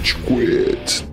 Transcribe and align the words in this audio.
Rage 0.00 0.14
Quit. 0.24 1.09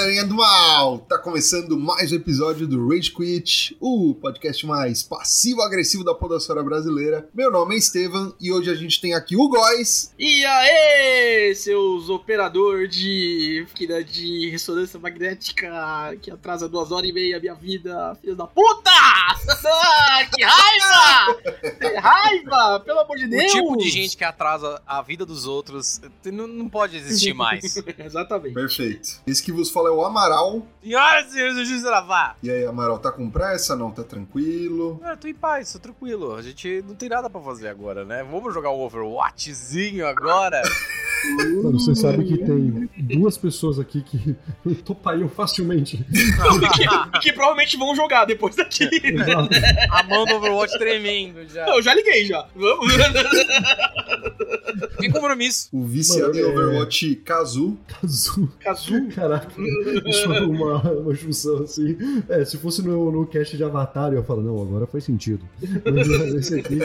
Galerinha 0.00 0.24
do 0.24 0.34
mal! 0.34 0.98
Tá 1.00 1.18
começando 1.18 1.78
mais 1.78 2.10
um 2.10 2.16
episódio 2.16 2.66
do 2.66 2.88
Rage 2.88 3.10
Quit, 3.10 3.76
o 3.78 4.14
podcast 4.14 4.64
mais 4.64 5.02
passivo-agressivo 5.02 6.02
da 6.02 6.14
podosfera 6.14 6.62
brasileira. 6.62 7.28
Meu 7.34 7.50
nome 7.50 7.74
é 7.74 7.78
Estevam 7.78 8.34
e 8.40 8.50
hoje 8.50 8.70
a 8.70 8.74
gente 8.74 8.98
tem 8.98 9.12
aqui 9.12 9.36
o 9.36 9.46
Góis. 9.46 10.10
E 10.18 10.42
aí, 10.46 11.54
seus 11.54 12.08
operador 12.08 12.88
de 12.88 13.66
máquina 13.68 14.02
de 14.02 14.48
ressonância 14.48 14.98
magnética 14.98 16.16
que 16.22 16.30
atrasa 16.30 16.66
duas 16.66 16.90
horas 16.90 17.08
e 17.08 17.12
meia 17.12 17.36
a 17.36 17.40
minha 17.40 17.54
vida, 17.54 18.16
filho 18.22 18.34
da 18.34 18.46
puta! 18.46 18.90
Que 20.34 20.42
raiva! 20.42 21.40
Que 21.78 21.94
raiva! 21.96 22.80
Pelo 22.80 23.00
amor 23.00 23.16
de 23.16 23.26
O 23.26 23.28
Deus! 23.28 23.52
tipo 23.52 23.76
de 23.76 23.90
gente 23.90 24.16
que 24.16 24.24
atrasa 24.24 24.80
a 24.86 25.02
vida 25.02 25.26
dos 25.26 25.46
outros 25.46 26.00
não, 26.24 26.46
não 26.46 26.68
pode 26.68 26.96
existir 26.96 27.34
mais. 27.34 27.76
Exatamente. 27.98 28.54
Perfeito. 28.54 29.20
Esse 29.26 29.42
que 29.42 29.52
vos 29.52 29.70
fala 29.70 29.89
é 29.90 29.92
o 29.92 30.04
Amaral. 30.04 30.66
Senhoras 30.82 31.26
e 31.26 31.32
senhores 31.32 31.54
do 31.56 31.64
Juiz 31.64 31.82
Lavar. 31.82 32.36
E 32.42 32.50
aí, 32.50 32.64
Amaral, 32.64 32.98
tá 32.98 33.12
com 33.12 33.28
pressa? 33.28 33.76
Não, 33.76 33.90
tá 33.90 34.02
tranquilo? 34.02 35.00
Ah, 35.02 35.16
tô 35.16 35.28
em 35.28 35.34
paz, 35.34 35.72
tô 35.72 35.78
tranquilo. 35.78 36.34
A 36.34 36.42
gente 36.42 36.82
não 36.86 36.94
tem 36.94 37.08
nada 37.08 37.28
pra 37.28 37.40
fazer 37.40 37.68
agora, 37.68 38.04
né? 38.04 38.24
Vamos 38.30 38.54
jogar 38.54 38.70
um 38.70 38.80
Overwatchzinho 38.80 40.06
agora? 40.06 40.62
Mano, 41.62 41.78
você 41.78 41.94
sabe 41.94 42.24
que 42.24 42.38
tem 42.38 42.88
duas 43.18 43.36
pessoas 43.36 43.78
aqui 43.78 44.00
que 44.02 44.34
topariam 44.86 45.28
facilmente. 45.28 46.02
E 46.10 47.18
que 47.18 47.30
provavelmente 47.34 47.76
vão 47.76 47.94
jogar 47.94 48.24
depois 48.24 48.56
daqui. 48.56 48.88
Exato. 48.90 49.48
a 49.92 50.02
mão 50.04 50.24
do 50.24 50.36
Overwatch 50.36 50.78
tremendo 50.78 51.46
já. 51.46 51.68
Eu 51.68 51.82
já 51.82 51.92
liguei 51.94 52.24
já. 52.24 52.46
Vamos. 52.56 52.90
Tem 54.98 55.10
compromisso. 55.10 55.68
O 55.72 55.84
viciado 55.84 56.28
Mano, 56.34 56.38
em 56.38 56.42
é- 56.42 56.46
Overwatch 56.46 57.14
Kazu. 57.16 57.78
Azul. 58.02 58.48
Kazu. 58.60 59.08
Caraca, 59.14 59.50
isso 60.06 60.32
é 60.32 60.40
uma, 60.40 60.92
uma 60.92 61.14
junção 61.14 61.62
assim. 61.62 61.96
É, 62.28 62.44
se 62.44 62.56
fosse 62.56 62.82
no, 62.82 63.10
no 63.10 63.26
cast 63.26 63.56
de 63.56 63.64
Avatar, 63.64 64.12
eu 64.12 64.18
ia 64.18 64.24
falar, 64.24 64.42
não, 64.42 64.60
agora 64.60 64.86
faz 64.86 65.04
sentido. 65.04 65.44
Mas 65.84 66.08
esse 66.34 66.58
aqui. 66.58 66.78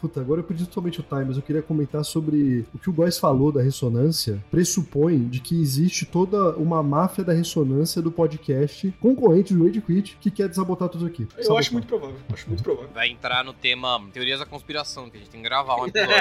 Puta, 0.00 0.20
agora 0.20 0.40
eu 0.40 0.44
perdi 0.44 0.64
totalmente 0.66 1.00
o 1.00 1.02
time, 1.02 1.24
mas 1.26 1.36
eu 1.36 1.42
queria 1.42 1.60
comentar 1.62 2.02
sobre 2.04 2.64
o 2.74 2.78
que 2.78 2.88
o 2.88 2.92
Góis 2.92 3.18
falou 3.18 3.52
da 3.52 3.60
ressonância. 3.62 4.42
Pressupõe 4.50 5.18
de 5.28 5.40
que 5.40 5.60
existe 5.60 6.06
toda 6.06 6.56
uma 6.56 6.82
máfia 6.82 7.22
da 7.22 7.32
ressonância 7.32 8.00
do 8.00 8.10
podcast 8.10 8.92
concorrente 9.00 9.52
do 9.52 9.64
Rage 9.66 9.80
Quit 9.82 10.16
que 10.20 10.30
quer 10.30 10.48
desabotar 10.48 10.88
tudo 10.88 11.04
aqui. 11.06 11.22
Eu 11.36 11.42
Sabotar. 11.42 11.58
acho 11.58 11.72
muito 11.74 11.86
provável. 11.86 12.16
Acho 12.32 12.48
muito 12.48 12.62
provável. 12.62 12.88
Vai 12.94 13.08
entrar 13.10 13.44
no 13.44 13.52
tema 13.52 14.00
Teorias 14.12 14.38
da 14.40 14.46
Conspiração, 14.46 15.10
que 15.10 15.16
a 15.18 15.20
gente 15.20 15.30
tem 15.30 15.42
que 15.42 15.48
gravar 15.48 15.76
um 15.76 15.86
episódio. 15.88 16.14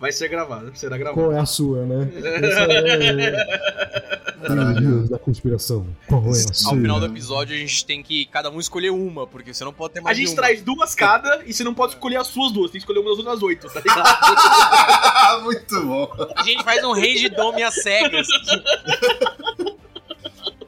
Vai 0.00 0.12
ser 0.12 0.28
gravado. 0.28 0.70
Será 0.74 0.98
gravado. 0.98 1.20
Qual 1.20 1.32
é 1.32 1.38
a 1.38 1.46
sua, 1.46 1.86
né? 1.86 2.10
Essa 2.14 2.60
é. 2.60 4.20
Teorias 4.40 5.08
da 5.10 5.18
conspiração. 5.18 5.86
Qual 6.06 6.24
é 6.26 6.30
a 6.30 6.34
sua? 6.54 6.72
Ao 6.72 6.78
final 6.80 6.98
do 6.98 7.06
episódio 7.06 7.54
a 7.54 7.58
gente 7.58 7.84
tem 7.84 8.02
que 8.02 8.24
cada 8.26 8.50
um 8.50 8.58
escolher 8.58 8.90
uma, 8.90 9.26
porque 9.26 9.52
você 9.52 9.64
não 9.64 9.72
pode 9.72 9.94
ter 9.94 10.00
A 10.00 10.02
mais 10.02 10.16
gente 10.16 10.28
de 10.28 10.32
uma. 10.32 10.36
traz 10.42 10.62
duas 10.62 10.94
cada 10.94 11.42
e 11.44 11.52
você 11.52 11.62
não 11.62 11.74
pode 11.74 11.92
escolher 11.94 12.16
as 12.16 12.26
suas 12.26 12.50
duas. 12.52 12.70
Tem 12.70 12.80
que 12.80 12.86
escolher 12.90 13.00
uma 13.00 13.10
das 13.10 13.18
outras 13.18 13.42
oito, 13.42 13.68
tá 13.68 13.80
ligado? 13.80 15.42
Muito 15.44 15.80
bom. 15.86 16.10
A 16.36 16.42
gente 16.42 16.62
faz 16.64 16.84
um 16.84 16.92
Rage 16.92 17.28
Dome 17.30 17.62
às 17.62 17.74
cegas. 17.74 18.26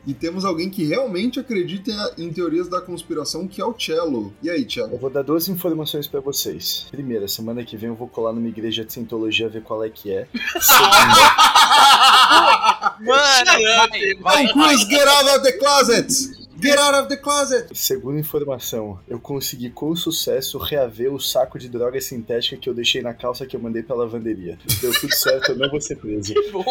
E 0.05 0.13
temos 0.13 0.45
alguém 0.45 0.69
que 0.69 0.85
realmente 0.85 1.39
acredita 1.39 1.93
em 2.19 2.33
teorias 2.33 2.69
da 2.69 2.81
conspiração, 2.81 3.47
que 3.47 3.61
é 3.61 3.65
o 3.65 3.73
Cello. 3.79 4.35
E 4.43 4.51
aí, 4.51 4.65
Eu 4.65 4.71
Cello? 4.71 4.99
vou 4.99 5.09
dar 5.11 5.23
duas 5.23 5.49
informações 5.49 6.09
pra 6.09 6.19
vocês. 6.21 6.87
Primeira, 6.91 7.29
semana 7.29 7.65
que 7.65 7.77
vem 7.77 7.89
eu 7.89 7.95
vou 7.95 8.09
colar 8.09 8.33
numa 8.33 8.49
igreja 8.49 8.85
de 8.85 8.93
Scientologia 8.93 9.49
ver 9.49 9.63
qual 9.63 9.85
é 9.85 9.89
que 9.91 10.13
é. 10.13 10.27
Mano, 13.01 13.63
vai, 13.63 14.15
vai, 14.21 14.47
Tom 14.49 14.53
Cruise, 14.53 14.85
get 14.89 15.07
out 15.07 15.29
of 15.37 15.43
the 15.43 15.53
closet! 15.53 16.42
Get 16.63 16.79
out 16.79 16.95
of 16.95 17.09
the 17.09 17.17
closet! 17.17 17.69
Segunda 17.77 18.21
informação, 18.21 19.01
eu 19.09 19.19
consegui 19.19 19.69
com 19.71 19.95
sucesso 19.97 20.59
reaver 20.59 21.13
o 21.13 21.19
saco 21.19 21.59
de 21.59 21.69
droga 21.69 22.01
sintética 22.01 22.57
que 22.57 22.69
eu 22.69 22.75
deixei 22.75 23.03
na 23.03 23.13
calça 23.13 23.45
que 23.47 23.57
eu 23.57 23.61
mandei 23.61 23.83
pra 23.83 23.97
lavanderia. 23.97 24.57
Deu 24.81 24.93
tudo 24.93 25.13
certo, 25.15 25.53
eu 25.53 25.57
não 25.59 25.69
vou 25.71 25.81
ser 25.81 25.97
preso. 25.97 26.33
Que 26.33 26.51
bom. 26.51 26.65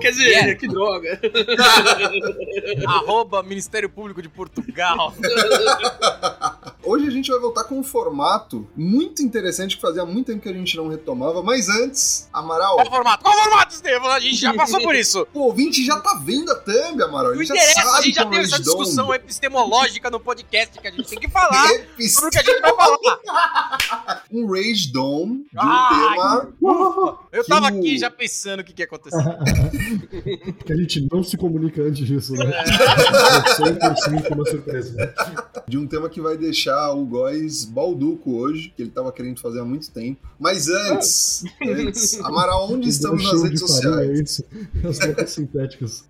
Quer 0.00 0.10
dizer, 0.10 0.28
Yeah. 0.28 0.54
que 0.56 0.68
droga. 0.68 1.18
Arroba 2.86 3.42
Ministério 3.42 3.88
Público 3.88 4.20
de 4.20 4.28
Portugal. 4.28 5.14
Hoje 6.82 7.06
a 7.06 7.10
gente 7.10 7.30
vai 7.30 7.38
voltar 7.40 7.64
com 7.64 7.78
um 7.78 7.82
formato 7.82 8.66
muito 8.76 9.22
interessante 9.22 9.76
que 9.76 9.82
fazia 9.82 10.04
muito 10.04 10.26
tempo 10.26 10.40
que 10.40 10.48
a 10.48 10.52
gente 10.52 10.76
não 10.76 10.88
retomava, 10.88 11.42
mas 11.42 11.68
antes, 11.68 12.28
Amaral, 12.32 12.76
Qual 12.76 12.86
o 12.86 12.90
formato? 12.90 13.22
Qual 13.24 13.34
o 13.36 13.42
formato, 13.42 13.74
Estevam? 13.74 14.10
A 14.10 14.20
gente 14.20 14.36
já 14.36 14.54
passou 14.54 14.80
por 14.82 14.94
isso. 14.94 15.26
o 15.34 15.40
ouvinte 15.40 15.84
já 15.84 15.98
tá 16.00 16.20
vendo 16.24 16.50
a 16.50 16.54
thumb, 16.56 17.02
Amaral. 17.02 17.34
Não 17.34 17.42
interessa, 17.42 17.90
a 17.92 18.02
gente 18.02 18.14
já 18.14 18.24
teve 18.26 18.42
essa 18.44 18.58
discussão 18.58 19.12
epistemológica 19.14 20.10
no 20.10 20.20
podcast 20.20 20.78
que 20.78 20.88
a 20.88 20.90
gente 20.90 21.08
tem 21.08 21.18
que 21.18 21.28
falar 21.28 21.66
sobre 21.68 22.28
o 22.28 22.30
que 22.30 22.38
a 22.38 22.42
gente 22.42 22.60
vai 22.60 22.74
falar. 22.74 24.24
um 24.32 24.46
Rage 24.50 24.92
Dome 24.92 25.46
de 25.52 25.58
um 25.58 25.60
Ai, 25.60 26.14
tema. 26.16 26.48
Eu 27.32 27.42
Que 27.44 27.48
tava 27.48 27.66
o- 27.66 27.68
aqui 27.68 27.98
já 27.98 28.10
pensando 28.10 28.60
o 28.60 28.64
que, 28.64 28.72
que 28.72 28.82
ia 28.82 28.86
acontecer. 28.86 29.16
Porque 30.58 30.72
a 30.72 30.76
gente 30.76 31.08
não 31.10 31.22
se 31.22 31.36
comunica 31.36 31.82
antes 31.82 32.06
disso, 32.06 32.32
né? 32.34 32.46
É 33.38 33.54
100% 33.54 34.32
uma 34.34 34.44
surpresa. 34.46 35.14
De 35.66 35.78
um 35.78 35.86
tema 35.86 36.08
que 36.08 36.20
vai 36.20 36.36
deixar 36.36 36.57
o 36.66 37.04
Góis 37.04 37.64
balduco 37.64 38.36
hoje, 38.36 38.72
que 38.76 38.82
ele 38.82 38.90
tava 38.90 39.12
querendo 39.12 39.40
fazer 39.40 39.60
há 39.60 39.64
muito 39.64 39.90
tempo. 39.90 40.20
Mas 40.38 40.68
antes, 40.68 41.44
antes 41.62 42.20
Amaral, 42.20 42.70
onde 42.72 42.88
estamos 42.88 43.24
nas 43.24 43.42
redes 43.42 43.60
sociais? 43.60 44.08
é 44.10 44.22
isso. 44.22 44.44
As 44.88 44.98
bocas 44.98 45.30
sintéticas. 45.30 46.04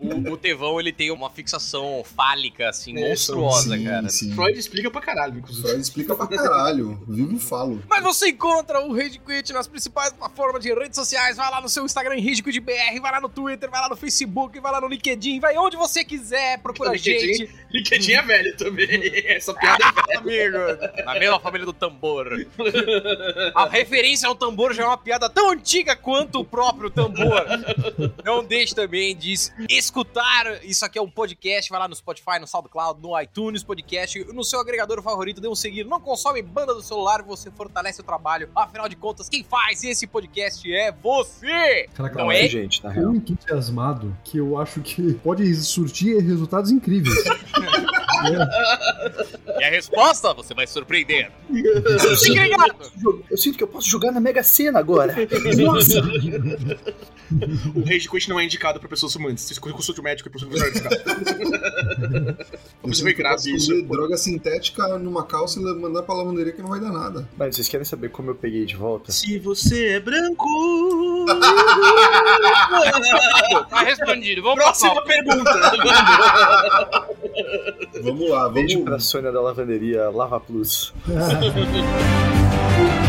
O, 0.00 0.32
o 0.32 0.36
Tevão, 0.36 0.78
ele 0.80 0.92
tem 0.92 1.10
uma 1.10 1.30
fixação 1.30 2.02
fálica, 2.04 2.68
assim, 2.68 2.96
É, 2.98 3.08
monstruosa, 3.08 3.76
Sim, 3.76 3.84
cara. 3.84 4.08
sim. 4.08 4.32
Freud 4.34 4.58
explica 4.58 4.90
pra 4.90 5.00
caralho, 5.00 5.38
inclusive. 5.38 5.66
Freud 5.66 5.80
explica 5.82 6.14
pra 6.14 6.26
caralho. 6.26 7.02
Vivo 7.08 7.36
e 7.36 7.38
falo. 7.38 7.82
Mas 7.88 8.02
você 8.02 8.28
encontra 8.28 8.80
o 8.84 8.94
Rage 8.94 9.18
Quit 9.18 9.52
nas 9.52 9.66
principais 9.66 10.12
plataformas 10.12 10.62
de 10.62 10.72
redes 10.74 10.96
sociais. 10.96 11.36
Vai 11.36 11.50
lá 11.50 11.60
no 11.60 11.68
seu 11.68 11.84
Instagram, 11.84 12.14
Rage 12.16 12.42
Quit 12.42 12.60
BR, 12.60 13.00
vai 13.00 13.12
lá 13.12 13.20
no 13.20 13.28
Twitter, 13.28 13.70
vai 13.70 13.80
lá 13.80 13.88
no 13.88 13.96
Facebook, 13.96 14.58
vai 14.60 14.72
lá 14.72 14.80
no 14.80 14.88
LinkedIn, 14.88 15.40
vai 15.40 15.56
onde 15.56 15.76
você 15.76 16.04
quiser, 16.04 16.58
procura 16.60 16.90
a 16.90 16.92
LinkedIn? 16.94 17.34
gente. 17.34 17.54
LinkedIn 17.72 18.12
é 18.12 18.22
velho 18.22 18.56
também. 18.56 18.88
Essa 19.26 19.53
piada 19.54 19.84
é 20.10 20.20
velha. 20.20 20.58
Amigo, 20.74 21.04
na 21.04 21.14
mesma 21.14 21.40
família 21.40 21.66
do 21.66 21.72
tambor. 21.72 22.28
A 23.54 23.66
referência 23.68 24.28
ao 24.28 24.34
tambor 24.34 24.72
já 24.74 24.84
é 24.84 24.86
uma 24.86 24.96
piada 24.98 25.28
tão 25.28 25.50
antiga 25.50 25.94
quanto 25.96 26.40
o 26.40 26.44
próprio 26.44 26.90
tambor. 26.90 27.44
Não 28.24 28.44
deixe 28.44 28.74
também 28.74 29.16
de 29.16 29.34
escutar. 29.68 30.64
Isso 30.64 30.84
aqui 30.84 30.98
é 30.98 31.02
um 31.02 31.10
podcast. 31.10 31.70
Vai 31.70 31.78
lá 31.80 31.88
no 31.88 31.94
Spotify, 31.94 32.38
no 32.40 32.46
SoundCloud, 32.46 33.00
no 33.00 33.18
iTunes 33.20 33.62
Podcast, 33.62 34.24
no 34.32 34.44
seu 34.44 34.60
agregador 34.60 35.02
favorito. 35.02 35.40
Dê 35.40 35.48
um 35.48 35.54
seguir. 35.54 35.84
Não 35.84 36.00
consome 36.00 36.42
banda 36.42 36.74
do 36.74 36.82
celular, 36.82 37.22
você 37.22 37.50
fortalece 37.50 38.00
o 38.00 38.04
trabalho. 38.04 38.48
Afinal 38.54 38.88
de 38.88 38.96
contas, 38.96 39.28
quem 39.28 39.42
faz 39.44 39.82
esse 39.84 40.06
podcast 40.06 40.72
é 40.72 40.92
você. 40.92 41.88
Caraca, 41.94 42.18
Não 42.18 42.24
Não 42.26 42.32
é? 42.32 42.44
é, 42.44 42.48
gente, 42.48 42.82
na 42.82 42.90
real. 42.90 43.06
tão 43.06 43.14
entusiasmado 43.16 44.16
que 44.24 44.38
eu 44.38 44.58
acho 44.58 44.80
que 44.80 45.14
pode 45.14 45.54
surtir 45.56 46.18
resultados 46.22 46.70
incríveis. 46.70 47.14
E 49.58 49.64
a 49.64 49.70
resposta 49.70 50.32
você 50.34 50.54
vai 50.54 50.66
surpreender. 50.66 51.30
Eu 51.52 52.16
sinto, 52.16 53.24
eu 53.30 53.36
sinto 53.36 53.58
que 53.58 53.64
eu 53.64 53.68
posso 53.68 53.88
jogar 53.88 54.10
na 54.12 54.20
Mega 54.20 54.42
Sena 54.42 54.78
agora. 54.78 55.14
Nossa! 55.58 56.00
O 57.74 57.80
Rage 57.80 58.08
Quit 58.08 58.28
não 58.28 58.38
é 58.38 58.44
indicado 58.44 58.78
pra 58.78 58.88
pessoas 58.88 59.12
fumantes. 59.12 59.44
Se 59.44 59.58
consulte 59.58 60.00
o 60.00 60.04
médico 60.04 60.28
e. 60.28 60.32
Eu 62.82 62.88
Você 62.88 62.94
sei 62.96 63.02
foi 63.02 63.14
que 63.14 63.20
eu 63.22 63.24
grave 63.24 63.54
isso. 63.54 63.82
droga 63.82 64.16
sintética 64.16 64.98
numa 64.98 65.24
calça 65.24 65.58
e 65.58 65.62
mandar 65.62 66.02
pra 66.02 66.14
lavanderia 66.14 66.52
que 66.52 66.60
não 66.60 66.68
vai 66.68 66.80
dar 66.80 66.92
nada. 66.92 67.26
Mas 67.36 67.56
vocês 67.56 67.68
querem 67.68 67.84
saber 67.84 68.10
como 68.10 68.30
eu 68.30 68.34
peguei 68.34 68.64
de 68.66 68.76
volta? 68.76 69.10
Se 69.10 69.38
você 69.38 69.92
é 69.92 70.00
branco. 70.00 70.44
Tá 73.70 73.80
respondido. 73.82 74.42
Vamos 74.42 74.62
Próxima 74.62 75.02
pergunta. 75.04 75.52
Vamos 78.02 78.13
lá, 78.28 78.48
Beijo 78.48 78.74
vamos. 78.74 78.88
pra 78.88 78.98
Sônia 78.98 79.32
da 79.32 79.40
lavanderia 79.40 80.08
Lava 80.10 80.38
Plus. 80.40 80.92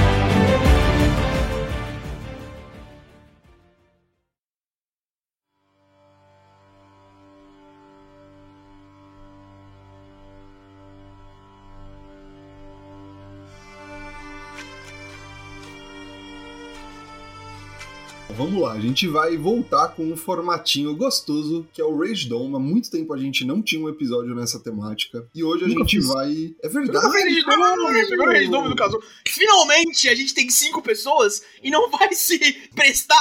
Vamos 18.38 18.62
lá, 18.62 18.74
a 18.74 18.80
gente 18.80 19.08
vai 19.08 19.38
voltar 19.38 19.88
com 19.90 20.04
um 20.04 20.18
formatinho 20.18 20.94
gostoso, 20.94 21.66
que 21.72 21.82
é 21.82 21.86
o 21.86 21.98
Rage 21.98 22.28
Dome. 22.28 22.54
Há 22.54 22.60
muito 22.60 22.92
tempo 22.92 23.14
a 23.14 23.18
gente 23.18 23.46
não 23.46 23.62
tinha 23.62 23.82
um 23.82 23.88
episódio 23.88 24.36
nessa 24.36 24.60
temática. 24.60 25.26
E 25.34 25.42
hoje 25.42 25.64
a 25.64 25.68
Nunca 25.70 25.80
gente 25.84 25.98
fiz. 25.98 26.08
vai. 26.08 26.54
É 26.62 26.68
verdade. 26.68 27.06
Dome, 27.06 28.06
primeiro 28.06 28.26
Rage 28.26 28.48
Dome 28.50 28.70
do 28.70 28.76
caso. 28.76 29.02
Finalmente 29.26 30.10
a 30.10 30.16
gente 30.16 30.34
tem 30.34 30.50
cinco 30.50 30.82
pessoas 30.82 31.44
e 31.64 31.72
não 31.72 31.90
vai 31.90 32.12
se 32.14 32.38
prestar 32.76 33.16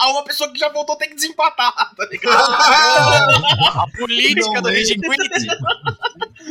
a 0.00 0.10
uma 0.10 0.24
pessoa 0.24 0.50
que 0.50 0.58
já 0.58 0.70
voltou 0.70 0.96
ter 0.96 1.08
que 1.08 1.14
desempatar, 1.14 1.94
tá 1.94 2.06
ligado? 2.10 2.34
A 3.84 3.86
política 3.98 4.62
do 4.62 4.68
Rage 4.68 4.94
Quit. 4.94 5.46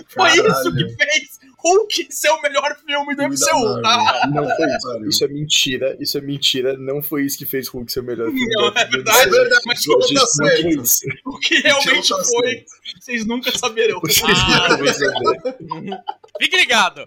Foi 0.09 0.29
isso 0.29 0.75
que 0.75 0.95
fez 0.95 1.39
Hulk 1.63 2.07
ser 2.09 2.29
o 2.29 2.41
melhor 2.41 2.75
filme 2.85 3.15
do 3.15 3.23
MCU, 3.23 3.81
tá? 3.81 4.29
Não 4.33 4.43
foi 4.55 4.67
isso. 4.67 4.93
Isso 5.13 5.23
é 5.23 5.27
mentira, 5.27 5.97
isso 5.99 6.17
é 6.17 6.21
mentira. 6.21 6.77
Não 6.77 7.01
foi 7.01 7.25
isso 7.25 7.37
que 7.37 7.45
fez 7.45 7.67
Hulk 7.67 7.91
ser 7.91 8.01
o 8.01 8.03
melhor 8.03 8.29
filme. 8.31 8.47
Não, 8.55 8.67
é 8.67 8.85
verdade, 8.85 9.19
É 9.19 9.27
verdade, 9.29 9.61
mas 9.65 9.79
gente 9.79 10.13
tá 10.13 10.25
certo. 10.27 10.83
O 11.25 11.37
que 11.39 11.55
realmente 11.59 12.09
tá 12.09 12.23
foi, 12.23 12.49
certo. 12.49 12.65
vocês 12.99 13.25
nunca 13.25 13.57
saberão. 13.57 13.99
Vocês 14.01 14.21
Ah, 14.27 14.69
nunca 14.69 14.83
vão 14.83 14.93
saber. 14.93 16.03
Fique 16.41 16.57
ligado. 16.57 17.05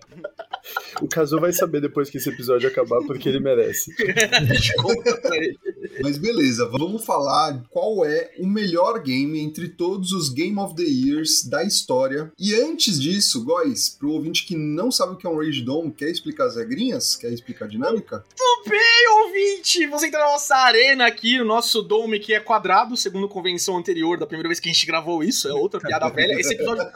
O 1.01 1.09
Kazu 1.09 1.41
vai 1.41 1.53
saber 1.53 1.81
depois 1.81 2.09
que 2.09 2.17
esse 2.17 2.29
episódio 2.29 2.69
acabar, 2.69 3.01
porque 3.07 3.29
ele 3.29 3.41
merece. 3.41 3.93
Mas 6.03 6.19
beleza, 6.19 6.67
vamos 6.67 7.05
falar 7.05 7.63
qual 7.71 8.05
é 8.05 8.31
o 8.39 8.47
melhor 8.47 9.01
game 9.03 9.39
entre 9.41 9.69
todos 9.69 10.13
os 10.13 10.29
Game 10.29 10.59
of 10.59 10.75
the 10.75 10.83
Years 10.83 11.45
da 11.45 11.65
história. 11.65 12.31
E 12.39 12.55
antes 12.55 13.01
disso, 13.01 13.45
Góis, 13.45 13.89
pro 13.89 14.11
ouvinte 14.13 14.45
que 14.47 14.57
não 14.57 14.93
sabe 14.93 15.15
o 15.15 15.17
que 15.17 15.27
é 15.27 15.31
um 15.31 15.37
Rage 15.37 15.61
Dome, 15.61 15.91
quer 15.91 16.09
explicar 16.09 16.47
as 16.47 16.55
regrinhas? 16.55 17.17
Quer 17.17 17.33
explicar 17.33 17.65
a 17.65 17.69
dinâmica? 17.69 18.25
Ei, 18.71 19.09
ouvinte, 19.25 19.87
você 19.89 20.07
entra 20.07 20.21
na 20.21 20.27
nossa 20.27 20.55
arena 20.55 21.05
aqui, 21.05 21.37
no 21.39 21.45
nosso 21.45 21.83
dome 21.83 22.21
que 22.21 22.33
é 22.33 22.39
quadrado, 22.39 22.97
segundo 22.97 23.29
convenção 23.29 23.77
anterior, 23.77 24.17
da 24.17 24.27
primeira 24.27 24.49
vez 24.49 24.61
que 24.61 24.69
a 24.69 24.73
gente 24.73 24.87
gravou 24.87 25.25
isso, 25.25 25.49
é 25.49 25.53
outra 25.53 25.81
piada 25.81 26.09
velha. 26.11 26.39
Esse 26.39 26.55
episódio, 26.55 26.89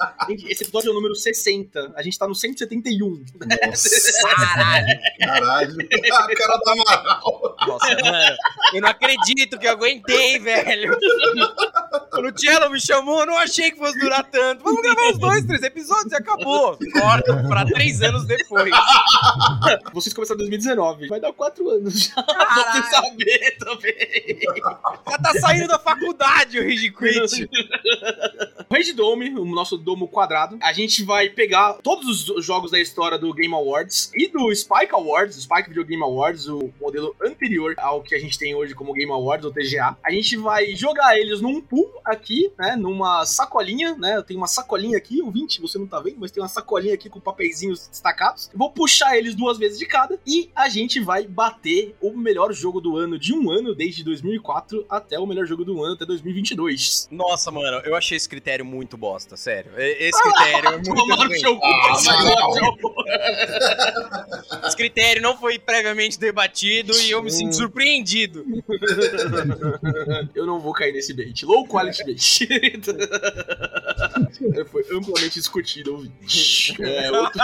esse 0.49 0.62
episódio 0.62 0.88
é 0.88 0.93
o 0.93 0.94
número 0.94 1.17
60, 1.17 1.93
a 1.97 2.02
gente 2.02 2.17
tá 2.17 2.29
no 2.29 2.35
171. 2.37 3.25
Nossa, 3.67 4.23
Caralho. 4.29 4.87
caralho. 5.19 5.76
a 6.12 6.35
cara 6.37 6.58
da 6.64 6.73
Amaral. 6.73 7.56
Nossa, 7.67 7.88
mano. 7.88 8.37
Eu 8.75 8.81
não 8.82 8.88
acredito 8.88 9.58
que 9.58 9.67
eu 9.67 9.73
aguentei, 9.73 10.38
velho. 10.38 10.97
Quando 12.11 12.35
o 12.35 12.38
Cello 12.38 12.70
me 12.70 12.81
chamou, 12.81 13.20
eu 13.20 13.26
não 13.26 13.38
achei 13.38 13.70
que 13.70 13.79
fosse 13.79 13.99
durar 13.99 14.25
tanto. 14.31 14.62
Vamos 14.62 14.82
gravar 14.82 15.11
uns 15.11 15.19
dois, 15.19 15.44
três 15.44 15.62
episódios 15.62 16.12
e 16.12 16.17
acabou. 16.17 16.79
Corta 16.93 17.39
pra 17.48 17.64
três 17.64 18.02
anos 18.02 18.26
depois. 18.26 18.70
Vocês 19.92 20.14
começaram 20.14 20.37
em 20.38 20.48
2019, 20.48 21.08
vai 21.08 21.20
dar 21.20 21.32
4 21.32 21.69
anos 21.69 22.04
já, 22.04 22.14
pra 22.22 22.34
Caralho. 22.34 22.82
você 22.82 22.90
saber 22.90 23.56
também. 23.58 24.38
Já 25.08 25.19
tá 25.19 25.34
saindo 25.40 25.69
da 25.69 25.78
faculdade 25.78 26.58
o 26.58 26.62
Rage 26.62 26.90
Quit. 26.90 27.48
O 28.69 28.75
Rage 28.75 28.92
Dome, 28.92 29.31
o 29.31 29.44
nosso 29.44 29.76
domo 29.76 30.08
quadrado, 30.08 30.58
a 30.62 30.72
gente 30.72 31.02
vai 31.04 31.28
pegar 31.28 31.75
todos 31.82 32.28
os 32.28 32.44
jogos 32.44 32.70
da 32.70 32.78
história 32.78 33.19
do 33.19 33.32
Game 33.32 33.54
Awards 33.54 34.10
e 34.14 34.28
do 34.28 34.54
Spike 34.54 34.92
Awards, 34.94 35.37
o 35.37 35.40
Spike 35.42 35.69
Video 35.69 35.84
Game 35.84 36.02
Awards, 36.02 36.46
o 36.48 36.72
modelo 36.81 37.14
anterior 37.22 37.75
ao 37.78 38.02
que 38.02 38.14
a 38.14 38.19
gente 38.19 38.38
tem 38.38 38.54
hoje 38.54 38.75
como 38.75 38.92
Game 38.92 39.10
Awards, 39.10 39.44
ou 39.44 39.52
TGA. 39.52 39.96
A 40.04 40.10
gente 40.10 40.37
vai 40.37 40.75
jogar 40.75 41.19
eles 41.19 41.40
num 41.40 41.60
pool 41.60 41.90
aqui, 42.04 42.52
né, 42.58 42.76
numa 42.76 43.25
sacolinha, 43.26 43.94
né, 43.96 44.16
eu 44.16 44.22
tenho 44.22 44.38
uma 44.40 44.46
sacolinha 44.46 44.96
aqui, 44.96 45.22
o 45.22 45.31
20, 45.31 45.60
você 45.60 45.78
não 45.78 45.87
tá 45.87 46.00
vendo, 46.00 46.16
mas 46.19 46.31
tem 46.31 46.42
uma 46.42 46.48
sacolinha 46.48 46.94
aqui 46.94 47.08
com 47.08 47.20
papeizinhos 47.32 47.88
destacados. 47.88 48.48
Eu 48.52 48.58
vou 48.58 48.70
puxar 48.70 49.16
eles 49.16 49.34
duas 49.34 49.58
vezes 49.58 49.78
de 49.78 49.86
cada 49.86 50.18
e 50.26 50.50
a 50.54 50.68
gente 50.68 51.00
vai 51.00 51.26
bater 51.26 51.94
o 52.00 52.12
melhor 52.16 52.52
jogo 52.52 52.80
do 52.80 52.96
ano 52.96 53.18
de 53.18 53.32
um 53.34 53.50
ano, 53.50 53.74
desde 53.74 54.04
2004 54.04 54.86
até 54.88 55.18
o 55.18 55.26
melhor 55.26 55.46
jogo 55.46 55.64
do 55.64 55.82
ano, 55.82 55.94
até 55.94 56.04
2022. 56.06 57.08
Nossa, 57.10 57.50
mano, 57.50 57.80
eu 57.84 57.96
achei 57.96 58.16
esse 58.16 58.28
critério 58.28 58.64
muito 58.64 58.96
bosta, 58.96 59.36
sério. 59.36 59.72
Esse 59.76 60.20
critério 60.22 60.68
é 60.68 60.76
muito 60.78 61.14
ruim. 61.14 61.38
seu 61.38 61.56
cu, 61.56 61.66
Ah, 61.66 61.92
esse 61.94 62.08
não. 62.08 62.58
jogo. 62.58 62.94
Esse 64.66 64.76
critério 64.76 65.22
não 65.22 65.36
foi 65.36 65.58
previamente 65.58 66.18
debatido 66.18 66.92
e 67.00 67.10
eu 67.10 67.22
me 67.22 67.30
sinto 67.30 67.54
surpreendido. 67.54 68.44
Eu 70.34 70.46
não 70.46 70.60
vou 70.60 70.72
cair 70.72 70.92
nesse 70.92 71.12
bait. 71.14 71.44
Low 71.44 71.66
quality 71.66 72.04
bait. 72.04 72.20
Foi 74.70 74.82
amplamente 74.92 75.34
discutido, 75.34 75.92
ouvinte. 75.94 76.76
É, 76.82 77.10
outro... 77.20 77.40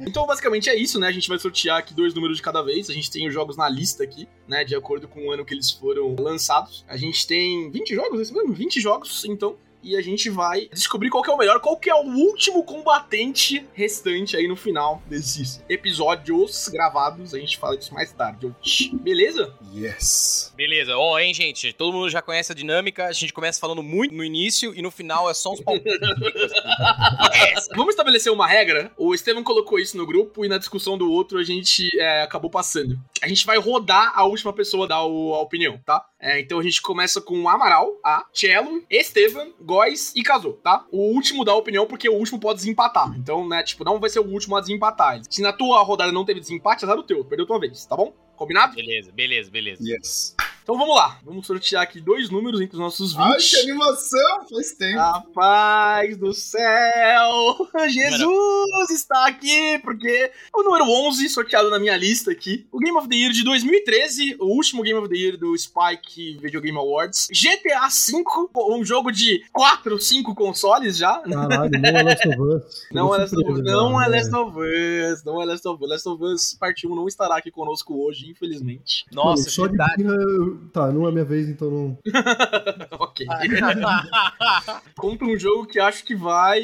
então, 0.00 0.26
basicamente 0.26 0.68
é 0.68 0.76
isso, 0.76 0.98
né? 0.98 1.08
A 1.08 1.12
gente 1.12 1.28
vai 1.28 1.38
sortear 1.38 1.78
aqui 1.78 1.94
dois 1.94 2.14
números 2.14 2.36
de 2.36 2.42
cada 2.42 2.62
vez. 2.62 2.90
A 2.90 2.92
gente 2.92 3.10
tem 3.10 3.26
os 3.26 3.34
jogos 3.34 3.56
na 3.56 3.68
lista 3.68 4.04
aqui, 4.04 4.28
né? 4.46 4.64
De 4.64 4.74
acordo 4.74 5.08
com 5.08 5.26
o 5.26 5.32
ano 5.32 5.44
que 5.44 5.54
eles 5.54 5.70
foram 5.70 6.16
lançados. 6.18 6.84
A 6.88 6.96
gente 6.96 7.26
tem 7.26 7.70
20 7.70 7.94
jogos, 7.94 8.18
é 8.18 8.22
isso 8.22 8.34
mesmo? 8.34 8.52
20 8.52 8.80
jogos, 8.80 9.24
então. 9.24 9.56
E 9.82 9.96
a 9.96 10.02
gente 10.02 10.28
vai 10.28 10.68
descobrir 10.72 11.08
qual 11.10 11.22
que 11.22 11.30
é 11.30 11.32
o 11.32 11.38
melhor, 11.38 11.60
qual 11.60 11.76
que 11.76 11.88
é 11.88 11.94
o 11.94 12.04
último 12.04 12.62
combatente 12.64 13.64
restante 13.74 14.36
aí 14.36 14.48
no 14.48 14.56
final 14.56 15.02
desses 15.06 15.62
episódios 15.68 16.68
gravados. 16.68 17.32
A 17.34 17.38
gente 17.38 17.56
fala 17.58 17.76
disso 17.76 17.94
mais 17.94 18.12
tarde. 18.12 18.52
Beleza? 19.00 19.54
Yes. 19.74 20.52
Beleza, 20.56 20.96
ó, 20.96 21.18
hein, 21.18 21.32
gente? 21.32 21.72
Todo 21.72 21.92
mundo 21.92 22.10
já 22.10 22.20
conhece 22.20 22.52
a 22.52 22.54
dinâmica. 22.54 23.06
A 23.06 23.12
gente 23.12 23.32
começa 23.32 23.60
falando 23.60 23.82
muito 23.82 24.14
no 24.14 24.24
início 24.24 24.74
e 24.74 24.82
no 24.82 24.90
final 24.90 25.30
é 25.30 25.34
só 25.34 25.52
uns 25.52 25.60
palpites. 25.60 25.98
Vamos 27.74 27.90
estabelecer 27.90 28.32
uma 28.32 28.46
regra. 28.46 28.90
O 28.96 29.14
Estevam 29.14 29.42
colocou 29.44 29.78
isso 29.78 29.96
no 29.96 30.06
grupo 30.06 30.44
e 30.44 30.48
na 30.48 30.58
discussão 30.58 30.96
do 30.98 31.10
outro 31.10 31.38
a 31.38 31.44
gente 31.44 31.88
é, 32.00 32.22
acabou 32.22 32.50
passando. 32.50 32.98
A 33.22 33.28
gente 33.28 33.44
vai 33.46 33.58
rodar 33.58 34.12
a 34.14 34.24
última 34.24 34.52
pessoa 34.52 34.84
a 34.86 34.88
dar 34.88 35.04
o- 35.04 35.34
a 35.34 35.40
opinião, 35.40 35.78
tá? 35.84 36.04
É, 36.20 36.40
então 36.40 36.58
a 36.58 36.62
gente 36.62 36.82
começa 36.82 37.20
com 37.20 37.40
o 37.42 37.48
Amaral, 37.48 37.96
a 38.04 38.26
Cello, 38.32 38.84
Estevam, 38.90 39.54
Góis 39.60 40.12
e 40.16 40.22
Casou, 40.22 40.54
tá? 40.54 40.84
O 40.90 41.14
último 41.14 41.44
dá 41.44 41.52
a 41.52 41.56
opinião 41.56 41.86
porque 41.86 42.08
o 42.08 42.14
último 42.14 42.40
pode 42.40 42.58
desempatar. 42.58 43.14
Então, 43.16 43.48
né, 43.48 43.62
tipo, 43.62 43.84
não 43.84 44.00
vai 44.00 44.10
ser 44.10 44.18
o 44.18 44.26
último 44.26 44.56
a 44.56 44.60
desempatar. 44.60 45.20
Se 45.30 45.40
na 45.40 45.52
tua 45.52 45.80
rodada 45.82 46.10
não 46.10 46.24
teve 46.24 46.40
desempate, 46.40 46.84
azar 46.84 46.98
o 46.98 47.04
teu. 47.04 47.24
Perdeu 47.24 47.46
tua 47.46 47.60
vez, 47.60 47.86
tá 47.86 47.96
bom? 47.96 48.12
Combinado? 48.36 48.74
Beleza, 48.74 49.12
beleza, 49.12 49.50
beleza. 49.50 49.82
Yes. 49.82 50.34
Então 50.68 50.76
vamos 50.76 50.96
lá. 50.96 51.18
Vamos 51.24 51.46
sortear 51.46 51.82
aqui 51.82 51.98
dois 51.98 52.28
números 52.28 52.60
entre 52.60 52.76
os 52.76 52.78
nossos 52.78 53.14
20. 53.14 53.22
Ai, 53.22 53.38
que 53.38 53.56
animação! 53.56 54.46
Faz 54.50 54.72
tempo. 54.72 54.98
Rapaz 54.98 56.14
do 56.18 56.34
céu! 56.34 57.56
Jesus 57.88 58.90
está 58.90 59.28
aqui, 59.28 59.78
porque 59.82 60.30
o 60.54 60.62
número 60.62 60.84
11, 60.84 61.26
sorteado 61.30 61.70
na 61.70 61.78
minha 61.78 61.96
lista 61.96 62.30
aqui, 62.30 62.66
o 62.70 62.78
Game 62.80 62.94
of 62.98 63.08
the 63.08 63.16
Year 63.16 63.32
de 63.32 63.42
2013, 63.44 64.36
o 64.38 64.44
último 64.44 64.82
Game 64.82 64.98
of 64.98 65.08
the 65.08 65.16
Year 65.16 65.38
do 65.38 65.56
Spike 65.56 66.36
Video 66.38 66.60
Game 66.60 66.76
Awards, 66.76 67.28
GTA 67.32 67.88
V, 67.88 68.22
um 68.70 68.84
jogo 68.84 69.10
de 69.10 69.42
4, 69.50 69.98
5 69.98 70.34
consoles 70.34 70.98
já. 70.98 71.18
Caralho, 71.20 71.70
não 71.80 71.88
é 71.98 72.02
Last 72.02 72.28
of 72.28 72.40
Us. 72.42 72.88
Não 72.92 73.14
é, 73.14 73.18
Last 73.18 73.36
of, 73.36 73.62
não 73.62 74.02
é 74.02 74.08
né? 74.10 74.16
Last 74.18 74.34
of 74.34 74.58
Us, 74.58 75.24
não 75.24 75.40
é 75.42 75.44
Last 75.46 75.66
of 75.66 75.82
Us. 75.82 75.90
Last 75.90 76.08
of 76.08 76.24
Us 76.24 76.54
Parte 76.60 76.86
1 76.86 76.94
não 76.94 77.08
estará 77.08 77.36
aqui 77.38 77.50
conosco 77.50 78.04
hoje, 78.04 78.28
infelizmente. 78.28 79.06
Nossa, 79.12 79.42
Mano, 79.42 79.50
só 79.50 79.66
de 79.66 79.76
verdade. 79.76 80.02
eu- 80.02 80.57
Tá, 80.72 80.92
não 80.92 81.08
é 81.08 81.12
minha 81.12 81.24
vez, 81.24 81.48
então 81.48 81.70
não. 81.70 81.98
ok. 82.98 83.26
Contra 84.96 85.26
um 85.26 85.38
jogo 85.38 85.66
que 85.66 85.80
acho 85.80 86.04
que 86.04 86.14
vai. 86.14 86.62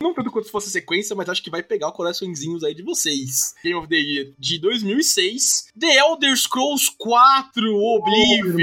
Não 0.00 0.14
tanto 0.14 0.30
quanto 0.30 0.46
se 0.46 0.52
fosse 0.52 0.70
sequência, 0.70 1.14
mas 1.14 1.28
acho 1.28 1.42
que 1.42 1.50
vai 1.50 1.62
pegar 1.62 1.92
coraçõezinhos 1.92 2.64
aí 2.64 2.74
de 2.74 2.82
vocês. 2.82 3.54
Game 3.62 3.78
of 3.78 3.88
the 3.88 3.96
Year 3.96 4.32
de 4.38 4.58
2006. 4.58 5.68
The 5.78 5.98
Elder 5.98 6.36
Scrolls 6.36 6.90
4 6.98 7.74
Oblivion. 7.74 8.62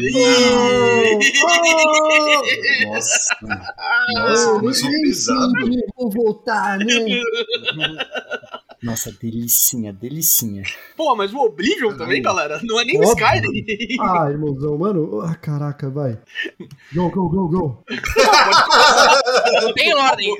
Ih! 0.00 0.40
Nossa. 2.86 3.36
Nossa, 4.14 4.60
começou 4.60 4.90
pesado. 4.90 5.52
Vou 5.96 6.10
voltar, 6.10 6.78
né? 6.78 6.86
Nossa, 8.82 9.12
delicinha, 9.12 9.92
delicinha. 9.92 10.62
Pô, 10.96 11.14
mas 11.14 11.32
o 11.34 11.38
Oblivion 11.38 11.96
também, 11.96 12.22
galera, 12.22 12.60
não 12.64 12.80
é 12.80 12.84
nem 12.84 12.98
o. 12.98 13.02
Skyrim. 13.02 13.64
Ah, 14.00 14.30
irmãozão, 14.30 14.78
mano. 14.78 15.20
Ah, 15.20 15.34
caraca, 15.34 15.90
vai. 15.90 16.18
Go, 16.94 17.10
go, 17.10 17.28
go, 17.28 17.48
go. 17.48 17.84
Não 19.62 19.72
tem 19.74 19.94
ordem. 19.94 20.32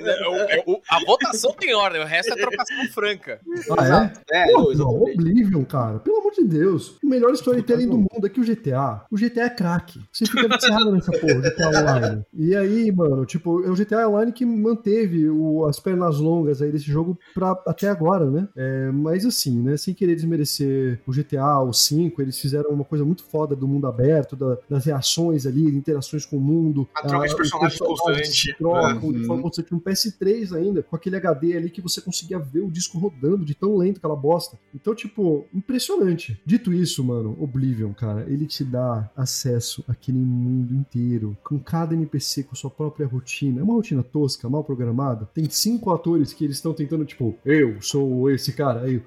O- 0.66 0.72
o- 0.72 0.80
A 0.88 1.04
votação 1.04 1.52
tem 1.52 1.74
ordem, 1.74 2.00
o 2.02 2.06
resto 2.06 2.32
é 2.32 2.36
trocação 2.36 2.76
franca. 2.92 3.40
Ah, 3.78 4.10
é? 4.32 4.42
É, 4.42 4.46
Pô, 4.46 4.52
não, 4.52 4.62
não, 4.64 4.72
exatamente. 4.72 5.12
Oblivion, 5.20 5.64
cara. 5.64 5.98
Pelo 5.98 6.18
amor 6.18 6.32
de 6.32 6.44
Deus. 6.44 6.96
O 7.02 7.08
melhor 7.08 7.32
storytelling 7.32 7.86
do 7.88 7.98
mundo 7.98 8.24
é 8.26 8.28
que 8.28 8.40
o 8.40 8.44
GTA. 8.44 9.04
O 9.10 9.16
GTA 9.16 9.42
é 9.44 9.50
craque. 9.50 10.00
Você 10.12 10.26
fica 10.26 10.48
viciado 10.48 10.92
nessa 10.92 11.12
porra, 11.12 11.40
GTA 11.40 11.68
Online. 11.68 12.22
E 12.32 12.56
aí, 12.56 12.92
mano, 12.92 13.24
tipo, 13.26 13.62
é 13.64 13.70
o 13.70 13.74
GTA 13.74 14.08
Online 14.08 14.32
que 14.32 14.44
manteve 14.44 15.28
o- 15.28 15.66
as 15.66 15.78
pernas 15.78 16.18
longas 16.18 16.62
aí 16.62 16.70
desse 16.70 16.86
jogo 16.86 17.18
pra, 17.34 17.50
até 17.66 17.88
agora, 17.88 18.29
né? 18.30 18.48
É, 18.56 18.90
mas 18.90 19.24
assim, 19.26 19.60
né? 19.60 19.76
Sem 19.76 19.92
querer 19.94 20.14
desmerecer 20.14 21.00
o 21.06 21.12
GTA, 21.12 21.60
o 21.60 21.72
5, 21.72 22.20
eles 22.22 22.38
fizeram 22.38 22.70
uma 22.70 22.84
coisa 22.84 23.04
muito 23.04 23.24
foda 23.24 23.54
do 23.56 23.66
mundo 23.68 23.86
aberto, 23.86 24.36
da- 24.36 24.58
das 24.68 24.84
reações 24.84 25.46
ali, 25.46 25.64
interações 25.74 26.24
com 26.24 26.36
o 26.36 26.40
mundo. 26.40 26.88
A 26.94 27.06
troca 27.06 27.28
de 27.28 27.36
personagens 27.36 27.78
constante. 27.80 28.28
se 28.30 28.54
trocam, 28.56 29.08
Uhum. 29.08 29.50
tinha 29.50 29.76
um 29.76 29.80
PS3 29.80 30.52
ainda, 30.52 30.82
com 30.82 30.96
aquele 30.96 31.16
HD 31.16 31.56
ali 31.56 31.70
que 31.70 31.80
você 31.80 32.00
conseguia 32.00 32.38
ver 32.38 32.60
o 32.60 32.70
disco 32.70 32.98
rodando 32.98 33.44
de 33.44 33.54
tão 33.54 33.76
lento 33.76 34.00
que 34.00 34.06
ela 34.06 34.16
bosta. 34.16 34.58
Então, 34.74 34.94
tipo, 34.94 35.44
impressionante. 35.52 36.40
Dito 36.44 36.72
isso, 36.72 37.02
mano, 37.04 37.36
Oblivion, 37.40 37.92
cara, 37.92 38.24
ele 38.28 38.46
te 38.46 38.64
dá 38.64 39.10
acesso 39.16 39.84
àquele 39.88 40.18
mundo 40.18 40.74
inteiro, 40.74 41.36
com 41.44 41.58
cada 41.58 41.94
NPC 41.94 42.42
com 42.44 42.54
sua 42.54 42.70
própria 42.70 43.06
rotina. 43.06 43.60
É 43.60 43.62
uma 43.62 43.74
rotina 43.74 44.02
tosca, 44.02 44.48
mal 44.48 44.62
programada. 44.64 45.28
Tem 45.34 45.48
cinco 45.48 45.90
atores 45.90 46.32
que 46.32 46.44
eles 46.44 46.56
estão 46.56 46.72
tentando, 46.72 47.04
tipo, 47.04 47.34
eu 47.44 47.80
sou 47.80 48.19
esse 48.28 48.52
cara, 48.52 48.82
aí, 48.82 49.00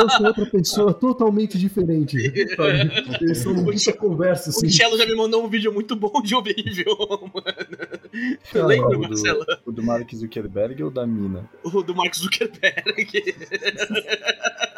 eu 0.00 0.10
sou 0.10 0.26
outra 0.26 0.46
pessoa 0.46 0.92
totalmente 0.92 1.56
diferente. 1.56 2.18
sabe? 2.56 2.90
Eles 3.22 3.38
são 3.38 3.54
muita 3.54 3.92
conversa, 3.92 4.50
assim. 4.50 4.66
O 4.66 4.70
Cello 4.70 4.98
já 4.98 5.06
me 5.06 5.14
mandou 5.14 5.44
um 5.44 5.48
vídeo 5.48 5.72
muito 5.72 5.94
bom 5.94 6.20
de 6.20 6.34
Oblivion, 6.34 6.94
mano. 7.32 8.36
Cara, 8.52 8.66
Lembra, 8.66 8.98
o, 8.98 9.00
Marcelo? 9.00 9.44
do, 9.44 9.58
o 9.66 9.72
do 9.72 9.82
Mark 9.82 10.12
Zuckerberg 10.14 10.82
ou 10.82 10.90
da 10.90 11.06
mina? 11.06 11.48
O 11.62 11.82
do 11.82 11.94
Mark 11.94 12.14
Zuckerberg. 12.14 12.84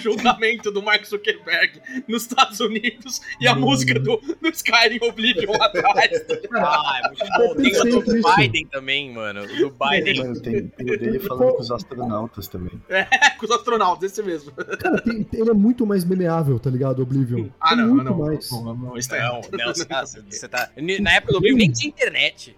julgamento 0.00 0.70
do 0.70 0.82
Mark 0.82 1.04
Zuckerberg 1.04 1.80
nos 2.08 2.22
Estados 2.22 2.58
Unidos 2.60 3.20
e 3.40 3.46
a 3.46 3.52
Hum. 3.54 3.60
música 3.60 3.98
do, 4.00 4.16
do 4.40 4.48
Skyrim 4.48 4.98
Oblivion 5.02 5.54
atrás. 5.60 6.24
Ah, 6.54 7.00
é 7.04 7.08
muito 7.08 7.26
bom. 7.36 7.54
Tem 7.62 7.80
o 7.96 8.02
do 8.02 8.16
isso. 8.16 8.36
Biden 8.36 8.66
também, 8.66 9.12
mano. 9.12 9.42
O 9.44 9.46
do 9.46 9.70
Biden. 9.70 10.18
Mano, 10.18 10.40
tem, 10.40 10.56
o 10.78 10.84
dele 10.98 11.18
falando 11.20 11.52
com 11.54 11.60
os 11.62 11.70
astronautas 11.70 12.48
também. 12.48 12.72
É, 12.88 13.04
com 13.38 13.44
os 13.44 13.50
astronautas, 13.50 14.10
esse 14.10 14.22
mesmo. 14.22 14.52
Cara, 14.52 15.00
tem- 15.02 15.26
ele 15.32 15.50
é 15.50 15.54
muito 15.54 15.86
mais 15.86 16.04
memeável, 16.04 16.58
tá 16.58 16.70
ligado? 16.70 17.02
Oblivion. 17.02 17.48
Ah, 17.60 17.72
É 17.72 17.76
não, 17.76 17.88
muito 17.88 18.04
não. 18.04 18.18
mais. 18.18 18.50
Não, 18.50 18.74
não, 18.74 18.96
isso 18.96 19.08
tá 19.08 19.16
Não, 19.18 19.22
errado. 19.24 19.48
não, 19.52 19.66
você 19.74 19.84
tá, 19.84 20.04
você 20.04 20.48
tá. 20.48 20.70
Na 21.00 21.12
época 21.14 21.32
do 21.32 21.38
Oblivion 21.38 21.58
nem 21.58 21.70
tinha 21.70 21.88
internet. 21.88 22.56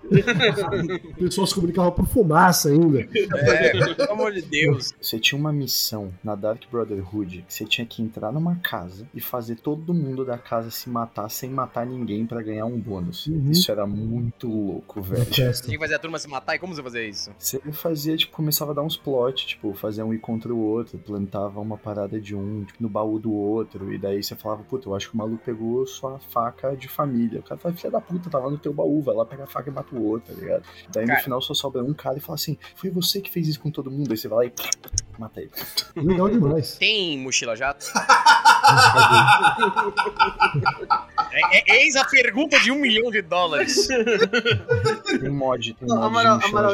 O 1.10 1.14
pessoal 1.14 1.46
se 1.46 1.54
comunicava 1.54 1.90
por 1.92 2.06
fumaça 2.06 2.68
ainda. 2.68 3.00
É, 3.00 3.70
pelo 3.94 4.12
amor 4.12 4.32
de 4.32 4.42
Deus. 4.42 4.92
Você 5.00 5.18
tinha 5.18 5.38
uma 5.38 5.52
missão 5.52 6.12
na 6.22 6.34
Dark 6.34 6.62
Brotherhood 6.70 7.31
que 7.40 7.54
você 7.54 7.64
tinha 7.64 7.86
que 7.86 8.02
entrar 8.02 8.30
numa 8.30 8.56
casa 8.56 9.08
e 9.14 9.20
fazer 9.20 9.56
todo 9.56 9.94
mundo 9.94 10.24
da 10.24 10.36
casa 10.36 10.70
se 10.70 10.90
matar 10.90 11.28
sem 11.30 11.50
matar 11.50 11.86
ninguém 11.86 12.26
pra 12.26 12.42
ganhar 12.42 12.66
um 12.66 12.78
bônus. 12.78 13.26
Uhum. 13.26 13.50
Isso 13.50 13.70
era 13.72 13.86
muito 13.86 14.48
louco, 14.48 15.00
velho. 15.00 15.24
festa. 15.24 15.64
Tinha 15.64 15.78
que 15.78 15.82
fazer 15.82 15.94
a 15.94 15.98
turma 15.98 16.18
se 16.18 16.28
matar 16.28 16.56
e 16.56 16.58
como 16.58 16.74
você 16.74 16.82
fazia 16.82 17.08
isso? 17.08 17.30
Você 17.38 17.60
fazia, 17.72 18.16
tipo, 18.16 18.32
começava 18.32 18.72
a 18.72 18.74
dar 18.74 18.82
uns 18.82 18.96
plot, 18.96 19.46
tipo, 19.46 19.72
fazia 19.72 20.04
um 20.04 20.12
ir 20.12 20.18
contra 20.18 20.52
o 20.52 20.58
outro, 20.58 20.98
plantava 20.98 21.60
uma 21.60 21.78
parada 21.78 22.20
de 22.20 22.34
um, 22.34 22.64
tipo, 22.64 22.82
no 22.82 22.88
baú 22.88 23.18
do 23.18 23.32
outro, 23.32 23.92
e 23.92 23.98
daí 23.98 24.22
você 24.22 24.34
falava, 24.34 24.62
puta, 24.64 24.88
eu 24.88 24.94
acho 24.94 25.08
que 25.08 25.14
o 25.14 25.18
maluco 25.18 25.42
pegou 25.44 25.86
sua 25.86 26.18
faca 26.18 26.76
de 26.76 26.88
família. 26.88 27.40
O 27.40 27.42
cara 27.42 27.58
fala, 27.58 27.74
filha 27.74 27.90
da 27.90 28.00
puta, 28.00 28.28
tava 28.28 28.50
no 28.50 28.58
teu 28.58 28.72
baú, 28.72 29.00
vai 29.02 29.14
lá 29.14 29.24
pegar 29.24 29.44
a 29.44 29.46
faca 29.46 29.70
e 29.70 29.72
mata 29.72 29.94
o 29.94 30.04
outro, 30.04 30.34
tá 30.34 30.40
ligado? 30.40 30.64
Daí 30.92 31.06
Cara. 31.06 31.18
no 31.18 31.24
final 31.24 31.40
só 31.40 31.54
sobra 31.54 31.82
um 31.82 31.94
cara 31.94 32.18
e 32.18 32.20
fala 32.20 32.34
assim, 32.34 32.58
foi 32.74 32.90
você 32.90 33.20
que 33.20 33.30
fez 33.30 33.48
isso 33.48 33.60
com 33.60 33.70
todo 33.70 33.90
mundo, 33.90 34.10
aí 34.10 34.16
você 34.16 34.28
vai 34.28 34.46
lá 34.46 34.46
e 34.46 34.52
mata 35.18 35.40
ele. 35.40 35.50
Legal 35.96 36.28
demais. 36.28 36.76
Tem 36.76 37.21
mochila 37.22 37.56
jato? 37.56 37.86
É- 41.32 41.72
é- 41.72 41.82
eis 41.84 41.96
a 41.96 42.04
pergunta 42.04 42.58
de 42.60 42.70
um 42.70 42.76
milhão 42.76 43.10
de 43.10 43.22
dólares. 43.22 43.86
Tem 43.86 45.30
mod, 45.30 45.74
tem 45.74 45.88
mod 45.88 46.04
Amaral, 46.04 46.40
Amaral. 46.44 46.72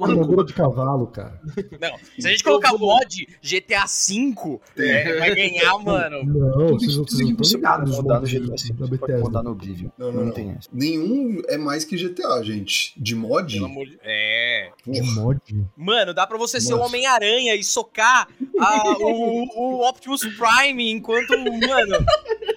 Armadura 0.00 0.44
de 0.46 0.52
cavalo, 0.52 1.06
cara. 1.08 1.40
Não, 1.80 1.96
se 2.18 2.26
a 2.26 2.30
gente 2.30 2.44
colocar 2.44 2.72
mod 2.76 3.26
GTA 3.42 3.84
V, 3.86 4.60
é, 4.78 5.18
vai 5.18 5.34
ganhar, 5.34 5.78
mano. 5.78 6.24
Não, 6.24 6.68
vocês 6.68 6.96
não 6.96 7.04
nos 7.04 7.52
rodar 7.52 8.20
no 8.20 8.26
GTA 8.26 8.54
V, 8.86 8.98
pode 8.98 9.12
rodar 9.20 9.42
no 9.42 9.50
Oblivion. 9.50 9.90
Não, 9.98 10.12
Não, 10.12 10.24
não, 10.26 10.32
tem 10.32 10.50
essa. 10.50 10.68
Nenhum 10.72 11.42
é 11.48 11.56
mais 11.58 11.84
que 11.84 11.96
GTA, 11.96 12.42
gente. 12.42 12.92
De 12.96 13.14
mod? 13.14 13.52
Pelo 13.54 13.66
amor 13.66 13.86
de... 13.86 13.98
É. 14.02 14.70
De 14.86 15.02
mod? 15.02 15.40
Mano, 15.76 16.14
dá 16.14 16.26
pra 16.26 16.38
você 16.38 16.60
ser 16.60 16.74
o 16.74 16.76
Nossa. 16.78 16.88
Homem-Aranha 16.88 17.54
e 17.54 17.64
socar 17.64 18.28
a- 18.60 18.94
o, 19.00 19.44
o 19.56 19.88
Optimus 19.88 20.20
Prime 20.22 20.90
enquanto, 20.90 21.30
mano. 21.38 22.04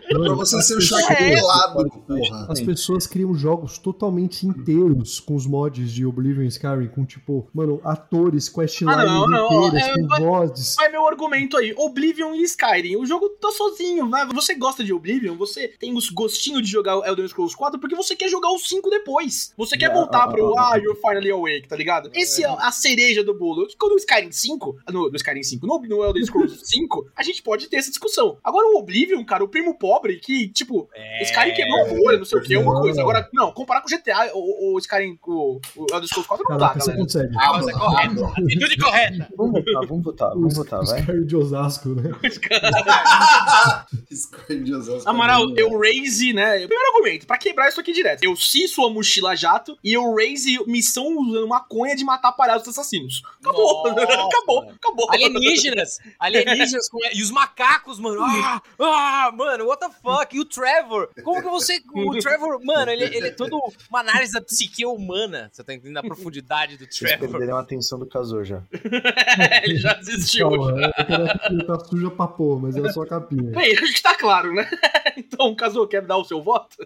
Pra 0.10 0.34
você 0.34 0.62
ser 0.62 0.76
o 0.78 1.00
É. 1.12 1.16
pelado, 1.16 1.90
porra. 2.08 2.48
As 2.50 2.60
pessoas 2.62 3.06
criam 3.08 3.34
jogos 3.36 3.78
totalmente 3.78 4.46
inteiros 4.46 5.20
com 5.20 5.36
os 5.36 5.46
mods 5.46 5.92
de 5.92 6.06
Oblivion 6.06 6.44
e 6.44 6.48
Skyrim, 6.48 6.88
com 6.88 7.06
tipo, 7.06 7.48
mano, 7.54 7.80
atores, 7.84 8.50
questlines 8.50 8.96
Ah, 8.98 9.06
não, 9.06 9.28
não, 9.28 9.68
inteiras, 9.68 9.88
é, 9.88 9.94
com 9.94 10.08
vai- 10.08 10.22
vozes. 10.22 10.76
Vai 10.76 10.90
meu 10.90 11.06
argumento 11.08 11.58
aí. 11.58 11.74
Oblivion 11.78 12.34
e 12.34 12.44
Skyrim. 12.44 12.96
O 12.98 13.06
jogo 13.06 13.30
tá 13.30 13.52
sozinho. 13.52 14.10
Vai. 14.10 14.26
Você 14.28 14.56
gosta 14.56 14.84
de 14.84 14.94
Oblivion? 14.94 15.36
Você 15.38 15.68
tem 15.80 15.96
os 15.96 16.10
gostinho 16.10 16.62
de 16.62 16.68
jogar 16.70 16.96
Elder 17.08 17.28
Scrolls 17.28 17.56
4 17.56 17.80
porque 17.80 17.96
você 17.96 18.16
quer 18.16 18.30
jogar 18.30 18.50
o 18.50 18.58
5 18.60 18.90
depois. 18.90 19.54
Você 19.58 19.78
quer 19.78 19.90
Não, 19.90 19.96
voltar 19.96 20.24
ah, 20.24 20.28
pro 20.28 20.58
ah, 20.58 20.72
Ah, 20.74 20.78
You're 20.78 21.00
Finally 21.00 21.32
Awake, 21.32 21.68
tá 21.68 21.76
ligado? 21.76 22.10
Esse 22.14 22.44
é 22.44 22.48
a 22.48 22.72
cereja 22.72 23.24
do 23.24 23.34
bolo. 23.38 23.68
Quando 23.78 23.94
o 23.94 23.98
Skyrim 23.98 24.32
5, 24.32 24.78
no, 24.92 25.10
no 25.10 25.16
Skyrim 25.16 25.44
5, 25.44 25.66
no, 25.68 25.80
no 25.82 26.04
Elder 26.04 26.24
Scrolls 26.26 26.60
5, 26.66 27.08
a 27.16 27.24
gente 27.24 27.42
pode 27.42 27.68
ter 27.68 27.78
essa 27.78 27.90
discussão. 27.90 28.38
Agora 28.44 28.68
o 28.68 28.78
Oblivion, 28.80 29.24
cara, 29.26 29.44
o 29.44 29.48
primo 29.48 29.78
pobre 29.78 29.99
que, 30.22 30.48
tipo, 30.50 30.90
É... 30.96 31.20
o 31.20 31.24
Skyrim 31.24 31.54
quebrou 31.54 31.98
o 31.98 32.08
olho, 32.08 32.18
não 32.20 32.26
sei 32.26 32.40
o 32.40 32.42
que, 32.42 32.54
é 32.54 32.60
uma 32.60 32.80
coisa. 32.82 33.02
Agora, 33.02 33.30
não, 33.34 33.52
comparar 33.52 33.82
com 33.82 33.88
o 33.88 33.90
GTA, 33.90 34.32
o, 34.34 34.76
o 34.76 34.80
Skyrim, 34.80 35.18
o, 35.26 35.60
o 35.76 35.86
Elder 35.92 36.08
Scrolls 36.08 36.28
4 36.28 36.46
não 36.50 36.58
dá, 36.58 36.68
Caraca, 36.70 36.80
você 36.80 36.92
galera. 36.92 37.04
consegue. 37.04 37.36
Ah, 37.38 37.54
mas 37.54 37.68
é 37.68 37.72
correto. 37.74 38.26
Atitude 38.26 38.78
correta. 38.78 39.28
Vamos 39.38 39.54
votar, 39.54 39.88
vamos 39.88 40.04
votar, 40.04 40.30
vamos 40.30 40.56
votar, 40.56 40.84
vai. 40.86 41.00
Skyrim 41.00 41.26
de 41.26 41.36
Osasco, 41.36 41.90
né? 41.90 42.12
Skyrim 44.10 44.64
de 44.64 44.74
Osasco. 44.74 45.10
Amaral, 45.10 45.50
eu 45.56 45.78
raise, 45.80 46.34
né? 46.34 46.60
Primeiro 46.60 46.88
argumento, 46.94 47.28
pra 47.28 47.38
quebrar 47.38 47.70
isso 47.70 47.80
aqui 47.80 47.92
direto. 47.92 48.24
Eu 48.24 48.36
si 48.36 48.68
sua 48.68 48.90
mochila 48.90 49.36
jato 49.36 49.78
e 49.84 49.94
eu 49.94 50.14
raise 50.14 50.58
missão 50.68 51.06
usando 51.18 51.48
maconha 51.48 51.96
de 51.96 52.04
matar 52.04 52.32
palhaços 52.34 52.68
assassinos. 52.70 53.22
Acabou. 53.40 53.84
Nossa. 53.84 54.04
acabou, 54.28 54.70
acabou. 54.70 55.12
Alienígenas! 55.12 56.00
Alienígenas 56.20 56.90
com... 56.90 57.00
E 57.14 57.22
os 57.22 57.32
macacos, 57.32 58.00
mano. 58.00 58.22
Ah, 58.22 58.62
ah, 58.80 59.32
mano, 59.34 59.66
what 59.66 59.80
the 59.80 59.89
fuck? 59.92 60.36
E 60.36 60.40
o 60.40 60.46
Trevor? 60.46 61.10
Como 61.24 61.42
que 61.42 61.50
você. 61.50 61.80
O 61.94 62.18
Trevor, 62.20 62.64
mano, 62.64 62.92
ele, 62.92 63.06
ele 63.06 63.28
é 63.28 63.32
todo 63.32 63.60
uma 63.90 64.00
análise 64.00 64.34
da 64.34 64.42
psique 64.42 64.86
humana. 64.86 65.50
Você 65.52 65.64
tá 65.64 65.74
entendendo 65.74 65.98
a 65.98 66.04
profundidade 66.04 66.78
do 66.78 66.86
Vocês 66.86 66.98
Trevor? 67.12 67.30
perderam 67.30 67.58
a 67.58 67.62
atenção 67.62 68.00
do 68.00 68.06
casor 68.06 68.44
já. 68.44 68.64
Ele 69.64 69.78
já 69.78 69.94
desistiu. 69.94 70.50
Calma, 70.50 70.82
é 70.82 71.14
ela 71.14 71.40
ele 71.50 71.64
tá 71.66 71.80
suja 71.80 72.10
pra 72.12 72.28
pôr, 72.28 72.60
mas 72.62 72.76
é 72.76 72.92
só 72.92 73.02
a 73.04 73.08
capinha. 73.08 73.52
Bem, 73.52 73.78
acho 73.78 73.94
que 73.94 74.02
tá 74.02 74.16
claro, 74.16 74.54
né? 74.54 74.70
Então, 75.18 75.54
Casou, 75.54 75.86
quer 75.88 76.02
dar 76.02 76.18
o 76.18 76.24
seu 76.24 76.42
voto? 76.42 76.78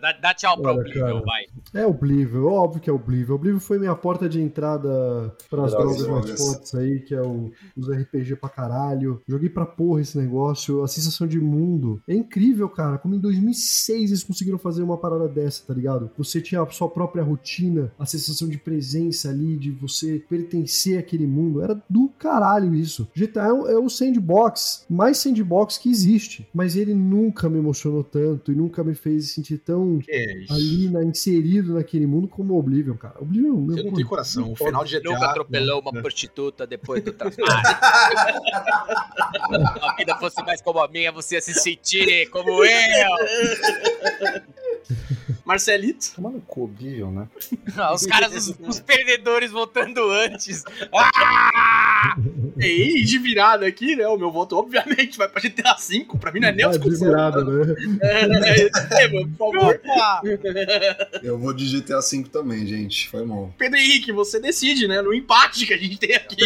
Dá, 0.00 0.12
dá 0.12 0.34
tchau 0.34 0.60
pra 0.60 0.70
Olha, 0.70 0.80
Oblivion, 0.80 1.04
cara. 1.04 1.20
vai. 1.24 1.44
É 1.74 1.86
Oblivion, 1.86 2.46
óbvio 2.46 2.80
que 2.80 2.88
é 2.88 2.92
Oblivion. 2.92 3.34
Oblivion 3.34 3.58
foi 3.60 3.78
minha 3.78 3.94
porta 3.94 4.28
de 4.28 4.40
entrada 4.40 5.34
pras 5.50 5.72
Drogas, 5.72 6.06
mais 6.06 6.30
fortes 6.30 6.74
aí, 6.74 7.00
que 7.00 7.14
é 7.14 7.20
o, 7.22 7.50
os 7.76 7.88
RPG 7.88 8.36
pra 8.36 8.48
caralho. 8.48 9.20
Joguei 9.26 9.48
pra 9.48 9.66
porra 9.66 10.00
esse 10.00 10.16
negócio, 10.16 10.82
a 10.82 10.88
sensação 10.88 11.26
de 11.26 11.40
mundo. 11.40 12.00
É 12.06 12.14
incrível, 12.14 12.41
cara, 12.74 12.98
como 12.98 13.14
em 13.14 13.18
2006 13.18 14.10
eles 14.10 14.24
conseguiram 14.24 14.58
fazer 14.58 14.82
uma 14.82 14.96
parada 14.96 15.28
dessa, 15.28 15.62
tá 15.66 15.74
ligado? 15.74 16.10
Você 16.18 16.40
tinha 16.40 16.62
a 16.62 16.70
sua 16.70 16.88
própria 16.88 17.22
rotina, 17.22 17.92
a 17.98 18.06
sensação 18.06 18.48
de 18.48 18.58
presença 18.58 19.28
ali, 19.30 19.56
de 19.56 19.70
você 19.70 20.22
pertencer 20.28 20.98
àquele 20.98 21.26
mundo. 21.26 21.62
Era 21.62 21.80
do 21.88 22.08
caralho 22.18 22.74
isso. 22.74 23.08
GTA 23.14 23.42
é 23.48 23.52
o- 23.52 23.66
é 23.68 23.78
o 23.78 23.88
sandbox, 23.88 24.84
mais 24.88 25.18
sandbox 25.18 25.78
que 25.78 25.90
existe. 25.90 26.48
Mas 26.54 26.76
ele 26.76 26.94
nunca 26.94 27.48
me 27.48 27.58
emocionou 27.58 28.02
tanto 28.04 28.50
e 28.52 28.54
nunca 28.54 28.82
me 28.84 28.94
fez 28.94 29.30
sentir 29.32 29.58
tão 29.58 29.98
Que 29.98 30.46
ali 30.50 30.88
na, 30.88 31.04
inserido 31.04 31.74
naquele 31.74 32.06
mundo 32.06 32.28
como 32.28 32.54
o 32.54 32.58
Oblivion, 32.58 32.96
cara. 32.96 33.14
Oblivion, 33.20 33.56
meu, 33.60 33.76
Você 33.76 33.82
não 33.82 33.92
tem 33.94 34.04
coração. 34.04 34.52
O 34.52 34.56
final 34.56 34.84
de 34.84 34.96
GTA. 34.98 35.10
Nunca 35.12 35.26
atropelou 35.30 35.80
uma 35.80 35.92
prostituta 36.00 36.66
depois 36.66 37.02
do 37.02 37.12
trabalho. 37.12 37.36
Se 39.72 39.80
a 39.84 39.94
vida 39.96 40.16
fosse 40.18 40.42
mais 40.42 40.60
como 40.62 40.78
a 40.80 40.88
minha, 40.88 41.12
você 41.12 41.34
ia 41.36 41.40
se 41.40 41.54
sentir 41.54 42.08
como 42.32 42.64
eu. 42.64 44.42
Marcelito. 45.44 46.12
Toma 46.14 46.30
no 46.30 46.40
cu, 46.40 46.64
Oblivion, 46.64 47.10
né? 47.10 47.28
Ah, 47.76 47.92
Os 47.94 48.06
caras, 48.06 48.32
os, 48.34 48.54
os 48.66 48.80
perdedores 48.80 49.50
votando 49.50 50.08
antes. 50.10 50.64
Ah! 50.94 52.14
E 52.58 53.02
de 53.04 53.18
virada 53.18 53.66
aqui, 53.66 53.96
né? 53.96 54.06
O 54.08 54.16
meu 54.16 54.30
voto, 54.30 54.56
obviamente, 54.56 55.16
vai 55.18 55.28
pra 55.28 55.40
GTA 55.40 55.74
V. 55.76 56.06
Pra 56.20 56.30
mim 56.32 56.40
não 56.40 56.48
é 56.48 56.52
nem 56.52 56.64
Ah, 56.64 56.68
de 56.70 56.78
discussão. 56.78 57.08
virada, 57.08 57.44
né? 57.44 57.74
É, 58.02 59.04
é, 59.04 59.08
mano, 59.08 59.28
por 59.36 59.54
favor. 59.54 59.80
Eu 61.22 61.38
vou 61.38 61.52
de 61.52 61.80
GTA 61.80 62.00
V 62.00 62.24
também, 62.30 62.66
gente. 62.66 63.08
Foi 63.08 63.24
mal. 63.24 63.52
Pedro 63.58 63.78
Henrique, 63.78 64.12
você 64.12 64.38
decide, 64.40 64.86
né? 64.88 65.00
No 65.02 65.12
empate 65.14 65.66
que 65.66 65.74
a 65.74 65.78
gente 65.78 65.96
tem 65.98 66.14
aqui. 66.14 66.36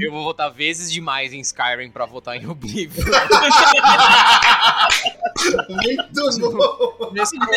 Eu 0.00 0.12
vou 0.12 0.22
votar 0.24 0.50
vezes 0.52 0.90
demais 0.92 1.32
em 1.32 1.40
Skyrim 1.40 1.90
pra 1.90 2.06
votar 2.06 2.36
em 2.36 2.46
Oblivion. 2.46 3.04
Muito 6.14 6.50
bom. 6.56 7.10
Nesse 7.12 7.36
mano. 7.36 7.52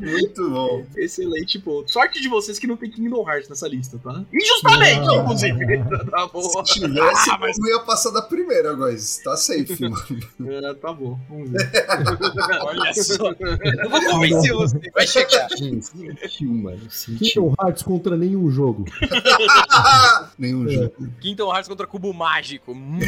Muito 0.00 0.50
bom. 0.50 0.84
Excelente 0.96 1.58
ponto. 1.58 1.92
Sorte 1.92 2.20
de 2.20 2.28
vocês 2.28 2.58
que 2.58 2.66
não 2.66 2.76
tem 2.76 2.90
Kingdom 2.90 3.28
Hearts 3.28 3.48
nessa 3.48 3.66
lista, 3.68 3.98
tá? 4.02 4.24
Injustamente, 4.32 5.08
Ah. 5.08 5.16
inclusive. 5.22 5.56
Tá 6.10 6.26
bom. 6.32 6.64
Se 6.64 6.74
tivesse, 6.80 7.30
Ah, 7.30 7.38
mas- 7.40 7.58
eu 7.58 7.66
ia 7.66 7.80
passar 7.80 8.10
da 8.10 8.22
primeira, 8.22 8.72
guys. 8.74 9.20
Tá 9.24 9.36
safe, 9.36 9.76
mano. 9.80 9.96
É, 10.46 10.74
tá 10.74 10.92
bom, 10.92 11.18
vamos 11.28 11.50
ver. 11.50 11.70
Olha 12.62 12.92
só. 12.94 13.30
Eu 13.32 13.90
vou 13.90 14.00
convencer 14.04 14.52
você. 14.54 14.78
Vai 14.94 15.06
chegar. 15.06 15.48
Sentiu, 15.50 16.52
mano. 16.54 16.90
Sentiu. 16.90 17.18
Kingdom 17.26 17.54
Hearts 17.60 17.82
contra 17.82 18.16
nenhum 18.16 18.50
jogo. 18.50 18.84
Nenhum 20.38 20.68
jogo. 20.68 20.94
Kingdom 21.20 21.50
Hearts 21.52 21.68
contra 21.68 21.86
Cubo 21.86 22.12
Mágico. 22.12 22.72
Hum. 22.72 22.98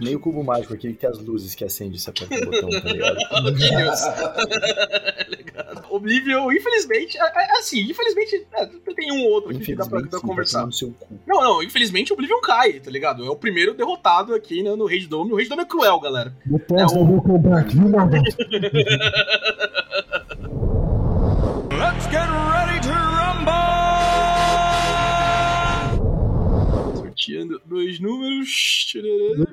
Nem 0.00 0.14
o 0.14 0.20
cubo 0.20 0.42
mágico 0.44 0.74
aqui 0.74 0.88
que 0.92 0.98
tem 0.98 1.10
as 1.10 1.18
luzes 1.18 1.54
que 1.54 1.64
acende 1.64 1.96
e 1.96 2.00
você 2.00 2.10
aperta 2.10 2.37
o 2.42 2.46
botão, 2.46 2.68
tá 2.68 2.92
ligado? 2.92 3.18
Oblivion, 5.90 6.50
infelizmente, 6.52 7.18
é, 7.18 7.22
é, 7.22 7.58
assim, 7.58 7.80
infelizmente, 7.80 8.46
é, 8.54 8.66
tem 8.94 9.12
um 9.12 9.24
outro 9.26 9.50
aqui 9.50 9.60
que 9.60 9.74
dá 9.74 9.86
pra, 9.86 10.00
pra 10.00 10.00
sim, 10.00 10.08
tá 10.08 10.20
conversar. 10.20 10.66
cu. 10.68 10.94
Não, 11.26 11.42
não, 11.42 11.62
infelizmente 11.62 12.12
o 12.12 12.14
Oblivion 12.14 12.40
cai, 12.40 12.74
tá 12.74 12.90
ligado? 12.90 13.24
É 13.24 13.30
o 13.30 13.36
primeiro 13.36 13.74
derrotado 13.74 14.34
aqui 14.34 14.62
né, 14.62 14.74
no 14.74 14.86
Rage 14.86 15.06
Dome. 15.06 15.32
O 15.32 15.36
Rage 15.36 15.48
Dome 15.48 15.62
é 15.62 15.66
cruel, 15.66 16.00
galera. 16.00 16.34
Depois 16.44 16.80
É, 16.80 16.84
eu 16.84 17.04
vou 17.04 17.22
comprar 17.22 17.60
aqui 17.60 17.76
vez. 27.32 27.38
Sorteando 27.46 27.62
dois 27.64 28.00
números. 28.00 28.92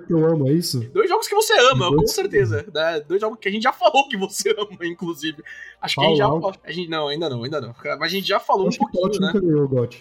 Eu 0.09 0.25
amo, 0.25 0.47
é 0.49 0.53
isso? 0.53 0.79
Dois 0.93 1.09
jogos 1.09 1.27
que 1.27 1.35
você 1.35 1.53
ama, 1.71 1.89
com 1.89 1.97
Dois- 1.97 2.11
certeza. 2.11 2.65
né? 2.73 2.99
Dois 3.07 3.21
jogos 3.21 3.37
que 3.39 3.47
a 3.47 3.51
gente 3.51 3.63
já 3.63 3.73
falou 3.73 4.07
que 4.07 4.17
você 4.17 4.49
ama, 4.57 4.77
inclusive. 4.85 5.43
Acho 5.81 5.95
que 5.95 6.01
a 6.05 6.09
gente 6.09 6.17
já. 6.17 6.27
A 6.63 6.71
gente, 6.71 6.89
não, 6.89 7.07
ainda 7.07 7.29
não, 7.29 7.43
ainda 7.43 7.61
não. 7.61 7.75
Mas 7.83 8.01
a 8.01 8.07
gente 8.07 8.27
já 8.27 8.39
falou 8.39 8.65
um 8.65 8.67
Acho 8.69 8.79
que 8.79 8.85
o 8.85 8.89
pouquinho, 8.89 9.21
Gotti 9.27 9.37
né? 9.37 9.41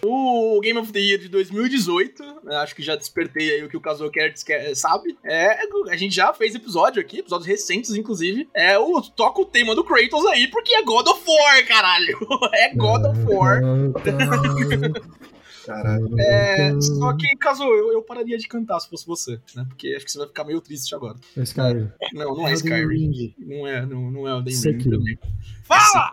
ganhou 0.01 0.57
o 0.57 0.59
Game 0.61 0.79
of 0.79 0.91
the 0.91 0.99
Year 0.99 1.19
de 1.19 1.27
2018, 1.29 2.23
né, 2.43 2.55
acho 2.57 2.75
que 2.75 2.81
já 2.81 2.95
despertei 2.95 3.51
aí 3.55 3.63
o 3.63 3.69
que 3.69 3.77
o 3.77 3.81
Kazuo 3.81 4.09
Kertz 4.09 4.43
quer- 4.43 4.75
sabe. 4.75 5.17
É, 5.23 5.59
a 5.89 5.95
gente 5.95 6.15
já 6.15 6.33
fez 6.33 6.55
episódio 6.55 7.01
aqui, 7.01 7.19
episódios 7.19 7.47
recentes, 7.47 7.93
inclusive. 7.95 8.49
É 8.53 8.77
o 8.79 9.01
toca 9.01 9.41
o 9.41 9.45
tema 9.45 9.75
do 9.75 9.83
Kratos 9.83 10.25
aí, 10.27 10.47
porque 10.47 10.73
é 10.75 10.83
God 10.83 11.07
of 11.07 11.21
War, 11.27 11.67
caralho. 11.67 12.17
É 12.53 12.73
God 12.75 13.05
of 13.05 13.19
War. 13.33 13.61
Caralho. 15.65 16.09
É, 16.19 16.79
só 16.79 17.13
que, 17.13 17.27
Kazuo, 17.37 17.73
eu, 17.73 17.93
eu 17.93 18.01
pararia 18.01 18.37
de 18.37 18.47
cantar 18.47 18.79
se 18.79 18.87
fosse 18.89 19.05
você, 19.05 19.39
né? 19.55 19.65
Porque 19.67 19.93
acho 19.95 20.05
que 20.05 20.11
você 20.11 20.19
vai 20.19 20.27
ficar 20.27 20.43
meio 20.43 20.61
triste 20.61 20.93
agora. 20.93 21.15
É 21.35 21.41
Skyrim. 21.41 21.91
Não, 22.13 22.35
não 22.35 22.47
é 22.47 22.51
Elden 22.51 22.53
Skyrim. 22.53 22.87
Ring. 22.87 23.35
Não 23.39 23.67
é, 23.67 23.85
não, 23.85 24.11
não 24.11 24.27
é 24.27 24.33
o 24.33 24.37
Elden 24.37 24.55
Ring 24.55 24.89
também. 24.89 25.17
Fala! 25.63 26.11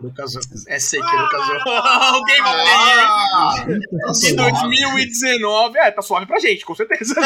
É 0.67 0.79
Sekiro, 0.79 1.29
Kazuo. 1.29 1.55
É 1.55 1.65
Kazuo. 1.65 2.17
o 2.17 2.25
Game 2.25 2.41
of 2.41 2.57
the 2.57 2.65
Year 2.65 3.07
Ah, 3.35 3.55
tá 4.07 4.13
de 4.13 4.35
2019. 4.35 5.79
É, 5.79 5.91
tá 5.91 6.01
suave 6.01 6.25
pra 6.25 6.39
gente, 6.39 6.65
com 6.65 6.75
certeza. 6.75 7.15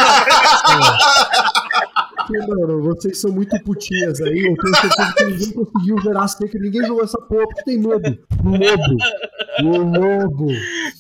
Porque, 2.27 2.47
mano, 2.47 2.83
vocês 2.83 3.19
são 3.21 3.31
muito 3.33 3.59
putinhas 3.63 4.21
aí. 4.21 4.39
Eu 4.39 4.57
tenho 4.57 4.75
certeza 4.77 5.15
que 5.17 5.25
ninguém 5.25 5.53
conseguiu 5.53 6.03
zerar 6.03 6.29
Sekiro. 6.29 6.65
Ninguém 6.65 6.87
jogou 6.87 7.05
essa 7.05 7.19
porra 7.23 7.47
porque 7.47 7.63
tem 7.65 7.81
lobo. 7.81 8.19
Lobo. 8.45 8.97
O 9.63 9.79
lobo. 9.79 10.53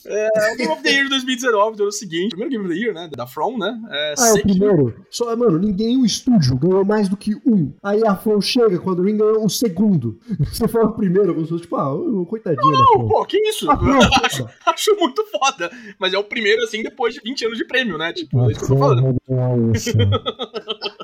É, 0.06 0.52
o 0.52 0.56
Game 0.56 0.72
of 0.72 0.82
the 0.82 0.90
Year 0.90 1.04
de 1.04 1.10
2019 1.10 1.76
deu 1.76 1.86
o 1.86 1.92
seguinte: 1.92 2.30
primeiro 2.30 2.50
Game 2.50 2.64
of 2.64 2.74
the 2.74 2.80
Year, 2.80 2.94
né? 2.94 3.10
Da 3.14 3.26
From, 3.26 3.58
né? 3.58 3.78
É, 3.90 4.14
Ah, 4.18 4.28
é 4.28 4.32
o 4.32 4.42
primeiro. 4.42 4.94
Só, 5.10 5.34
mano, 5.36 5.58
ninguém, 5.58 5.96
o 5.96 6.06
estúdio 6.06 6.56
ganhou 6.56 6.84
mais 6.84 7.08
do 7.08 7.16
que 7.16 7.34
um. 7.46 7.72
Aí 7.82 8.06
a 8.06 8.16
From 8.16 8.40
chega 8.40 8.78
quando 8.78 9.00
o 9.00 9.02
Ring 9.02 9.16
ganhou 9.16 9.44
o 9.44 9.50
segundo. 9.50 10.18
Você 10.40 10.66
foi 10.68 10.84
o 10.84 10.92
primeiro, 10.92 11.34
como 11.34 11.44
se 11.44 11.50
fosse, 11.50 11.62
tipo, 11.62 11.76
ah, 11.76 11.90
coitadinho 12.28 12.72
Não, 12.72 12.86
From. 12.86 13.08
pô, 13.08 13.24
que 13.24 13.36
isso? 13.48 13.70
Ah, 13.70 13.76
não, 13.76 13.98
acho, 14.24 14.46
acho 14.66 14.96
muito 14.96 15.24
foda. 15.26 15.70
Mas 15.98 16.14
é 16.14 16.18
o 16.18 16.24
primeiro, 16.24 16.62
assim, 16.62 16.82
depois 16.82 17.14
de 17.14 17.20
20 17.20 17.46
anos 17.46 17.58
de 17.58 17.64
prêmio, 17.66 17.98
né? 17.98 18.12
Tipo, 18.12 18.48
é 18.48 18.52
isso 18.52 18.60
que 18.66 18.72
eu 18.72 18.76
tô 18.76 18.78
falando. 18.78 19.16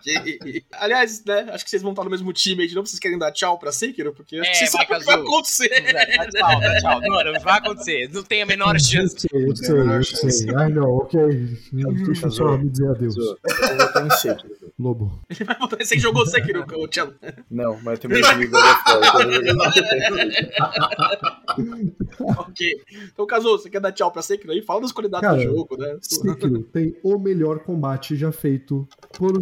Ok. 0.00 0.62
Aliás, 0.72 1.24
né? 1.24 1.46
Acho 1.52 1.64
que 1.64 1.70
vocês 1.70 1.82
vão 1.82 1.92
estar 1.92 2.04
no 2.04 2.10
mesmo 2.10 2.32
time 2.32 2.62
aí 2.62 2.68
de 2.68 2.74
novo. 2.74 2.86
Vocês 2.86 2.98
querem 2.98 3.18
dar 3.18 3.30
tchau 3.32 3.58
pra 3.58 3.70
Sekiro? 3.72 4.12
Porque 4.14 4.36
acho 4.36 4.48
É, 4.48 4.52
que 4.52 4.58
vocês 4.58 4.72
vai, 4.72 4.82
sabem 4.86 4.96
o 4.96 5.00
que 5.00 5.06
vai 5.06 5.14
acontecer. 5.20 5.92
Dá 5.92 6.26
tchau, 6.28 6.60
dá 6.60 6.80
tchau. 6.80 7.00
Não, 7.00 7.32
não 7.32 7.40
vai 7.40 7.58
acontecer. 7.58 8.10
Não 8.12 8.22
tem 8.22 8.42
a 8.42 8.46
menor 8.46 8.78
chance. 8.80 9.26
eu 9.32 9.54
sei, 9.56 9.76
eu 9.78 10.02
sei. 10.04 10.54
Ai, 10.56 10.70
não, 10.70 10.90
ok. 10.90 11.20
Deixa 11.72 12.26
eu 12.26 12.30
só 12.30 12.56
me 12.56 12.68
dizer 12.70 12.88
adeus. 12.88 13.16
Eu 13.16 13.24
vou 13.24 13.76
votar 13.86 14.06
em 14.06 14.10
Sekiro. 14.10 14.60
Lobo. 14.78 15.20
Ele 15.28 15.44
vai 15.44 15.58
botar. 15.58 15.76
Você 15.84 15.94
que 15.94 16.00
jogou 16.00 16.24
Sekiro, 16.26 16.64
o 16.74 16.88
Cello. 16.92 17.14
Não, 17.50 17.78
mas 17.82 17.98
tem 17.98 18.10
meu 18.10 18.22
jogar. 18.22 18.80
ok. 22.20 22.80
Então, 23.12 23.26
Kazuo, 23.26 23.58
você 23.58 23.68
quer 23.68 23.80
dar 23.80 23.92
tchau 23.92 24.10
pra 24.10 24.22
Sekiro 24.22 24.52
aí? 24.52 24.62
Fala 24.62 24.80
das 24.80 24.92
qualidades 24.92 25.28
Cara, 25.28 25.36
do 25.36 25.42
jogo, 25.42 25.76
né? 25.76 25.98
Sekiro 26.00 26.62
tem 26.64 26.96
o 27.02 27.18
melhor 27.18 27.60
combate 27.60 28.16
já 28.16 28.32
feito 28.32 28.88
por 29.12 29.32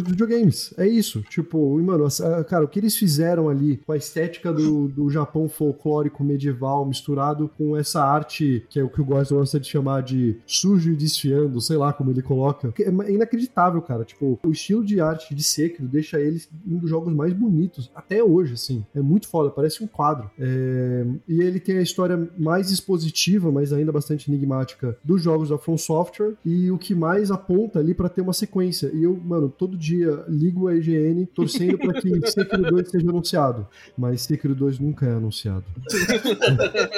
videogames. 0.49 0.73
É 0.77 0.87
isso. 0.87 1.21
Tipo, 1.23 1.77
mano, 1.79 2.07
cara, 2.47 2.65
o 2.65 2.67
que 2.67 2.79
eles 2.79 2.95
fizeram 2.95 3.49
ali 3.49 3.77
com 3.85 3.91
a 3.91 3.97
estética 3.97 4.51
do, 4.51 4.87
do 4.87 5.09
Japão 5.09 5.47
folclórico 5.47 6.23
medieval 6.23 6.85
misturado 6.85 7.49
com 7.57 7.77
essa 7.77 8.03
arte 8.03 8.65
que 8.69 8.79
é 8.79 8.83
o 8.83 8.89
que 8.89 9.01
o 9.01 9.05
Góes 9.05 9.31
gosta 9.31 9.59
de 9.59 9.67
chamar 9.67 10.01
de 10.01 10.37
sujo 10.45 10.91
e 10.91 10.95
desfiando, 10.95 11.61
sei 11.61 11.77
lá 11.77 11.93
como 11.93 12.11
ele 12.11 12.21
coloca. 12.21 12.73
É 12.79 13.11
inacreditável, 13.11 13.81
cara. 13.81 14.03
Tipo, 14.03 14.39
o 14.43 14.51
estilo 14.51 14.83
de 14.83 14.99
arte 14.99 15.33
de 15.33 15.43
Sekiro 15.43 15.87
deixa 15.87 16.19
ele 16.19 16.41
um 16.67 16.77
dos 16.77 16.89
jogos 16.89 17.13
mais 17.13 17.33
bonitos 17.33 17.91
até 17.95 18.23
hoje, 18.23 18.53
assim. 18.53 18.85
É 18.93 19.01
muito 19.01 19.27
foda, 19.27 19.49
parece 19.49 19.83
um 19.83 19.87
quadro. 19.87 20.29
É, 20.39 21.05
E 21.27 21.41
ele 21.41 21.59
tem 21.59 21.77
a 21.77 21.81
história 21.81 22.29
mais 22.37 22.71
expositiva, 22.71 23.51
mas 23.51 23.71
ainda 23.73 23.91
bastante 23.91 24.31
enigmática 24.31 24.97
dos 25.03 25.21
jogos 25.21 25.49
da 25.49 25.57
From 25.57 25.77
Software 25.77 26.33
e 26.45 26.71
o 26.71 26.77
que 26.77 26.95
mais 26.95 27.31
aponta 27.31 27.79
ali 27.79 27.93
pra 27.93 28.09
ter 28.09 28.21
uma 28.21 28.33
sequência. 28.33 28.91
E 28.93 29.03
eu, 29.03 29.15
mano, 29.15 29.49
todo 29.49 29.77
dia 29.77 30.23
ligo 30.39 30.67
a 30.67 30.75
IGN 30.75 31.25
torcendo 31.27 31.77
pra 31.77 31.93
que 32.01 32.09
Sekiro 32.31 32.71
2 32.71 32.89
seja 32.89 33.09
anunciado, 33.09 33.67
mas 33.97 34.21
Sekiro 34.21 34.55
2 34.55 34.79
nunca 34.79 35.05
é 35.05 35.11
anunciado. 35.11 35.65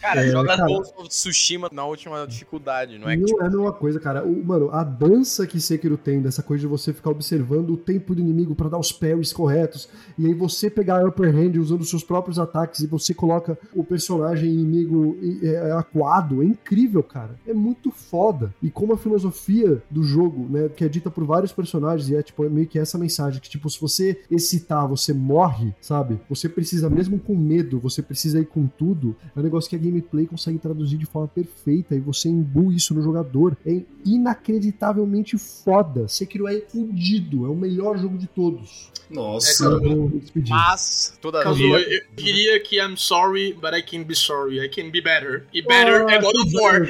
Cara, 0.00 0.26
É, 0.26 0.30
joga 0.30 0.48
cara. 0.48 0.66
Ghost 0.66 0.92
of 0.98 1.08
Tsushima 1.08 1.68
na 1.72 1.84
última 1.86 2.26
dificuldade, 2.26 2.98
não 2.98 3.08
é? 3.08 3.14
que, 3.14 3.20
Não 3.22 3.26
tipo, 3.26 3.42
é 3.42 3.46
a 3.46 3.50
mesma 3.50 3.72
coisa, 3.72 3.98
cara. 3.98 4.22
O, 4.24 4.44
mano, 4.44 4.68
a 4.70 4.84
dança 4.84 5.46
que 5.46 5.58
Sekiro 5.58 5.96
tem, 5.96 6.20
dessa 6.20 6.42
coisa 6.42 6.60
de 6.60 6.66
você 6.66 6.92
ficar 6.92 7.10
observando 7.10 7.70
o 7.70 7.76
tempo 7.76 8.14
do 8.14 8.20
inimigo 8.20 8.54
pra 8.54 8.68
dar 8.68 8.78
os 8.78 8.92
parries 8.92 9.32
corretos, 9.32 9.88
e 10.18 10.26
aí 10.26 10.34
você 10.34 10.68
pegar 10.68 11.00
a 11.00 11.08
upper 11.08 11.34
hand 11.34 11.56
usando 11.58 11.80
os 11.80 11.88
seus 11.88 12.04
próprios 12.04 12.38
ataques 12.38 12.80
e 12.80 12.86
você 12.86 13.14
coloca 13.14 13.58
o 13.74 13.82
personagem 13.82 14.52
inimigo 14.52 15.16
é, 15.42 15.72
acuado, 15.72 16.42
é 16.42 16.44
incrível, 16.44 17.02
cara. 17.02 17.36
É 17.46 17.54
muito 17.54 17.90
foda. 17.90 18.52
E 18.62 18.70
como 18.70 18.92
a 18.92 18.98
filosofia 18.98 19.82
do 19.90 20.02
jogo, 20.02 20.46
né, 20.50 20.68
que 20.68 20.84
é 20.84 20.88
dita 20.88 21.10
por 21.10 21.24
vários 21.24 21.52
personagens, 21.52 21.93
e 22.08 22.16
é 22.16 22.22
tipo 22.22 22.44
é 22.44 22.48
meio 22.48 22.66
que 22.66 22.78
essa 22.78 22.98
mensagem, 22.98 23.40
que 23.40 23.48
tipo, 23.48 23.70
se 23.70 23.80
você 23.80 24.20
excitar, 24.30 24.88
você 24.88 25.12
morre, 25.12 25.72
sabe? 25.80 26.18
Você 26.28 26.48
precisa, 26.48 26.90
mesmo 26.90 27.18
com 27.18 27.36
medo, 27.36 27.78
você 27.78 28.02
precisa 28.02 28.40
ir 28.40 28.46
com 28.46 28.66
tudo, 28.66 29.16
é 29.34 29.40
um 29.40 29.42
negócio 29.42 29.70
que 29.70 29.76
a 29.76 29.78
gameplay 29.78 30.26
consegue 30.26 30.58
traduzir 30.58 30.96
de 30.96 31.06
forma 31.06 31.28
perfeita 31.28 31.94
e 31.94 32.00
você 32.00 32.28
imbui 32.28 32.76
isso 32.76 32.94
no 32.94 33.02
jogador. 33.02 33.56
É 33.64 33.80
inacreditavelmente 34.04 35.38
foda. 35.38 36.08
Sekiro 36.08 36.48
é 36.48 36.60
fudido, 36.60 37.46
é 37.46 37.48
o 37.48 37.54
melhor 37.54 37.96
jogo 37.98 38.18
de 38.18 38.26
todos. 38.26 38.92
Nossa. 39.10 39.64
Eu 39.64 40.08
despedir. 40.08 40.50
Mas, 40.50 41.18
todavia. 41.20 41.52
Kazuo, 41.52 41.76
eu 41.76 42.00
diria 42.16 42.58
que 42.60 42.80
I'm 42.80 42.96
sorry, 42.96 43.52
but 43.52 43.74
I 43.74 43.82
can 43.82 44.04
be 44.04 44.14
sorry. 44.14 44.64
I 44.64 44.68
can 44.68 44.90
be 44.90 45.00
better. 45.00 45.46
E 45.52 45.60
better 45.62 46.06
é 46.08 46.20
God 46.20 46.34
of 46.34 46.56
War. 46.56 46.84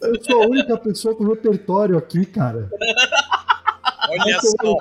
Eu 0.00 0.24
sou 0.24 0.42
a 0.42 0.46
única 0.46 0.76
pessoa 0.78 1.14
com 1.14 1.24
repertório 1.30 1.96
aqui, 1.96 2.24
cara. 2.24 2.68
Olha 4.10 4.40
só. 4.40 4.76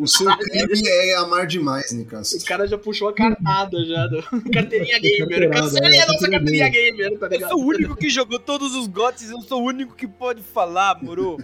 O 0.00 0.06
seu 0.06 0.36
crime 0.36 0.88
é 0.88 1.16
amar 1.16 1.46
demais, 1.46 1.92
Nicasso. 1.92 2.36
O 2.36 2.44
cara 2.44 2.66
já 2.66 2.76
puxou 2.76 3.08
a 3.08 3.14
cartada 3.14 3.84
já. 3.84 4.06
Do... 4.06 4.22
Carteirinha 4.50 4.98
gamer. 4.98 5.50
Cancelei 5.50 5.98
é, 5.98 6.02
a 6.02 6.06
nossa 6.06 6.30
carteirinha 6.30 6.68
gamer, 6.68 7.18
tá 7.18 7.26
Eu 7.26 7.30
ligado? 7.30 7.50
sou 7.50 7.60
o 7.60 7.66
único 7.66 7.96
que 7.96 8.10
jogou 8.10 8.38
todos 8.38 8.74
os 8.74 8.86
gotes, 8.88 9.30
eu 9.30 9.40
sou 9.42 9.62
o 9.62 9.66
único 9.66 9.94
que 9.94 10.08
pode 10.08 10.42
falar, 10.42 10.98
moro. 11.02 11.36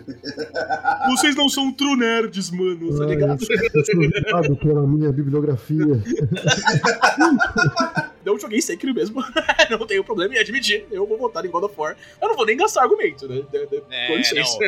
Vocês 1.10 1.36
não 1.36 1.48
são 1.48 1.72
true 1.72 1.96
nerds, 1.96 2.50
mano, 2.50 2.98
tá 2.98 3.06
ligado? 3.06 3.38
eu 3.40 3.84
sou 3.84 4.02
julgado 4.02 4.56
pela 4.56 4.86
minha 4.86 5.12
bibliografia. 5.12 6.02
Não 8.24 8.38
joguei 8.38 8.60
Sekiro 8.60 8.94
mesmo. 8.94 9.22
não 9.70 9.86
tenho 9.86 10.04
problema 10.04 10.34
em 10.34 10.38
admitir. 10.38 10.86
Eu 10.90 11.06
vou 11.06 11.18
votar 11.18 11.44
em 11.44 11.50
God 11.50 11.64
of 11.64 11.74
War. 11.78 11.96
Eu 12.20 12.28
não 12.28 12.36
vou 12.36 12.46
nem 12.46 12.56
gastar 12.56 12.82
argumento, 12.82 13.28
né? 13.28 13.42
De- 13.50 13.66
de- 13.66 13.82
É, 13.90 14.06
Com 14.08 14.16
licença. 14.16 14.58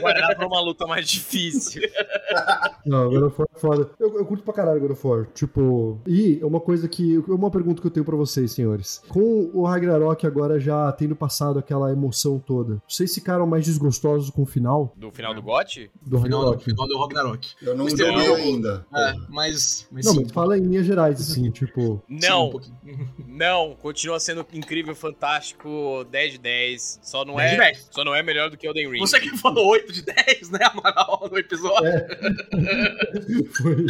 Guardar 0.00 0.36
pra 0.36 0.46
uma 0.46 0.60
luta 0.60 0.86
mais 0.86 1.08
difícil. 1.08 1.82
Não, 2.86 3.10
God 3.10 3.22
of 3.24 3.36
War 3.38 3.48
é 3.54 3.58
foda. 3.58 3.90
Eu, 3.98 4.16
eu 4.18 4.24
curto 4.24 4.42
pra 4.42 4.54
caralho 4.54 4.80
God 4.80 4.92
of 4.92 5.06
War. 5.06 5.26
Tipo, 5.34 6.00
e 6.06 6.38
uma 6.42 6.60
coisa 6.60 6.88
que. 6.88 7.18
Uma 7.28 7.50
pergunta 7.50 7.80
que 7.80 7.86
eu 7.86 7.90
tenho 7.90 8.04
pra 8.04 8.16
vocês, 8.16 8.52
senhores. 8.52 9.02
Com 9.08 9.50
o 9.52 9.64
Ragnarok 9.64 10.26
agora 10.26 10.58
já 10.58 10.90
tendo 10.92 11.14
passado 11.14 11.58
aquela 11.58 11.90
emoção 11.92 12.38
toda, 12.38 12.80
vocês 12.88 13.14
ficaram 13.14 13.46
mais 13.46 13.64
desgostosos 13.66 14.30
com 14.30 14.42
o 14.42 14.46
final 14.46 14.92
Do 14.96 15.10
final 15.10 15.34
do 15.34 15.42
GOT? 15.42 15.90
do 16.02 16.20
Final, 16.20 16.40
Ragnarok? 16.40 16.64
final 16.64 16.86
do 16.88 16.98
Ragnarok. 16.98 17.48
Eu 17.62 17.76
não 17.76 17.88
jogo- 17.88 18.34
ainda. 18.36 18.86
É, 18.94 19.14
mas. 19.28 19.86
mas 19.90 20.06
Não, 20.06 20.14
sim, 20.14 20.22
mas 20.22 20.32
fala 20.32 20.56
em 20.58 20.62
linhas 20.62 20.86
gerais, 20.86 21.20
assim, 21.20 21.50
tipo. 21.50 22.02
sim, 22.08 22.30
um 22.86 22.97
Não. 23.26 23.76
Continua 23.80 24.18
sendo 24.20 24.46
incrível, 24.52 24.94
fantástico, 24.94 26.04
10 26.10 26.32
de 26.32 26.38
10. 26.38 27.00
Só 27.02 27.24
não 27.24 27.36
10 27.36 27.50
de 27.50 27.56
é, 27.56 27.60
10. 27.60 27.88
só 27.90 28.04
não 28.04 28.14
é 28.14 28.22
melhor 28.22 28.50
do 28.50 28.56
que 28.56 28.66
Elden 28.66 28.90
Ring. 28.90 28.98
Você 28.98 29.20
que 29.20 29.36
falou 29.36 29.66
8 29.68 29.92
de 29.92 30.02
10, 30.02 30.50
né, 30.50 30.60
Amaral, 30.62 31.28
no 31.30 31.38
episódio. 31.38 31.90
Foi. 33.56 33.86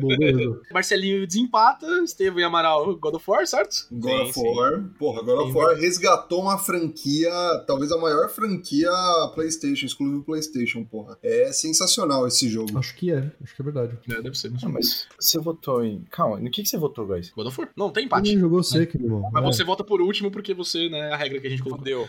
Bom. 0.00 0.60
Marcelinho 0.72 1.26
desempata, 1.26 1.86
Estevam 2.04 2.40
e 2.40 2.44
Amaral 2.44 2.96
God 2.96 3.14
of 3.14 3.30
War, 3.30 3.46
certo? 3.46 3.86
God 3.90 4.10
Sim, 4.10 4.22
of 4.22 4.32
sim. 4.32 4.56
War. 4.56 4.84
Porra, 4.98 5.22
God 5.22 5.38
of. 5.46 5.56
War 5.56 5.76
resgatou 5.76 6.42
uma 6.42 6.58
franquia, 6.58 7.30
talvez 7.66 7.92
a 7.92 7.98
maior 7.98 8.28
franquia 8.28 8.90
PlayStation, 9.34 9.86
exclusivo 9.86 10.22
PlayStation, 10.22 10.84
porra. 10.84 11.18
É 11.22 11.52
sensacional 11.52 12.26
esse 12.26 12.48
jogo. 12.48 12.78
Acho 12.78 12.94
que 12.94 13.12
é, 13.12 13.30
acho 13.42 13.54
que 13.54 13.62
é 13.62 13.64
verdade. 13.64 13.98
É, 14.08 14.22
deve 14.22 14.36
ser. 14.36 14.50
Não, 14.50 14.70
mas 14.70 15.06
você 15.18 15.38
votou 15.38 15.84
em. 15.84 16.04
Calma, 16.10 16.40
no 16.40 16.50
que, 16.50 16.62
que 16.62 16.68
você 16.68 16.78
votou, 16.78 17.06
guys? 17.06 17.30
God 17.30 17.46
of 17.46 17.60
War. 17.60 17.70
Não, 17.76 17.90
tem 17.90 18.04
empate. 18.04 18.30
Jogou 18.40 18.62
seco, 18.62 18.96
irmão. 18.96 19.28
Mas 19.32 19.42
É. 19.42 19.46
você 19.46 19.62
vota 19.64 19.84
por 19.84 20.00
último 20.00 20.30
porque 20.30 20.52
você, 20.54 20.88
né, 20.88 21.10
é 21.10 21.12
a 21.12 21.16
regra 21.16 21.38
que 21.40 21.46
a 21.46 21.50
gente 21.50 21.62
colocou. 21.62 21.80
Fudeu. 21.84 22.08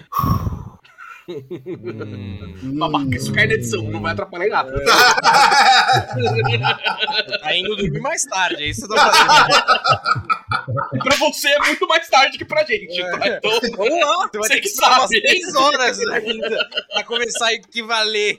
hum, 1.30 2.78
Babaca, 2.80 3.15
isso 3.15 3.32
cai 3.32 3.48
na 3.48 3.54
edição, 3.54 3.84
não 3.84 4.02
vai 4.02 4.12
atrapalhar 4.13 4.48
em 4.48 4.50
nada. 4.50 4.72
tá 7.41 7.56
indo 7.56 7.76
dormir 7.76 8.00
mais 8.02 8.26
tarde, 8.26 8.63
é 8.63 8.67
isso 8.67 8.82
que 8.82 8.88
você 8.88 8.96
tá 8.96 9.12
fazendo. 9.12 10.20
Pra 11.03 11.15
você 11.17 11.47
é 11.49 11.60
muito 11.60 11.88
mais 11.88 12.07
tarde 12.10 12.38
que 12.38 12.45
pra 12.45 12.63
gente, 12.65 13.01
É. 13.01 13.17
tá? 13.17 13.27
Então, 13.27 13.51
Vamos 13.77 13.99
lá, 13.99 14.29
você 14.31 14.38
vai 14.39 14.49
ter 14.49 14.55
que 14.55 14.62
que 14.62 14.67
esperar 14.67 14.99
umas 14.99 15.10
sabe. 15.10 15.21
3 15.21 15.55
horas 15.55 15.99
ainda 16.10 16.69
pra 16.93 17.03
começar 17.03 17.47
a 17.47 17.53
equivaler. 17.53 18.38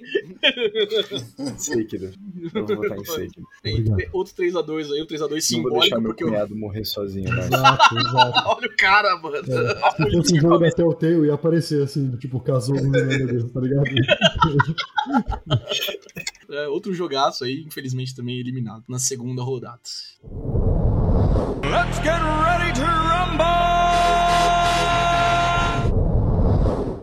Sekiro. 1.59 2.13
Eu 2.55 2.67
vou 2.67 2.77
votar 2.77 2.99
em 2.99 3.29
tem, 3.63 3.85
tem 3.85 4.09
outro 4.13 4.35
3x2 4.35 4.93
aí, 4.93 5.03
o 5.03 5.07
3x2 5.07 5.19
Não 5.21 5.29
vou 5.29 5.29
deixar 5.29 5.41
simbólico, 5.41 6.01
meu 6.01 6.11
porque 6.11 6.25
eu... 6.25 6.29
cunhado 6.29 6.57
morrer 6.57 6.85
sozinho, 6.85 7.31
guys. 7.31 7.47
Exato, 7.47 7.99
exato. 7.99 8.49
Olha 8.49 8.67
o 8.69 8.77
cara, 8.77 9.17
mano. 9.19 9.37
É. 9.37 9.43
Se 9.43 10.11
fosse 10.13 10.35
um 10.35 10.41
jogo 10.41 10.49
da 10.55 10.57
começa- 10.59 10.77
Telltale, 10.77 11.27
ia 11.27 11.35
aparecer 11.35 11.83
assim, 11.83 12.11
tipo, 12.17 12.41
casou 12.41 12.77
no 12.77 12.91
meu 12.91 13.07
Deus, 13.27 13.51
tá 13.53 13.61
ligado? 13.61 13.85
É, 16.51 16.69
outro 16.69 16.93
jogaço 16.95 17.45
aí, 17.45 17.63
infelizmente 17.67 18.15
também 18.15 18.39
eliminado 18.39 18.85
na 18.89 18.99
segunda 18.99 19.43
rodada. 19.43 19.81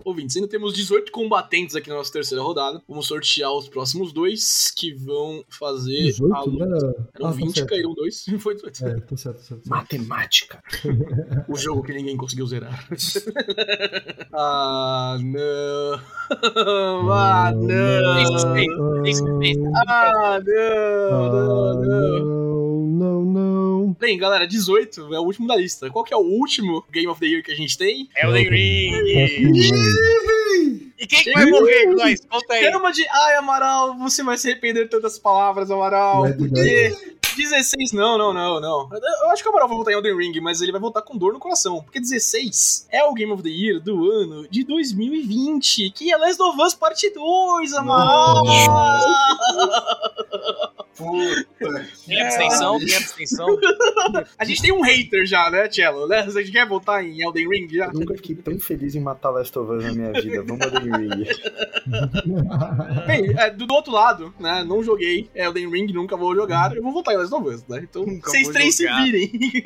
Ouvintes, 0.05 0.35
ainda 0.37 0.47
temos 0.47 0.73
18 0.73 1.11
combatentes 1.11 1.75
aqui 1.75 1.87
na 1.87 1.95
nossa 1.95 2.11
terceira 2.11 2.43
rodada. 2.43 2.81
Vamos 2.87 3.05
sortear 3.05 3.51
os 3.53 3.67
próximos 3.69 4.11
dois 4.11 4.71
que 4.75 4.91
vão 4.93 5.43
fazer 5.47 5.99
a 5.99 6.03
18, 6.05 6.49
luta. 6.49 6.65
né? 6.65 6.77
Eram 6.77 6.89
Ah, 7.13 7.19
tá 7.19 7.31
20, 7.31 7.53
certo. 7.55 7.69
caíram 7.69 7.93
dois. 7.93 8.25
Foi 8.39 8.55
18. 8.55 8.85
É, 8.87 8.99
tá 9.01 9.15
certo, 9.17 9.37
tá 9.37 9.43
certo. 9.43 9.69
Matemática. 9.69 10.63
O 11.47 11.55
jogo 11.55 11.83
que 11.83 11.93
ninguém 11.93 12.17
conseguiu 12.17 12.47
zerar. 12.47 12.87
ah, 14.33 15.17
não. 15.21 15.99
ah, 17.13 17.51
não. 17.55 19.03
Tem 19.03 19.13
suspeita. 19.13 19.61
Ah, 19.87 20.39
não, 21.11 21.31
não, 21.31 21.81
não. 21.81 22.25
não, 22.89 23.25
não, 23.25 23.68
não. 23.79 23.95
Bem, 23.99 24.17
galera, 24.17 24.47
18 24.47 25.13
é 25.13 25.19
o 25.19 25.23
último 25.23 25.47
da 25.47 25.55
lista. 25.55 25.89
Qual 25.89 26.03
que 26.03 26.13
é 26.13 26.17
o 26.17 26.21
último 26.21 26.85
Game 26.91 27.07
of 27.07 27.19
the 27.19 27.25
Year 27.25 27.43
que 27.43 27.51
a 27.51 27.55
gente 27.55 27.77
tem? 27.77 28.09
Elden 28.15 28.49
Ring. 28.49 28.91
E 30.99 31.07
quem 31.07 31.23
que 31.23 31.31
vai 31.31 31.45
morrer, 31.45 31.85
nós? 31.95 32.19
Conta 32.29 32.53
aí. 32.53 32.71
Chama 32.71 32.91
de. 32.91 33.07
Ai, 33.07 33.35
Amaral, 33.35 33.97
você 33.97 34.21
vai 34.21 34.37
se 34.37 34.51
arrepender 34.51 34.83
de 34.83 34.89
tantas 34.89 35.17
palavras, 35.17 35.71
Amaral. 35.71 36.23
Vai, 36.23 36.33
Porque 36.33 36.93
16, 37.37 37.93
não, 37.93 38.17
não, 38.17 38.33
não, 38.33 38.59
não. 38.59 38.89
Eu 39.21 39.29
acho 39.29 39.41
que 39.41 39.47
o 39.47 39.51
Amaral 39.51 39.69
vai 39.69 39.77
votar 39.77 39.93
em 39.93 39.97
Elden 39.97 40.17
Ring, 40.17 40.41
mas 40.41 40.61
ele 40.61 40.73
vai 40.73 40.81
votar 40.81 41.01
com 41.01 41.17
dor 41.17 41.31
no 41.31 41.39
coração. 41.39 41.81
Porque 41.81 42.01
16 42.01 42.87
é 42.91 43.05
o 43.05 43.13
Game 43.13 43.31
of 43.31 43.41
the 43.41 43.49
Year 43.49 43.79
do 43.79 44.11
ano 44.11 44.45
de 44.49 44.65
2020, 44.65 45.91
que 45.91 46.11
é 46.11 46.17
Last 46.17 46.41
of 46.41 46.61
Us 46.61 46.73
Parte 46.73 47.09
2, 47.09 47.73
Amaral. 47.73 48.43
Puta 50.99 51.88
Tem 52.05 52.21
abstenção, 52.21 52.77
tem 52.77 52.93
abstenção. 52.93 53.47
A 54.38 54.43
gente 54.43 54.62
tem 54.62 54.73
um 54.73 54.81
hater 54.81 55.25
já, 55.25 55.49
né, 55.49 55.69
Cello? 55.71 56.07
Né? 56.07 56.19
A 56.19 56.29
gente 56.29 56.51
quer 56.51 56.67
votar 56.67 57.05
em 57.05 57.21
Elden 57.21 57.47
Ring 57.47 57.69
já? 57.69 57.85
Eu 57.85 57.93
nunca 57.93 58.15
fiquei 58.15 58.35
tão 58.35 58.59
feliz 58.59 58.95
em 58.95 58.99
matar 58.99 59.29
Last 59.29 59.57
of 59.57 59.71
Us 59.71 59.85
na 59.85 59.93
minha 59.93 60.12
vida. 60.12 60.43
Vamos 60.43 60.65
Elden 60.65 60.91
Ring. 60.91 61.25
Bem, 63.07 63.33
é, 63.38 63.49
do, 63.49 63.65
do 63.65 63.73
outro 63.73 63.93
lado, 63.93 64.33
né? 64.38 64.65
Não 64.65 64.83
joguei 64.83 65.29
Elden 65.33 65.71
Ring, 65.71 65.93
nunca 65.93 66.17
vou 66.17 66.35
jogar. 66.35 66.75
Eu 66.75 66.83
vou 66.83 66.91
votar 66.91 67.13
em 67.13 67.17
Last 67.17 67.33
of 67.33 67.47
Us, 67.47 67.65
né? 67.65 67.79
Então, 67.89 68.05
Nunca 68.05 68.29
vocês 68.29 68.43
vou 68.43 68.53
três 68.53 68.75
se 68.75 68.83
jogar. 68.83 69.05
virem. 69.05 69.31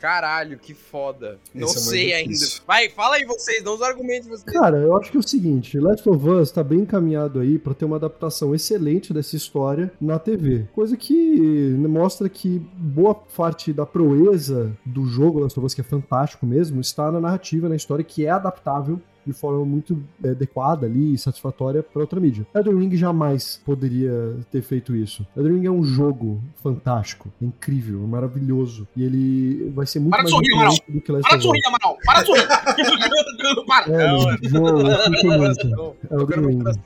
Caralho, 0.00 0.58
que 0.58 0.72
foda. 0.72 1.38
Não 1.52 1.66
Esse 1.66 1.76
é 1.76 1.80
muito 1.80 1.90
sei 1.90 2.12
ainda. 2.14 2.46
Vai, 2.66 2.88
fala 2.88 3.16
aí 3.16 3.24
vocês, 3.24 3.62
dá 3.62 3.72
os 3.72 3.82
argumentos 3.82 4.28
vocês. 4.28 4.44
Cara, 4.44 4.78
eu 4.78 4.96
acho 4.96 5.10
que 5.10 5.16
é 5.16 5.20
o 5.20 5.28
seguinte, 5.28 5.78
Last 5.78 6.08
of 6.08 6.26
Us 6.26 6.52
tá 6.52 6.62
bem 6.62 6.80
encaminhado 6.80 7.40
aí 7.40 7.58
pra 7.58 7.74
ter 7.74 7.84
uma 7.84 7.96
adaptação 7.96 8.54
excelente 8.54 9.12
dessa 9.12 9.34
história 9.34 9.57
na 10.00 10.18
TV. 10.18 10.66
Coisa 10.74 10.96
que 10.96 11.74
mostra 11.88 12.28
que 12.28 12.58
boa 12.76 13.14
parte 13.14 13.72
da 13.72 13.84
proeza 13.86 14.70
do 14.84 15.04
jogo 15.06 15.40
Last 15.40 15.58
of 15.58 15.66
Us, 15.66 15.74
que 15.74 15.80
é 15.80 15.84
fantástico 15.84 16.46
mesmo, 16.46 16.80
está 16.80 17.10
na 17.12 17.20
narrativa, 17.20 17.68
na 17.68 17.76
história 17.76 18.04
que 18.04 18.24
é 18.26 18.30
adaptável 18.30 19.00
de 19.26 19.32
forma 19.34 19.62
muito 19.62 20.02
é, 20.24 20.30
adequada 20.30 20.86
ali 20.86 21.12
e 21.12 21.18
satisfatória 21.18 21.82
para 21.82 22.00
outra 22.00 22.18
mídia. 22.18 22.46
Elden 22.54 22.78
Ring 22.78 22.96
jamais 22.96 23.60
poderia 23.62 24.36
ter 24.50 24.62
feito 24.62 24.96
isso. 24.96 25.26
Elden 25.36 25.52
Ring 25.58 25.66
é 25.66 25.70
um 25.70 25.84
jogo 25.84 26.40
fantástico, 26.62 27.28
é 27.42 27.44
incrível, 27.44 28.02
é 28.02 28.06
maravilhoso. 28.06 28.88
E 28.96 29.04
ele 29.04 29.70
vai 29.74 29.84
ser 29.84 30.00
muito 30.00 30.12
Para 30.12 30.24
de 30.24 30.32
mais 30.32 30.46
sorrir, 30.46 30.54
Amaral. 30.54 30.74
do 30.88 31.00
que 31.02 31.12
Last 31.12 31.28
Para 31.28 31.36
de 31.38 31.46
of 31.46 31.56
Us. 31.58 31.62
sorrir, 31.62 31.66
Amaral! 31.66 31.98
Para 32.06 32.20
de 32.22 32.26
sorrir! 32.26 33.66
Para! 33.66 33.92
É, 33.92 34.06
Não, 34.06 34.24
mano, 34.24 34.38
vou, 34.50 34.80
eu 34.80 34.98
sinto 34.98 35.26
muito. 35.26 35.38
Coração, 35.38 35.94
Elden 36.10 36.18
toca 36.26 36.36
no 36.36 36.42
meu 36.42 36.50
Ring. 36.50 36.58
coração, 36.58 36.82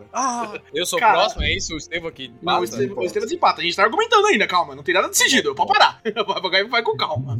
mano. 0.00 0.10
Ah, 0.12 0.60
eu 0.74 0.84
sou 0.86 0.98
o 0.98 1.00
Cara. 1.00 1.18
próximo, 1.18 1.42
é 1.42 1.52
isso? 1.52 1.74
O 1.74 1.76
Estevam 1.76 2.08
aqui. 2.08 2.32
Não, 2.42 2.60
o? 2.60 2.64
Estevam 2.64 2.98
o 2.98 3.04
Estevam 3.04 3.26
desempata. 3.26 3.60
A 3.60 3.64
gente 3.64 3.76
tá 3.76 3.84
argumentando 3.84 4.26
ainda, 4.26 4.46
calma. 4.46 4.74
Não 4.74 4.82
tem 4.82 4.94
nada 4.94 5.08
decidido. 5.08 5.54
Pode 5.54 5.72
parar. 5.72 6.00
Vai, 6.50 6.64
vai 6.64 6.82
com 6.82 6.96
calma. 6.96 7.38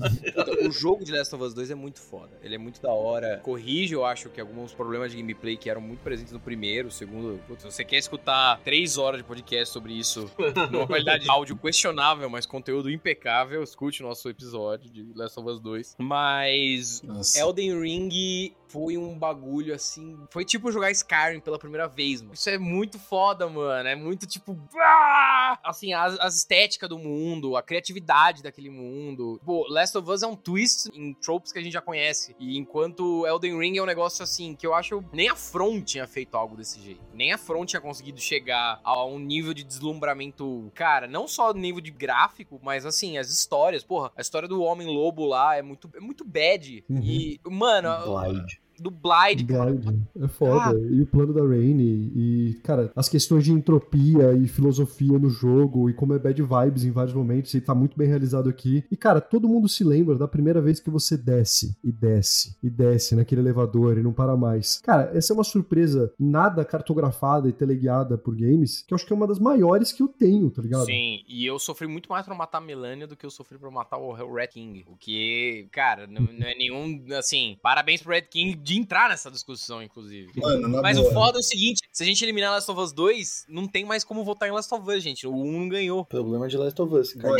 O 0.66 0.70
jogo 0.70 1.04
de 1.04 1.12
Last 1.12 1.34
of 1.34 1.44
Us 1.44 1.54
2 1.54 1.70
é 1.70 1.74
muito 1.74 2.00
foda. 2.00 2.30
Ele 2.42 2.54
é 2.54 2.58
muito 2.58 2.80
da 2.80 2.92
hora. 2.92 3.40
Corrige, 3.42 3.94
eu 3.94 4.04
acho, 4.04 4.28
que 4.28 4.40
alguns 4.40 4.72
problemas 4.72 5.10
de 5.10 5.18
gameplay 5.18 5.56
que 5.56 5.68
eram 5.70 5.80
muito 5.80 6.00
presentes 6.00 6.32
no 6.32 6.40
primeiro, 6.40 6.90
segundo. 6.90 7.40
Putz, 7.46 7.62
se 7.62 7.70
você 7.70 7.84
quer 7.84 7.98
escutar 7.98 8.60
três 8.64 8.98
horas 8.98 9.20
de 9.20 9.26
podcast 9.26 9.72
sobre 9.72 9.92
isso, 9.92 10.30
numa 10.70 10.86
qualidade 10.86 11.24
de 11.24 11.30
áudio 11.30 11.56
questionável, 11.56 12.28
mas 12.28 12.46
conteúdo 12.46 12.90
impecável, 12.90 13.62
escute 13.62 14.02
o 14.02 14.06
nosso 14.06 14.28
episódio 14.28 14.90
de 14.90 15.12
Last 15.14 15.38
of 15.38 15.48
Us 15.48 15.60
2. 15.60 15.96
Mas 15.98 17.02
Nossa. 17.02 17.38
Elden 17.38 17.80
Ring 17.80 18.54
foi 18.70 18.96
um 18.96 19.18
bagulho 19.18 19.74
assim. 19.74 20.18
Foi 20.30 20.44
tipo 20.44 20.70
jogar 20.70 20.90
Skyrim 20.90 21.40
pela 21.40 21.58
primeira 21.58 21.88
vez, 21.88 22.22
mano. 22.22 22.34
Isso 22.34 22.48
é 22.48 22.56
muito 22.56 22.98
foda, 22.98 23.48
mano. 23.48 23.88
É 23.88 23.96
muito 23.96 24.26
tipo. 24.26 24.56
ah! 24.78 25.58
Assim, 25.64 25.92
as, 25.92 26.18
as 26.20 26.36
estéticas 26.36 26.88
do 26.88 26.98
mundo, 26.98 27.56
a 27.56 27.62
criatividade 27.62 28.42
daquele 28.42 28.70
mundo. 28.70 29.40
Pô, 29.44 29.66
Last 29.68 29.96
of 29.98 30.08
Us 30.08 30.22
é 30.22 30.26
um 30.26 30.36
twist 30.36 30.88
em 30.94 31.12
tropes 31.14 31.52
que 31.52 31.58
a 31.58 31.62
gente 31.62 31.72
já 31.72 31.80
conhece. 31.80 32.34
E 32.38 32.56
enquanto 32.56 33.26
Elden 33.26 33.58
Ring 33.58 33.76
é 33.76 33.82
um 33.82 33.86
negócio 33.86 34.22
assim 34.22 34.54
que 34.54 34.66
eu 34.66 34.72
acho. 34.72 35.04
Nem 35.12 35.28
a 35.28 35.34
From 35.34 35.80
tinha 35.82 36.06
feito 36.06 36.36
algo 36.36 36.56
desse 36.56 36.80
jeito. 36.80 37.00
Nem 37.12 37.32
a 37.32 37.38
From 37.38 37.64
tinha 37.64 37.80
conseguido 37.80 38.20
chegar 38.20 38.80
a 38.84 39.04
um 39.04 39.18
nível 39.18 39.52
de 39.52 39.64
deslumbramento. 39.64 40.70
Cara, 40.74 41.06
não 41.06 41.26
só 41.26 41.52
nível 41.52 41.80
de 41.80 41.90
gráfico, 41.90 42.60
mas 42.62 42.86
assim, 42.86 43.18
as 43.18 43.30
histórias. 43.30 43.82
Porra, 43.82 44.12
a 44.16 44.20
história 44.20 44.48
do 44.48 44.62
Homem-Lobo 44.62 45.26
lá 45.26 45.56
é 45.56 45.62
muito, 45.62 45.90
é 45.94 46.00
muito 46.00 46.24
bad. 46.24 46.84
Uhum. 46.88 47.00
E, 47.02 47.40
mano, 47.44 47.88
Blind. 48.04 48.59
Do 48.80 48.90
Blind, 48.90 49.46
cara. 49.48 49.72
Blind. 49.72 50.02
É 50.18 50.28
foda. 50.28 50.76
Ah. 50.76 50.90
E 50.90 51.02
o 51.02 51.06
plano 51.06 51.32
da 51.32 51.42
Rainy. 51.42 52.12
E, 52.14 52.60
cara, 52.62 52.90
as 52.96 53.08
questões 53.08 53.44
de 53.44 53.52
entropia 53.52 54.32
e 54.32 54.48
filosofia 54.48 55.18
no 55.18 55.28
jogo. 55.28 55.90
E 55.90 55.94
como 55.94 56.14
é 56.14 56.18
bad 56.18 56.40
vibes 56.42 56.84
em 56.84 56.90
vários 56.90 57.14
momentos. 57.14 57.52
E 57.54 57.60
tá 57.60 57.74
muito 57.74 57.96
bem 57.96 58.08
realizado 58.08 58.48
aqui. 58.48 58.84
E, 58.90 58.96
cara, 58.96 59.20
todo 59.20 59.48
mundo 59.48 59.68
se 59.68 59.84
lembra 59.84 60.16
da 60.16 60.26
primeira 60.26 60.60
vez 60.60 60.80
que 60.80 60.90
você 60.90 61.16
desce. 61.16 61.76
E 61.84 61.92
desce. 61.92 62.56
E 62.62 62.70
desce 62.70 63.14
naquele 63.14 63.40
elevador 63.40 63.98
e 63.98 64.02
não 64.02 64.12
para 64.12 64.36
mais. 64.36 64.80
Cara, 64.80 65.10
essa 65.14 65.32
é 65.32 65.34
uma 65.34 65.44
surpresa 65.44 66.12
nada 66.18 66.64
cartografada 66.64 67.48
e 67.48 67.52
teleguiada 67.52 68.16
por 68.16 68.34
games. 68.34 68.82
Que 68.86 68.94
eu 68.94 68.96
acho 68.96 69.06
que 69.06 69.12
é 69.12 69.16
uma 69.16 69.26
das 69.26 69.38
maiores 69.38 69.92
que 69.92 70.02
eu 70.02 70.08
tenho, 70.08 70.50
tá 70.50 70.62
ligado? 70.62 70.86
Sim, 70.86 71.22
e 71.28 71.46
eu 71.46 71.58
sofri 71.58 71.86
muito 71.86 72.08
mais 72.08 72.24
pra 72.24 72.34
matar 72.34 72.58
a 72.58 72.60
Melania 72.60 73.06
do 73.06 73.16
que 73.16 73.26
eu 73.26 73.30
sofri 73.30 73.58
pra 73.58 73.70
matar 73.70 73.98
o 73.98 74.34
Red 74.34 74.48
King. 74.48 74.84
O 74.88 74.96
que, 74.96 75.68
cara, 75.72 76.06
não, 76.06 76.22
não 76.22 76.46
é 76.46 76.54
nenhum, 76.54 77.04
assim, 77.18 77.56
parabéns 77.62 78.02
pro 78.02 78.12
Red 78.12 78.22
King 78.22 78.56
de 78.70 78.78
entrar 78.78 79.08
nessa 79.08 79.28
discussão, 79.30 79.82
inclusive. 79.82 80.30
Mano, 80.36 80.68
na 80.68 80.80
Mas 80.80 80.96
boa. 80.96 81.10
o 81.10 81.12
foda 81.12 81.38
é 81.38 81.40
o 81.40 81.42
seguinte: 81.42 81.80
se 81.92 82.04
a 82.04 82.06
gente 82.06 82.24
eliminar 82.24 82.52
Last 82.52 82.70
of 82.70 82.80
Us 82.80 82.92
2, 82.92 83.46
não 83.48 83.66
tem 83.66 83.84
mais 83.84 84.04
como 84.04 84.24
votar 84.24 84.48
em 84.48 84.52
Last 84.52 84.72
of 84.72 84.88
Us, 84.88 85.02
gente. 85.02 85.26
O 85.26 85.34
1 85.34 85.60
não 85.60 85.68
ganhou. 85.68 86.04
Problema 86.04 86.46
de 86.48 86.56
Last 86.56 86.80
of 86.80 86.94
Us, 86.94 87.12
cara. 87.14 87.32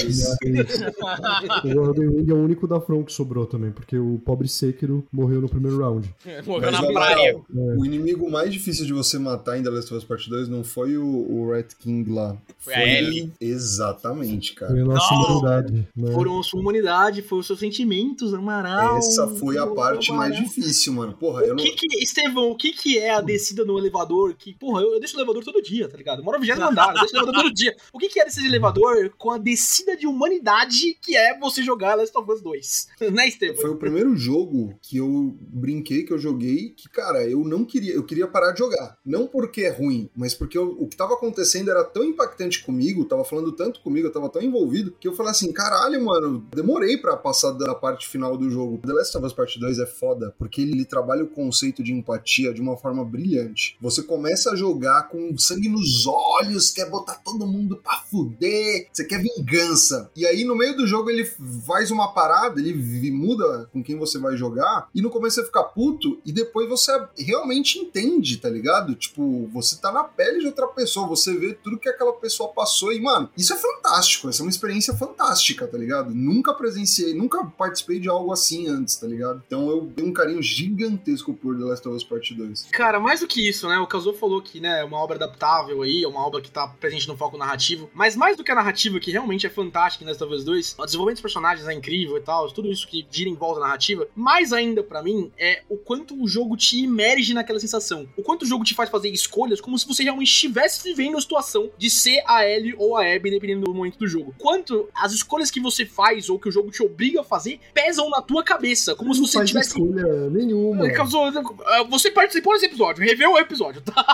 O 1.65 1.69
Elden 1.69 2.11
Ring 2.11 2.31
é 2.31 2.35
o 2.35 2.39
único 2.43 2.67
da 2.67 2.81
From 2.81 3.05
que 3.05 3.13
sobrou 3.13 3.47
também, 3.47 3.71
porque 3.71 3.97
o 3.97 4.19
pobre 4.25 4.49
Sekiro 4.49 5.07
morreu 5.13 5.41
no 5.41 5.49
primeiro 5.49 5.79
round. 5.79 6.13
Morreu 6.47 6.73
Mas, 6.73 6.81
na 6.81 6.93
praia. 6.93 7.33
moral, 7.49 7.79
O 7.79 7.87
inimigo 7.87 8.31
mais 8.31 8.53
difícil 8.53 8.85
de 8.87 8.93
você 8.93 9.19
matar 9.19 9.59
em 9.59 9.63
The 9.63 9.71
Last 9.71 9.87
of 9.93 9.99
Us 9.99 10.05
Part 10.05 10.29
2 10.29 10.49
não 10.49 10.65
foi 10.65 10.97
o, 10.97 11.05
o 11.07 11.51
Rat 11.51 11.75
King 11.79 12.11
lá. 12.11 12.37
Foi 12.59 12.75
a 12.75 12.87
Ellie. 12.87 13.33
Exatamente, 13.41 14.55
cara. 14.55 14.73
Foi 14.73 14.81
a 14.81 14.85
nossa 14.85 15.15
Não! 15.15 15.23
humanidade. 15.23 15.89
Né? 15.97 16.13
Foram 16.13 16.41
a 16.41 16.43
sua 16.43 16.61
humanidade, 16.61 17.23
foram 17.23 17.41
os 17.41 17.47
seus 17.47 17.59
sentimentos, 17.61 18.35
Amaral. 18.35 18.97
Essa 18.97 19.29
foi 19.29 19.59
a 19.59 19.67
parte 19.67 20.13
mais 20.13 20.37
difícil, 20.37 20.93
mano. 20.93 21.13
Porra, 21.21 21.43
eu 21.43 21.53
O 21.53 21.57
não. 21.57 21.63
que 21.63 21.73
que, 21.73 22.03
Estevão, 22.03 22.51
o 22.51 22.57
que 22.57 22.73
que 22.73 22.99
é 22.99 23.11
a 23.11 23.21
descida 23.21 23.65
no 23.65 23.79
elevador? 23.79 24.35
Que, 24.35 24.55
porra, 24.55 24.81
eu, 24.83 24.95
eu 24.95 24.99
deixo 24.99 25.15
o 25.17 25.19
elevador 25.21 25.45
todo 25.45 25.63
dia, 25.63 25.87
tá 25.89 25.97
ligado? 25.97 26.21
Eu 26.21 26.25
moro 26.25 26.39
no 26.39 26.45
20 26.45 26.53
andar, 26.61 26.89
eu 26.95 27.01
deixo 27.01 27.15
o 27.15 27.19
elevador 27.19 27.43
todo 27.43 27.55
dia. 27.55 27.77
O 27.93 27.99
que 27.99 28.09
que 28.09 28.19
é 28.19 28.25
descer 28.25 28.41
de 28.41 28.49
elevador 28.49 29.13
com 29.19 29.31
a 29.31 29.39
descida 29.39 29.97
de 29.97 30.07
humanidade 30.07 30.95
que 31.03 31.17
é 31.17 31.39
você 31.39 31.63
jogar 31.63 31.95
Last 31.97 32.17
of 32.17 32.31
Us 32.33 32.41
2? 32.41 32.89
né, 33.13 33.29
Estevão? 33.29 33.61
Foi 33.61 33.71
o 33.71 33.77
primeiro 33.77 34.17
jogo 34.17 34.75
que 34.83 34.97
eu 34.97 35.37
brinquei, 35.41 36.05
que 36.05 36.13
eu 36.13 36.19
joguei, 36.19 36.71
que, 36.71 36.89
cara, 36.89 37.23
eu 37.29 37.45
não 37.45 37.65
queria, 37.65 37.93
eu 37.95 38.03
queria 38.05 38.27
parar 38.27 38.53
de 38.53 38.59
jogar. 38.61 38.97
Não 39.05 39.27
porque 39.27 39.63
é 39.63 39.71
ruim, 39.71 40.09
mas 40.17 40.35
porque 40.35 40.57
eu- 40.57 40.77
o 40.79 40.89
que 40.89 40.97
tava 40.97 41.15
acontecendo 41.15 41.71
era 41.71 41.85
tão 41.85 42.03
impactante 42.05 42.65
comigo, 42.65 43.05
tava 43.05 43.25
falando 43.25 43.53
tanto 43.53 43.81
comigo, 43.81 44.07
eu 44.09 44.13
tava 44.13 44.29
tão 44.29 44.41
envolvido, 44.43 44.95
que 44.99 45.07
eu 45.09 45.13
falei 45.15 45.33
assim, 45.33 45.53
caralho, 45.53 46.03
mano, 46.05 46.47
demorei 46.55 46.97
pra 46.97 47.17
passar 47.17 47.51
da 47.53 47.75
parte 47.75 48.09
final 48.09 48.37
do 48.37 48.51
jogo. 48.51 48.79
The 48.87 48.93
Last 48.93 49.17
of 49.17 49.27
Us 49.27 49.33
Part 49.33 49.59
2 49.59 49.79
é 49.79 49.87
foda, 49.87 50.35
porque 50.39 50.61
ele, 50.61 50.73
ele 50.73 50.85
trabalha 51.11 51.25
o 51.25 51.29
conceito 51.29 51.83
de 51.83 51.93
empatia 51.93 52.55
de 52.55 52.61
uma 52.61 52.77
forma 52.77 53.05
brilhante. 53.05 53.77
Você 53.81 54.03
começa 54.03 54.53
a 54.53 54.57
jogar 54.57 55.09
com 55.09 55.37
sangue 55.37 55.69
nos 55.69 56.07
olhos, 56.07 56.71
quer 56.71 56.89
botar 56.89 57.15
todo 57.15 57.47
mundo 57.47 57.81
pra 57.83 58.03
fuder, 58.09 58.89
você 58.93 59.05
quer 59.05 59.21
vingança. 59.21 60.11
E 60.15 60.25
aí, 60.25 60.45
no 60.45 60.57
meio 60.57 60.77
do 60.77 60.87
jogo, 60.87 61.11
ele 61.11 61.25
faz 61.67 61.91
uma 61.91 62.13
parada, 62.13 62.61
ele 62.61 63.11
muda 63.11 63.69
com 63.73 63.83
quem 63.83 63.97
você 63.97 64.19
vai 64.19 64.37
jogar, 64.37 64.89
e 64.95 65.03
no 65.03 65.11
começo 65.11 65.37
você 65.37 65.47
fica 65.47 65.63
puto, 65.63 66.21
e 66.25 66.33
depois 66.33 66.69
você 66.69 66.93
realmente 67.19 67.79
entende, 67.79 68.37
tá 68.37 68.49
ligado? 68.49 68.95
Tipo, 68.95 69.49
você 69.53 69.77
tá 69.77 69.91
na 69.91 70.05
pele 70.05 70.41
de 70.41 70.47
outra 70.47 70.69
pessoa, 70.69 71.09
você 71.09 71.35
vê 71.35 71.55
tudo 71.55 71.79
que 71.79 71.89
aquela 71.89 72.13
pessoa 72.13 72.51
passou, 72.51 72.93
e, 72.93 73.01
mano, 73.01 73.31
isso 73.37 73.53
é 73.53 73.57
fantástico, 73.57 74.29
essa 74.29 74.43
é 74.43 74.45
uma 74.45 74.51
experiência 74.51 74.95
fantástica, 74.95 75.67
tá 75.67 75.77
ligado? 75.77 76.15
Nunca 76.15 76.55
presenciei, 76.55 77.15
nunca 77.15 77.45
participei 77.45 77.99
de 77.99 78.09
algo 78.09 78.33
assim 78.33 78.69
antes, 78.69 78.97
tá 78.97 79.07
ligado? 79.07 79.43
Então 79.47 79.69
eu 79.71 79.91
tenho 79.95 80.09
um 80.09 80.13
carinho 80.13 80.43
gigantesco 80.91 81.35
por 81.35 81.57
The 81.57 81.65
Last 81.65 81.89
of 81.89 81.97
Us 81.97 82.05
Part 82.05 82.35
2. 82.35 82.69
Cara, 82.73 82.99
mais 82.99 83.21
do 83.21 83.27
que 83.27 83.49
isso, 83.49 83.69
né? 83.69 83.79
O 83.79 83.87
Kazuo 83.87 84.13
falou 84.13 84.43
que, 84.43 84.61
né, 84.61 84.81
é 84.81 84.85
uma 84.85 84.99
obra 84.99 85.17
adaptável 85.17 85.83
aí, 85.83 86.03
é 86.03 86.09
uma 86.09 86.27
obra 86.27 86.41
que 86.41 86.51
tá 86.51 86.67
presente 86.69 87.07
no 87.09 87.17
foco 87.17 87.37
narrativo. 87.37 87.91
Mas 87.95 88.17
mais 88.17 88.37
do 88.37 88.45
que 88.45 88.51
a 88.51 88.55
narrativa, 88.55 88.99
que 88.99 89.11
realmente 89.11 89.47
é 89.47 89.51
fantástica 89.51 90.05
em 90.05 90.09
Last 90.09 90.23
of 90.23 90.35
Us 90.35 90.45
2, 90.45 90.77
o 90.79 90.85
desenvolvimento 90.85 91.17
dos 91.17 91.23
personagens 91.23 91.69
é 91.69 91.73
incrível 91.73 92.17
e 92.17 92.21
tal, 92.21 92.51
tudo 92.53 92.71
isso 92.71 92.87
que 92.87 93.07
gira 93.11 93.31
em 93.31 93.35
volta 93.35 93.61
da 93.61 93.67
narrativa. 93.67 94.09
Mais 94.15 94.53
ainda, 94.53 94.83
pra 94.83 95.03
mim, 95.03 95.31
é 95.39 95.63
o 95.69 95.77
quanto 95.77 96.21
o 96.21 96.27
jogo 96.27 96.57
te 96.57 96.83
imerge 96.83 97.35
naquela 97.35 97.61
sensação. 97.61 98.09
O 98.17 98.23
quanto 98.23 98.43
o 98.43 98.47
jogo 98.47 98.65
te 98.65 98.75
faz 98.75 98.91
fazer 98.91 99.11
escolhas 99.11 99.61
como 99.61 99.79
se 99.79 99.87
você 99.87 100.03
realmente 100.03 100.31
estivesse 100.31 100.83
vivendo 100.83 101.17
a 101.17 101.21
situação 101.21 101.71
de 101.77 101.91
ser 101.91 102.23
a 102.27 102.47
Ellie 102.47 102.75
ou 102.79 102.97
a 102.97 103.03
Abby, 103.03 103.31
dependendo 103.31 103.67
do 103.67 103.75
momento 103.75 103.99
do 103.99 104.07
jogo. 104.07 104.35
Quanto 104.39 104.89
as 104.95 105.13
escolhas 105.13 105.51
que 105.51 105.61
você 105.61 105.85
faz 105.85 106.29
ou 106.29 106.39
que 106.39 106.49
o 106.49 106.53
jogo 106.53 106.71
te 106.71 106.83
obriga 106.83 107.21
a 107.21 107.25
fazer 107.25 107.61
pesam 107.73 108.09
na 108.11 108.21
tua 108.23 108.43
cabeça, 108.43 108.95
como 108.95 109.15
se 109.15 109.21
Não 109.21 109.27
você 109.27 109.39
faz 109.39 109.49
tivesse 109.49 109.69
escolha 109.71 110.31
nenhuma. 110.31 110.80
Causou- 110.91 111.25
ah, 111.67 111.83
Você 111.91 112.11
participou 112.11 112.53
desse 112.55 112.67
episódio, 112.67 113.05
reveu 113.05 113.33
o 113.33 113.39
episódio, 113.39 113.81
tá? 113.83 114.05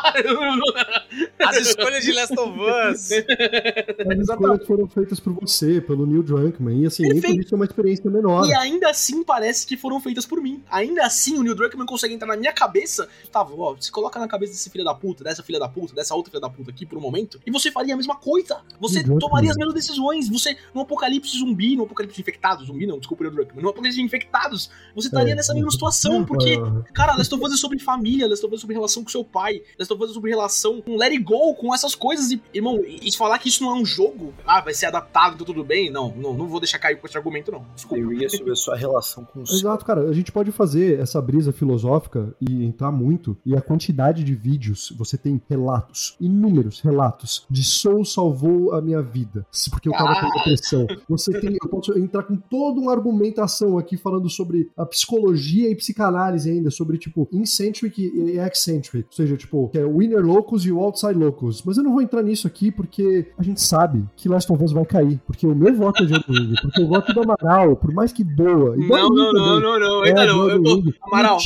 As 1.40 1.56
escolhas 1.56 2.04
de 2.04 2.12
Last 2.12 2.38
of 2.38 2.58
Us. 2.60 3.10
As 4.12 4.18
escolhas 4.28 4.66
foram 4.66 4.88
feitas 4.88 5.20
por 5.20 5.32
você, 5.34 5.80
pelo 5.80 6.06
Neil 6.06 6.22
Druckmann. 6.22 6.82
E 6.82 6.86
assim, 6.86 7.02
nem 7.08 7.20
por 7.20 7.30
isso 7.40 7.54
é 7.54 7.56
uma 7.56 7.64
experiência 7.64 8.10
menor. 8.10 8.46
E 8.48 8.54
ainda 8.54 8.90
assim 8.90 9.22
parece 9.22 9.66
que 9.66 9.76
foram 9.76 10.00
feitas 10.00 10.26
por 10.26 10.40
mim. 10.40 10.62
Ainda 10.70 11.04
assim 11.04 11.38
o 11.38 11.42
Neil 11.42 11.54
Druckmann 11.54 11.86
consegue 11.86 12.14
entrar 12.14 12.26
na 12.28 12.36
minha 12.36 12.52
cabeça. 12.52 13.08
Tá, 13.30 13.42
ó, 13.42 13.76
se 13.78 13.90
coloca 13.90 14.18
na 14.18 14.28
cabeça 14.28 14.52
desse 14.52 14.70
filho 14.70 14.84
da 14.84 14.94
puta, 14.94 15.24
dessa 15.24 15.42
filha 15.42 15.58
da 15.58 15.68
puta, 15.68 15.94
dessa 15.94 16.14
outra 16.14 16.30
filha 16.30 16.40
da 16.40 16.48
puta 16.50 16.70
aqui 16.70 16.84
por 16.86 16.98
um 16.98 17.00
momento, 17.00 17.40
e 17.46 17.50
você 17.50 17.70
faria 17.70 17.94
a 17.94 17.96
mesma 17.96 18.16
coisa. 18.16 18.60
Você 18.80 18.96
Neil 18.96 19.04
Druckmann. 19.06 19.20
tomaria 19.20 19.50
as 19.50 19.56
mesmas 19.56 19.74
decisões. 19.74 20.28
Você, 20.28 20.56
no 20.74 20.80
apocalipse 20.82 21.38
zumbi, 21.38 21.76
no 21.76 21.84
apocalipse 21.84 22.16
de 22.16 22.22
infectados, 22.22 22.66
zumbi 22.66 22.86
não, 22.86 22.98
desculpa 22.98 23.22
o 23.22 23.26
Neil 23.26 23.36
Druckmann, 23.36 23.62
no 23.62 23.70
apocalipse 23.70 24.00
infectados, 24.00 24.70
você 24.94 25.08
estaria 25.08 25.32
É. 25.32 25.36
nessa 25.36 25.54
mesma 25.54 25.70
situação, 25.70 26.24
porque 26.24 26.55
Ah, 26.62 26.82
Cara, 26.92 27.16
Last 27.16 27.34
of 27.34 27.44
Us 27.44 27.52
é 27.54 27.56
sobre 27.56 27.78
família, 27.78 28.28
Last 28.28 28.44
of 28.44 28.54
Us 28.54 28.60
é 28.60 28.62
sobre 28.62 28.74
relação 28.74 29.02
com 29.02 29.10
seu 29.10 29.24
pai, 29.24 29.62
Last 29.78 29.92
of 29.92 30.02
Us 30.02 30.10
é 30.10 30.14
sobre 30.14 30.30
relação 30.30 30.80
com 30.80 30.96
Let 30.96 31.12
It 31.12 31.22
Go, 31.22 31.54
com 31.54 31.74
essas 31.74 31.94
coisas. 31.94 32.30
E, 32.30 32.42
irmão, 32.52 32.80
e, 32.84 33.16
falar 33.16 33.38
que 33.38 33.48
isso 33.48 33.62
não 33.62 33.76
é 33.76 33.80
um 33.80 33.84
jogo, 33.84 34.34
ah, 34.46 34.60
vai 34.60 34.74
ser 34.74 34.86
adaptado, 34.86 35.34
então 35.34 35.46
tudo 35.46 35.64
bem, 35.64 35.90
não, 35.90 36.14
não, 36.16 36.34
não 36.34 36.46
vou 36.46 36.60
deixar 36.60 36.78
cair 36.78 36.96
com 36.96 37.06
esse 37.06 37.16
argumento, 37.16 37.50
não. 37.50 37.64
Desculpa. 37.74 38.02
Eu 38.02 38.12
ia 38.12 38.28
sobre 38.28 38.52
a 38.52 38.56
sua 38.56 38.76
relação 38.76 39.24
com 39.24 39.40
o. 39.40 39.42
Exato, 39.42 39.84
cara. 39.84 40.08
A 40.08 40.12
gente 40.12 40.30
pode 40.30 40.52
fazer 40.52 40.98
essa 41.00 41.20
brisa 41.20 41.52
filosófica 41.52 42.34
e 42.40 42.64
entrar 42.64 42.90
muito. 42.90 43.36
E 43.44 43.56
a 43.56 43.60
quantidade 43.60 44.22
de 44.22 44.34
vídeos, 44.34 44.92
você 44.96 45.16
tem 45.16 45.40
relatos, 45.48 46.16
inúmeros 46.20 46.80
relatos 46.80 47.46
de 47.50 47.64
Soul 47.64 48.04
salvou 48.04 48.72
a 48.72 48.80
minha 48.80 49.02
vida, 49.02 49.46
porque 49.70 49.88
eu 49.88 49.92
tava 49.92 50.20
com 50.20 50.30
depressão. 50.38 50.86
Você 51.08 51.38
tem, 51.40 51.56
eu 51.62 51.68
posso 51.68 51.96
entrar 51.98 52.22
com 52.22 52.36
toda 52.36 52.80
uma 52.80 52.92
argumentação 52.92 53.78
aqui 53.78 53.96
falando 53.96 54.28
sobre 54.28 54.70
a 54.76 54.84
psicologia 54.84 55.70
e 55.70 55.76
psicanálise 55.76 56.45
ainda, 56.50 56.70
sobre 56.70 56.98
tipo 56.98 57.28
incentric 57.32 58.00
e 58.00 58.38
eccentric, 58.38 59.06
ou 59.08 59.12
seja, 59.12 59.36
tipo, 59.36 59.68
que 59.68 59.78
é 59.78 59.84
o 59.84 60.02
inner 60.02 60.24
locus 60.24 60.64
e 60.64 60.72
o 60.72 60.80
outside 60.80 61.14
locus. 61.14 61.62
Mas 61.64 61.76
eu 61.76 61.84
não 61.84 61.92
vou 61.92 62.02
entrar 62.02 62.22
nisso 62.22 62.46
aqui 62.46 62.70
porque 62.70 63.26
a 63.38 63.42
gente 63.42 63.60
sabe 63.60 64.04
que 64.16 64.28
Last 64.28 64.50
of 64.52 64.62
Us 64.62 64.72
vai 64.72 64.84
cair, 64.84 65.20
porque 65.26 65.46
o 65.46 65.54
meu 65.54 65.74
voto 65.74 66.02
é 66.02 66.06
de 66.06 66.14
Elden 66.14 66.54
porque 66.62 66.82
o 66.82 66.88
voto 66.88 67.12
do 67.12 67.20
Amaral, 67.22 67.76
por 67.76 67.92
mais 67.92 68.12
que 68.12 68.24
doa, 68.24 68.76
Não, 68.76 68.86
não, 68.86 69.32
não, 69.32 69.32
também, 69.32 69.62
não, 69.62 69.80
não, 69.80 70.04
é 70.04 70.08
ainda 70.08 70.26
do 70.26 70.32
não. 70.34 70.50
Eu 70.50 70.62
tô... 70.62 70.92
Amaral, 71.02 71.38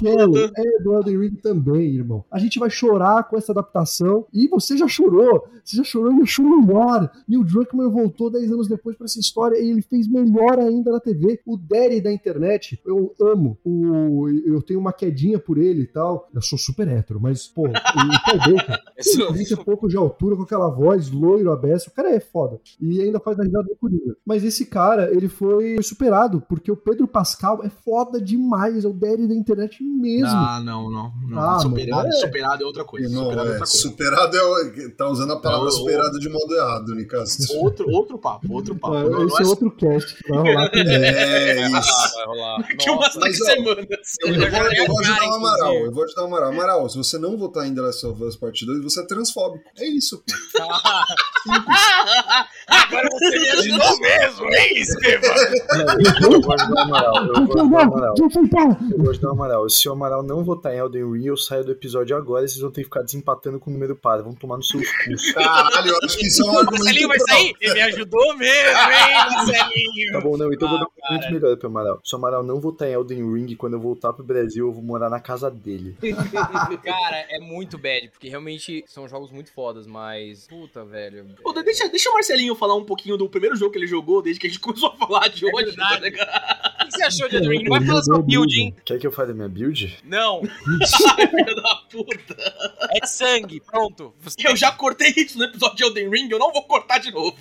é 0.57 0.83
do 0.83 0.95
Elden 0.95 1.19
Ring 1.19 1.35
também, 1.37 1.97
irmão. 1.97 2.25
A 2.31 2.39
gente 2.39 2.59
vai 2.59 2.71
chorar 2.71 3.25
com 3.25 3.37
essa 3.37 3.53
adaptação. 3.53 4.27
E 4.33 4.49
você 4.49 4.77
já 4.77 4.89
chorou. 4.89 5.45
Você 5.65 5.77
já 5.77 5.85
chorou 5.85 6.13
e 6.13 6.23
achou 6.23 6.45
melhor. 6.45 7.11
Neil 7.29 7.45
Druckmann 7.45 7.91
voltou 7.91 8.31
10 8.31 8.53
anos 8.53 8.69
depois 8.69 8.97
pra 8.97 9.05
essa 9.05 9.21
história 9.21 9.59
e 9.59 9.71
ele 9.71 9.83
fez 9.83 10.09
melhor 10.09 10.59
ainda 10.59 10.93
na 10.93 11.01
TV. 11.01 11.41
O 11.47 11.57
Daddy 11.57 12.01
da 12.01 12.13
internet, 12.13 12.81
eu 12.85 13.15
amo. 13.21 13.59
O, 13.65 14.29
eu 14.29 14.63
tenho 14.63 14.81
uma 14.81 14.90
quedinha 14.93 15.39
por 15.39 15.59
ele 15.59 15.83
e 15.83 15.87
tal. 15.87 16.29
Eu 16.35 16.43
sou 16.43 16.59
super 16.59 16.87
hétero, 16.89 17.21
mas, 17.21 17.47
pô, 17.47 17.69
o 17.69 17.73
Paul 17.73 18.57
Baker, 18.57 18.81
30 19.33 19.55
e 19.55 19.57
pouco 19.65 19.89
de 19.89 19.97
altura, 19.97 20.37
com 20.37 20.43
aquela 20.43 20.69
voz, 20.69 21.11
loiro, 21.11 21.51
abesso. 21.53 21.91
O 21.91 21.93
cara 21.93 22.11
é 22.11 22.21
foda. 22.21 22.59
E 22.81 23.01
ainda 23.01 23.19
faz 23.21 23.39
a 23.39 23.43
risada 23.43 23.65
do 23.65 23.77
Coringa. 23.77 24.17
Mas 24.27 24.45
esse 24.45 24.67
cara, 24.67 25.11
ele 25.15 25.29
foi 25.29 25.77
superado, 25.83 26.43
porque 26.49 26.71
o 26.71 26.77
Pedro 26.77 27.07
Pascal 27.09 27.63
é 27.65 27.71
foda 27.71 28.21
demais. 28.21 28.85
É 28.85 28.89
o 28.89 28.93
daddy 28.93 29.27
da 29.27 29.35
internet 29.35 29.83
mesmo. 29.83 30.27
Ah, 30.29 30.61
não, 30.65 30.91
não. 30.91 31.13
não. 31.29 31.39
Ah, 31.41 31.59
superado, 31.61 32.09
é. 32.09 32.13
superado 32.13 32.63
é 32.63 32.67
outra 32.67 32.85
coisa. 32.85 33.09
Não, 33.09 33.25
superado 33.25 33.49
é 33.49 33.51
é, 33.51 33.53
outra 33.55 33.67
coisa. 33.67 33.73
superado 33.83 34.37
é. 34.37 34.43
o- 34.43 34.91
Tá 34.97 35.09
usando 35.09 35.33
a 35.33 35.41
palavra 35.41 35.65
Não, 35.67 35.71
superado 35.73 36.19
de 36.19 36.29
modo 36.29 36.55
errado, 36.55 36.95
Nicastro. 36.95 37.41
Outro, 37.61 37.89
outro 37.91 38.19
papo, 38.19 38.53
outro 38.53 38.75
papo. 38.75 38.95
Ah, 38.97 39.03
Não, 39.05 39.11
não 39.11 39.27
esse 39.27 39.43
é 39.43 39.45
é 39.45 39.49
outro 39.49 39.71
cast 39.77 40.15
que 40.23 40.29
vai 40.29 40.39
rolar. 40.39 40.71
É 40.75 41.69
isso. 41.69 41.91
Ah, 41.91 42.11
vai 42.17 42.27
rolar. 42.27 42.77
que 42.77 42.91
umas 42.91 43.15
mas, 43.15 43.17
três 43.17 43.37
semanas. 43.39 43.87
Eu, 44.23 44.35
eu 44.35 44.51
vou, 44.51 44.80
eu 44.81 44.87
vou 44.87 45.01
ajudar 45.01 45.29
o 45.29 45.35
Amaral, 45.35 45.75
eu 45.75 45.93
vou 45.93 46.05
ajudar 46.05 46.23
o 46.23 46.27
Amaral. 46.27 46.49
Amaral, 46.51 46.89
se 46.89 46.97
você 46.97 47.19
não 47.19 47.37
votar 47.37 47.67
em 47.67 47.75
The 47.75 47.81
Last 47.81 48.07
of 48.07 48.23
Us 48.23 48.37
Part 48.37 48.65
2, 48.65 48.83
você 48.83 49.01
é 49.01 49.07
transfóbico. 49.07 49.65
É 49.79 49.87
isso, 49.87 50.19
pô. 50.19 50.61
Agora 52.67 53.09
você 53.11 53.39
me 53.39 53.49
ajudou 53.51 53.99
mesmo, 54.01 54.45
hein, 54.47 54.73
Estevam? 54.77 55.31
Eu 56.23 56.41
vou 56.41 56.55
ajudar 56.55 56.75
o 56.75 56.79
Amaral. 56.79 57.27
Eu 57.27 57.47
vou 57.47 57.59
ajudar 57.59 57.63
o 57.63 57.79
Amaral. 57.83 58.15
Eu 58.91 58.99
vou 58.99 59.11
ajudar 59.11 59.29
o 59.29 59.33
Amaral. 59.33 59.69
Se 59.69 59.89
o 59.89 59.93
Amaral 59.93 60.23
não 60.23 60.45
votar 60.45 60.75
em 60.75 60.79
Elden 60.79 61.13
Ring, 61.13 61.27
eu 61.27 61.37
saio 61.37 61.65
do 61.65 61.73
episódio 61.73 62.17
agora 62.17 62.45
e 62.45 62.49
vocês 62.49 62.61
vão 62.61 62.71
ter 62.71 62.83
que 62.83 62.89
ficar 62.89 63.03
desempatando 63.03 63.59
com 63.59 63.71
o 63.71 63.73
número 63.73 63.97
par. 63.97 64.23
Vão 64.23 64.35
tomar 64.35 64.57
nos 64.57 64.69
seus 64.69 64.87
cus. 65.05 65.33
Caralho, 65.33 65.91
eu 65.91 65.99
acho 66.05 66.17
que 66.19 66.27
isso 66.27 66.43
é 66.43 66.47
um 66.51 66.55
O 66.55 66.59
argumento 66.59 66.85
Marcelinho 66.85 67.09
vai 67.09 67.21
sair? 67.21 67.55
Ele 67.61 67.75
me 67.75 67.81
ajudou 67.83 68.37
mesmo, 68.37 68.81
hein, 68.81 69.37
Marcelinho? 69.37 70.13
Tá 70.13 70.21
bom, 70.21 70.37
não, 70.37 70.53
então 70.53 70.69
eu 70.69 70.71
vou 70.71 70.79
dar 70.79 70.87
Ah, 70.87 71.15
um 71.15 71.15
muito 71.15 71.33
melhor 71.33 71.57
pro 71.57 71.69
Amaral. 71.69 72.01
Se 72.05 72.15
o 72.15 72.19
Amaral 72.19 72.43
não 72.43 72.61
votar 72.61 72.89
em 72.89 72.93
Elden 72.93 73.33
Ring, 73.35 73.55
quando 73.57 73.75
eu 73.75 73.81
voltar 73.81 74.13
pro 74.13 74.25
Brasil, 74.25 74.70
eu 74.71 74.75
vou 74.75 74.83
morar 74.83 75.11
na 75.11 75.21
casa 75.21 75.51
dele. 75.51 75.97
Cara, 76.85 77.27
é 77.29 77.39
muito 77.41 77.77
bad, 77.77 78.09
porque 78.09 78.29
realmente 78.29 78.85
são 78.87 79.09
jogos 79.09 79.31
muito 79.31 79.53
fodas, 79.53 79.87
mas. 79.87 80.47
Puta, 80.49 80.85
velho. 80.85 81.27
Pô, 81.43 81.53
deixa, 81.53 81.89
deixa 81.89 82.09
o 82.11 82.15
Marcelinho 82.15 82.55
falar 82.55 82.75
um 82.77 82.85
pouquinho 82.85 83.17
do 83.17 83.29
primeiro 83.29 83.57
jogo 83.57 83.73
que 83.73 83.79
ele 83.79 83.87
jogou 83.87 84.23
desde 84.23 84.41
que 84.41 84.47
a 84.47 84.51
gente 84.51 84.61
começou 84.61 84.91
a 84.91 84.97
falar 84.97 85.29
de 85.29 85.47
É 85.49 85.55
hoje. 85.55 85.67
verdade. 85.67 86.11
tá? 86.13 86.77
O 86.83 86.87
que 86.87 86.93
você 86.97 87.03
achou 87.03 87.29
de 87.29 87.37
Elden 87.37 87.51
Ring? 87.51 87.65
Não 87.65 87.79
vai 87.79 87.87
falar 87.87 88.03
sua 88.03 88.23
build, 88.23 88.59
hein? 88.61 88.75
Quer 88.85 88.99
que 88.99 89.07
eu 89.07 89.13
fale 89.13 89.33
minha 89.33 89.49
build? 89.49 89.99
Não, 90.05 90.43
Filho 91.31 91.55
da 91.57 91.75
puta. 91.91 92.37
é 92.91 93.01
de 93.01 93.09
sangue, 93.09 93.61
pronto. 93.61 94.13
Você- 94.21 94.47
Eu 94.47 94.57
já 94.57 94.73
cortei 94.73 95.13
isso 95.17 95.39
no 95.39 95.45
episódio 95.45 95.77
de 95.77 95.85
Elden 95.85 96.09
Ring, 96.11 96.29
eu 96.31 96.39
não 96.39 96.53
vou 96.53 96.63
cortar 96.65 96.99
de 96.99 97.11
novo. 97.13 97.37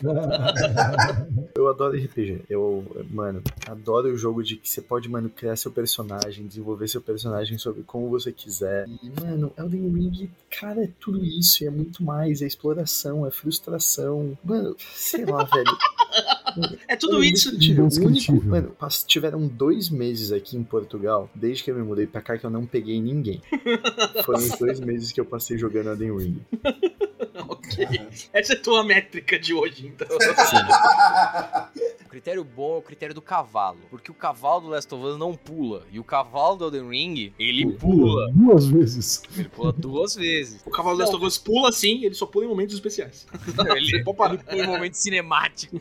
eu 1.56 1.68
adoro 1.68 1.98
RPG. 1.98 2.42
Eu, 2.50 2.86
mano, 3.10 3.42
adoro 3.68 4.10
o 4.10 4.18
jogo 4.18 4.44
de 4.44 4.56
que 4.58 4.70
você 4.70 4.82
pode, 4.82 5.10
mano, 5.10 5.30
criar 5.30 5.56
seu 5.56 5.72
personagem, 5.72 6.46
desenvolver 6.48 6.88
seu 6.88 7.02
personagem 7.02 7.19
sobre 7.58 7.84
como 7.84 8.10
você 8.10 8.32
quiser. 8.32 8.88
E, 8.88 9.22
mano, 9.22 9.52
Elden 9.58 9.92
Ring, 9.92 10.30
cara, 10.50 10.84
é 10.84 10.90
tudo 11.00 11.24
isso 11.24 11.64
e 11.64 11.68
é 11.68 11.70
muito 11.70 12.04
mais. 12.04 12.42
É 12.42 12.48
exploração, 12.48 13.26
é 13.26 13.32
frustração. 13.32 14.38
Mano, 14.44 14.76
sei 14.80 15.26
lá, 15.26 15.44
velho. 15.46 15.78
É 16.88 16.96
tudo 16.96 17.24
isso. 17.24 17.54
Indescritível. 17.56 17.86
O 17.86 18.08
único, 18.08 18.46
mano, 18.48 18.76
tiveram 19.06 19.48
dois 19.48 19.90
meses 19.90 20.32
aqui 20.32 20.58
em 20.58 20.64
Portugal, 20.64 21.30
desde 21.34 21.64
que 21.64 21.72
eu 21.72 21.76
me 21.76 21.84
mudei 21.84 22.08
pra 22.08 22.22
cá, 22.22 22.38
que 22.38 22.46
eu 22.46 22.50
não 22.50 22.66
peguei 22.66 23.00
ninguém. 23.02 23.42
Foram 24.26 24.40
os 24.40 24.58
dois 24.58 24.80
meses 24.80 25.12
que 25.12 25.20
eu 25.20 25.26
passei 25.26 25.58
jogando 25.58 25.90
Elden 25.90 26.18
Ring. 26.18 26.42
Ok. 27.50 27.88
Essa 28.32 28.54
é 28.54 28.56
a 28.56 28.62
tua 28.62 28.84
métrica 28.84 29.40
de 29.40 29.56
hoje, 29.56 29.88
então. 29.88 30.08
O 32.06 32.10
critério 32.10 32.44
bom 32.44 32.76
é 32.76 32.78
o 32.78 32.82
critério 32.82 33.16
do 33.16 33.22
cavalo. 33.22 33.80
Porque 33.90 34.12
o 34.12 34.14
cavalo 34.14 34.62
do 34.62 34.68
Last 34.68 34.94
of 34.94 35.04
Us 35.04 35.18
não 35.18 35.36
pula. 35.36 35.86
E 35.92 36.00
o 36.00 36.04
cavalo 36.04 36.58
do 36.58 36.66
Elden 36.66 36.90
Ring, 36.90 37.34
ele 37.40 37.74
pula. 37.74 38.32
Duas 38.32 38.68
vezes. 38.68 39.24
Ele 39.36 39.50
pula 39.50 39.72
duas 39.72 40.16
vezes. 40.16 40.62
O 40.66 40.70
cavalo 40.70 40.98
das 40.98 41.12
Us 41.12 41.38
pula 41.38 41.72
sim, 41.72 42.06
ele 42.06 42.14
só 42.14 42.26
pula 42.26 42.46
em 42.46 42.48
momentos 42.48 42.76
especiais. 42.76 43.28
Ele 43.76 44.04
pula 44.04 44.40
em 44.52 44.62
um 44.64 44.68
momento 44.68 44.96
cinemático. 44.96 45.80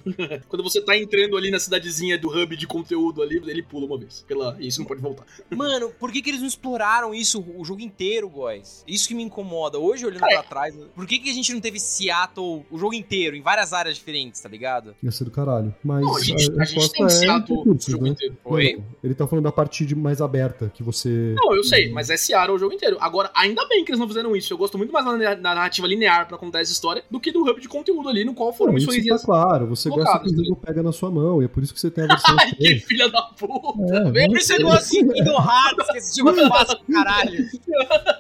Quando 0.49 0.63
você 0.63 0.81
tá 0.81 0.97
entrando 0.97 1.37
ali 1.37 1.51
na 1.51 1.59
cidadezinha 1.59 2.19
do 2.19 2.29
hub 2.29 2.57
de 2.57 2.67
conteúdo 2.67 3.23
ali, 3.23 3.37
ele 3.37 3.63
pula 3.63 3.87
uma 3.87 3.99
vez. 3.99 4.25
Pela... 4.27 4.57
E 4.61 4.69
isso 4.69 4.81
não 4.81 4.87
pode 4.87 5.01
voltar. 5.01 5.25
Mano, 5.51 5.91
por 5.99 6.13
que, 6.13 6.23
que 6.23 6.31
eles 6.31 6.41
não 6.41 6.49
exploraram 6.49 7.15
isso 7.15 7.45
o 7.57 7.65
jogo 7.65 7.81
inteiro, 7.81 8.29
guys? 8.29 8.85
Isso 8.87 9.09
que 9.09 9.15
me 9.15 9.23
incomoda. 9.23 9.79
Hoje, 9.79 10.05
olhando 10.07 10.21
Cara, 10.21 10.35
pra 10.35 10.43
trás, 10.43 10.75
por 10.95 11.07
que, 11.07 11.19
que 11.19 11.31
a 11.31 11.35
gente 11.35 11.53
não 11.53 11.58
teve 11.61 11.79
Seattle 11.81 12.65
o 12.71 12.79
jogo 12.79 12.95
inteiro, 12.95 13.37
em 13.37 13.43
várias 13.43 13.73
áreas 13.73 13.97
diferentes, 13.97 14.41
tá 14.41 14.49
ligado? 14.49 14.95
Ia 15.03 15.11
ser 15.11 15.25
do 15.25 15.31
caralho. 15.31 15.75
Mas 15.85 16.03
Não, 16.05 16.17
a 16.17 16.21
gente, 16.21 16.35
a 16.61 16.65
gente 16.65 16.75
resposta 16.75 16.93
tem 16.93 17.07
é 17.07 17.09
Seattle 17.09 17.59
o 17.67 17.77
jogo 17.81 18.05
né? 18.05 18.11
inteiro. 18.11 18.37
Oi? 18.45 18.73
Não, 18.77 18.85
ele 19.05 19.15
tá 19.15 19.27
falando 19.27 19.45
da 19.45 19.53
parte 19.53 19.85
de 19.85 19.95
mais 19.95 20.21
aberta, 20.21 20.71
que 20.75 20.83
você. 20.83 21.35
Não, 21.37 21.55
eu 21.55 21.65
sei, 21.65 21.91
mas 21.91 22.11
é 22.11 22.17
Seattle 22.17 22.57
o 22.57 22.59
jogo 22.59 22.75
inteiro. 22.75 22.97
Agora, 23.01 23.31
ainda 23.35 23.67
bem 23.69 23.85
que 23.85 23.91
eles 23.91 23.99
não 24.01 24.09
fizeram 24.09 24.35
isso. 24.37 24.53
Eu 24.53 24.59
gosto 24.59 24.77
muito 24.79 24.93
mais 24.93 25.05
da 25.05 25.13
na- 25.17 25.35
da 25.35 25.55
narrativa 25.55 25.87
linear 25.87 26.27
pra 26.29 26.37
contar 26.39 26.61
essa 26.61 26.73
história 26.73 27.03
do 27.11 27.19
que 27.21 27.33
do 27.33 27.43
hub 27.49 27.61
de 27.61 27.69
conteúdo 27.69 28.09
ali, 28.09 28.25
no 28.25 28.35
qual 28.35 28.53
foram 28.53 28.73
Não, 28.73 28.79
isso 28.79 28.89
tá 29.09 29.19
claro, 29.19 29.67
você 29.67 29.89
gosta 29.89 30.19
que 30.21 30.31
o 30.31 30.45
jogo 30.45 30.57
pega 30.57 30.83
na 30.83 30.93
sua 30.93 31.11
mão, 31.11 31.41
e 31.43 31.45
é 31.45 31.49
por 31.49 31.63
isso 31.63 31.73
que 31.75 31.81
você 31.81 31.91
tem 31.91 32.05
a 32.05 32.07
versão 32.19 32.37
Ai, 32.39 32.53
que 32.53 32.79
filha 32.81 33.09
da 33.11 33.23
puta! 33.23 34.19
É. 34.19 34.27
Por 34.29 34.37
isso 34.37 34.53
eu 34.53 34.63
gosto 34.63 34.79
assim, 34.79 35.07
Kingdom 35.09 35.37
Hearts, 35.39 35.87
que 35.93 35.99
esse 35.99 36.17
jogo 36.19 36.31
é 36.39 36.49
fácil 36.49 36.79
pra 36.85 36.95
caralho. 37.05 37.39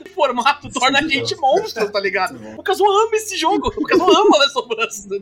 O 0.09 0.20
formato 0.20 0.68
torna 0.72 0.98
a 0.98 1.03
gente 1.03 1.37
monstros, 1.37 1.90
tá 1.90 2.01
ligado? 2.01 2.38
O 2.59 2.62
Kazuo 2.62 2.87
ama 2.87 3.14
esse 3.28 3.36
jogo. 3.36 3.70
O 3.76 3.84
Kazuo 3.84 4.08
ama 4.08 4.38
Last 4.38 4.58
of 4.58 4.74
Us. 4.74 5.06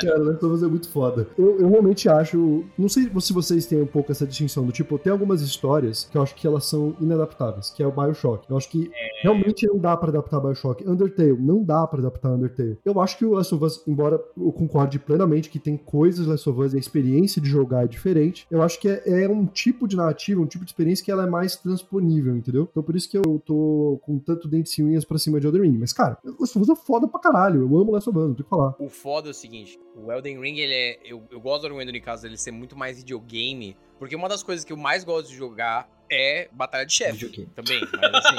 Cara, 0.00 0.18
Last 0.18 0.44
of 0.44 0.54
Us 0.54 0.62
é 0.62 0.66
muito 0.66 0.88
foda. 0.88 1.28
Eu, 1.38 1.60
eu 1.60 1.68
realmente 1.68 2.08
acho. 2.08 2.64
Não 2.78 2.88
sei 2.88 3.10
se 3.20 3.32
vocês 3.32 3.66
têm 3.66 3.82
um 3.82 3.86
pouco 3.86 4.10
essa 4.10 4.26
distinção 4.26 4.64
do 4.64 4.72
tipo, 4.72 4.98
tem 4.98 5.12
algumas 5.12 5.42
histórias 5.42 6.08
que 6.10 6.16
eu 6.16 6.22
acho 6.22 6.34
que 6.34 6.46
elas 6.46 6.64
são 6.64 6.96
inadaptáveis, 7.00 7.70
que 7.70 7.82
é 7.82 7.86
o 7.86 7.92
Bioshock. 7.92 8.46
Eu 8.48 8.56
acho 8.56 8.70
que 8.70 8.90
realmente 9.22 9.66
não 9.66 9.78
dá 9.78 9.94
pra 9.96 10.08
adaptar 10.08 10.40
Bioshock. 10.40 10.88
Undertale, 10.88 11.36
não 11.38 11.62
dá 11.62 11.86
pra 11.86 12.00
adaptar 12.00 12.30
Undertale. 12.30 12.78
Eu 12.84 13.00
acho 13.00 13.18
que 13.18 13.24
o 13.24 13.32
Last 13.32 13.54
of 13.54 13.64
Us, 13.64 13.82
embora 13.86 14.20
eu 14.36 14.52
concorde 14.52 14.98
plenamente 14.98 15.50
que 15.50 15.58
tem 15.58 15.76
coisas 15.76 16.26
Last 16.26 16.48
of 16.48 16.60
Us 16.60 16.72
e 16.72 16.76
a 16.76 16.80
experiência 16.80 17.40
de 17.40 17.48
jogar 17.48 17.84
é 17.84 17.88
diferente, 17.88 18.46
eu 18.50 18.62
acho 18.62 18.80
que 18.80 18.88
é, 18.88 19.24
é 19.24 19.28
um 19.28 19.46
tipo 19.46 19.86
de 19.86 19.96
narrativa, 19.96 20.40
um 20.40 20.46
tipo 20.46 20.64
de 20.64 20.70
experiência 20.70 21.04
que 21.04 21.10
ela 21.10 21.24
é 21.24 21.30
mais 21.30 21.56
transponível, 21.56 22.36
entendeu? 22.36 22.66
Então 22.70 22.82
por 22.82 22.96
isso 22.96 23.10
que 23.10 23.18
eu 23.18 23.42
tô 23.44 24.00
com 24.02 24.18
tanto 24.18 24.48
dentes 24.48 24.72
unhas 24.84 25.04
pra 25.04 25.18
cima 25.18 25.40
de 25.40 25.46
Elden 25.46 25.62
Ring. 25.62 25.78
Mas, 25.78 25.92
cara, 25.92 26.18
Last 26.24 26.58
of 26.58 26.70
Us 26.70 26.78
é 26.78 26.82
foda 26.84 27.08
pra 27.08 27.20
caralho. 27.20 27.62
Eu 27.62 27.78
amo 27.78 27.92
Last 27.92 28.08
of 28.08 28.18
Us, 28.18 28.28
não 28.28 28.34
tem 28.34 28.44
que 28.44 28.50
falar. 28.50 28.74
O 28.78 28.88
foda 28.88 29.28
é 29.28 29.32
o 29.32 29.34
seguinte, 29.34 29.78
o 29.96 30.12
Elden 30.12 30.40
Ring, 30.40 30.58
ele 30.58 30.74
é. 30.74 30.98
Eu, 31.04 31.22
eu 31.30 31.40
gosto 31.40 31.62
do 31.62 31.66
argumento 31.66 31.92
no 31.92 32.00
caso 32.00 32.22
dele 32.22 32.36
ser 32.36 32.50
muito 32.50 32.76
mais 32.76 32.98
videogame, 32.98 33.76
porque 33.98 34.16
uma 34.16 34.28
das 34.28 34.42
coisas 34.42 34.64
que 34.64 34.72
eu 34.72 34.76
mais 34.76 35.04
gosto 35.04 35.28
de 35.28 35.36
jogar 35.36 35.88
é 36.10 36.48
Batalha 36.52 36.84
de 36.86 36.92
Chefe. 36.92 37.26
Videogame. 37.26 37.50
Também, 37.54 37.80
mas 38.00 38.14
assim. 38.14 38.36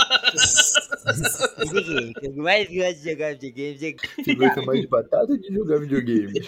Eu 2.22 2.34
mais 2.36 2.68
gosto 2.68 3.00
de 3.02 3.10
jogar 3.12 3.34
videogame, 3.34 3.98
Você 4.24 4.36
gosta 4.36 4.62
mais 4.62 4.82
de 4.82 4.88
batata 4.88 5.32
ou 5.32 5.38
de 5.38 5.54
jogar 5.54 5.80
videogame? 5.80 6.40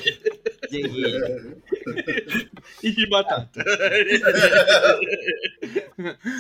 videogame. 0.70 1.62
E 2.84 3.10
batata. 3.10 3.64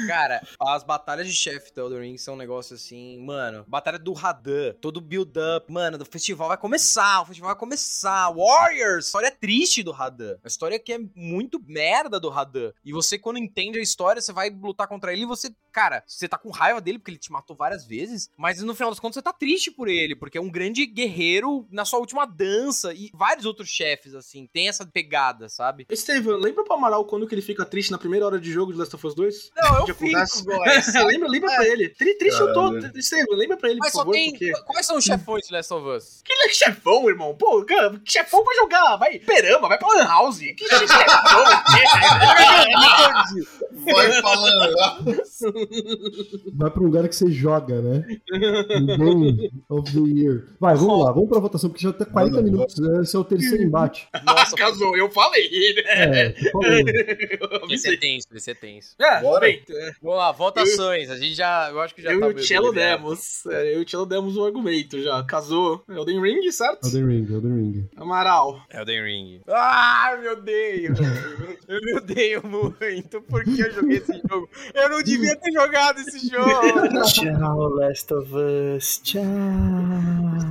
Cara, 0.07 0.41
as 0.59 0.83
batalhas 0.83 1.27
de 1.27 1.33
chefe 1.33 1.73
do 1.73 1.81
Elden 1.81 2.01
Ring 2.01 2.17
são 2.17 2.35
um 2.35 2.37
negócio 2.37 2.75
assim, 2.75 3.19
mano. 3.23 3.65
Batalha 3.67 3.97
do 3.97 4.13
Radan, 4.13 4.73
todo 4.79 5.01
build-up. 5.01 5.71
Mano, 5.71 5.97
o 6.01 6.05
festival 6.05 6.49
vai 6.49 6.57
começar, 6.57 7.21
o 7.21 7.25
festival 7.25 7.49
vai 7.49 7.59
começar. 7.59 8.31
Warriors, 8.31 9.05
história 9.05 9.31
triste 9.31 9.81
do 9.83 9.91
Radan. 9.91 10.37
A 10.43 10.47
história 10.47 10.77
que 10.79 10.93
é 10.93 10.99
muito 11.15 11.59
merda 11.65 12.19
do 12.19 12.29
Radan. 12.29 12.56
E 12.83 12.91
você, 12.91 13.17
quando 13.17 13.37
entende 13.37 13.79
a 13.79 13.81
história, 13.81 14.21
você 14.21 14.33
vai 14.33 14.49
lutar 14.49 14.87
contra 14.87 15.13
ele 15.13 15.23
e 15.23 15.25
você, 15.25 15.49
cara, 15.77 16.03
você 16.07 16.27
tá 16.27 16.39
com 16.39 16.49
raiva 16.49 16.81
dele 16.81 16.97
porque 16.97 17.11
ele 17.11 17.19
te 17.19 17.31
matou 17.31 17.55
várias 17.55 17.85
vezes. 17.85 18.31
Mas 18.35 18.59
no 18.63 18.73
final 18.73 18.89
das 18.89 18.99
contas, 18.99 19.13
você 19.13 19.21
tá 19.21 19.31
triste 19.31 19.69
por 19.69 19.87
ele, 19.87 20.15
porque 20.15 20.39
é 20.39 20.41
um 20.41 20.49
grande 20.49 20.87
guerreiro 20.87 21.67
na 21.71 21.85
sua 21.85 21.99
última 21.99 22.25
dança. 22.25 22.95
E 22.95 23.11
vários 23.13 23.45
outros 23.45 23.69
chefes, 23.69 24.15
assim, 24.15 24.49
tem 24.51 24.67
essa 24.67 24.83
pegada, 24.87 25.47
sabe? 25.47 25.85
Estevam, 25.87 26.35
lembra 26.35 26.63
pro 26.63 26.73
Amaral 26.73 27.05
quando 27.05 27.27
que 27.27 27.35
ele 27.35 27.43
fica 27.43 27.63
triste 27.63 27.91
na 27.91 27.99
primeira 27.99 28.25
hora 28.25 28.39
de 28.39 28.51
jogo 28.51 28.73
de 28.73 28.79
Last 28.79 28.95
of 28.95 29.05
Us 29.05 29.13
2? 29.13 29.51
Não, 29.55 29.87
eu 29.87 29.93
fico, 29.93 30.03
lembra, 31.05 31.29
lembra 31.29 31.53
pra 31.53 31.67
ele. 31.67 31.89
Tri, 31.89 32.17
triste 32.17 32.41
eu 32.41 32.51
tô. 32.53 32.75
Estevam, 32.95 33.35
lembra 33.35 33.55
pra 33.55 33.69
ele, 33.69 33.77
Mas 33.79 33.91
por 33.91 33.97
só 33.97 33.99
favor, 33.99 34.13
tem. 34.13 34.31
porque... 34.31 34.51
Quais 34.63 34.83
são 34.83 34.97
os 34.97 35.03
chefões 35.03 35.45
de 35.45 35.53
Last 35.53 35.71
of 35.75 35.87
Us? 35.89 36.23
Que 36.25 36.33
ele 36.33 36.49
é 36.49 36.53
chefão, 36.53 37.07
irmão. 37.07 37.35
Pô, 37.35 37.63
cara, 37.63 38.01
chefão 38.03 38.43
vai 38.43 38.55
jogar. 38.55 38.97
Vai 38.97 39.19
perama, 39.19 39.67
vai 39.67 39.77
pra 39.77 39.87
Lan 39.89 40.07
House. 40.07 40.39
Que 40.39 40.67
chefão? 40.67 41.43
Vai 43.93 44.21
falando. 44.21 45.66
Vai 46.55 46.71
pra 46.71 46.81
um 46.81 46.85
lugar 46.85 47.07
que 47.07 47.15
você 47.15 47.29
joga, 47.31 47.81
né? 47.81 48.05
Game 48.97 49.51
of 49.69 49.91
the 49.91 49.99
Year. 50.09 50.43
Vai, 50.59 50.75
vamos 50.75 51.03
lá, 51.05 51.11
vamos 51.11 51.29
pra 51.29 51.39
votação, 51.39 51.69
porque 51.69 51.83
já 51.83 51.93
tá 51.93 52.05
40 52.05 52.35
Manda, 52.37 52.43
minutos. 52.51 52.77
né? 52.79 53.01
Esse 53.01 53.15
é 53.15 53.19
o 53.19 53.23
terceiro 53.23 53.63
embate. 53.63 54.07
Nossa, 54.25 54.55
Casou, 54.55 54.95
eu 54.97 55.09
falei, 55.09 55.49
né? 55.75 55.81
É, 55.87 56.29
tu 56.29 56.51
falou. 56.51 56.67
Eu 56.67 57.67
esse 57.69 57.93
é 57.93 57.97
tenso, 57.97 58.27
esse 58.33 58.51
é 58.51 58.53
tenso. 58.53 58.95
É, 58.99 59.21
Bora. 59.21 59.41
bem, 59.41 59.61
Vamos 60.01 60.17
lá, 60.17 60.31
votações. 60.31 61.09
A 61.09 61.15
gente 61.17 61.35
já. 61.35 61.69
Eu 61.69 61.79
acho 61.81 61.93
que 61.95 62.01
já 62.01 62.11
eu 62.13 62.19
tá 62.19 62.29
e 62.29 62.33
o 62.33 62.39
Cello 62.43 62.71
demos. 62.73 63.45
é, 63.47 63.75
Eu 63.75 63.81
e 63.81 63.85
o 63.85 63.89
Cello 63.89 64.05
demos 64.05 64.37
um 64.37 64.45
argumento 64.45 65.01
já. 65.01 65.23
Casou 65.23 65.83
Elden 65.89 66.21
Ring, 66.21 66.51
certo? 66.51 66.85
Elden 66.87 67.05
Ring, 67.05 67.33
Elden 67.33 67.53
Ring. 67.55 67.89
Amaral. 67.95 68.61
Elden 68.73 69.03
Ring. 69.03 69.41
Ah, 69.47 70.11
eu 70.13 70.21
me 70.21 70.27
odeio. 70.29 70.93
eu 71.67 71.81
me 71.81 71.93
odeio 71.97 72.47
muito 72.47 73.21
porque 73.23 73.61
eu 73.63 73.71
joguei 73.71 73.97
esse 73.97 74.13
jogo. 74.29 74.49
Eu 74.73 74.89
não 74.89 75.03
devia 75.03 75.35
ter 75.35 75.51
jogado 75.57 75.99
esse 76.01 76.29
jogo. 76.29 76.51
Tchau, 77.05 77.69
Last 77.69 78.13
of 78.13 78.31
Us. 78.33 78.99
Tchau. 79.03 79.21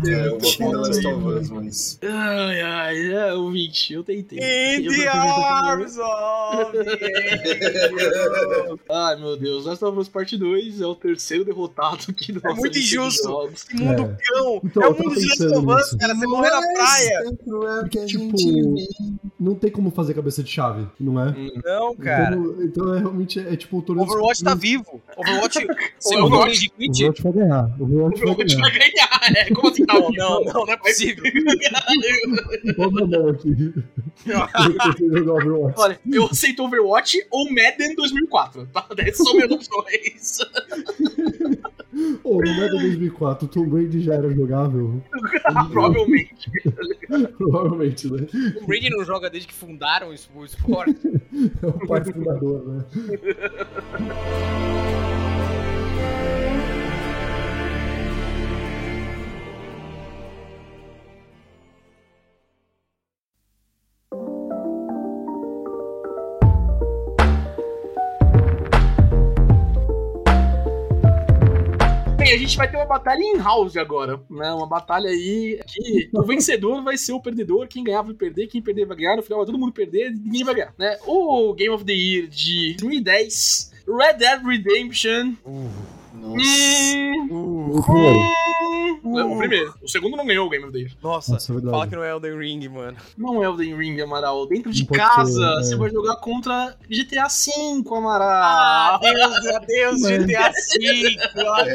É, 0.07 0.29
eu 0.29 0.38
vou 0.38 0.53
falar 0.53 0.79
Last 0.79 1.07
of 1.07 1.25
Us, 1.27 1.51
mas. 1.51 1.99
Ai, 2.03 2.61
ai, 2.61 3.12
é, 3.12 3.35
ouvinte, 3.35 3.92
eu 3.92 4.03
tentei. 4.03 4.38
In 4.77 4.88
the 4.88 5.09
arms 5.09 5.97
of 5.99 6.77
Ai, 8.90 9.16
meu 9.16 9.37
Deus, 9.37 9.64
Last 9.66 9.85
of 9.85 9.99
Us 9.99 10.09
Parte 10.09 10.37
2 10.37 10.81
é 10.81 10.87
o 10.87 10.95
terceiro 10.95 11.45
derrotado 11.45 11.99
aqui 12.09 12.33
do 12.33 12.40
É 12.47 12.55
muito 12.55 12.79
injusto. 12.79 13.49
Esse 13.53 13.75
mundo 13.77 14.03
É. 14.03 14.16
cão. 14.29 14.61
Então, 14.64 14.83
é 14.83 14.88
o 14.88 14.97
mundo 14.99 15.14
de 15.14 15.27
Last 15.27 15.45
of 15.45 15.66
Us, 15.66 15.90
cara. 15.99 16.14
Você 16.14 16.27
morrer 16.27 16.51
na 16.51 16.62
praia. 16.73 17.37
Porque, 17.81 18.07
tipo, 18.07 18.37
não 19.38 19.55
tem 19.55 19.71
como 19.71 19.90
fazer 19.90 20.14
cabeça 20.14 20.42
de 20.42 20.51
chave, 20.51 20.87
não 20.99 21.21
é? 21.21 21.35
Não, 21.64 21.95
cara. 21.97 22.37
Então, 22.37 22.62
então 22.62 22.95
é 22.95 22.99
realmente 22.99 23.38
é, 23.40 23.57
tipo 23.57 23.79
o 23.79 23.83
torneio. 23.83 24.09
Overwatch 24.09 24.42
tá 24.42 24.55
vivo. 24.55 24.86
Overwatch. 25.16 25.66
Segundo 25.99 26.22
o 26.22 26.37
Overwatch. 26.37 26.66
O 26.77 26.79
Quit. 26.79 27.05
Overwatch 27.05 27.22
vai 27.22 27.33
ganhar. 27.33 27.64
O 27.79 27.85
Overwatch 27.85 28.20
vai 28.25 28.35
ganhar. 28.35 28.61
vai 28.61 28.70
ganhar, 28.79 29.20
é. 29.37 29.55
Como 29.55 29.68
assim? 29.68 29.87
Tá 29.87 29.94
Não, 29.94 30.11
não, 30.12 30.44
não, 30.44 30.66
não 30.66 30.72
é 30.72 30.77
possível. 30.77 31.25
Mão 32.77 33.29
aqui? 33.29 33.75
Overwatch. 35.31 35.75
Olha, 35.81 36.01
eu 36.12 36.25
aceito 36.27 36.62
Overwatch 36.64 37.18
ou 37.31 37.46
Madden 37.51 37.94
2004, 37.94 38.66
tá? 38.72 38.87
Essas 38.99 39.18
são 39.18 39.35
minhas 39.35 39.51
opções. 39.51 40.38
Pô, 42.22 42.35
no 42.35 42.57
Meta 42.57 42.77
2004, 42.77 43.46
o 43.46 43.49
Tom 43.49 43.66
Brady 43.68 44.03
já 44.03 44.14
era 44.14 44.31
jogável. 44.31 45.03
Provavelmente. 45.72 46.51
Provavelmente, 47.38 48.12
né? 48.12 48.27
O 48.61 48.66
Brady 48.66 48.90
não 48.90 49.05
joga 49.05 49.31
desde 49.31 49.49
que 49.49 49.55
fundaram 49.55 50.11
o 50.11 50.14
esporte. 50.14 50.94
É 51.62 51.66
o 51.66 51.87
pai 51.87 52.05
fundador, 52.05 52.66
né? 52.66 52.85
Bem, 72.26 72.34
a 72.34 72.38
gente 72.38 72.56
vai 72.56 72.68
ter 72.68 72.76
uma 72.76 72.86
batalha 72.86 73.22
em 73.22 73.36
house 73.38 73.76
agora, 73.76 74.20
né? 74.28 74.52
Uma 74.52 74.66
batalha 74.66 75.08
aí 75.08 75.60
que 75.66 76.10
o 76.12 76.22
vencedor 76.22 76.82
vai 76.82 76.96
ser 76.96 77.12
o 77.12 77.20
perdedor, 77.20 77.68
quem 77.68 77.84
ganhar 77.84 78.02
vai 78.02 78.14
perder, 78.14 78.48
quem 78.48 78.60
perder 78.60 78.84
vai 78.84 78.96
ganhar, 78.96 79.16
no 79.16 79.22
final 79.22 79.38
vai 79.38 79.46
todo 79.46 79.58
mundo 79.58 79.72
perder, 79.72 80.10
ninguém 80.10 80.44
vai 80.44 80.54
ganhar, 80.54 80.74
né? 80.76 80.98
O 81.06 81.52
Game 81.54 81.72
of 81.72 81.85
the 81.85 81.92
Year 81.92 82.27
de 82.27 82.74
2010, 82.79 83.72
Red 83.87 84.14
Dead 84.14 84.42
Redemption. 84.44 85.35
Nossa. 85.46 86.44
Hum, 87.31 87.70
O 87.77 87.83
primeiro. 87.83 88.18
O 89.04 89.38
primeiro. 89.38 89.74
O 89.82 89.88
segundo 89.88 90.16
não 90.16 90.26
ganhou 90.26 90.46
o 90.46 90.50
Game 90.50 90.64
of 90.64 90.72
the 90.72 90.78
Year. 90.80 90.90
Nossa, 91.02 91.32
Nossa, 91.32 91.52
é 91.52 91.60
fala 91.70 91.87
que 91.87 91.96
não 91.96 92.02
é 92.04 92.10
Elden 92.10 92.38
Ring, 92.38 92.68
mano. 92.68 92.96
Não 93.16 93.42
é 93.42 93.46
Elden 93.46 93.76
Ring, 93.76 94.00
Amaral. 94.00 94.46
Dentro 94.46 94.72
de 94.72 94.82
Não 94.82 94.88
casa, 94.96 95.32
ser, 95.32 95.42
é. 95.44 95.54
você 95.62 95.76
vai 95.76 95.90
jogar 95.90 96.16
contra 96.16 96.76
GTA 96.88 97.26
V, 97.28 97.84
Ah, 97.90 97.96
Amaral. 97.98 98.94
adeus, 98.96 99.46
adeus, 99.46 100.00
Mas- 100.02 100.24
GTA 100.26 100.52
V, 100.52 101.16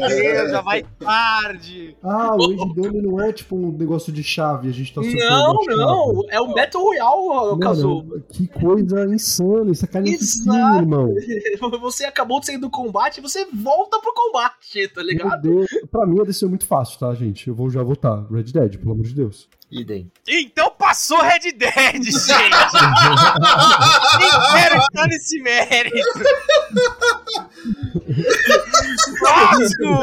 adeus, 0.04 0.50
já 0.50 0.60
vai 0.60 0.84
tarde. 0.98 1.96
Ah, 2.02 2.34
o 2.36 2.52
endgame 2.52 3.02
não 3.02 3.20
é 3.20 3.32
tipo 3.32 3.56
um 3.56 3.72
negócio 3.72 4.12
de 4.12 4.22
chave, 4.22 4.68
a 4.68 4.72
gente 4.72 4.92
tá 4.92 5.00
Não, 5.00 5.54
não. 5.76 6.22
É 6.30 6.40
o 6.40 6.52
Battle 6.54 6.82
Royale, 6.82 7.58
Kazu. 7.60 7.88
Mano, 8.04 8.22
que 8.30 8.46
coisa 8.48 9.04
insana, 9.14 9.70
isso 9.70 9.84
é 9.84 9.88
carinha 9.88 10.16
irmão. 10.78 11.14
Você 11.80 12.04
acabou 12.04 12.40
de 12.40 12.46
sair 12.46 12.58
do 12.58 12.70
combate, 12.70 13.20
você 13.20 13.46
volta 13.52 13.98
pro 14.00 14.12
combate, 14.14 14.88
tá 14.88 15.00
Meu 15.02 15.10
ligado? 15.10 15.42
Deus. 15.42 15.66
Pra 15.90 16.06
mim 16.06 16.18
ia 16.18 16.24
descer 16.24 16.48
muito 16.48 16.66
fácil, 16.66 16.98
tá, 17.02 17.12
gente? 17.14 17.48
Eu 17.48 17.54
vou 17.54 17.68
já 17.68 17.82
votar. 17.82 18.24
Red 18.30 18.44
Dead, 18.44 18.78
pelo 18.78 18.92
amor 18.92 19.04
de 19.04 19.14
Deus. 19.14 19.48
Idem. 19.72 20.10
Então 20.28 20.70
passou 20.78 21.18
Red 21.22 21.50
Dead, 21.52 22.02
gente. 22.04 22.32
Nem 24.18 24.30
quero 24.52 24.76
estar 24.78 25.06
nesse 25.08 25.40
mérito. 25.40 25.96
Próximo! 29.18 29.98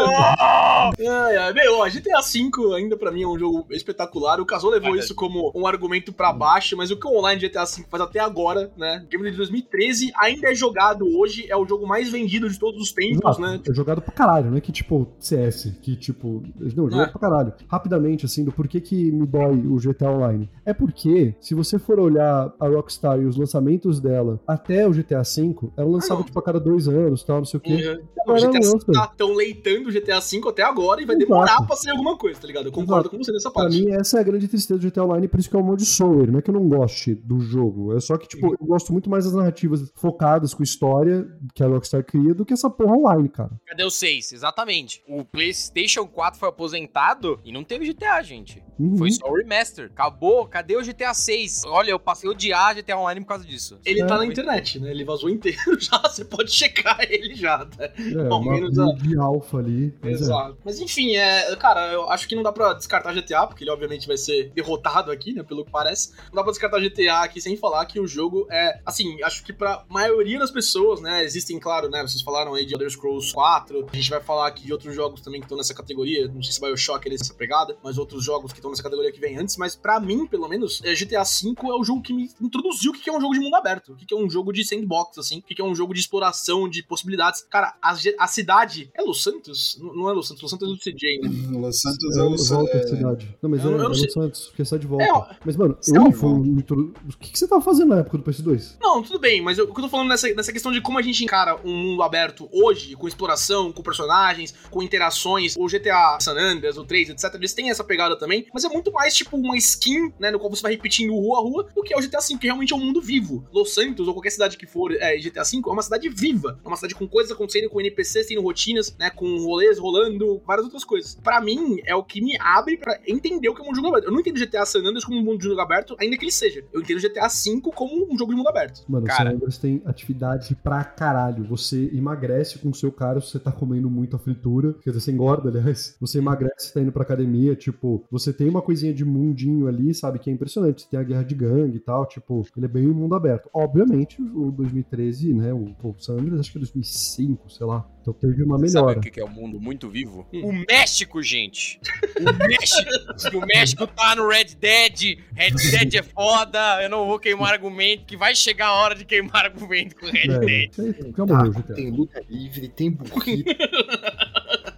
Ai, 1.08 1.38
ai, 1.38 1.54
meu, 1.54 1.78
ó, 1.80 1.88
GTA 1.88 2.22
V 2.22 2.76
ainda 2.76 2.98
pra 2.98 3.12
mim 3.12 3.24
é 3.24 3.28
um 3.28 3.38
jogo 3.38 3.66
espetacular. 3.70 4.40
O 4.40 4.46
Casou 4.46 4.70
levou 4.72 4.88
Verdade. 4.90 5.06
isso 5.06 5.16
como 5.16 5.52
um 5.56 5.68
argumento 5.68 6.12
pra 6.12 6.34
baixo, 6.34 6.76
mas 6.76 6.90
o 6.92 6.98
que 6.98 7.08
o 7.08 7.18
online 7.18 7.40
de 7.40 7.48
GTA 7.48 7.66
V 7.66 7.86
faz 7.90 8.02
até 8.04 8.20
agora, 8.20 8.72
né? 8.78 9.06
Game 9.10 9.30
de 9.30 9.38
2013 9.38 10.12
ainda 10.20 10.52
é 10.52 10.56
jogado 10.56 11.06
hoje, 11.18 11.46
é 11.50 11.56
o 11.56 11.66
jogo 11.68 11.88
mais 11.88 12.10
vendido 12.10 12.50
de 12.50 12.58
todos 12.58 12.82
os 12.82 12.92
tempos, 12.92 13.18
Exato. 13.38 13.42
né? 13.42 13.60
É 13.70 13.74
jogado 13.74 14.02
pra 14.02 14.12
caralho, 14.14 14.50
não 14.50 14.58
é 14.58 14.62
que 14.62 14.72
tipo 14.72 15.08
CS, 15.20 15.74
que 15.82 15.96
tipo. 15.96 16.44
Não, 16.76 16.88
É. 16.88 16.92
jogado 16.92 17.12
pra 17.12 17.22
caralho. 17.22 17.54
Rapidamente, 17.68 18.26
assim, 18.26 18.44
do 18.44 18.52
porquê 18.52 18.80
que 18.82 19.12
me 19.12 19.26
dói 19.28 19.59
o 19.68 19.78
GTA 19.78 20.12
Online. 20.12 20.50
É 20.66 20.74
porque, 20.74 21.36
se 21.40 21.54
você 21.54 21.78
for 21.80 22.00
olhar 22.00 22.54
a 22.60 22.68
Rockstar 22.68 23.20
e 23.20 23.26
os 23.26 23.36
lançamentos 23.38 24.00
dela 24.00 24.40
até 24.48 24.88
o 24.88 24.92
GTA 24.92 25.22
V, 25.24 25.56
ela 25.78 25.90
lançava 25.90 26.20
não. 26.20 26.26
tipo 26.26 26.40
a 26.40 26.44
cada 26.44 26.60
dois 26.60 26.88
anos 26.88 27.24
tal, 27.24 27.38
não 27.38 27.46
sei 27.46 27.58
o 27.58 27.62
quê. 27.62 27.74
Uhum. 27.74 28.34
O 28.34 28.36
GTA 28.36 28.60
V 28.60 28.94
tá 28.94 29.08
tão 29.08 29.34
leitando 29.34 29.90
o 29.90 29.92
GTA 29.92 30.20
V 30.20 30.42
até 30.50 30.62
agora 30.64 31.02
e 31.02 31.06
vai 31.06 31.16
Exato. 31.16 31.30
demorar 31.32 31.62
pra 31.66 31.76
ser 31.76 31.90
alguma 31.92 32.18
coisa, 32.18 32.40
tá 32.40 32.48
ligado? 32.48 32.68
Eu 32.68 32.72
concordo 32.72 33.02
Exato. 33.08 33.10
com 33.18 33.24
você 33.24 33.32
nessa 33.32 33.50
Pra 33.52 33.64
parte. 33.64 33.82
mim, 33.82 33.92
essa 33.92 34.18
é 34.18 34.20
a 34.20 34.24
grande 34.24 34.48
tristeza 34.48 34.80
do 34.80 34.88
GTA 34.88 35.04
Online, 35.04 35.28
por 35.28 35.40
isso 35.40 35.50
que 35.50 35.56
é 35.56 35.60
um 35.60 35.64
mod 35.64 35.84
Sower. 35.86 36.32
Não 36.32 36.40
é 36.40 36.42
que 36.42 36.50
eu 36.50 36.54
não 36.54 36.68
goste 36.70 37.16
do 37.16 37.40
jogo. 37.40 37.96
É 37.96 38.00
só 38.00 38.18
que, 38.18 38.28
tipo, 38.28 38.56
eu 38.60 38.68
gosto 38.68 38.92
muito 38.94 39.10
mais 39.10 39.26
das 39.26 39.34
narrativas 39.34 39.92
focadas 39.96 40.54
com 40.54 40.62
história 40.64 41.28
que 41.56 41.64
a 41.64 41.68
Rockstar 41.68 42.04
cria 42.06 42.34
do 42.34 42.46
que 42.46 42.54
essa 42.54 42.70
porra 42.70 42.96
online, 42.96 43.30
cara. 43.30 43.52
Cadê 43.66 43.84
o 43.84 43.90
6? 43.90 44.34
Exatamente. 44.34 45.02
O 45.08 45.24
PlayStation 45.26 46.06
4 46.06 46.40
foi 46.40 46.50
aposentado 46.50 47.40
e 47.44 47.52
não 47.52 47.64
teve 47.64 47.92
GTA, 47.92 48.22
gente. 48.22 48.64
Uhum. 48.78 48.98
Foi 48.98 49.12
só 49.12 49.28
o 49.28 49.38
remaster. 49.50 49.86
Acabou. 49.92 50.46
Cadê 50.48 50.76
o 50.78 50.84
GTA 50.84 51.14
6? 51.14 51.64
Olha, 51.66 51.92
eu 51.92 52.00
passei 52.00 52.30
a 52.30 52.32
odiar 52.32 52.76
GTA 52.76 52.98
Online 52.98 53.22
por 53.22 53.28
causa 53.28 53.44
disso. 53.46 53.80
Ele 53.84 54.02
É. 54.02 54.06
tá 54.06 54.18
na 54.18 54.26
internet, 54.26 54.80
né? 54.80 54.92
Ele 54.92 55.04
vazou 55.04 55.30
inteiro 55.30 55.60
já, 55.80 55.98
você 56.04 56.24
pode 56.24 56.52
checar 56.52 56.98
ele 57.10 57.34
já, 57.36 57.66
tá? 57.66 57.86
É, 57.86 58.28
Ao 58.30 58.40
uma 58.40 58.54
menos 58.54 58.78
a- 58.78 58.92
de 58.94 59.18
alfa 59.18 59.58
ali. 59.58 59.94
mas 60.02 60.22
é. 60.22 60.24
Exato. 60.24 60.58
Mas 60.64 60.80
enfim, 60.80 61.16
é, 61.16 61.56
cara, 61.56 61.92
eu 61.92 62.10
acho 62.10 62.28
que 62.28 62.36
não 62.36 62.44
dá 62.44 62.52
pra 62.52 62.74
descartar 62.74 63.14
GTA, 63.14 63.48
porque 63.48 63.64
ele 63.64 63.72
obviamente 63.72 64.08
vai 64.08 64.18
ser 64.18 64.50
derrotado 64.52 65.12
aqui, 65.12 65.34
né? 65.34 65.44
Pelo 65.44 65.66
que 65.66 65.72
parece. 65.72 66.12
Não 66.28 66.36
dá 66.36 66.44
pra 66.44 66.52
descartar 66.52 66.80
GTA 66.80 67.22
aqui 67.24 67.42
sem 67.42 67.58
falar 67.58 67.86
que 67.86 68.00
o 68.00 68.08
jogo 68.08 68.48
é. 68.52 68.80
Assim, 68.86 69.22
acho 69.24 69.44
que 69.44 69.52
pra 69.52 69.84
maioria 69.90 70.38
das 70.40 70.52
pessoas, 70.52 71.02
né? 71.02 71.24
Existem, 71.24 71.60
claro, 71.60 71.90
né? 71.90 72.02
Vocês 72.02 72.22
falaram 72.22 72.54
aí 72.54 72.66
de 72.66 72.74
Elder 72.74 72.90
Scrolls 72.90 73.34
4. 73.34 73.88
A 73.92 73.96
gente 73.96 74.10
vai 74.10 74.22
falar 74.22 74.48
aqui 74.48 74.66
de 74.66 74.72
outros 74.74 74.94
jogos 74.96 75.22
também 75.22 75.40
que 75.42 75.46
estão 75.46 75.58
nessa 75.58 75.74
categoria. 75.74 76.28
Não 76.28 76.42
sei 76.44 76.54
se 76.54 76.62
Bioshock 76.62 77.08
é 77.08 77.12
nessa 77.12 77.34
pegada, 77.34 77.76
mas 77.84 77.98
outros 77.98 78.24
jogos 78.24 78.52
que 78.52 78.60
estão 78.60 78.70
nessa 78.72 78.84
categoria 78.84 79.12
que 79.12 79.20
vem 79.20 79.36
antes. 79.40 79.58
Mas 79.58 79.76
pra 79.76 80.00
mim, 80.00 80.26
pelo 80.28 80.48
menos, 80.48 80.82
é, 80.84 80.94
GTA 80.94 81.24
V 81.24 81.54
é 81.64 81.74
o 81.74 81.84
jogo 81.84 82.02
que 82.02 82.14
me 82.14 82.30
introduziu 82.42 82.92
o 82.92 82.94
que 82.94 83.10
é 83.10 83.14
um 83.14 83.22
jogo 83.22 83.34
de 83.34 83.40
mundo 83.40 83.56
aberto. 83.56 83.94
O 83.94 83.96
que 83.96 84.14
é 84.14 84.18
um 84.18 84.30
jogo 84.30 84.52
de 84.54 84.64
sandbox, 84.66 85.18
assim. 85.18 85.40
O 85.40 85.42
que 85.44 85.62
é 85.62 85.66
um 85.66 85.74
jogo 85.76 85.94
de 85.94 86.00
exploração, 86.00 86.68
de 86.70 86.84
possibilidades. 86.84 87.42
Cara, 87.50 87.76
a, 87.82 87.96
a 88.20 88.28
cidade. 88.28 88.90
É 88.94 89.02
Los 89.02 89.24
Santos? 89.24 89.78
Não 89.82 89.94
não 89.96 90.10
é 90.10 90.14
Los 90.14 90.28
Santos, 90.28 90.42
Los 90.44 90.52
Santos 90.52 90.70
é 90.70 90.72
do 90.72 90.78
CJ, 90.78 91.20
né? 91.22 91.58
Los 91.60 91.82
Santos 91.82 92.18
É 92.18 92.20
é 92.20 92.24
o 92.24 92.32
o. 92.34 92.38
volta 92.38 92.78
é- 92.78 92.84
à 92.84 92.88
cidade. 92.88 93.38
Não, 93.42 93.50
mas 93.50 93.64
Eu 93.64 93.68
é, 93.68 93.72
não- 93.72 93.80
eu 93.80 93.86
é 93.86 93.88
não 93.90 93.96
sei. 93.96 94.10
Santos, 94.10 94.48
porque 94.48 94.66
sai 94.66 94.80
de 94.80 94.88
volta. 94.88 95.04
É, 95.06 95.12
ó, 95.14 95.26
mas, 95.46 95.56
mano, 95.56 95.78
é 95.88 95.92
ele 95.98 96.12
foi 96.14 96.30
um 96.30 96.46
intro- 96.46 96.94
O 97.08 97.18
que, 97.18 97.32
que 97.32 97.40
você 97.40 97.48
tava 97.48 97.62
fazendo 97.62 97.90
na 97.90 98.00
época 98.00 98.18
do 98.18 98.24
PS2? 98.24 98.78
Não, 98.82 99.02
tudo 99.04 99.20
bem, 99.20 99.42
mas 99.42 99.58
eu- 99.58 99.66
o 99.66 99.74
que 99.74 99.80
eu 99.80 99.84
tô 99.84 99.90
falando 99.90 100.10
nessa, 100.10 100.32
nessa 100.34 100.52
questão 100.54 100.72
de 100.72 100.82
como 100.82 100.98
a 100.98 101.02
gente 101.02 101.24
encara 101.24 101.60
um 101.64 101.76
mundo 101.76 102.04
aberto 102.04 102.48
hoje, 102.52 102.96
com 102.96 103.08
exploração, 103.08 103.72
com 103.72 103.82
personagens, 103.82 104.54
com 104.70 104.82
interações, 104.82 105.56
o 105.58 105.68
GTA 105.68 106.18
San 106.20 106.34
Andreas, 106.38 106.78
o 106.78 106.84
3, 106.86 107.10
etc, 107.10 107.34
eles 107.36 107.54
têm 107.54 107.70
essa 107.70 107.84
pegada 107.84 108.16
também, 108.18 108.46
mas 108.54 108.64
é 108.64 108.70
muito 108.70 108.92
mais 108.92 109.14
tipo 109.20 109.38
uma 109.38 109.58
skin, 109.58 110.12
né, 110.20 110.32
no 110.32 110.40
qual 110.40 110.50
você 110.50 110.62
vai 110.62 110.72
repetindo 110.72 111.14
rua 111.14 111.40
a 111.40 111.42
rua, 111.42 111.68
do 111.76 111.84
que 111.84 111.94
é 111.94 111.98
o 111.98 112.02
GTA 112.02 112.20
V, 112.20 112.38
que 112.38 112.48
realmente 112.48 112.74
é 112.74 112.76
um 112.76 112.80
mundo 112.80 113.02
vivo. 113.02 113.46
Los 113.52 113.74
Santos, 113.74 114.08
ou 114.08 114.14
qualquer 114.14 114.32
cidade 114.32 114.58
que 114.58 114.66
for 114.66 114.92
é, 114.94 115.18
GTA 115.18 115.44
V, 115.44 115.62
é 115.66 115.72
uma 115.72 115.82
cidade 115.82 116.10
viva, 116.10 116.60
é 116.64 116.68
uma 116.68 116.76
cidade 116.76 116.96
com 116.96 117.08
coisas 117.08 117.32
acontecendo, 117.32 117.70
com 117.70 117.80
NPCs 117.80 118.28
tendo 118.28 118.42
rotinas, 118.42 118.96
né, 118.98 119.10
com 119.10 119.38
rolês 119.44 119.78
rolando, 119.78 120.42
várias 120.46 120.66
outras 120.66 120.84
coisas. 120.84 121.16
Pra 121.16 121.42
mim, 121.42 121.80
é 121.86 121.96
o 121.96 122.04
que 122.04 122.22
me 122.22 122.38
abre 122.40 122.78
pra 122.78 123.00
entender 123.08 123.50
o 123.50 123.54
que 123.54 123.62
é 123.62 123.64
um 123.64 123.68
mundo 123.68 123.76
de 123.76 123.82
mundo 123.82 123.90
aberto. 123.96 124.06
Eu 124.06 124.12
não 124.12 124.20
entendo 124.20 124.40
GTA 124.40 124.66
San 124.66 124.80
Andreas 124.80 125.06
como 125.06 125.20
um 125.20 125.24
mundo 125.24 125.40
de 125.40 125.48
mundo 125.48 125.62
aberto, 125.62 125.96
ainda 126.00 126.18
que 126.18 126.24
ele 126.24 126.32
seja. 126.32 126.64
Eu 126.74 126.82
entendo 126.82 127.02
GTA 127.02 127.28
V 127.28 127.62
como 127.74 128.14
um 128.14 128.18
jogo 128.18 128.32
de 128.32 128.38
mundo 128.38 128.50
aberto. 128.50 128.84
Mano, 128.88 129.06
Cara. 129.06 129.22
o 129.22 129.32
San 129.32 129.36
Andreas 129.36 129.58
tem 129.58 129.82
atividade 129.86 130.56
pra 130.56 130.84
caralho. 130.84 131.44
Você 131.46 131.90
emagrece 131.94 132.60
com 132.60 132.70
o 132.70 132.74
seu 132.74 132.92
cara 132.92 133.20
se 133.22 133.32
você 133.32 133.40
tá 133.40 133.52
comendo 133.52 133.90
muita 133.90 134.18
fritura. 134.18 134.74
Quer 134.82 134.92
dizer, 134.92 135.02
você 135.02 135.12
engorda, 135.12 135.50
aliás. 135.50 135.96
Você 136.00 136.20
emagrece, 136.20 136.74
tá 136.74 136.82
indo 136.82 136.92
pra 136.92 137.04
academia. 137.04 137.56
Tipo, 137.56 138.06
você 138.12 138.32
tem 138.32 138.48
uma 138.48 138.62
coisinha 138.62 138.94
de 138.94 139.04
mundinho 139.10 139.68
ali, 139.68 139.94
sabe? 139.94 140.20
Que 140.20 140.30
é 140.30 140.34
impressionante. 140.34 140.82
Você 140.84 140.88
tem 140.90 141.00
a 141.00 141.04
guerra 141.04 141.24
de 141.24 141.36
gangue 141.36 141.78
e 141.78 141.80
tal. 141.80 142.06
Tipo, 142.06 142.46
ele 142.56 142.66
é 142.66 142.70
bem 142.70 142.88
um 142.88 142.94
mundo 142.94 143.16
aberto. 143.16 143.50
Obviamente, 143.54 144.22
o 144.22 144.52
2013, 144.52 145.34
né? 145.34 145.54
O, 145.54 145.76
o 145.84 145.96
San 146.00 146.14
Andreas, 146.14 146.40
acho 146.42 146.52
que 146.52 146.58
é 146.58 146.62
2005, 146.62 147.50
sei 147.52 147.66
lá. 147.66 147.86
Então 148.02 148.14
teve 148.14 148.42
uma 148.44 148.58
Sabe 148.58 148.68
melhora. 148.74 149.00
o 149.00 149.02
que 149.02 149.20
é 149.20 149.24
o 149.24 149.30
mundo 149.30 149.60
muito 149.60 149.90
vivo? 149.90 150.26
Hum. 150.34 150.42
O 150.46 150.54
México, 150.54 151.22
gente! 151.22 151.80
O 152.20 152.48
México! 152.48 153.38
o 153.38 153.46
México 153.46 153.86
tá 153.88 154.16
no 154.16 154.28
Red 154.28 154.56
Dead. 154.60 155.20
Red 155.36 155.52
Dead 155.72 155.96
é 155.96 156.04
foda. 156.04 156.82
Eu 156.82 156.90
não 156.90 157.06
vou 157.08 157.20
queimar 157.20 157.52
argumento, 157.54 158.06
que 158.06 158.16
vai 158.16 158.34
chegar 158.36 158.68
a 158.68 158.74
hora 158.74 158.96
de 158.96 159.04
queimar 159.06 159.46
argumento 159.46 159.96
com 159.96 160.06
Red 160.06 160.32
É, 160.32 160.40
Dead. 160.40 160.72
aí, 160.80 161.14
já 161.16 161.26
morreu, 161.26 161.54
Tá, 161.54 161.74
tem 161.74 161.92
luta 161.92 162.24
livre, 162.30 162.68
tem 162.70 162.90
burrito. 162.92 163.52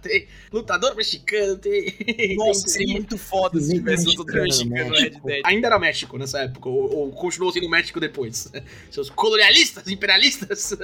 tem 0.02 0.26
lutador 0.52 0.94
mexicano, 0.94 1.56
tem. 1.56 2.36
Nossa, 2.36 2.64
tem- 2.64 2.72
seria 2.72 2.92
muito 2.94 3.16
foda 3.16 3.60
se 3.60 3.72
tivesse 3.74 4.14
todo 4.14 4.32
mexicano 4.32 4.70
no 4.90 4.94
Red 4.94 5.00
México. 5.04 5.26
Dead. 5.26 5.42
Ainda 5.44 5.66
era 5.68 5.78
México 5.78 6.18
nessa 6.18 6.40
época, 6.40 6.68
ou, 6.68 6.94
ou 6.94 7.12
continuou 7.12 7.52
sendo 7.52 7.68
México 7.68 7.98
depois. 7.98 8.52
Seus 8.90 9.08
colonialistas, 9.08 9.88
imperialistas. 9.88 10.76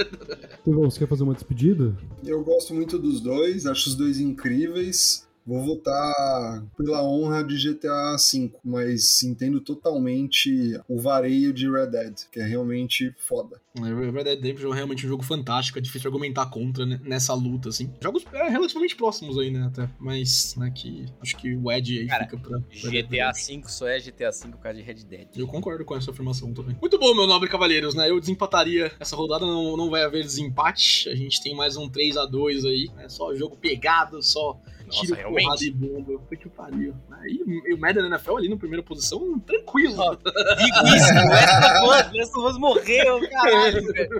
Tevão, 0.64 0.90
você 0.90 1.00
quer 1.00 1.08
fazer 1.08 1.24
uma 1.24 1.34
despedida? 1.34 1.94
Eu 2.24 2.42
gosto 2.42 2.72
muito 2.72 2.98
dos 2.98 3.20
dois, 3.20 3.66
acho 3.66 3.90
os 3.90 3.94
dois 3.96 4.18
incríveis. 4.18 5.27
Vou 5.48 5.64
votar 5.64 6.62
pela 6.76 7.02
honra 7.02 7.42
de 7.42 7.56
GTA 7.56 8.16
V, 8.18 8.52
mas 8.62 9.22
entendo 9.22 9.62
totalmente 9.62 10.78
o 10.86 11.00
vareio 11.00 11.54
de 11.54 11.70
Red 11.70 11.86
Dead, 11.86 12.14
que 12.30 12.38
é 12.38 12.44
realmente 12.44 13.14
foda. 13.16 13.58
Red 13.74 14.24
Dead 14.24 14.48
Redemption 14.48 14.72
é 14.72 14.76
realmente 14.76 15.06
um 15.06 15.08
jogo 15.08 15.22
fantástico, 15.22 15.78
é 15.78 15.80
difícil 15.80 16.08
argumentar 16.08 16.44
contra 16.50 16.84
né, 16.84 17.00
nessa 17.02 17.32
luta, 17.32 17.70
assim. 17.70 17.90
Jogos 17.98 18.26
é, 18.30 18.50
relativamente 18.50 18.94
próximos 18.94 19.38
aí, 19.38 19.50
né, 19.50 19.64
até. 19.66 19.88
Mas, 19.98 20.54
né, 20.54 20.70
que 20.70 21.06
acho 21.22 21.34
que 21.38 21.56
o 21.56 21.72
Ed 21.72 21.98
aí 21.98 22.06
Cara, 22.06 22.24
fica 22.24 22.36
pra... 22.36 22.58
GTA 22.58 23.32
V 23.32 23.62
só 23.68 23.88
é 23.88 23.98
GTA 23.98 24.30
V 24.30 24.50
por 24.50 24.58
causa 24.58 24.78
de 24.78 24.84
Red 24.84 25.04
Dead. 25.04 25.28
Eu 25.34 25.46
concordo 25.46 25.82
com 25.82 25.96
essa 25.96 26.10
afirmação 26.10 26.52
também. 26.52 26.76
Muito 26.78 26.98
bom, 26.98 27.14
meu 27.14 27.26
nobre 27.26 27.48
cavaleiros, 27.48 27.94
né? 27.94 28.10
Eu 28.10 28.20
desempataria 28.20 28.92
essa 29.00 29.16
rodada, 29.16 29.46
não, 29.46 29.78
não 29.78 29.88
vai 29.88 30.02
haver 30.02 30.22
desempate. 30.22 31.08
A 31.08 31.14
gente 31.14 31.42
tem 31.42 31.54
mais 31.54 31.74
um 31.78 31.88
3 31.88 32.18
a 32.18 32.26
2 32.26 32.66
aí, 32.66 32.90
né? 32.94 33.08
Só 33.08 33.34
jogo 33.34 33.56
pegado, 33.56 34.22
só 34.22 34.60
Nossa, 34.88 35.00
tiro, 35.00 35.14
realmente? 35.14 35.44
porrada 35.44 35.64
e 35.64 35.70
bomba. 35.70 36.20
Foi 36.28 36.36
que 36.36 36.48
pariu. 36.48 36.94
Aí 37.12 37.40
e 37.66 37.74
o 37.74 37.78
Madden 37.78 38.06
NFL 38.06 38.36
ali 38.36 38.48
na 38.48 38.56
primeira 38.56 38.82
posição, 38.82 39.38
tranquilo. 39.40 39.94
Ó, 39.98 40.14
Digo 40.14 40.96
isso, 40.96 41.12
o 41.12 41.28
Last 41.28 41.64
of 41.64 41.84
Us, 41.84 42.18
Last 42.18 42.38
of 42.38 42.46
Us 42.48 42.58
morreu, 42.58 43.20
caralho, 43.30 43.92
velho. 43.92 44.10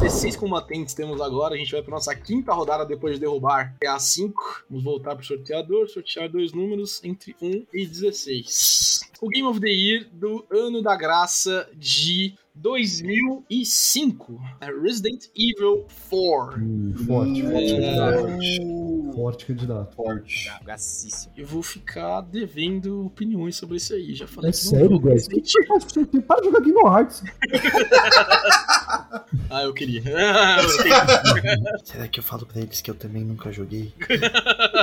16 0.00 0.34
combatentes 0.36 0.94
temos 0.94 1.20
agora. 1.20 1.54
A 1.54 1.58
gente 1.58 1.72
vai 1.72 1.82
para 1.82 1.90
nossa 1.90 2.14
quinta 2.14 2.54
rodada 2.54 2.86
depois 2.86 3.14
de 3.14 3.20
derrubar 3.20 3.76
é 3.82 3.86
a 3.86 3.98
5. 3.98 4.64
Vamos 4.70 4.82
voltar 4.82 5.14
pro 5.14 5.24
sorteador, 5.24 5.90
sortear 5.90 6.26
dois 6.26 6.54
números 6.54 7.04
entre 7.04 7.36
1 7.40 7.66
e 7.74 7.86
16. 7.86 9.00
O 9.20 9.28
Game 9.28 9.46
of 9.46 9.60
the 9.60 9.68
Year 9.68 10.08
do 10.10 10.46
ano 10.50 10.80
da 10.80 10.96
graça 10.96 11.68
de 11.76 12.32
2005. 12.54 14.40
é 14.62 14.66
Resident 14.72 15.26
Evil 15.36 15.86
4. 16.08 16.58
Hum, 16.58 16.94
forte, 17.06 17.42
forte 17.42 17.74
É. 17.74 18.89
Forte 19.12 19.46
candidato. 19.46 19.94
Forte. 19.94 20.50
Gacíssimo. 20.64 21.32
Eu 21.36 21.46
vou 21.46 21.62
ficar 21.62 22.20
devendo 22.22 23.06
opiniões 23.06 23.56
sobre 23.56 23.76
isso 23.76 23.94
aí. 23.94 24.14
Já 24.14 24.26
falei 24.26 24.50
É 24.50 24.52
sério, 24.52 24.98
guys? 24.98 25.26
O 25.26 25.28
que 25.30 25.36
Resident 25.36 25.50
você 25.52 25.66
faz 25.66 25.84
com 25.84 25.90
seu 25.90 26.06
tempo? 26.06 26.26
Para 26.26 26.40
de 26.40 26.46
jogar 26.46 26.62
Kingdom 26.62 26.88
Hearts. 26.96 27.22
Ah, 29.48 29.62
eu 29.64 29.72
queria. 29.72 30.02
Ah, 30.16 30.62
eu 30.62 30.76
queria. 30.76 31.78
Será 31.84 32.08
que 32.08 32.20
eu 32.20 32.24
falo 32.24 32.46
pra 32.46 32.60
eles 32.60 32.80
que 32.80 32.90
eu 32.90 32.94
também 32.94 33.24
nunca 33.24 33.50
joguei? 33.52 33.92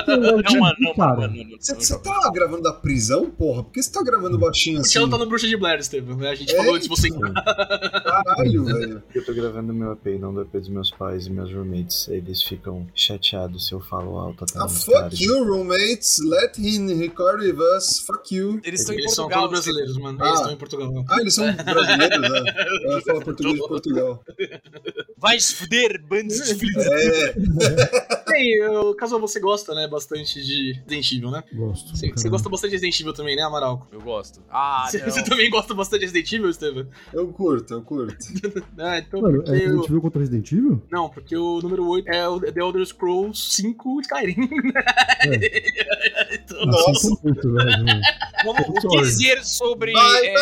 Não, 0.06 0.60
mano, 0.60 0.76
não, 0.78 0.94
cara. 0.94 1.30
Você, 1.58 1.98
tá 1.98 2.30
gravando 2.32 2.62
da 2.62 2.72
prisão, 2.72 3.30
porra? 3.30 3.62
Por 3.62 3.72
que 3.72 3.82
você 3.82 3.90
tá 3.92 4.02
gravando 4.02 4.38
baixinho 4.38 4.78
O 4.78 4.80
assim? 4.80 4.90
Tchelo 4.90 5.08
tá 5.10 5.18
no 5.18 5.26
Bruxa 5.26 5.46
de 5.46 5.56
Blair, 5.56 5.78
Estevam. 5.80 6.16
né? 6.16 6.30
A 6.30 6.34
gente 6.34 6.52
É 6.54 6.56
falou 6.56 6.74
antes 6.74 6.88
de 6.88 6.94
você. 6.94 7.08
Caralho, 7.10 8.64
velho. 8.64 9.02
Eu 9.14 9.24
tô 9.24 9.34
gravando 9.34 9.72
meu 9.74 9.92
EP 9.92 10.06
e 10.06 10.18
não 10.18 10.32
do 10.34 10.42
EP 10.42 10.52
dos 10.52 10.68
meus 10.68 10.90
pais 10.90 11.26
e 11.26 11.30
meus 11.30 11.52
roommates. 11.52 12.08
Eles 12.08 12.42
ficam 12.42 12.86
chateados 12.94 13.66
se 13.66 13.72
eu 13.74 13.80
falo 13.80 14.17
alto 14.18 14.44
até 14.44 14.58
Ah, 14.58 14.62
nos 14.64 14.84
fuck 14.84 15.22
you, 15.24 15.44
roommates. 15.44 16.18
Let 16.24 16.56
him 16.58 16.86
record 16.98 17.42
with 17.42 17.58
us. 17.76 18.00
Fuck 18.00 18.34
you. 18.34 18.60
Eles 18.64 18.80
estão 18.80 18.94
em 18.94 18.98
Eles 18.98 19.14
são 19.14 19.24
Portugal. 19.26 19.48
brasileiros, 19.50 19.96
mano. 19.98 20.18
Ah. 20.20 20.26
Eles 20.26 20.38
estão 20.40 20.52
em 20.52 20.56
Portugal. 20.56 21.04
Ah, 21.08 21.20
eles 21.20 21.34
são 21.34 21.52
brasileiros, 21.54 22.20
né? 22.30 22.54
Eu 22.84 22.92
ia 22.96 23.00
falar 23.02 23.20
português 23.24 23.54
de 23.54 23.68
Portugal. 23.68 24.24
Vai 25.16 25.38
se 25.40 25.54
fuder, 25.54 26.00
bandos 26.06 26.36
de 26.36 26.54
filhos. 26.54 26.84
É, 26.86 27.34
Bem, 28.28 28.54
eu- 28.56 28.94
caso 28.94 29.18
você 29.18 29.40
gosta, 29.40 29.74
né, 29.74 29.88
bastante 29.88 30.42
de 30.44 30.72
Resident 30.86 31.12
Evil, 31.12 31.30
né? 31.30 31.42
Gosto. 31.52 31.96
Você, 31.96 32.10
você 32.10 32.28
gosta 32.28 32.48
bastante 32.48 32.70
de 32.70 32.76
Resident 32.76 33.00
Evil 33.00 33.12
também, 33.12 33.34
né, 33.36 33.42
Amaral? 33.42 33.86
Eu 33.90 34.00
gosto. 34.00 34.40
Ah, 34.50 34.86
Você, 34.88 34.98
você 35.02 35.22
também 35.24 35.50
gosta 35.50 35.74
bastante 35.74 36.00
de 36.00 36.06
Resident 36.06 36.32
Evil, 36.32 36.50
Estevam? 36.50 36.86
eu 37.12 37.28
curto, 37.28 37.74
eu 37.74 37.82
curto. 37.82 38.16
Ah, 38.78 38.98
então 38.98 39.20
Mano, 39.20 39.42
é 39.46 39.48
eu... 39.50 39.52
Resident 39.54 39.84
Evil 39.86 40.00
contra 40.00 40.20
Resident 40.20 40.52
Evil? 40.52 40.82
Não, 40.90 41.08
porque 41.08 41.36
o 41.36 41.60
número 41.60 41.86
8 41.88 42.08
é 42.10 42.28
o 42.28 42.38
The 42.40 42.60
Elder 42.60 42.84
Scrolls 42.86 43.54
5 43.54 43.88
Skyrim. 44.08 44.48
então, 46.32 46.66
Nossa. 46.66 46.90
Assim, 46.90 47.16
muito, 47.22 47.52
velho. 47.52 47.84
Vamos 48.44 48.68
o 48.68 48.88
que 48.88 48.96
dizer 48.98 49.44
sobre. 49.44 49.92
Bye, 49.92 50.26
é, 50.26 50.34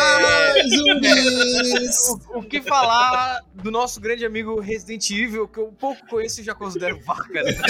bye, 0.53 0.69
zumbis! 0.69 2.09
o, 2.33 2.39
o 2.39 2.43
que 2.43 2.61
falar 2.61 3.41
do 3.53 3.71
nosso 3.71 3.99
grande 3.99 4.25
amigo 4.25 4.59
Resident 4.59 5.09
Evil, 5.09 5.47
que 5.47 5.59
eu 5.59 5.73
pouco 5.79 6.05
conheço 6.07 6.41
e 6.41 6.43
já 6.43 6.53
considero 6.55 6.99
vaca. 7.03 7.43
né? 7.43 7.51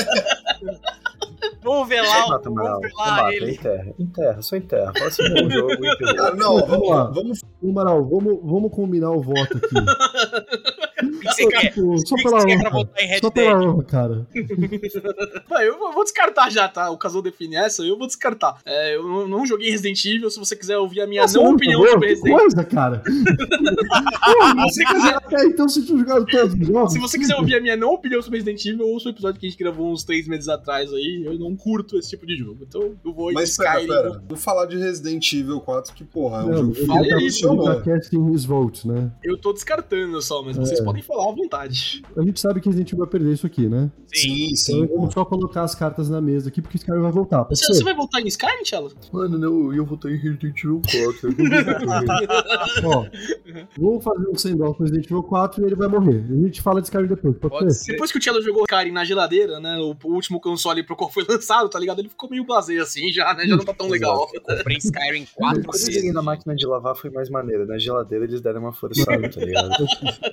Vamos 1.61 1.89
ver 1.89 2.01
lá, 2.01 2.27
Mata, 2.29 2.49
vamos 2.49 2.79
ver 2.81 2.93
Mata, 2.93 3.21
lá 3.23 3.33
ele. 3.33 3.51
enterra. 3.51 3.93
Enterra, 3.99 4.41
só 4.41 4.55
enterra. 4.55 4.93
Fala 4.93 5.07
assim, 5.07 5.23
bom 5.33 5.49
jogo? 5.49 5.69
Ah, 6.19 6.31
não, 6.33 6.65
Vamos 6.65 6.89
lá. 6.89 7.03
vamos, 7.05 7.41
Amaral, 7.61 8.05
vamos, 8.05 8.39
vamos 8.41 8.71
combinar 8.73 9.11
o 9.11 9.21
voto 9.21 9.57
aqui. 9.57 9.75
Que? 11.45 11.59
Tipo, 11.69 12.07
só 12.07 12.15
pela 12.15 12.37
honra. 12.43 12.69
votar 12.69 13.03
em 13.03 13.07
Red 13.07 13.19
Só 13.19 13.29
pela 13.31 13.59
honra, 13.61 13.83
cara. 13.83 14.27
Vai, 15.49 15.67
eu 15.67 15.77
vou 15.77 16.03
descartar 16.03 16.49
já, 16.49 16.67
tá? 16.67 16.89
O 16.89 16.97
Casal 16.97 17.21
define 17.21 17.55
essa, 17.55 17.83
eu 17.83 17.97
vou 17.97 18.07
descartar. 18.07 18.57
É, 18.65 18.95
eu 18.95 19.03
não, 19.03 19.27
não 19.27 19.45
joguei 19.45 19.69
Resident 19.69 20.03
Evil, 20.05 20.29
se 20.29 20.39
você 20.39 20.55
quiser 20.55 20.77
ouvir 20.77 21.01
a 21.01 21.07
minha 21.07 21.21
Nossa, 21.23 21.37
não 21.39 21.53
opinião 21.53 21.79
favor, 21.81 21.91
sobre 21.93 22.07
Resident 22.09 22.33
Evil. 22.33 22.39
coisa, 22.39 22.63
cara. 22.63 23.03
Pô, 23.05 24.69
Se 24.69 24.83
você 24.83 24.85
quiser- 24.85 25.15
até 25.15 25.43
então 25.45 25.67
você 25.69 25.81
tinha 25.81 25.97
jogado 25.99 26.25
todos 26.25 26.53
os 26.53 26.67
jogos. 26.67 26.93
Se 26.93 26.99
você 26.99 27.17
quiser 27.17 27.35
ouvir 27.35 27.55
a 27.55 27.61
minha 27.61 27.75
não 27.75 27.93
opinião 27.93 28.21
sobre 28.21 28.39
Resident 28.39 28.65
Evil, 28.65 28.87
ouça 28.87 29.09
o 29.09 29.11
episódio 29.11 29.39
que 29.39 29.45
a 29.47 29.49
gente 29.49 29.59
gravou 29.59 29.91
uns 29.91 30.03
três 30.03 30.27
meses 30.27 30.47
atrás 30.49 30.91
aí. 30.93 31.23
Eu 31.25 31.37
não 31.39 31.55
curto 31.55 31.97
esse 31.97 32.09
tipo 32.09 32.25
de 32.25 32.35
jogo. 32.35 32.59
Então 32.67 32.81
eu 33.03 33.13
vou 33.13 33.31
Mas 33.33 33.55
pera, 33.57 33.79
pera. 33.85 34.21
Vou 34.27 34.37
falar 34.37 34.65
de 34.65 34.77
Resident 34.77 35.31
Evil 35.33 35.59
4, 35.61 35.93
que 35.93 36.03
porra, 36.03 36.41
é 36.41 36.43
um 36.45 36.49
Não, 36.49 36.73
jogo 36.73 36.87
tá, 36.87 37.17
isso, 37.21 37.47
mano. 37.55 37.83
né? 38.85 39.11
Eu 39.23 39.37
tô 39.37 39.53
descartando 39.53 40.21
só, 40.21 40.41
mas 40.43 40.57
vocês 40.57 40.79
É. 40.79 40.83
podem 40.83 41.01
falar 41.01 41.25
à 41.29 41.35
vontade. 41.35 42.01
A 42.15 42.21
gente 42.21 42.39
sabe 42.39 42.59
que 42.61 42.67
Resident 42.67 42.89
Evil 42.89 42.99
vai 43.05 43.07
perder 43.11 43.33
isso 43.33 43.45
aqui, 43.45 43.67
né? 43.67 43.91
Sim, 44.13 44.45
Então 44.45 44.55
sim. 44.55 44.87
vamos 44.87 45.13
só 45.13 45.25
colocar 45.25 45.63
as 45.63 45.75
cartas 45.75 46.09
na 46.09 46.21
mesa 46.21 46.49
aqui, 46.49 46.61
porque 46.61 46.77
esse 46.77 46.85
cara 46.85 46.99
vai 46.99 47.11
voltar. 47.11 47.43
Você, 47.49 47.65
você 47.67 47.83
vai 47.83 47.93
voltar 47.93 48.21
em 48.21 48.27
Skyrim, 48.27 48.63
Tchelo? 48.63 48.91
Mano, 49.11 49.37
não, 49.37 49.73
eu 49.73 49.85
votei 49.85 50.13
em 50.13 50.17
Resident 50.17 50.57
Evil 50.63 50.81
4. 50.81 51.29
Ó, 52.85 53.05
vamos 53.77 54.03
fazer 54.03 54.29
um 54.29 54.35
send-off 54.35 54.77
com 54.77 54.83
Resident 54.83 55.05
Evil 55.05 55.23
4 55.23 55.61
e 55.61 55.65
ele 55.65 55.75
vai 55.75 55.87
morrer. 55.87 56.23
A 56.29 56.45
gente 56.45 56.61
fala 56.61 56.79
desse 56.79 56.91
cara 56.91 57.05
depois, 57.07 57.35
pode, 57.37 57.53
Pode 57.53 57.73
ser? 57.73 57.85
ser. 57.85 57.91
Depois 57.93 58.11
que 58.11 58.17
o 58.17 58.21
Tchelo 58.21 58.41
jogou 58.41 58.63
Skyrim 58.69 58.91
na 58.91 59.03
geladeira, 59.03 59.59
né? 59.59 59.77
O, 59.77 59.95
o 60.07 60.13
último 60.13 60.39
console 60.39 60.83
pro 60.83 60.95
qual 60.95 61.11
foi 61.11 61.23
lançado, 61.27 61.69
tá 61.69 61.79
ligado? 61.79 61.99
Ele 61.99 62.09
ficou 62.09 62.29
meio 62.29 62.45
blasé 62.45 62.77
assim 62.79 63.11
já, 63.11 63.33
né? 63.33 63.45
Já 63.45 63.55
não 63.55 63.65
tá 63.65 63.73
tão 63.73 63.87
legal. 63.87 64.27
Comprei 64.27 64.77
Skyrim 64.77 65.25
quatro 65.35 65.63
Quando 65.63 65.75
eu 65.87 65.93
joguei 65.93 66.11
na 66.11 66.21
máquina 66.21 66.55
de 66.55 66.65
lavar 66.65 66.95
foi 66.95 67.09
mais 67.09 67.29
maneiro. 67.29 67.65
Na 67.65 67.77
geladeira 67.77 68.25
eles 68.25 68.41
deram 68.41 68.61
uma 68.61 68.73
forçada, 68.73 69.29
tá 69.29 69.41
ligado? 69.41 69.85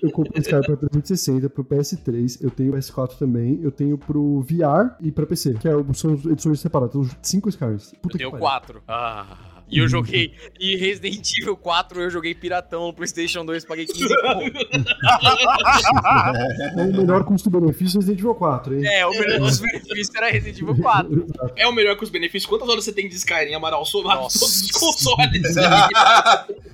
Eu 0.02 0.10
comprei 0.10 0.40
esse 0.40 0.50
cara 0.50 0.62
pra 0.62 0.76
360, 0.88 1.50
pro 1.50 1.64
PS3, 1.64 2.38
eu 2.42 2.50
tenho 2.50 2.72
o 2.72 2.76
PS4 2.76 3.16
também, 3.18 3.60
eu 3.62 3.70
tenho 3.70 3.96
pro 3.98 4.40
VR 4.42 4.94
e 5.00 5.10
pra 5.10 5.26
PC, 5.26 5.54
que 5.54 5.68
é, 5.68 5.72
são 5.94 6.14
edições 6.14 6.60
separadas, 6.60 6.92
são 6.92 7.08
cinco 7.22 7.48
Skyrims. 7.48 7.94
Puta 8.02 8.16
Eu 8.16 8.18
tenho 8.18 8.30
que 8.30 8.38
pariu. 8.38 8.40
quatro. 8.40 8.82
Ah. 8.88 9.26
E 9.70 9.78
eu 9.78 9.88
joguei. 9.88 10.34
E 10.60 10.76
Resident 10.76 11.26
Evil 11.40 11.56
4 11.56 12.02
eu 12.02 12.10
joguei 12.10 12.34
piratão 12.34 12.88
no 12.88 12.92
PlayStation 12.92 13.46
2, 13.46 13.64
paguei 13.64 13.86
15 13.86 14.08
conto. 14.08 14.52
É 16.76 16.82
o 16.84 16.92
melhor 16.92 17.24
custo-benefício 17.24 17.98
Resident 17.98 18.18
Evil 18.20 18.34
4, 18.34 18.74
hein? 18.74 18.86
É, 18.86 19.06
o 19.06 19.10
melhor 19.10 19.40
dos 19.40 19.58
benefícios 19.58 20.14
era 20.14 20.30
Resident 20.30 20.60
Evil 20.60 20.76
4. 20.76 21.26
É 21.56 21.66
o 21.66 21.72
melhor 21.72 21.96
com 21.96 22.04
os 22.04 22.10
benefícios. 22.10 22.46
Quantas 22.48 22.68
horas 22.68 22.84
você 22.84 22.92
tem 22.92 23.08
de 23.08 23.14
Skyrim, 23.16 23.54
Amaral? 23.54 23.80
Nossa. 23.80 24.38
todos 24.38 24.62
os 24.62 24.70
consoles. 24.70 25.54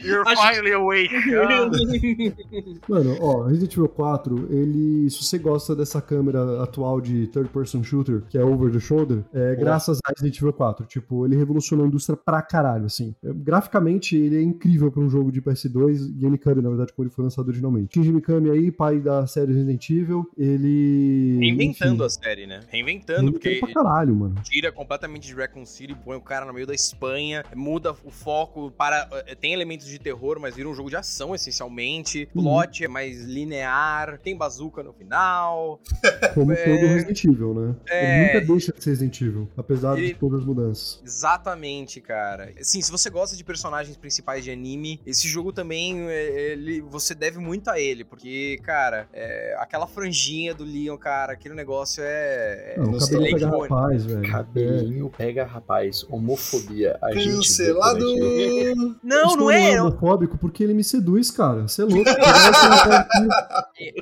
You're 0.00 0.22
Acho- 0.26 0.42
finally 0.42 0.72
awake. 0.72 1.10
Mano, 2.88 3.16
ó, 3.20 3.42
Resident 3.44 3.72
Evil 3.72 3.88
4, 3.88 4.48
ele. 4.50 5.10
Se 5.10 5.22
você 5.24 5.38
gosta 5.38 5.74
dessa 5.76 6.00
câmera 6.00 6.62
atual 6.62 7.00
de 7.00 7.26
third 7.28 7.48
person 7.50 7.82
shooter, 7.82 8.22
que 8.28 8.38
é 8.38 8.44
over 8.44 8.72
the 8.72 8.80
shoulder, 8.80 9.24
é 9.32 9.54
graças 9.56 9.98
a 10.04 10.10
Resident 10.10 10.36
Evil 10.38 10.52
4. 10.52 10.86
Tipo, 10.86 11.26
ele 11.26 11.36
revolucionou 11.36 11.84
a 11.84 11.88
indústria 11.88 12.16
pra 12.16 12.42
caralho, 12.42 12.86
assim. 12.86 13.14
É, 13.22 13.30
Graficamente, 13.32 14.16
ele 14.16 14.36
é 14.38 14.42
incrível 14.42 14.90
pra 14.90 15.00
um 15.02 15.08
jogo 15.10 15.30
de 15.32 15.40
PS2, 15.42 16.10
GameCube, 16.18 16.62
na 16.62 16.68
verdade, 16.68 16.92
quando 16.92 17.08
ele 17.08 17.14
foi 17.14 17.24
lançado 17.24 17.48
originalmente. 17.48 17.94
Shinji 17.94 18.12
Mikami 18.12 18.50
aí, 18.50 18.70
pai 18.70 19.00
da 19.00 19.26
série 19.26 19.52
Resident 19.52 19.88
Evil, 19.90 20.26
ele. 20.36 21.36
Reinventando 21.40 21.94
enfim, 21.94 22.04
a 22.04 22.08
série, 22.08 22.46
né? 22.46 22.60
Reinventando, 22.68 23.32
porque 23.32 23.56
pra 23.56 23.72
caralho, 23.72 24.14
mano. 24.14 24.36
tira 24.44 24.70
completamente 24.72 25.26
de 25.26 25.34
Raccoon 25.34 25.66
City, 25.66 25.94
põe 26.04 26.16
o 26.16 26.20
cara 26.20 26.46
no 26.46 26.52
meio 26.52 26.66
da 26.66 26.74
Espanha, 26.74 27.44
muda 27.54 27.92
o 28.04 28.10
foco 28.10 28.70
para. 28.70 29.08
eh, 29.26 29.34
Tem 29.50 29.54
elementos 29.56 29.88
de 29.88 29.98
terror, 29.98 30.38
mas 30.40 30.54
vira 30.54 30.68
um 30.68 30.74
jogo 30.74 30.88
de 30.88 30.94
ação, 30.94 31.34
essencialmente. 31.34 32.28
Uhum. 32.36 32.42
Plot 32.44 32.84
é 32.84 32.88
mais 32.88 33.24
linear, 33.24 34.16
tem 34.22 34.36
bazuca 34.36 34.80
no 34.80 34.92
final. 34.92 35.80
Como 36.34 36.52
É. 36.52 36.56
todo 36.64 36.86
Resident 36.86 37.24
Evil, 37.24 37.52
né? 37.54 37.74
É. 37.88 38.14
Ele 38.14 38.26
nunca 38.34 38.46
deixa 38.52 38.72
de 38.72 38.80
ser 38.84 38.90
Resident 38.90 39.20
Evil, 39.20 39.48
apesar 39.56 39.98
Ele- 39.98 40.08
de 40.08 40.14
todas 40.14 40.38
as 40.40 40.46
mudanças. 40.46 41.02
Exatamente, 41.04 42.00
cara. 42.00 42.52
Sim, 42.60 42.80
se 42.80 42.92
você 42.92 43.10
gosta 43.10 43.36
de 43.36 43.42
personagens 43.42 43.96
principais 43.96 44.44
de 44.44 44.52
anime, 44.52 45.00
esse 45.04 45.26
jogo 45.26 45.52
também, 45.52 46.08
é, 46.08 46.52
ele, 46.52 46.80
você 46.82 47.12
deve 47.12 47.38
muito 47.40 47.68
a 47.70 47.80
ele, 47.80 48.04
porque, 48.04 48.60
cara, 48.62 49.08
é, 49.12 49.56
aquela 49.58 49.88
franjinha 49.88 50.54
do 50.54 50.62
Leon, 50.62 50.96
cara, 50.96 51.32
aquele 51.32 51.54
negócio 51.56 52.04
é. 52.04 52.74
é 52.74 52.78
Não, 52.78 52.84
o 52.86 52.90
não 52.92 53.00
sei, 53.00 53.16
cabelo 53.16 53.26
é 53.26 53.32
pega 53.32 53.46
icônico. 53.48 53.74
rapaz, 53.74 54.04
velho. 54.04 54.24
É. 54.24 54.28
Cabelinho 54.30 55.10
pega 55.18 55.44
rapaz, 55.44 56.06
homofobia. 56.08 56.96
A 57.02 57.12
gente 57.12 57.26
vê 57.26 57.32
Cancelado! 57.34 58.04
é 58.04 58.70
é. 58.70 58.74
Não, 59.02 59.26
Isso 59.28 59.36
não 59.40 59.50
é. 59.50 59.70
é 59.72 59.78
eu- 59.78 59.86
homofóbico 59.86 60.38
porque 60.38 60.62
ele 60.62 60.74
me 60.74 60.84
seduz, 60.84 61.30
cara. 61.30 61.66
Você 61.66 61.82
é 61.82 61.84
louco. 61.84 62.10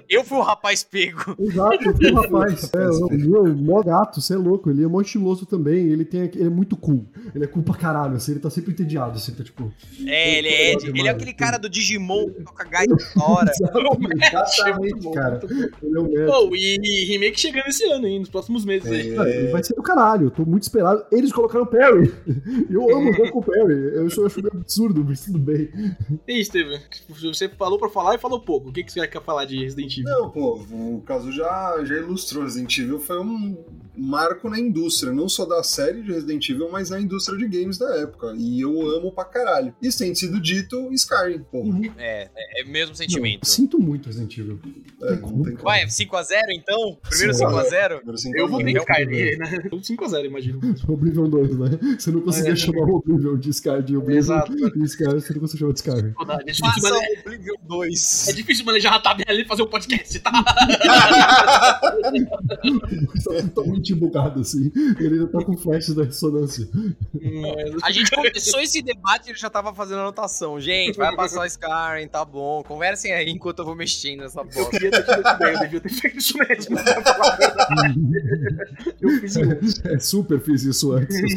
Eu 0.08 0.24
fui 0.24 0.38
o 0.38 0.42
rapaz 0.42 0.82
pego. 0.82 1.36
Exato, 1.38 1.84
eu 1.84 1.96
fui 1.96 2.12
um 2.12 2.14
rapaz. 2.14 2.70
É, 2.74 2.88
o 2.88 3.08
meu, 3.10 3.54
mó 3.56 3.82
gato, 3.82 4.20
você 4.20 4.34
é 4.34 4.36
louco. 4.36 4.70
Ele 4.70 4.84
é 4.84 4.86
mó 4.88 5.00
estiloso 5.00 5.46
também. 5.46 5.86
Ele, 5.88 6.04
tem, 6.04 6.22
ele 6.22 6.46
é 6.46 6.50
muito 6.50 6.76
cool. 6.76 7.06
Ele 7.34 7.44
é 7.44 7.46
cool 7.46 7.62
pra 7.62 7.74
caralho, 7.74 8.16
assim. 8.16 8.32
Ele 8.32 8.40
tá 8.40 8.50
sempre 8.50 8.72
entediado, 8.72 9.16
assim. 9.16 9.32
Tá 9.32 9.44
tipo. 9.44 9.72
É, 10.06 10.38
ele 10.38 10.48
é. 10.48 10.72
Ele 10.72 11.06
é 11.06 11.10
aquele 11.10 11.32
cara 11.32 11.58
do 11.58 11.68
Digimon 11.68 12.28
que 12.30 12.42
toca 12.42 12.64
gaita 12.64 12.96
na 13.16 13.24
hora. 13.24 13.52
Exatamente, 14.16 15.10
cara. 15.12 15.40
Ele 15.82 15.96
é 15.96 16.00
o. 16.00 16.26
Pô, 16.26 16.54
e 16.54 17.04
remake 17.06 17.38
chegando 17.38 17.68
esse 17.68 17.84
ano, 17.84 18.06
hein? 18.06 18.20
Nos 18.20 18.28
próximos 18.28 18.64
meses 18.64 18.90
aí. 18.90 19.08
Ele 19.08 19.52
vai 19.52 19.62
ser 19.62 19.74
do 19.74 19.82
caralho, 19.82 20.26
eu 20.26 20.30
tô 20.30 20.44
muito 20.44 20.62
esperado. 20.64 21.04
Eles 21.12 21.32
colocaram 21.32 21.64
o 21.64 21.68
Perry. 21.68 22.12
Eu 22.70 22.96
amo 22.96 23.12
jogar 23.12 23.30
com 23.30 23.38
o 23.38 23.42
Perry. 23.42 23.94
Eu 23.94 24.10
só 24.10 24.26
acho 24.26 24.40
meio 24.42 24.52
absurdo, 24.54 25.04
mas 25.06 25.27
tudo 25.28 25.38
bem. 25.38 25.68
E 26.26 26.32
aí, 26.32 26.44
Steven? 26.44 26.80
Você 27.08 27.48
falou 27.48 27.78
pra 27.78 27.88
falar 27.88 28.14
e 28.14 28.18
falou 28.18 28.40
pouco. 28.40 28.70
O 28.70 28.72
que, 28.72 28.82
que 28.82 28.92
você 28.92 29.06
quer 29.06 29.22
falar 29.22 29.44
de 29.44 29.58
Resident 29.58 29.96
Evil? 29.98 30.10
Não, 30.10 30.30
pô, 30.30 30.56
o 30.70 31.02
caso 31.06 31.30
já, 31.30 31.82
já 31.84 31.94
ilustrou. 31.96 32.44
Resident 32.44 32.76
Evil 32.78 32.98
foi 32.98 33.20
um, 33.20 33.56
marco 33.98 34.48
na 34.48 34.58
indústria, 34.58 35.12
não 35.12 35.28
só 35.28 35.44
da 35.44 35.62
série 35.62 36.02
de 36.02 36.12
Resident 36.12 36.48
Evil, 36.48 36.68
mas 36.70 36.90
na 36.90 37.00
indústria 37.00 37.36
de 37.36 37.46
games 37.48 37.78
da 37.78 37.96
época. 37.96 38.34
E 38.36 38.60
eu 38.60 38.80
amo 38.96 39.12
pra 39.12 39.24
caralho. 39.24 39.74
E 39.82 39.90
sem 39.90 40.14
sido 40.14 40.40
dito, 40.40 40.92
Skyrim, 40.92 41.40
porra. 41.50 41.80
É, 41.98 42.30
é, 42.34 42.60
é 42.62 42.64
o 42.64 42.68
mesmo 42.68 42.88
Não, 42.90 42.94
sentimento. 42.94 43.46
sinto 43.46 43.78
muito 43.78 44.06
Resident 44.06 44.36
Evil. 44.38 44.60
É, 45.02 45.16
não 45.16 45.42
tem 45.42 45.54
como. 45.54 45.64
Vai, 45.64 45.84
5x0 45.86 46.42
então? 46.50 46.98
Primeiro 47.08 47.34
Sim. 47.34 47.44
5x0? 47.44 47.96
Primeiro 47.96 48.18
cinco 48.18 48.38
Eu 48.38 48.44
a 48.44 48.48
vou 48.48 48.58
ter 48.64 48.76
Skyrim, 48.76 49.36
né? 49.36 49.68
5x0, 49.72 50.24
imagino. 50.24 50.60
Oblivion 50.88 51.28
2, 51.28 51.58
né? 51.58 51.96
Você 51.98 52.10
não 52.10 52.20
conseguia 52.20 52.52
É. 52.52 52.56
chamar 52.56 52.84
o 52.84 52.96
Oblivion 52.96 53.36
de 53.36 53.50
Sky 53.50 53.82
de 53.84 53.96
Oblivion. 53.96 54.18
Exato. 54.18 54.52
E 54.56 54.64
Sky 55.16 55.20
você 55.28 55.34
não 55.34 55.40
conseguia 55.40 55.58
chamar 55.60 55.72
de 55.72 55.78
Sky. 55.80 55.90
É 55.90 56.44
difícil, 56.44 56.66
Faça 56.66 56.90
mane- 56.90 57.06
o 57.16 57.20
Oblivion 57.20 57.54
2. 57.62 58.28
é 58.28 58.32
difícil 58.32 58.64
manejar 58.64 58.94
a 58.94 59.00
tabela 59.00 59.40
e 59.40 59.44
fazer 59.44 59.62
um 59.62 59.66
podcast, 59.66 60.18
tá? 60.20 60.30
Está 63.14 63.42
totalmente 63.42 63.94
bugado, 63.94 64.40
assim. 64.40 64.70
Ele 64.98 65.14
ainda 65.20 65.26
tá 65.28 65.44
com 65.44 65.56
flashes 65.56 65.94
da 65.94 66.04
ressonância. 66.04 66.68
A 67.82 67.90
gente 67.90 68.10
começou 68.10 68.60
esse 68.60 68.82
debate 68.82 69.26
e 69.26 69.30
ele 69.30 69.38
já 69.38 69.50
tava 69.50 69.74
fazendo 69.74 70.00
anotação. 70.00 70.60
Gente, 70.60 70.96
vai 70.96 71.14
passar 71.14 71.46
Skyrim, 71.46 72.08
tá 72.10 72.24
bom. 72.24 72.62
Conversem 72.62 73.12
aí 73.12 73.28
enquanto 73.30 73.60
eu 73.60 73.64
vou 73.64 73.74
mexendo 73.76 74.20
nessa 74.20 74.40
Eu 74.40 74.44
bosta. 74.44 74.70
queria 74.70 74.90
ter 74.90 75.02
tido 75.02 75.20
essa 75.26 75.34
ideia, 75.36 75.54
eu 75.54 75.60
devia 75.60 75.80
ter 75.80 75.88
feito 75.90 76.18
isso 76.18 76.38
mesmo. 76.38 76.76
verdade. 76.76 78.00
Eu 79.00 79.10
fiz 79.20 79.36
isso. 79.36 79.88
É 79.88 79.98
super 79.98 80.40
fiz 80.40 80.62
isso 80.64 80.92
antes. 80.92 81.16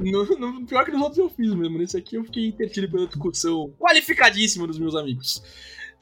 No, 0.00 0.24
no- 0.38 0.66
pior 0.66 0.84
que 0.84 0.90
nos 0.92 1.00
outros 1.02 1.18
eu 1.18 1.28
fiz 1.30 1.52
mesmo. 1.54 1.78
Nesse 1.78 1.96
aqui 1.96 2.16
eu 2.16 2.24
fiquei 2.24 2.46
entretido 2.46 2.90
pela 2.90 3.06
discussão 3.06 3.72
qualificadíssima 3.78 4.66
dos 4.66 4.78
meus 4.78 4.94
amigos. 4.94 5.42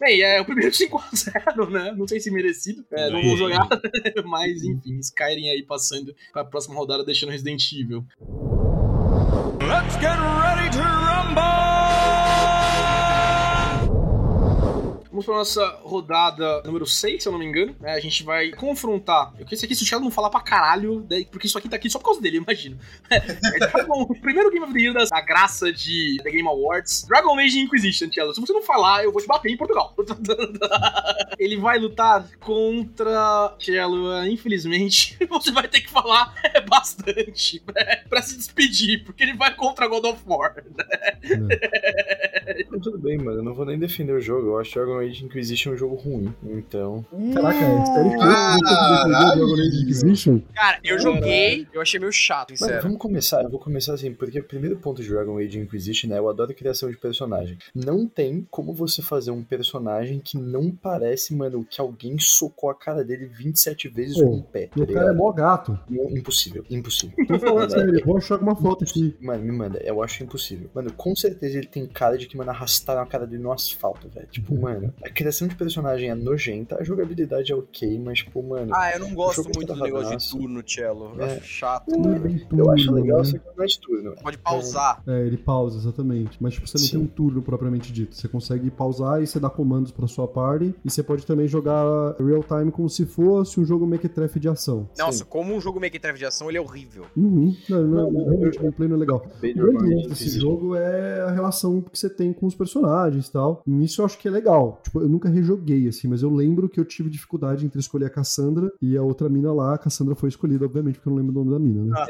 Bem, 0.00 0.20
é 0.22 0.40
o 0.40 0.44
primeiro 0.44 0.70
5x0, 0.76 1.70
né? 1.70 1.92
Não 1.96 2.06
sei 2.06 2.20
se 2.20 2.30
merecido. 2.30 2.84
É, 2.92 3.10
não 3.10 3.20
vou 3.22 3.36
jogar. 3.36 3.68
Mas 4.24 4.62
enfim, 4.62 4.98
Skyrim 5.00 5.48
aí 5.48 5.62
passando 5.64 6.14
pra 6.32 6.44
próxima 6.44 6.76
rodada, 6.76 7.04
deixando 7.04 7.30
Resident 7.30 7.62
Evil. 7.72 8.04
Vamos 15.18 15.26
pra 15.26 15.34
nossa 15.34 15.80
rodada 15.82 16.62
número 16.62 16.86
6, 16.86 17.20
se 17.20 17.28
eu 17.28 17.32
não 17.32 17.40
me 17.40 17.46
engano. 17.46 17.74
né? 17.80 17.90
a 17.90 17.98
gente 17.98 18.22
vai 18.22 18.52
confrontar. 18.52 19.32
Eu 19.36 19.44
queria 19.44 19.58
se 19.58 19.82
o 19.82 19.86
Thiago 19.86 20.04
não 20.04 20.12
falar 20.12 20.30
pra 20.30 20.40
caralho, 20.40 21.04
né, 21.10 21.24
porque 21.28 21.48
isso 21.48 21.58
aqui 21.58 21.68
tá 21.68 21.74
aqui 21.74 21.90
só 21.90 21.98
por 21.98 22.04
causa 22.04 22.20
dele, 22.20 22.36
imagino. 22.36 22.78
É, 23.10 23.66
tá 23.66 23.84
bom, 23.84 24.02
o 24.02 24.20
primeiro 24.20 24.50
Game 24.50 24.64
of 24.64 24.72
the 24.72 24.78
Year 24.78 24.94
da 24.94 25.04
da 25.04 25.20
graça 25.20 25.72
de 25.72 26.18
The 26.22 26.30
Game 26.30 26.46
Awards, 26.46 27.06
Dragon 27.08 27.36
Age 27.38 27.58
Inquisition, 27.58 28.08
Thiago. 28.08 28.32
Se 28.32 28.40
você 28.40 28.52
não 28.52 28.62
falar, 28.62 29.02
eu 29.02 29.10
vou 29.10 29.20
te 29.20 29.26
bater 29.26 29.50
em 29.50 29.56
Portugal. 29.56 29.96
Ele 31.38 31.56
vai 31.56 31.78
lutar 31.78 32.28
contra. 32.38 33.56
Thiago, 33.58 33.96
infelizmente, 34.26 35.16
você 35.28 35.50
vai 35.50 35.66
ter 35.66 35.80
que 35.80 35.90
falar 35.90 36.34
bastante 36.68 37.62
né, 37.74 38.04
pra 38.08 38.22
se 38.22 38.36
despedir, 38.36 39.04
porque 39.04 39.22
ele 39.22 39.34
vai 39.34 39.54
contra 39.54 39.88
God 39.88 40.04
of 40.04 40.22
War. 40.26 40.54
Então, 40.58 41.48
tudo 42.80 42.98
bem, 42.98 43.18
mano. 43.18 43.38
Eu 43.38 43.42
não 43.42 43.54
vou 43.54 43.64
nem 43.64 43.78
defender 43.78 44.12
o 44.12 44.20
jogo. 44.20 44.48
Eu 44.48 44.58
acho 44.58 44.74
Dragon 44.74 44.98
Age 44.98 45.24
Inquisition 45.24 45.72
um 45.72 45.76
jogo 45.76 45.94
ruim. 45.96 46.32
Então. 46.44 47.04
Caraca, 47.34 47.58
é 47.58 47.86
sério 47.86 48.10
que 48.10 48.16
eu 48.16 48.26
não 48.26 48.58
consegui 48.58 48.90
defender 48.90 49.36
Dragon 49.36 49.54
Age 49.54 49.82
Inquisition? 49.82 50.40
Cara, 50.54 50.78
eu 50.84 50.98
joguei, 50.98 51.66
eu 51.72 51.80
achei 51.80 52.00
meio 52.00 52.12
chato, 52.12 52.50
Mano, 52.50 52.58
sincero. 52.58 52.82
vamos 52.82 52.98
começar. 52.98 53.42
Eu 53.42 53.50
vou 53.50 53.60
começar 53.60 53.94
assim, 53.94 54.12
porque 54.12 54.40
o 54.40 54.44
primeiro 54.44 54.76
ponto 54.76 55.02
de 55.02 55.08
Dragon 55.08 55.38
Age 55.38 55.58
Inquisition 55.58 56.12
é 56.12 56.18
eu 56.18 56.28
adoro 56.28 56.54
criação 56.54 56.90
de 56.90 56.96
personagem. 56.96 57.58
Não 57.74 58.06
tem 58.06 58.46
como 58.50 58.72
você 58.72 59.02
fazer 59.02 59.30
um 59.30 59.42
personagem 59.42 60.20
que 60.20 60.36
não 60.38 60.70
parece, 60.70 61.34
mano, 61.34 61.64
que 61.64 61.80
alguém 61.80 62.18
socou 62.18 62.70
a 62.70 62.74
cara 62.74 63.04
dele 63.04 63.26
27 63.26 63.88
vezes 63.88 64.16
Pô, 64.16 64.24
com 64.24 64.36
um 64.36 64.42
pé. 64.42 64.66
Tá 64.66 64.80
O 64.82 64.86
cara 64.86 65.10
é 65.10 65.14
mó 65.14 65.32
gato. 65.32 65.78
Impossível, 65.90 66.64
impossível. 66.70 67.16
Tô 67.26 67.38
falando 67.38 67.70
sério, 67.70 67.98
eu 67.98 68.04
vou 68.04 68.16
achar 68.16 68.34
alguma 68.34 68.56
foto 68.56 68.84
aqui. 68.84 69.16
Mano, 69.20 69.44
me 69.44 69.52
manda, 69.52 69.78
eu 69.82 70.02
acho 70.02 70.22
impossível. 70.22 70.70
Mano, 70.74 70.92
com 70.92 71.14
certeza 71.14 71.58
ele 71.58 71.66
tem 71.66 71.86
cara 71.86 72.16
de 72.16 72.26
que, 72.26 72.36
mano, 72.36 72.50
arrastaram 72.68 73.02
a 73.02 73.06
cara 73.06 73.26
dele 73.26 73.42
no 73.42 73.50
asfalto, 73.50 74.08
velho. 74.08 74.28
Tipo, 74.30 74.54
mano, 74.60 74.92
a 75.02 75.08
criação 75.08 75.48
de 75.48 75.56
personagem 75.56 76.10
é 76.10 76.14
nojenta, 76.14 76.76
a 76.78 76.84
jogabilidade 76.84 77.50
é 77.50 77.54
ok, 77.54 77.98
mas, 77.98 78.18
tipo, 78.18 78.42
mano. 78.42 78.72
Ah, 78.74 78.92
eu 78.92 79.00
não 79.00 79.14
gosto 79.14 79.36
jogo 79.36 79.50
muito 79.56 79.68
tá 79.68 79.74
do 79.74 79.82
negócio 79.82 80.16
de 80.16 80.30
turno, 80.30 80.62
Cello. 80.66 81.12
Eu 81.16 81.24
É. 81.24 81.36
acho 81.36 81.44
chato. 81.44 81.90
Não 81.98 82.14
é 82.14 82.18
bem 82.18 82.46
eu 82.52 82.70
acho 82.70 82.92
legal, 82.92 83.18
né? 83.18 83.24
só 83.24 83.38
que 83.38 83.44
não 83.56 83.64
é 83.64 83.66
de 83.66 83.80
turno. 83.80 84.14
Pode 84.22 84.38
pausar. 84.38 85.02
É, 85.06 85.26
ele 85.26 85.36
pausa, 85.36 85.78
exatamente. 85.78 86.36
Mas 86.40 86.54
tipo, 86.54 86.66
você 86.66 86.78
não 86.78 86.84
Sim. 86.84 86.90
tem 86.90 87.00
um 87.00 87.06
turno 87.06 87.42
propriamente 87.42 87.92
dito. 87.92 88.14
Você 88.14 88.28
consegue 88.28 88.70
pausar 88.70 89.22
e 89.22 89.26
você 89.26 89.40
dá 89.40 89.48
comandos 89.48 89.90
pra 89.90 90.06
sua 90.06 90.28
party. 90.28 90.74
E 90.84 90.90
você 90.90 91.02
pode 91.02 91.24
também 91.24 91.48
jogar 91.48 91.84
real 92.18 92.42
time 92.42 92.70
como 92.70 92.88
se 92.88 93.06
fosse 93.06 93.58
um 93.58 93.64
jogo 93.64 93.86
mequetrefe 93.86 94.38
de 94.38 94.48
ação. 94.48 94.88
Nossa, 94.98 95.24
como 95.24 95.54
um 95.54 95.60
jogo 95.60 95.78
Mequetrefe 95.78 96.18
de 96.18 96.24
ação, 96.26 96.48
ele 96.48 96.58
é 96.58 96.60
horrível. 96.60 97.06
Uhum. 97.16 97.54
Não, 97.68 97.82
não, 97.82 98.10
Não, 98.12 98.24
realmente 98.24 98.58
o 98.58 98.62
gameplay 98.62 98.88
não 98.88 98.96
é 98.96 98.98
legal. 98.98 99.26
O 99.26 99.40
grande 99.40 100.08
desse 100.08 100.38
jogo 100.40 100.74
é 100.74 101.20
a 101.22 101.30
relação 101.30 101.80
que 101.80 101.96
você 101.98 102.10
tem 102.10 102.32
com 102.32 102.46
os 102.46 102.54
personagens 102.58 103.28
e 103.28 103.32
tal. 103.32 103.62
Nisso 103.66 104.02
eu 104.02 104.06
acho 104.06 104.18
que 104.18 104.28
é 104.28 104.30
legal. 104.30 104.80
Tipo, 104.84 105.00
eu 105.00 105.08
nunca 105.08 105.28
rejoguei, 105.28 105.88
assim, 105.88 106.08
mas 106.08 106.22
eu 106.22 106.30
lembro 106.30 106.68
que 106.68 106.78
eu 106.78 106.84
tive 106.84 107.08
dificuldade 107.08 107.64
entre 107.64 107.80
escolher 107.80 108.06
a 108.06 108.10
Cassandra 108.10 108.70
e 108.82 108.96
a 108.96 109.02
outra 109.02 109.28
mina 109.28 109.52
lá. 109.52 109.74
A 109.74 109.78
Cassandra 109.78 110.14
foi 110.14 110.28
escolhida, 110.28 110.66
obviamente, 110.66 110.96
porque 110.96 111.08
eu 111.08 111.12
não 111.14 111.22
lembro 111.22 111.40
o 111.40 111.44
nome 111.44 111.50
da 111.52 111.58
mina, 111.58 111.84
né? 111.84 112.04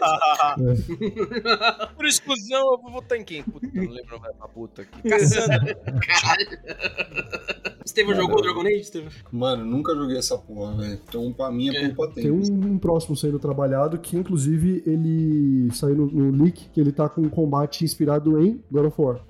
Por 1.97 2.07
exclusão, 2.07 2.73
eu 2.73 2.79
vou 2.83 2.93
votar 2.93 3.19
em 3.19 3.25
quem? 3.25 3.43
Puta, 3.43 3.67
eu 3.67 3.85
não 3.85 3.93
lembro 3.93 4.17
o 4.17 4.21
nome 4.21 4.35
da 4.39 4.49
puta 4.49 4.83
aqui. 4.83 5.03
Cassandra. 5.09 5.75
Caralho. 5.75 6.59
Estevam 7.85 8.15
jogou 8.15 8.43
Dragon 8.43 8.61
Age, 8.67 8.81
Estevam? 8.81 9.09
Mano, 9.33 9.65
nunca 9.65 9.95
joguei 9.95 10.19
essa 10.19 10.37
porra, 10.37 10.77
velho. 10.77 11.01
Então, 11.09 11.33
pra 11.33 11.51
mim, 11.51 11.75
é 11.75 11.85
É. 11.85 11.89
culpa 11.91 12.13
Tem 12.15 12.25
tempo. 12.25 12.53
um, 12.53 12.73
um 12.73 12.79
próximo 12.79 13.17
sendo 13.17 13.39
trabalhado 13.39 13.99
que, 13.99 14.17
inclusive, 14.17 14.83
ele 14.87 15.71
saiu 15.73 15.97
no, 15.97 16.07
no 16.07 16.45
leak 16.45 16.69
que 16.71 16.81
ele 16.81 16.93
tá 16.93 17.09
com 17.09 17.23
um 17.23 17.29
combate 17.31 17.85
inspirado 17.85 18.41
em 18.43 18.63
God 18.71 18.87
of 18.87 19.01
War. 19.01 19.21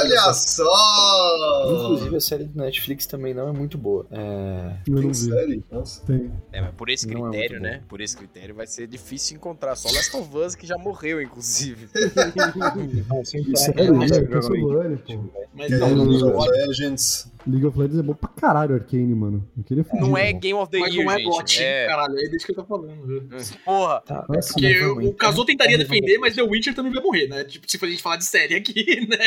Olha 0.00 0.32
só! 0.32 1.70
Inclusive, 1.72 2.16
a 2.16 2.20
série 2.20 2.44
do 2.44 2.58
Netflix 2.58 3.06
também 3.06 3.34
não 3.34 3.48
é 3.48 3.52
muito 3.52 3.76
boa. 3.78 4.06
É. 4.10 4.76
Não 4.88 5.02
Tem 5.02 5.14
série? 5.14 5.64
Nossa. 5.70 6.04
Tem. 6.06 6.32
É, 6.52 6.60
mas 6.60 6.74
por 6.74 6.88
esse 6.88 7.06
Não 7.06 7.26
é 7.26 7.30
critério, 7.30 7.60
muito 7.60 7.72
né? 7.72 7.82
Por 7.88 8.00
esse 8.00 8.16
critério 8.16 8.54
vai 8.54 8.66
ser 8.66 8.86
difícil 8.86 9.36
encontrar. 9.36 9.76
Só 9.76 9.88
Last 9.90 10.16
of 10.16 10.36
Us 10.36 10.54
que 10.54 10.66
já 10.66 10.76
morreu, 10.78 11.20
inclusive. 11.22 11.88
Ah, 11.94 13.24
sempre 13.24 13.56
Sério, 13.56 13.84
é, 13.84 13.90
né? 13.90 14.06
Dragon 14.06 14.24
Age. 14.24 14.26
Castlevania, 14.26 14.98
pô. 15.06 15.42
Mas 15.54 15.72
É, 15.72 15.78
não, 15.78 15.94
League 16.04 16.22
não, 16.22 16.36
of 16.38 16.50
Legends. 16.50 17.26
League 17.46 17.66
of 17.66 17.78
Legends 17.78 17.98
é 17.98 18.02
bom 18.02 18.14
pra 18.14 18.28
caralho, 18.30 18.74
Arcane, 18.74 19.14
mano. 19.14 19.46
Eu 19.56 19.64
queria 19.64 19.84
fugir. 19.84 20.00
Não 20.02 20.16
é 20.16 20.28
mano. 20.28 20.40
Game 20.40 20.58
of 20.58 20.70
the 20.70 20.78
mas 20.78 20.94
Year, 20.94 21.04
não 21.04 21.12
é 21.12 21.16
gente. 21.18 21.28
GOT, 21.28 21.62
É. 21.62 21.86
caralho. 21.86 22.18
É 22.18 22.28
disso 22.28 22.46
que 22.46 22.52
eu 22.52 22.56
tô 22.56 22.64
falando. 22.64 23.06
viu? 23.06 23.22
Porra. 23.64 24.00
Tá, 24.00 24.14
é, 24.14 24.40
Porque 24.40 24.60
mas 24.68 24.80
vamos, 24.80 24.96
o 24.96 25.00
então. 25.02 25.12
Kazu 25.14 25.44
tentaria 25.44 25.74
É, 25.74 25.78
defender, 25.78 26.18
mas 26.18 26.34
The 26.34 26.42
Witcher 26.42 26.74
também 26.74 26.92
vai 26.92 27.02
morrer, 27.02 27.28
né? 27.28 27.44
Tipo, 27.44 27.70
se 27.70 27.78
for 27.78 27.86
a 27.86 27.90
gente 27.90 28.02
falar 28.02 28.16
de 28.16 28.24
série 28.24 28.54
aqui, 28.54 29.06
né? 29.08 29.18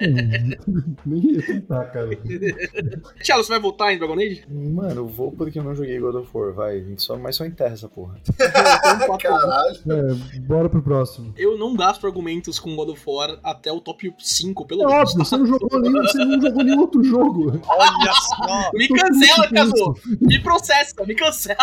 Nem 1.04 1.32
ia 1.34 1.42
tentar, 1.44 1.84
cara. 1.86 2.08
Thiago, 3.22 3.42
você 3.42 3.48
vai 3.50 3.60
voltar 3.60 3.92
em 3.92 3.98
Dragon 3.98 4.14
Age? 4.14 4.44
Mano, 4.48 5.00
eu 5.00 5.06
vou 5.06 5.32
porque 5.32 5.58
eu 5.58 5.64
não 5.64 5.74
joguei 5.74 5.98
God 5.98 6.14
of 6.16 6.28
War, 6.32 6.52
vai. 6.52 6.84
Só, 6.96 7.16
mas 7.16 7.36
só 7.36 7.44
enterra 7.44 7.74
essa 7.74 7.88
porra. 7.88 8.16
Caralho. 9.20 9.78
É, 9.88 10.38
bora 10.40 10.68
pro 10.68 10.82
próximo. 10.82 11.32
Eu 11.36 11.58
não 11.58 11.74
gasto 11.74 12.06
argumentos 12.06 12.58
com 12.58 12.74
God 12.76 12.90
of 12.90 13.02
War 13.06 13.38
até 13.42 13.72
o 13.72 13.80
top 13.80 14.12
5, 14.18 14.64
pelo 14.66 14.82
É 14.82 14.86
menos. 14.86 15.10
óbvio, 15.10 15.24
você 15.24 15.36
não 15.36 15.46
jogou 15.46 15.80
nenhum, 15.80 16.02
você 16.02 16.24
não 16.24 16.40
jogou 16.40 16.64
nenhum 16.64 16.80
outro 16.80 17.02
jogo. 17.08 17.60
Olha 17.66 18.12
só. 18.12 18.70
Me 18.74 18.88
cancela, 18.88 19.48
Kazu! 19.48 19.94
Me 20.20 20.38
processa, 20.40 21.04
me 21.06 21.14
cancela! 21.14 21.58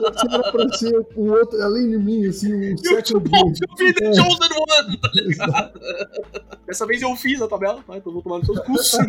Você 0.00 0.28
vai 0.28 0.40
aparecer 0.40 1.06
um 1.16 1.30
outro, 1.30 1.62
além 1.62 1.90
de 1.90 1.98
mim, 1.98 2.26
assim, 2.26 2.74
um 2.74 2.76
second 2.78 3.28
game. 3.28 3.54
eu 3.60 3.76
fiz 3.76 3.94
The. 3.94 4.14
Chosen 4.14 4.48
One, 4.58 4.96
tá 4.98 5.10
ligado? 5.14 5.80
Dessa 6.66 6.86
vez 6.86 7.02
eu 7.02 7.14
fiz 7.16 7.40
a 7.42 7.48
tabela, 7.48 7.82
tá? 7.86 7.96
Então 7.96 8.10
eu 8.10 8.14
vou 8.14 8.22
tomar 8.22 8.38
nos 8.38 8.46
seus 8.46 8.60
cursos. 8.60 9.06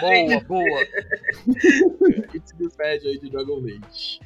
Boa, 0.00 0.40
boa. 0.48 0.64
A 0.64 2.32
gente 2.32 2.48
se 2.48 2.56
despede 2.56 3.08
aí 3.08 3.18
de 3.18 3.30
Dragon 3.30 3.60
Age. 3.60 4.20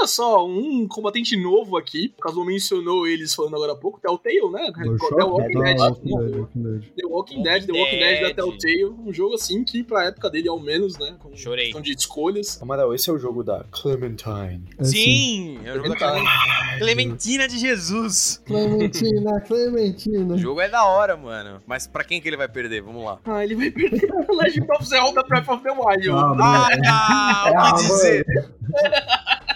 Olha 0.00 0.06
só, 0.06 0.46
um 0.48 0.88
combatente 0.88 1.36
novo 1.36 1.76
aqui. 1.76 2.14
O 2.18 2.22
Kazu 2.22 2.42
mencionou 2.42 3.06
eles 3.06 3.34
falando 3.34 3.54
agora 3.56 3.72
há 3.72 3.76
pouco. 3.76 4.00
Telltale, 4.00 4.50
né? 4.50 4.72
The 4.74 4.82
Bioshock? 4.82 5.14
Walking 5.22 5.58
Ah, 5.58 5.62
Dead. 5.62 5.78
Walking 5.78 6.08
Dead, 6.16 6.34
Walking 6.40 6.62
Dead. 6.62 6.82
The 6.96 7.06
Walking 7.06 7.42
Dead, 7.42 7.66
The 7.66 7.72
Walking 7.72 7.98
Dead 7.98 8.22
da. 8.22 8.34
Telltale. 8.34 8.84
Um 8.86 9.12
jogo 9.12 9.34
assim 9.34 9.62
que, 9.62 9.84
pra 9.84 10.04
época 10.06 10.30
dele, 10.30 10.48
ao 10.48 10.58
menos, 10.58 10.98
né? 10.98 11.16
Com 11.18 11.36
Chorei. 11.36 11.66
questão 11.66 11.82
de 11.82 11.92
escolhas. 11.92 12.60
Amaral, 12.62 12.94
esse 12.94 13.10
é 13.10 13.12
o 13.12 13.18
jogo 13.18 13.44
da 13.44 13.62
Clementine. 13.70 14.62
É 14.78 14.82
assim. 14.82 14.90
Sim, 14.96 15.58
é 15.66 15.72
o 15.72 15.76
jogo 15.76 15.88
da 15.90 15.96
Clementina. 15.96 16.78
Clementina 16.78 17.48
de 17.48 17.58
Jesus. 17.58 18.42
Clementina, 18.46 19.40
Clementina. 19.42 20.34
O 20.34 20.38
jogo 20.38 20.62
é 20.62 20.68
da 20.70 20.82
hora, 20.86 21.14
mano. 21.14 21.60
Mas 21.66 21.86
pra 21.86 22.04
quem 22.04 22.22
que 22.22 22.28
ele 22.28 22.38
vai 22.38 22.48
perder? 22.48 22.80
Vamos 22.80 23.04
lá. 23.04 23.18
Ah, 23.26 23.44
ele 23.44 23.54
vai 23.54 23.70
perder 23.70 24.06
pra 24.06 24.34
Legend 24.34 24.66
of 24.72 24.84
Zelda 24.86 25.22
Breath 25.24 25.48
of 25.50 25.62
the 25.62 25.70
Wild. 25.72 26.08
Ah, 26.40 26.68
Ah, 26.88 27.50
o 27.50 27.76
que 27.76 27.82
dizer? 27.82 28.24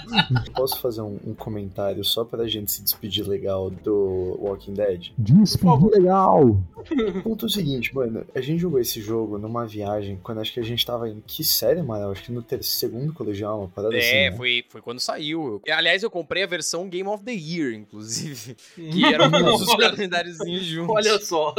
Posso 0.54 0.80
fazer 0.80 1.00
um, 1.00 1.18
um 1.26 1.34
comentário 1.34 2.04
só 2.04 2.24
pra 2.24 2.46
gente 2.46 2.70
se 2.72 2.82
despedir 2.82 3.26
legal 3.26 3.70
do 3.70 4.38
Walking 4.40 4.74
Dead? 4.74 5.12
Despedir 5.18 5.90
legal! 5.90 6.44
O 6.44 7.22
ponto 7.22 7.46
é 7.46 7.48
o 7.48 7.50
seguinte, 7.50 7.94
mano, 7.94 8.24
a 8.34 8.40
gente 8.40 8.60
jogou 8.60 8.78
esse 8.78 9.00
jogo 9.00 9.38
numa 9.38 9.66
viagem 9.66 10.18
quando 10.22 10.40
acho 10.40 10.52
que 10.52 10.60
a 10.60 10.64
gente 10.64 10.84
tava 10.84 11.08
em 11.08 11.22
que 11.26 11.42
série, 11.42 11.80
Amaral? 11.80 12.10
Acho 12.12 12.22
que 12.24 12.32
no 12.32 12.42
ter 12.42 12.62
segundo 12.62 13.12
colegial, 13.12 13.60
uma 13.60 13.68
parada 13.68 13.96
assim. 13.96 14.06
É, 14.06 14.30
né? 14.30 14.36
foi, 14.36 14.64
foi 14.68 14.80
quando 14.82 15.00
saiu. 15.00 15.62
Aliás, 15.70 16.02
eu 16.02 16.10
comprei 16.10 16.42
a 16.42 16.46
versão 16.46 16.88
Game 16.88 17.08
of 17.08 17.24
the 17.24 17.32
Year, 17.32 17.72
inclusive. 17.72 18.56
Que 18.74 19.04
eram 19.04 19.30
todos 19.30 19.62
os 19.62 19.68
Olha- 19.68 19.90
calendáriozinhos 19.90 20.64
juntos. 20.64 20.94
Olha 20.94 21.18
só. 21.18 21.54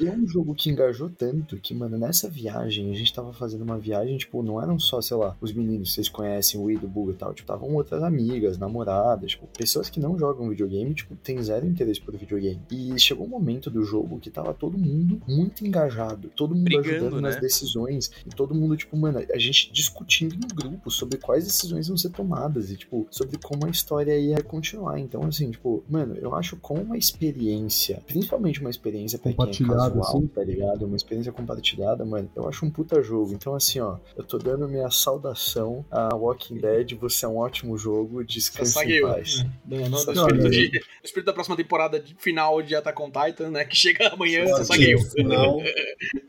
E 0.00 0.06
é 0.06 0.10
um 0.10 0.26
jogo 0.26 0.54
que 0.54 0.70
engajou 0.70 1.10
tanto 1.10 1.56
que, 1.56 1.74
mano, 1.74 1.98
nessa 1.98 2.28
viagem, 2.28 2.90
a 2.90 2.94
gente 2.94 3.12
tava 3.12 3.32
fazendo 3.32 3.62
uma 3.62 3.78
viagem, 3.78 4.16
tipo, 4.16 4.42
não 4.42 4.60
eram 4.62 4.78
só, 4.78 5.00
sei 5.00 5.16
lá, 5.16 5.36
os 5.40 5.52
meninos 5.52 5.88
que 5.88 5.94
vocês 5.94 6.08
conhecem, 6.08 6.60
o 6.60 6.70
Ido, 6.70 6.86
o 6.86 6.88
Buga 6.88 7.12
e 7.12 7.16
tal, 7.16 7.32
tipo, 7.34 7.52
estavam 7.72 7.74
outras 7.74 8.02
amigas, 8.02 8.58
namoradas, 8.58 9.32
tipo, 9.32 9.46
pessoas 9.46 9.88
que 9.88 9.98
não 9.98 10.18
jogam 10.18 10.48
videogame, 10.48 10.94
tipo, 10.94 11.16
tem 11.16 11.42
zero 11.42 11.66
interesse 11.66 12.00
por 12.00 12.16
videogame. 12.16 12.60
E 12.70 12.98
chegou 12.98 13.26
um 13.26 13.30
momento 13.30 13.70
do 13.70 13.82
jogo 13.84 14.18
que 14.18 14.30
tava 14.30 14.52
todo 14.52 14.78
mundo 14.78 15.20
muito 15.26 15.66
engajado, 15.66 16.28
todo 16.36 16.54
mundo 16.54 16.64
Brigando, 16.64 16.90
ajudando 16.90 17.20
nas 17.20 17.36
né? 17.36 17.40
decisões, 17.40 18.10
e 18.26 18.30
todo 18.30 18.54
mundo, 18.54 18.76
tipo, 18.76 18.96
mano, 18.96 19.18
a 19.18 19.38
gente 19.38 19.72
discutindo 19.72 20.34
no 20.34 20.48
grupo 20.54 20.90
sobre 20.90 21.18
quais 21.18 21.44
decisões 21.44 21.88
vão 21.88 21.96
ser 21.96 22.10
tomadas 22.10 22.70
e, 22.70 22.76
tipo, 22.76 23.06
sobre 23.10 23.38
como 23.38 23.66
a 23.66 23.70
história 23.70 24.16
ia 24.18 24.42
continuar. 24.42 24.98
Então, 24.98 25.22
assim, 25.24 25.50
tipo, 25.50 25.82
mano, 25.88 26.14
eu 26.16 26.34
acho 26.34 26.56
com 26.56 26.74
uma 26.74 26.96
experiência, 26.96 28.02
principalmente 28.06 28.60
uma 28.60 28.70
experiência 28.70 29.18
pra 29.18 29.32
quem 29.32 29.32
é 29.32 29.36
Compartilhada, 29.36 29.94
casual, 29.94 30.18
assim. 30.18 30.26
tá 30.26 30.44
ligado? 30.44 30.84
Uma 30.84 30.96
experiência 30.96 31.32
compartilhada, 31.32 32.04
mano. 32.04 32.28
Eu 32.34 32.48
acho 32.48 32.64
um 32.64 32.70
puta 32.70 33.02
jogo. 33.02 33.32
Então, 33.32 33.54
assim, 33.54 33.80
ó, 33.80 33.96
eu 34.16 34.24
tô 34.24 34.38
dando 34.38 34.68
minha 34.68 34.90
saudação 34.90 35.84
a 35.90 36.14
Walking 36.14 36.58
Dead. 36.58 36.94
Você 36.94 37.24
é 37.24 37.28
um 37.28 37.36
ótimo 37.52 37.76
jogo. 37.76 38.24
Descanse 38.24 38.78
em 38.82 39.02
paz. 39.02 39.44
Não, 39.68 39.78
não, 39.80 39.88
Não, 39.90 39.98
espírito, 39.98 40.42
não. 40.42 40.50
de- 40.50 40.68
do 40.70 40.80
espírito 41.04 41.26
da 41.26 41.32
próxima 41.32 41.56
temporada 41.56 42.00
de 42.00 42.14
final 42.18 42.62
de 42.62 42.74
Attack 42.74 43.00
on 43.02 43.10
Titan, 43.10 43.50
né? 43.50 43.64
Que 43.64 43.76
chega 43.76 44.08
amanhã, 44.08 44.44
Claro 44.44 44.64
você 44.64 44.72
que 44.72 44.78
segue 44.78 44.90
eu. 44.92 44.98
no 44.98 45.04
final, 45.04 45.60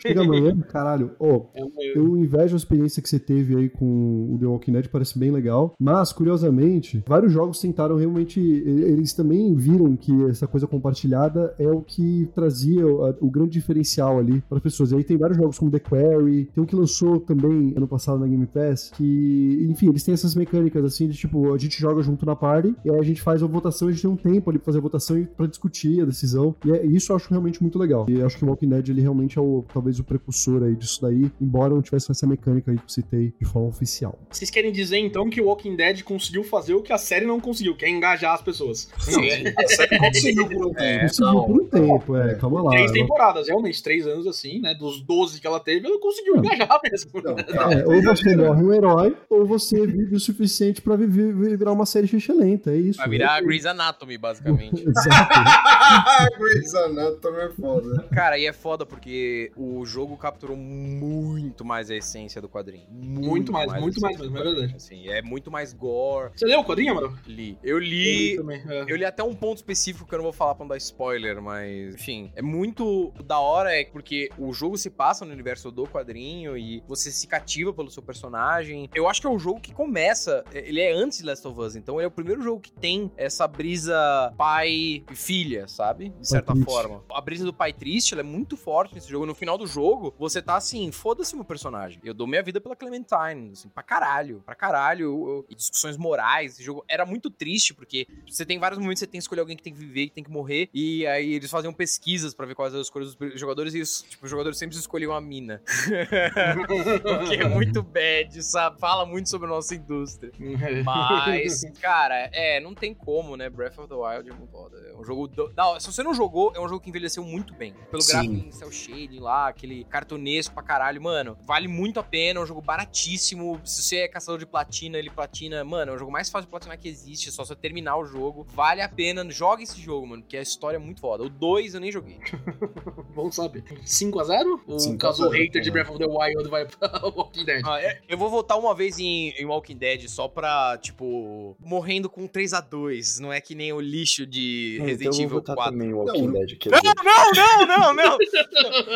Chega 0.02 0.22
amanhã, 0.22 0.58
caralho. 0.70 1.12
Ô, 1.20 1.46
É. 1.56 1.98
Eu 1.98 2.18
invejo 2.18 2.56
a 2.56 2.58
experiência 2.58 3.02
que 3.02 3.08
você 3.10 3.20
teve 3.20 3.56
aí 3.56 3.70
com 3.70 4.34
o 4.34 4.38
The 4.40 4.46
Walking 4.46 4.72
Dead, 4.74 4.88
parece 4.90 5.18
bem 5.18 5.32
legal. 5.32 5.74
Mas, 5.80 6.12
curiosamente, 6.12 7.04
vários 7.08 7.32
jogos 7.32 7.60
tentaram 7.60 7.96
realmente. 7.96 8.40
Eles 8.40 9.14
também 9.14 9.56
viram 9.56 9.96
que 9.96 10.12
essa 10.26 10.48
coisa 10.48 10.68
compartilhada 10.68 11.54
é 11.58 11.68
o 11.68 11.82
que 11.82 12.28
trazia 12.36 12.86
o, 12.86 13.06
a- 13.06 13.16
o 13.22 13.30
grande 13.32 13.52
diferencial 13.52 14.20
ali 14.20 14.42
para 14.42 14.58
as 14.58 14.64
pessoas. 14.64 14.92
E 14.92 14.96
aí 14.96 15.04
tem 15.04 15.18
vários 15.18 15.38
jogos 15.38 15.58
como 15.58 15.72
The 15.72 15.80
Quarry, 15.80 16.50
tem 16.54 16.64
um 16.64 16.66
que 16.66 16.76
lançou 16.76 17.20
também 17.20 17.74
ano 17.76 17.88
passado 17.88 18.20
na 18.20 18.28
Game 18.28 18.46
Pass, 18.48 18.92
que, 18.96 19.68
enfim, 19.70 19.90
eles 19.90 20.04
têm 20.04 20.14
essas 20.14 20.36
mecânicas 20.36 20.84
assim 20.84 21.08
tipo, 21.18 21.54
a 21.54 21.58
gente 21.58 21.80
joga 21.80 22.02
junto 22.02 22.26
na 22.26 22.36
party, 22.36 22.76
e 22.84 22.90
aí 22.92 22.98
a 23.00 23.04
gente 23.04 23.22
faz 23.22 23.42
a 23.44 23.48
votação, 23.48 23.88
a 23.88 23.92
gente 23.92 24.02
tem 24.02 24.10
um 24.12 24.16
tempo 24.16 24.50
ali 24.50 24.60
pra 24.60 24.66
fazer 24.66 24.78
a 24.78 24.82
votação 24.82 25.18
e 25.18 25.26
pra 25.26 25.46
discutir 25.48 26.02
a 26.02 26.06
decisão. 26.06 26.56
E 26.66 26.72
é- 26.72 26.86
isso 26.86 27.12
eu 27.12 27.16
acho 27.16 27.30
realmente 27.30 27.62
muito 27.62 27.78
legal. 27.80 28.06
E 28.10 28.22
acho 28.22 28.38
que 28.38 28.44
o 28.46 28.48
Walking 28.48 28.70
Dead 28.70 28.90
ele 28.90 29.02
realmente 29.02 29.38
é 29.38 29.42
o, 29.42 29.64
talvez 29.74 30.00
o 30.00 30.04
precursor 30.04 30.64
aí 30.64 30.76
disso 30.76 31.02
daí, 31.02 31.32
embora 31.42 31.74
não 31.74 31.82
tivesse 31.82 32.12
essa 32.12 32.26
mecânica 32.28 32.72
aí 32.72 32.78
que 32.78 32.84
eu 32.84 32.90
citei 32.90 33.34
de 33.40 33.46
forma 33.46 33.68
oficial. 33.70 34.18
Vocês 34.30 34.50
querem 34.50 34.72
dizer 34.72 34.98
então 34.98 35.30
que 35.30 35.42
o 35.42 35.46
Walking 35.46 35.76
Dead 35.76 36.02
conseguiu 36.04 36.44
fazer 36.44 36.74
o 36.74 36.82
que 36.82 36.92
a 36.94 36.98
série 36.98 37.26
não 37.26 37.40
conseguiu, 37.40 37.76
que 37.76 37.86
é 37.86 37.90
engajar 37.90 38.34
as 38.34 38.42
pessoas. 38.42 38.90
não, 39.12 39.20
a 39.64 39.68
série 39.68 39.98
conseguiu 40.00 40.48
por 40.48 40.66
um 40.68 40.74
tempo. 40.74 41.02
Conseguiu 41.04 41.44
por 41.44 41.62
um 41.62 41.68
tempo, 41.68 42.16
é, 42.18 42.36
calma 42.36 42.62
lá. 42.64 42.72
Três 42.72 42.86
Ela- 42.86 42.94
temporadas, 42.94 43.48
realmente, 43.48 43.82
três 43.84 44.06
anos 44.08 44.28
assim, 44.28 44.60
né? 44.60 44.74
Dos 44.74 45.02
12 45.02 45.40
que 45.42 45.48
ela 45.48 45.60
teve, 45.60 45.86
ela 45.88 46.00
conseguiu 46.00 46.36
Não. 46.36 46.44
engajar 46.44 46.80
mesmo. 46.84 47.12
Não. 47.24 47.36
É, 47.38 47.86
ou 47.86 48.02
você 48.02 48.36
morre 48.36 48.64
um 48.64 48.74
herói, 48.74 49.16
ou 49.30 49.46
você 49.46 49.86
vive 49.86 50.16
o 50.16 50.20
suficiente 50.20 50.82
pra 50.82 50.96
virar 51.06 51.72
uma 51.72 51.86
série 51.86 52.08
xixelenta, 52.08 52.72
é 52.72 52.78
isso. 52.78 52.98
Vai 52.98 53.10
virar 53.10 53.36
a 53.36 53.42
Grey's 53.42 53.66
Anatomy, 53.66 54.18
basicamente. 54.18 54.84
Exato. 54.88 55.34
Grey's 56.40 56.74
Anatomy 56.74 57.38
é 57.38 57.50
foda. 57.50 58.08
Cara, 58.14 58.38
e 58.38 58.46
é 58.46 58.54
foda 58.54 58.86
porque 58.86 59.52
o 59.56 59.86
jogo 59.86 60.18
capturou 60.18 60.58
muito 60.58 61.66
mais 61.66 61.90
a 61.90 61.96
essência 61.96 62.42
do 62.42 62.50
quadrinho. 62.50 62.88
Muito 62.90 63.52
mais, 63.52 63.72
muito 63.74 64.00
a 64.00 64.02
mais 64.02 64.16
essência 64.18 64.32
mesmo, 64.32 64.34
do 64.34 64.40
é 64.40 64.54
verdade. 64.54 64.76
Assim, 64.76 65.08
é 65.10 65.22
muito 65.22 65.52
mais 65.52 65.74
gore. 65.74 66.32
Você 66.36 66.46
leu 66.46 66.60
o 66.60 66.66
quadrinho, 66.66 66.96
mano? 66.96 67.18
Li. 67.26 67.58
Eu 67.64 67.80
li. 67.80 68.36
também. 68.36 68.62
é. 68.68 68.86
Eu 68.88 68.96
li 68.96 69.06
até 69.06 69.24
um 69.24 69.34
ponto 69.34 69.58
específico 69.58 70.08
que 70.08 70.14
eu 70.14 70.20
não 70.20 70.24
vou 70.24 70.34
falar 70.34 70.56
pra 70.56 70.64
não 70.64 70.70
dar 70.70 70.78
spoiler, 70.78 71.42
mas 71.42 71.96
enfim, 71.96 72.32
é 72.36 72.42
muito 72.42 73.12
da 73.26 73.40
hora 73.40 73.74
é 73.74 73.86
porque 73.86 74.30
o 74.38 74.54
jogo 74.54 74.78
se 74.78 74.90
passa 74.90 75.26
no 75.26 75.32
universo 75.32 75.72
do 75.72 75.88
quadrinho 75.88 76.58
e 76.58 76.84
você 76.88 77.12
se 77.12 77.28
cativa 77.28 77.74
pelo 77.74 77.90
seu 77.90 78.04
personagem. 78.04 78.90
Eu 78.94 79.08
acho 79.08 79.22
que 79.22 79.28
é 79.28 79.30
um 79.30 79.40
jogo 79.40 79.60
que 79.60 79.74
começa, 79.74 80.44
ele 80.54 80.80
é 80.80 80.93
antes 80.94 81.18
de 81.20 81.26
Last 81.26 81.48
of 81.48 81.60
Us, 81.60 81.76
então 81.76 81.96
ele 81.98 82.06
é 82.06 82.08
o 82.08 82.12
primeiro 82.12 82.42
jogo 82.42 82.60
que 82.62 82.72
tem 82.72 83.12
essa 83.18 83.48
brisa 83.48 84.34
pai 84.38 84.70
e 84.72 85.16
filha, 85.16 85.68
sabe? 85.68 86.10
De 86.20 86.28
certa 86.28 86.54
triste. 86.54 86.66
forma. 86.70 87.04
A 87.12 87.22
brisa 87.22 87.44
do 87.46 87.54
pai 87.54 87.74
triste, 87.74 88.14
ela 88.14 88.22
é 88.22 88.24
muito 88.24 88.56
forte 88.58 88.96
nesse 88.96 89.10
jogo. 89.10 89.26
No 89.26 89.36
final 89.36 89.58
do 89.58 89.66
jogo, 89.68 90.14
você 90.18 90.42
tá 90.42 90.56
assim, 90.56 90.92
foda-se 90.92 91.36
meu 91.36 91.46
personagem. 91.46 92.00
Eu 92.04 92.14
dou 92.14 92.28
minha 92.28 92.42
vida 92.44 92.60
pela 92.62 92.76
Clementine, 92.76 93.52
assim, 93.52 93.70
pra 93.70 93.84
caralho, 93.84 94.42
pra 94.46 94.56
caralho. 94.56 95.04
Eu- 95.06 95.28
eu- 95.28 95.46
e 95.50 95.56
discussões 95.56 95.98
morais, 95.98 96.54
esse 96.54 96.64
jogo 96.64 96.84
era 96.88 97.06
muito 97.06 97.30
triste, 97.30 97.74
porque 97.74 98.08
você 98.30 98.46
tem 98.46 98.60
vários 98.60 98.80
momentos 98.80 99.00
que 99.00 99.06
você 99.06 99.12
tem 99.12 99.20
que 99.20 99.24
escolher 99.24 99.42
alguém 99.42 99.58
que 99.58 99.64
tem 99.64 99.74
que 99.74 99.80
viver, 99.80 100.08
que 100.08 100.14
tem 100.14 100.24
que 100.24 100.32
morrer, 100.32 100.70
e 100.74 101.06
aí 101.08 101.34
eles 101.34 101.50
faziam 101.50 101.74
pesquisas 101.74 102.34
pra 102.34 102.46
ver 102.46 102.56
quais 102.56 102.74
eram 102.74 102.82
as 102.82 102.88
escolhas 102.88 103.16
dos 103.16 103.40
jogadores, 103.40 103.74
e 103.74 103.82
os, 103.82 104.02
tipo, 104.04 104.26
os 104.26 104.30
jogadores 104.32 104.58
sempre 104.58 104.76
escolhiam 104.78 105.14
a 105.14 105.22
mina. 105.22 105.62
Porque 107.04 107.36
é 107.36 107.48
muito 107.48 107.82
bad, 107.84 108.42
sabe? 108.44 108.80
Fala 108.80 109.06
muito 109.06 109.30
sobre 109.30 109.48
a 109.48 109.50
nossa 109.50 109.76
indústria. 109.76 110.32
Mas, 110.84 111.64
cara, 111.82 112.30
é, 112.32 112.60
não 112.60 112.74
tem 112.74 112.94
como, 112.94 113.36
né? 113.36 113.50
Breath 113.50 113.78
of 113.80 113.88
the 113.88 113.96
Wild 113.96 114.30
é 114.30 114.34
muito 114.34 114.52
foda. 114.52 114.78
É 114.78 114.96
um 114.96 115.04
jogo. 115.04 115.28
Do... 115.28 115.52
Não, 115.56 115.80
se 115.80 115.92
você 115.92 116.04
não 116.04 116.14
jogou, 116.14 116.52
é 116.56 116.60
um 116.60 116.68
jogo 116.68 116.82
que 116.82 116.90
envelheceu 116.90 117.24
muito 117.24 117.54
bem. 117.54 117.74
Pelo 117.90 118.06
gráfico 118.06 118.34
em 118.34 118.52
cel 118.52 118.72
shading 118.72 119.20
lá, 119.20 119.48
aquele 119.48 119.84
cartunesco 119.86 120.54
pra 120.54 120.64
caralho, 120.64 121.02
mano. 121.02 121.38
Vale 121.44 121.68
muito 121.68 122.00
a 122.00 122.04
pena, 122.04 122.40
é 122.40 122.44
um 122.44 122.46
jogo 122.46 122.62
baratíssimo. 122.62 123.60
Se 123.64 123.84
você 123.84 123.98
é 123.98 124.08
caçador 124.08 124.40
de 124.40 124.46
platina, 124.46 124.98
ele 124.98 125.10
platina, 125.10 125.64
mano, 125.64 125.92
é 125.92 125.96
o 125.96 125.98
jogo 125.98 126.12
mais 126.12 126.30
fácil 126.30 126.46
de 126.46 126.52
platinar 126.52 126.78
que 126.78 126.88
existe. 126.88 127.30
É 127.30 127.32
só 127.32 127.46
você 127.46 127.56
terminar 127.56 127.98
o 127.98 128.06
jogo. 128.06 128.46
Vale 128.50 128.82
a 128.82 128.90
pena. 128.90 129.24
Joga 129.30 129.64
esse 129.64 129.80
jogo, 129.80 130.08
mano, 130.08 130.22
porque 130.22 130.38
a 130.38 130.42
história 130.42 130.78
é 130.78 130.80
muito 130.80 131.00
foda. 131.00 131.24
O 131.24 131.30
2 131.30 131.76
eu 131.76 131.80
nem 131.80 131.92
joguei. 131.92 132.20
Bom 133.16 133.32
saber. 133.32 133.64
5x0? 133.64 134.62
Ou 134.68 134.80
5 134.80 134.96
a 134.96 134.98
caso 134.98 135.28
o 135.28 135.32
0, 135.32 135.44
hater 135.44 135.62
de 135.62 135.70
é. 135.70 135.72
Breath 135.72 135.90
of 135.90 136.00
the 136.00 136.06
Wild 136.06 136.50
vai 136.50 136.66
pra 136.66 136.90
Walking 137.08 137.46
Dead? 137.46 137.62
Ah, 137.66 137.82
é, 137.82 138.02
eu 138.08 138.18
vou 138.18 138.30
voltar 138.30 138.58
uma 138.58 138.74
vez 138.76 139.00
em, 139.00 139.30
em 139.30 139.46
Walking 139.46 139.78
Dead 139.78 140.08
só 140.08 140.28
pra, 140.28 140.73
tipo, 140.78 141.56
morrendo 141.60 142.10
com 142.10 142.28
3x2. 142.28 143.20
Não 143.20 143.32
é 143.32 143.40
que 143.40 143.56
nem 143.56 143.74
o 143.74 143.80
lixo 143.80 144.26
de 144.26 144.76
Então 144.76 144.88
Resident 144.88 145.14
eu 145.14 145.18
vou 145.18 145.26
Evil 145.26 145.40
botar 145.40 145.56
4. 145.56 145.72
também 145.72 145.90
Não, 145.92 146.06
Dead. 146.32 146.58
Não, 146.72 146.82
não, 147.04 147.66
não, 147.66 147.68
não, 147.68 147.94
não. 147.94 148.18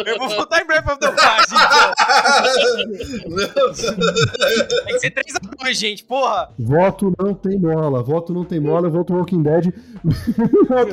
Eu 0.06 0.18
vou 0.18 0.30
votar 0.30 0.62
em 0.62 0.68
Breath 0.68 0.88
of 0.88 1.00
the 1.00 1.08
Wild, 1.08 1.18
então. 1.48 1.94
Não, 3.30 3.74
Tem 4.86 4.94
que 4.94 5.00
ser 5.00 5.12
3x2, 5.12 5.74
gente, 5.74 6.04
porra. 6.04 6.50
Voto 6.58 7.14
não 7.18 7.34
tem 7.34 7.60
mola, 7.60 8.04
voto 8.04 8.34
não 8.34 8.44
tem 8.44 8.60
mola, 8.60 8.88
eu 8.88 8.92
voto 8.92 9.14
Walking 9.14 9.44
Dead. 9.44 9.74
Cara, 10.68 10.92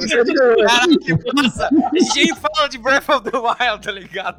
que 0.98 1.16
passa? 1.32 1.68
A 1.68 1.98
gente 1.98 2.34
fala 2.36 2.68
de 2.68 2.78
Breath 2.78 3.08
of 3.08 3.30
the 3.30 3.36
Wild, 3.36 3.84
tá 3.84 3.92
ligado? 3.92 4.36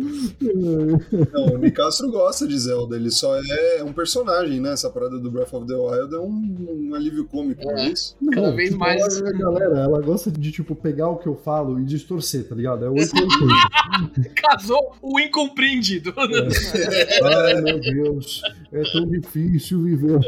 não, 1.33 1.55
o 1.55 1.57
Nicastro 1.57 2.09
gosta 2.09 2.47
de 2.47 2.57
Zelda, 2.57 2.95
ele 2.95 3.11
só 3.11 3.35
é 3.35 3.83
um 3.83 3.93
personagem, 3.93 4.59
né? 4.59 4.73
Essa 4.73 4.89
parada 4.89 5.19
do 5.19 5.31
Breath 5.31 5.53
of 5.53 5.67
the 5.67 5.75
Wild 5.75 6.15
é 6.15 6.19
um, 6.19 6.34
um 6.35 6.93
alívio 6.95 7.25
cômico, 7.25 7.63
não 7.65 7.77
é 7.77 7.89
isso? 7.89 8.15
Cada 8.33 8.51
vez 8.51 8.69
tipo, 8.69 8.79
mais- 8.79 9.21
A 9.21 9.31
galera, 9.31 9.79
ela 9.79 10.01
gosta 10.01 10.29
de, 10.31 10.51
tipo, 10.51 10.75
pegar 10.75 11.09
o 11.09 11.17
que 11.17 11.27
eu 11.27 11.35
falo 11.35 11.79
e 11.79 11.83
distorcer, 11.85 12.47
tá 12.47 12.55
ligado? 12.55 12.85
É 12.85 12.89
880. 12.89 14.29
Casou 14.35 14.95
o 15.01 15.19
incompreendido. 15.19 16.13
Ai, 16.17 17.61
meu 17.61 17.79
Deus, 17.79 18.41
é 18.71 18.81
tão 18.91 19.07
difícil 19.07 19.83
viver. 19.83 20.19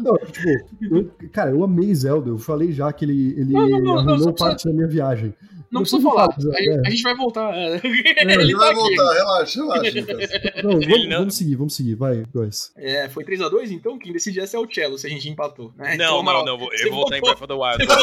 Não, 0.00 0.16
tipo, 0.30 0.48
eu- 0.94 1.10
cara, 1.32 1.50
eu 1.50 1.62
amei 1.62 1.94
Zelda. 1.94 2.28
Eu 2.30 2.38
falei 2.38 2.72
já 2.72 2.92
que 2.92 3.04
ele, 3.04 3.34
ele 3.38 3.52
Não, 3.52 3.68
não, 3.68 3.68
não, 3.78 3.84
não, 3.84 3.98
arruinou 3.98 4.18
só 4.20 4.32
parte 4.32 4.64
da 4.66 4.72
minha 4.72 4.88
viagem. 4.88 5.34
Não 5.76 5.82
precisa 5.82 6.02
falar. 6.02 6.32
fala, 6.32 6.54
A, 6.54 6.62
é. 6.62 6.82
a 6.86 6.90
gente 6.90 7.02
vai 7.02 7.14
voltar. 7.16 7.54
é. 7.54 7.80
Ele 7.86 8.32
Ele 8.32 8.52
tá 8.52 8.58
vai 8.58 8.70
aqui. 8.70 8.80
voltar, 8.80 9.12
relaxa, 9.14 9.60
relaxa. 9.62 10.62
Não, 10.62 10.70
vamos, 10.80 11.08
não- 11.08 11.18
vamos 11.18 11.34
seguir, 11.36 11.56
vamos 11.56 11.74
seguir. 11.74 11.94
Vai, 11.94 12.24
Góis. 12.32 12.72
É, 12.76 13.08
foi 13.08 13.24
3x2, 13.24 13.70
então 13.70 13.98
quem 13.98 14.12
decide 14.12 14.40
essa 14.40 14.56
é 14.56 14.60
o 14.60 14.66
Cello, 14.72 14.98
se 14.98 15.06
a 15.06 15.10
gente 15.10 15.28
empatou. 15.28 15.72
né? 15.76 15.96
Não, 15.96 16.20
Então, 16.20 16.22
não, 16.22 16.44
não. 16.44 16.68
Eu 16.72 16.90
vou 16.90 17.00
votar 17.04 17.18
em 17.18 17.22
Breath 17.22 17.42
of 17.42 17.46
the 17.46 17.54
Wild. 17.54 17.82
Eu 17.82 17.86
vou 17.88 17.96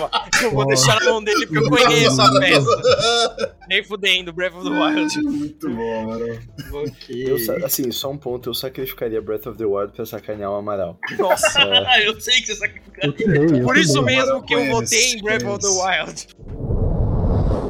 Wild. 0.00 0.12
Eu 0.42 0.50
deixar 0.66 0.98
na 1.00 1.10
mão 1.10 1.22
dele 1.22 1.46
porque 1.46 1.64
eu 1.64 1.68
conheço 1.70 2.20
a 2.20 2.40
peça. 2.40 3.54
Nem 3.68 3.82
fudendo, 3.84 4.32
Breath 4.32 4.54
of 4.54 4.64
the 4.64 4.70
Wild. 4.70 5.22
Muito 5.22 5.70
bom, 5.70 6.04
mano. 6.06 6.38
Ok. 6.72 7.24
eu, 7.28 7.36
assim, 7.64 7.90
só 7.92 8.10
um 8.10 8.16
ponto, 8.18 8.48
eu 8.50 8.54
sacrificaria 8.54 9.20
Breath 9.22 9.46
of 9.46 9.56
the 9.56 9.64
Wild 9.64 9.92
pra 9.92 10.04
sacanear 10.04 10.50
o 10.50 10.54
Amaral. 10.56 10.98
Nossa. 11.18 11.60
É, 11.62 12.06
eu 12.08 12.20
sei 12.20 12.40
que 12.40 12.54
você 12.54 12.72
eu 13.02 13.62
Por 13.64 13.76
isso 13.76 14.02
mesmo 14.02 14.42
que 14.44 14.54
eu 14.54 14.66
votei 14.70 15.12
em 15.14 15.22
Breath 15.22 15.44
of 15.44 15.60
the 15.60 15.68
conheço. 15.68 15.81
Wild. 15.82 16.28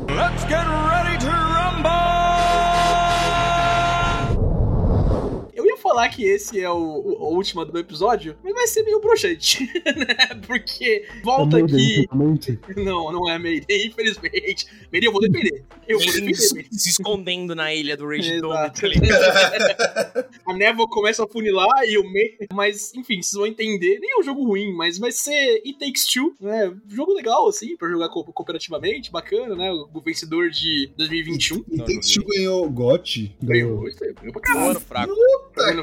Eu 0.09 0.17
ia 0.17 1.21
falar 1.21 2.22
falar 5.93 6.09
que 6.09 6.25
esse 6.25 6.61
é 6.61 6.71
o, 6.71 6.75
o, 6.77 7.25
a 7.25 7.29
última 7.29 7.65
do 7.65 7.79
episódio, 7.79 8.37
mas 8.43 8.53
vai 8.55 8.67
ser 8.67 8.83
meio 8.83 9.01
broxante, 9.01 9.65
né? 9.97 10.41
Porque 10.47 11.07
volta 11.23 11.59
É 11.59 11.63
aqui. 11.63 12.07
Não, 12.77 13.13
não 13.13 13.29
é 13.29 13.39
Mayday, 13.39 13.87
infelizmente. 13.87 14.67
Mayday 14.93 15.09
eu 15.09 15.13
vou 15.13 15.21
defender. 15.21 15.65
Eu 15.87 15.99
vou 15.99 16.07
defender. 16.07 16.33
Mayday. 16.55 16.69
se 16.73 16.91
escondendo 16.91 17.55
na 17.55 17.75
ilha 17.75 17.97
do 17.97 18.07
Rage 18.07 18.41
Dome. 18.41 18.71
Tá 18.71 18.89
ligado? 18.89 20.33
A 20.47 20.55
névoa 20.55 20.89
começa 20.89 21.25
a 21.25 21.29
funilar 21.29 21.85
e 21.85 21.97
o 21.99 22.11
meio. 22.11 22.33
Mas, 22.53 22.93
enfim, 22.95 23.23
vocês 23.23 23.33
vão 23.35 23.47
entender. 23.47 23.99
Nem 24.01 24.11
é 24.13 24.21
um 24.21 24.23
jogo 24.23 24.45
ruim, 24.45 24.73
mas 24.75 24.99
vai 24.99 25.13
ser 25.13 25.63
It 25.65 25.79
Takes 25.79 26.07
Two, 26.07 26.35
né? 26.41 26.75
Jogo 26.89 27.13
legal, 27.15 27.49
assim, 27.49 27.77
pra 27.77 27.89
jogar 27.89 28.09
co- 28.09 28.25
cooperativamente, 28.25 29.11
bacana, 29.11 29.55
né? 29.55 29.71
O 29.73 30.01
vencedor 30.01 30.51
de 30.51 30.91
2021. 30.97 31.65
E 31.71 31.83
tem 31.85 32.01
que 32.01 32.25
ganhou 32.25 32.69
GOT. 32.71 33.35
Ganhou, 33.43 33.83
ganhou 34.21 34.33
pra 34.33 34.43
caralho. 34.43 34.81
fraco. 34.81 35.13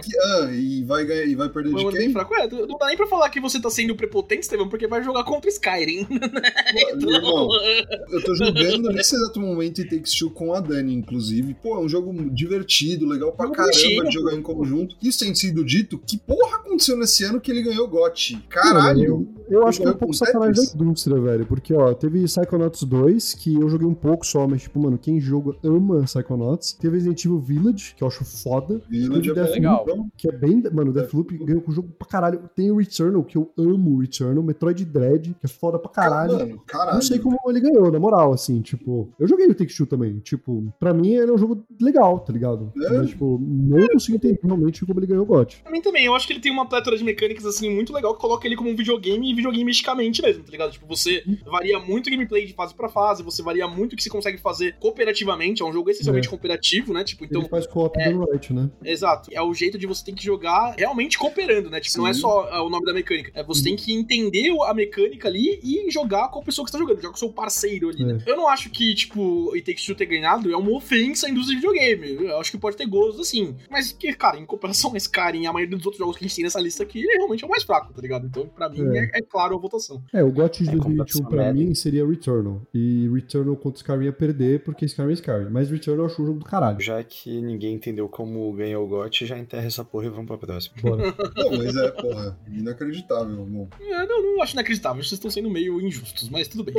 Que, 0.01 0.17
ah, 0.19 0.49
e 0.51 0.83
vai, 0.83 1.05
ganhar, 1.05 1.25
e 1.25 1.35
vai 1.35 1.49
perder 1.49 1.73
um 1.73 1.89
de 1.89 1.97
quem? 1.97 2.11
fraco. 2.11 2.33
É, 2.35 2.47
não 2.47 2.77
dá 2.77 2.87
nem 2.87 2.97
pra 2.97 3.07
falar 3.07 3.29
que 3.29 3.39
você 3.39 3.59
tá 3.59 3.69
sendo 3.69 3.95
prepotente, 3.95 4.41
Estevam, 4.41 4.69
porque 4.69 4.87
vai 4.87 5.03
jogar 5.03 5.23
contra 5.23 5.49
Skyrim. 5.49 6.07
Meu 6.99 7.11
irmão, 7.11 7.49
eu 8.11 8.23
tô 8.23 8.35
jogando 8.35 8.89
nesse 8.89 9.15
exato 9.15 9.39
momento 9.39 9.81
It 9.81 9.95
Takes 9.95 10.13
Two 10.13 10.31
com 10.31 10.53
a 10.53 10.59
Dani, 10.59 10.93
inclusive. 10.93 11.53
Pô, 11.55 11.75
é 11.75 11.79
um 11.79 11.89
jogo 11.89 12.13
divertido, 12.31 13.07
legal 13.07 13.31
pra 13.31 13.49
caramba 13.49 14.05
de 14.05 14.11
jogar 14.11 14.35
em 14.35 14.41
conjunto. 14.41 14.95
Isso 15.01 15.19
tem 15.19 15.33
sido 15.35 15.63
dito, 15.63 15.97
que 15.97 16.17
porra 16.17 16.57
aconteceu 16.57 16.97
nesse 16.97 17.23
ano 17.23 17.39
que 17.39 17.51
ele 17.51 17.61
ganhou 17.61 17.87
GOT? 17.87 18.39
Caralho! 18.49 19.27
Eu 19.49 19.67
acho 19.67 19.81
que 19.81 19.87
é 19.87 19.91
um 19.91 19.97
pouco 19.97 20.13
sacanagem 20.13 20.63
da 20.63 20.85
indústria, 20.85 21.19
velho. 21.19 21.45
Porque, 21.45 21.73
ó, 21.73 21.93
teve 21.93 22.23
Psychonauts 22.23 22.83
2, 22.83 23.33
que 23.33 23.55
eu 23.55 23.69
joguei 23.69 23.87
um 23.87 23.93
pouco 23.93 24.25
só, 24.25 24.47
mas, 24.47 24.61
tipo, 24.61 24.79
mano, 24.79 24.97
quem 24.97 25.19
joga 25.19 25.55
ama 25.63 26.03
Psychonauts. 26.03 26.73
Teve 26.73 26.95
Resident 26.95 27.25
Evil 27.25 27.39
Village, 27.39 27.95
que 27.95 28.03
eu 28.03 28.07
acho 28.07 28.23
foda. 28.23 28.81
Village 28.89 29.31
é 29.31 29.33
Death 29.33 29.51
legal. 29.51 29.85
Que 30.17 30.29
é 30.29 30.31
bem. 30.31 30.63
Mano, 30.71 30.91
o 30.91 30.93
Deathloop 30.93 31.37
ganhou 31.37 31.61
com 31.61 31.71
o 31.71 31.73
jogo 31.73 31.89
pra 31.97 32.07
caralho. 32.07 32.41
Tem 32.55 32.71
o 32.71 32.77
Returnal, 32.77 33.23
que 33.23 33.37
eu 33.37 33.51
amo 33.57 33.95
o 33.95 33.99
Returnal. 33.99 34.43
Metroid 34.43 34.85
Dread, 34.85 35.35
que 35.39 35.45
é 35.45 35.49
foda 35.49 35.79
pra 35.79 35.89
caralho. 35.89 36.37
Mano, 36.37 36.61
caralho. 36.65 36.95
Não 36.95 37.01
sei 37.01 37.19
como 37.19 37.37
ele 37.47 37.59
ganhou, 37.59 37.91
na 37.91 37.99
moral, 37.99 38.33
assim, 38.33 38.61
tipo. 38.61 39.09
Eu 39.19 39.27
joguei 39.27 39.47
o 39.47 39.55
Take 39.55 39.75
Two 39.75 39.85
também. 39.85 40.19
Tipo, 40.19 40.71
pra 40.79 40.93
mim 40.93 41.13
ele 41.13 41.31
é 41.31 41.33
um 41.33 41.37
jogo 41.37 41.63
legal, 41.81 42.19
tá 42.19 42.31
ligado? 42.33 42.71
É. 42.75 42.97
Mas, 42.97 43.09
tipo, 43.09 43.39
não 43.41 43.87
consigo 43.87 44.17
entender 44.17 44.39
realmente 44.43 44.85
como 44.85 44.99
ele 44.99 45.07
ganhou 45.07 45.23
o 45.23 45.27
GOT. 45.27 45.61
Pra 45.63 45.71
mim 45.71 45.81
também, 45.81 46.05
eu 46.05 46.13
acho 46.13 46.27
que 46.27 46.33
ele 46.33 46.39
tem 46.39 46.51
uma 46.51 46.67
pletora 46.67 46.97
de 46.97 47.03
mecânicas, 47.03 47.45
assim, 47.45 47.73
muito 47.73 47.93
legal, 47.93 48.13
que 48.13 48.21
coloca 48.21 48.45
ele 48.47 48.55
como 48.55 48.69
um 48.69 48.75
videogame 48.75 49.31
e 49.31 49.33
videogameisticamente 49.39 50.21
mesmo, 50.21 50.43
tá 50.43 50.51
ligado? 50.51 50.71
Tipo, 50.71 50.85
você 50.87 51.23
varia 51.45 51.79
muito 51.79 52.07
o 52.07 52.11
gameplay 52.11 52.45
de 52.45 52.53
fase 52.53 52.73
pra 52.73 52.89
fase, 52.89 53.23
você 53.23 53.41
varia 53.41 53.67
muito 53.67 53.93
o 53.93 53.95
que 53.95 54.03
você 54.03 54.09
consegue 54.09 54.37
fazer 54.37 54.75
cooperativamente, 54.79 55.61
é 55.61 55.65
um 55.65 55.73
jogo 55.73 55.89
essencialmente 55.89 56.27
É. 56.27 56.29
cooperativo, 56.29 56.93
né? 56.93 57.03
Tipo, 57.03 57.25
então, 57.25 57.41
ele 57.41 57.49
faz 57.49 57.65
co-op 57.67 57.99
é. 57.99 58.11
do 58.11 58.31
right, 58.31 58.53
né? 58.53 58.69
exato. 58.83 59.29
É 59.33 59.41
o 59.41 59.53
jeito 59.53 59.77
de 59.77 59.85
você 59.87 60.03
ter 60.05 60.13
que 60.13 60.23
jogar 60.23 60.75
realmente 60.77 61.17
cooperando, 61.17 61.69
né? 61.69 61.79
Tipo, 61.79 61.99
não 61.99 62.07
é 62.07 62.13
Sim. 62.13 62.21
só 62.21 62.47
ah, 62.51 62.63
o 62.63 62.69
nome 62.69 62.85
da 62.85 62.93
mecânica. 62.93 63.31
É 63.33 63.43
você 63.43 63.63
tem 63.63 63.75
que 63.75 63.93
entender 63.93 64.49
a 64.67 64.73
mecânica 64.73 65.27
ali 65.27 65.59
e 65.63 65.89
jogar 65.91 66.29
com 66.29 66.39
a 66.39 66.43
pessoa 66.43 66.65
que 66.65 66.71
você 66.71 66.77
tá 66.77 66.79
jogando, 66.83 66.97
jogar 66.97 67.09
com 67.09 67.15
o 67.15 67.19
seu 67.19 67.29
parceiro 67.31 67.89
ali, 67.89 68.03
né? 68.03 68.21
Eu 68.25 68.35
não 68.35 68.47
acho 68.47 68.69
que, 68.69 68.93
tipo, 68.95 69.51
It 69.53 69.65
Takes 69.65 69.85
Two 69.85 69.95
ter 69.95 70.05
ganhado 70.05 70.51
é 70.51 70.57
uma 70.57 70.71
ofensa 70.71 71.27
à 71.27 71.29
indústria 71.29 71.59
de 71.59 71.65
videogame. 71.67 72.25
Eu 72.27 72.39
acho 72.39 72.51
que 72.51 72.57
pode 72.57 72.75
ter 72.77 72.85
gozos 72.87 73.19
assim. 73.21 73.55
Mas 73.69 73.91
que, 73.91 74.13
cara, 74.13 74.37
em 74.37 74.45
comparação 74.45 74.93
a 74.93 74.97
Skyrim 74.97 75.43
e 75.43 75.47
a 75.47 75.53
maioria 75.53 75.75
dos 75.77 75.85
outros 75.85 75.99
jogos 75.99 76.17
que 76.17 76.25
a 76.25 76.27
gente 76.27 76.35
tem 76.35 76.43
nessa 76.43 76.59
lista 76.59 76.83
aqui, 76.83 76.99
ele 76.99 77.13
realmente 77.17 77.43
é 77.43 77.47
o 77.47 77.49
mais 77.49 77.63
fraco, 77.63 77.93
tá 77.93 78.01
ligado? 78.01 78.25
Então, 78.27 78.47
pra 78.47 78.69
mim, 78.69 78.81
É. 78.95 79.05
é, 79.15 79.19
é 79.19 79.21
claro 79.29 79.55
a 79.55 79.59
votação. 79.59 80.01
É, 80.13 80.23
o 80.23 80.31
GOT 80.31 80.63
de 80.63 80.69
É, 80.69 80.71
2021 80.73 80.79
competição 80.97 81.25
pra 81.25 81.43
média. 81.45 81.53
mim 81.65 81.75
seria 81.75 82.05
Returnal. 82.07 82.61
E 82.73 83.09
Returnal 83.13 83.55
contra 83.55 83.77
Skyrim 83.77 84.05
ia 84.05 84.13
perder, 84.13 84.63
porque 84.63 84.85
Skyrim 84.85 85.09
é 85.09 85.13
Skyrim. 85.13 85.49
Mas 85.51 85.69
Returnal 85.69 86.05
eu 86.05 86.11
acho 86.11 86.21
um 86.21 86.25
jogo 86.25 86.39
do 86.39 86.45
caralho. 86.45 86.79
Já 86.79 87.03
que 87.03 87.41
ninguém 87.41 87.75
entendeu 87.75 88.07
como 88.09 88.51
ganhou 88.53 88.85
o 88.85 88.87
GOT, 88.87 89.25
já 89.25 89.37
enterra 89.37 89.65
essa 89.67 89.83
porra 89.83 90.05
e 90.05 90.09
vamos 90.09 90.27
pra 90.27 90.37
próxima. 90.37 90.75
Bora. 90.81 91.03
Não, 91.35 91.57
mas 91.57 91.75
é, 91.75 91.91
porra, 91.91 92.37
inacreditável, 92.51 93.39
irmão. 93.43 93.67
É, 93.81 94.05
não, 94.05 94.21
não 94.35 94.41
acho 94.43 94.53
inacreditável. 94.53 95.01
Vocês 95.03 95.13
estão 95.13 95.29
sendo 95.29 95.49
meio 95.49 95.79
injustos, 95.81 96.29
mas 96.29 96.47
tudo 96.47 96.63
bem. 96.63 96.75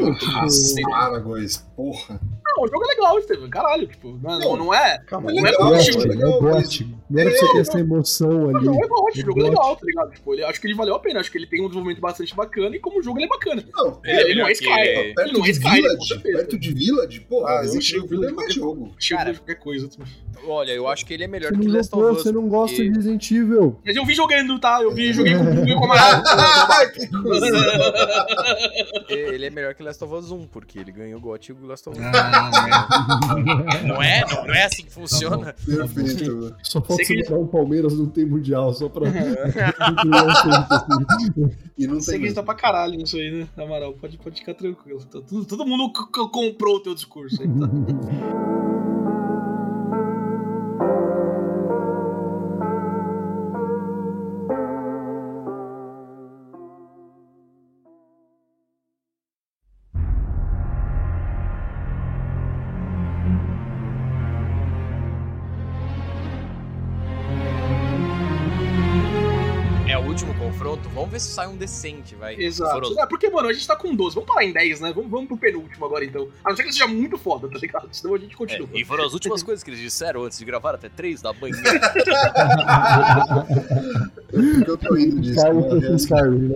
Para, 0.90 1.18
Góis. 1.18 1.58
Porra. 1.76 2.20
Não, 2.44 2.64
o 2.64 2.68
jogo 2.68 2.84
é 2.84 2.88
legal, 2.88 3.18
Estevam. 3.18 3.50
Caralho, 3.50 3.86
tipo, 3.86 4.18
não, 4.22 4.38
não, 4.38 4.56
não 4.56 4.74
é. 4.74 4.98
Calma, 5.06 5.30
Não 5.32 5.38
é 5.38 5.50
legal, 5.50 5.68
bom, 5.70 5.74
é 5.76 6.06
legal, 6.06 6.30
é. 6.58 6.62
Não 7.10 7.20
era 7.20 7.30
pra 7.30 7.38
você 7.38 7.52
ter 7.52 7.58
essa 7.58 7.80
emoção 7.80 8.48
ali. 8.48 8.66
Não, 8.66 8.74
é 8.74 8.86
ótimo, 8.86 9.22
o 9.22 9.26
jogo 9.26 9.40
é 9.40 9.42
legal, 9.50 9.76
tá 9.76 9.86
ligado? 9.86 10.10
Tipo, 10.12 10.34
ele, 10.34 10.44
acho 10.44 10.60
que 10.60 10.66
ele 10.66 10.74
valeu 10.74 10.94
a 10.94 10.98
pena, 10.98 11.20
acho 11.20 11.30
que 11.30 11.38
ele 11.38 11.46
tem 11.46 11.60
um 11.60 11.64
desenvolvimento 11.66 12.00
bastante 12.00 12.34
bacana 12.40 12.76
e 12.76 12.78
como 12.80 13.02
jogo 13.02 13.18
ele 13.18 13.26
é 13.26 13.28
bacana. 13.28 13.64
Não, 13.74 14.00
Ele, 14.04 14.20
ele 14.20 14.34
não 14.40 14.46
é 14.48 14.48
melhor 14.48 14.50
Sky, 14.52 14.64
que- 14.64 14.80
ele 14.80 15.14
perto 15.14 15.32
não 15.32 15.40
é 15.40 15.44
de 15.44 15.50
Sky, 15.52 15.62
com 15.64 15.70
Village, 15.74 16.18
perto 16.20 16.58
de 16.58 16.72
Village, 16.72 17.20
porra, 17.20 17.50
Ah, 17.50 17.60
achei 17.60 17.76
Evil 17.76 17.80
que 17.80 17.96
é 17.96 18.08
Village 18.16 18.34
mais 18.34 18.54
qualquer- 18.54 18.54
jogo. 18.54 18.94
Cara, 19.08 19.34
qualquer 19.34 19.54
coisa. 19.56 19.88
Olha, 20.46 20.72
eu 20.72 20.88
acho 20.88 21.04
que 21.06 21.12
ele 21.14 21.24
é 21.24 21.28
melhor 21.28 21.52
Você 21.52 21.58
que 21.60 21.68
Last 21.68 21.94
of 21.94 22.04
Us. 22.04 22.22
você 22.22 22.32
não 22.32 22.48
gosta 22.48 22.76
porque- 22.76 22.88
de 22.90 22.96
Resident 22.96 23.30
Evil. 23.30 23.78
Mas 23.84 23.94
eu 23.96 24.04
vi 24.04 24.14
jogando, 24.14 24.58
tá? 24.58 24.80
Eu 24.82 24.90
vi, 24.94 25.12
joguei 25.12 25.36
com 25.36 25.44
joguei 25.54 25.74
com 25.74 25.84
a 25.84 25.84
Amaral. 25.84 26.22
Ah, 26.26 26.86
que 26.86 27.06
coisa. 27.08 27.46
Ele 29.08 29.46
é 29.46 29.50
melhor 29.50 29.74
que 29.74 29.82
Last 29.82 30.02
of 30.02 30.14
Us 30.14 30.30
1, 30.30 30.46
porque 30.46 30.78
ele 30.78 30.92
ganhou 30.92 31.18
o 31.18 31.20
GOT 31.22 31.50
e 31.50 31.52
o 31.52 31.66
Last 31.66 31.88
of 31.88 31.98
Us 31.98 32.04
1. 32.04 32.08
Ah, 32.14 32.50
Não 33.86 34.02
é? 34.02 34.24
Não, 34.32 34.44
não 34.46 34.54
é 34.54 34.64
assim 34.64 34.84
que 34.84 34.92
funciona? 34.92 35.54
Perfeito. 35.64 36.54
Só 36.62 36.80
falta 36.80 37.04
Sei 37.04 37.18
você 37.18 37.22
que- 37.24 37.34
um 37.34 37.46
Palmeiras 37.46 37.96
não 37.98 38.06
tem 38.06 38.24
mundial, 38.24 38.72
só 38.72 38.88
pra. 38.88 39.06
E 41.78 41.86
não 41.86 41.94
Você 42.00 42.10
tem 42.12 42.16
acredita 42.18 42.42
pra 42.42 42.54
caralho 42.54 42.94
nisso 42.96 43.16
aí, 43.16 43.30
né, 43.30 43.48
Amaral? 43.56 43.94
Pode, 43.94 44.18
pode 44.18 44.38
ficar 44.40 44.52
tranquilo. 44.54 45.00
Tá 45.04 45.20
tudo- 45.26 45.44
todo 45.46 45.64
mundo 45.64 45.90
comprou 46.30 46.76
o 46.76 46.80
teu 46.80 46.94
discurso 46.94 47.40
aí, 47.42 47.48
tá? 47.48 48.89
Confronto. 71.10 71.12
Vamos 71.12 71.12
ver 71.12 71.20
se 71.20 71.28
sai 71.34 71.48
um 71.48 71.56
decente, 71.56 72.14
vai. 72.14 72.34
Exato. 72.36 72.98
É, 73.00 73.06
porque, 73.06 73.28
mano, 73.28 73.48
a 73.48 73.52
gente 73.52 73.66
tá 73.66 73.74
com 73.76 73.94
12. 73.94 74.14
Vamos 74.14 74.28
parar 74.28 74.44
em 74.44 74.52
10, 74.52 74.80
né? 74.80 74.92
Vamos, 74.94 75.10
vamos 75.10 75.26
pro 75.28 75.36
penúltimo 75.36 75.84
agora, 75.84 76.04
então. 76.04 76.28
A 76.44 76.50
não 76.50 76.56
ser 76.56 76.62
que 76.62 76.68
ele 76.68 76.72
seja 76.74 76.86
muito 76.86 77.18
foda, 77.18 77.48
tá 77.48 77.58
ligado? 77.58 77.88
Senão 77.92 78.14
a 78.14 78.18
gente 78.18 78.32
É, 78.34 78.36
continua. 78.36 78.68
e 78.74 78.84
foram 78.84 79.04
as 79.04 79.12
últimas 79.12 79.42
coisas 79.44 79.62
que 79.64 79.70
eles 79.70 79.80
disseram 79.80 80.24
antes 80.24 80.38
de 80.38 80.44
gravar 80.44 80.74
até 80.74 80.88
3 80.88 81.20
da 81.22 81.32
manhã. 81.32 81.56
Eu 84.66 84.76
tô 84.76 84.96
indo 84.96 85.20
disso. 85.20 85.34
Skyrim 85.40 85.58
né? 85.60 85.68
contra 85.68 85.96
Skyrim, 85.96 86.38
né? 86.48 86.54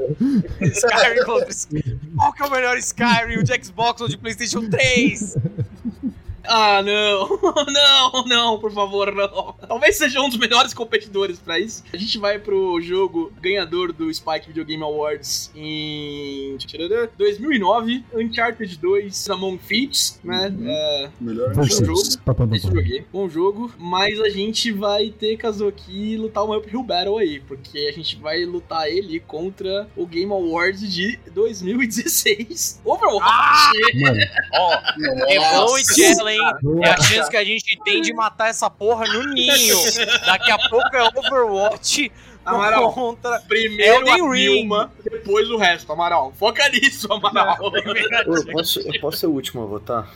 Skyrim 0.62 1.24
contra 1.24 1.50
Skyrim. 1.50 2.00
Qual 2.16 2.32
que 2.32 2.42
é 2.42 2.46
o 2.46 2.50
melhor 2.50 2.76
Skyrim? 2.78 3.36
O 3.38 3.42
de 3.44 3.64
Xbox 3.64 4.00
ou 4.00 4.08
de 4.08 4.16
PlayStation 4.16 4.68
3? 4.68 5.36
Ah, 6.46 6.82
não. 6.82 7.24
Não, 7.74 8.24
não, 8.26 8.58
por 8.58 8.72
favor, 8.72 9.12
não. 9.14 9.54
Talvez 9.66 9.96
seja 9.96 10.20
um 10.20 10.28
dos 10.28 10.38
melhores 10.38 10.72
competidores 10.74 11.38
pra 11.38 11.58
isso. 11.58 11.82
A 11.92 11.96
gente 11.96 12.18
vai 12.18 12.38
pro 12.38 12.80
jogo 12.80 13.32
ganhador 13.40 13.92
do 13.92 14.12
Spike 14.12 14.48
Video 14.48 14.64
Game 14.64 14.82
Awards 14.82 15.50
em 15.54 16.56
2009, 17.16 18.04
Uncharted 18.14 18.76
2 18.78 19.30
Among 19.30 19.58
Thieves, 19.58 20.20
né? 20.22 20.48
Uhum. 20.48 20.68
É, 20.68 21.10
Melhor 21.20 21.54
Vamos 21.54 21.70
jogo. 21.76 21.86
jogo. 21.86 22.54
Esse 22.54 22.66
joguei. 22.66 23.04
Bom 23.12 23.28
jogo, 23.28 23.72
mas 23.78 24.20
a 24.20 24.28
gente 24.28 24.70
vai 24.72 25.10
ter 25.10 25.36
Kazuki 25.36 26.16
lutar 26.16 26.44
uma 26.44 26.58
Uphill 26.58 26.82
Battle 26.82 27.18
aí, 27.18 27.40
porque 27.40 27.78
a 27.88 27.92
gente 27.92 28.16
vai 28.16 28.44
lutar 28.44 28.88
ele 28.88 29.20
contra 29.20 29.88
o 29.96 30.06
Game 30.06 30.32
Awards 30.32 30.80
de 30.92 31.18
2016. 31.32 32.80
Overwatch! 32.84 34.00
Mano, 34.00 34.20
Ó, 34.52 34.72
é 35.28 35.38
bom 35.56 35.78
e 35.78 35.84
hein? 36.34 36.82
É 36.82 36.90
a 36.90 37.00
chance 37.00 37.30
que 37.30 37.36
a 37.36 37.44
gente 37.44 37.78
tem 37.84 38.00
de 38.00 38.12
matar 38.12 38.48
essa 38.48 38.68
porra 38.68 39.06
no 39.06 39.32
ninho. 39.32 39.76
Daqui 40.26 40.50
a 40.50 40.58
pouco 40.68 40.94
é 40.96 41.02
Overwatch 41.16 42.10
Amaral, 42.44 42.92
contra. 42.92 43.40
primeiro 43.40 44.06
Elden 44.06 44.12
a 44.12 44.30
Ring. 44.30 44.54
Vilma, 44.54 44.92
depois 45.02 45.50
o 45.50 45.56
resto, 45.56 45.90
Amaral. 45.92 46.32
Foca 46.38 46.68
nisso, 46.68 47.12
Amaral. 47.12 47.56
Eu, 48.26 48.46
posso, 48.52 48.80
eu 48.80 49.00
posso 49.00 49.18
ser 49.18 49.26
o 49.26 49.30
último 49.30 49.62
a 49.62 49.66
votar? 49.66 50.14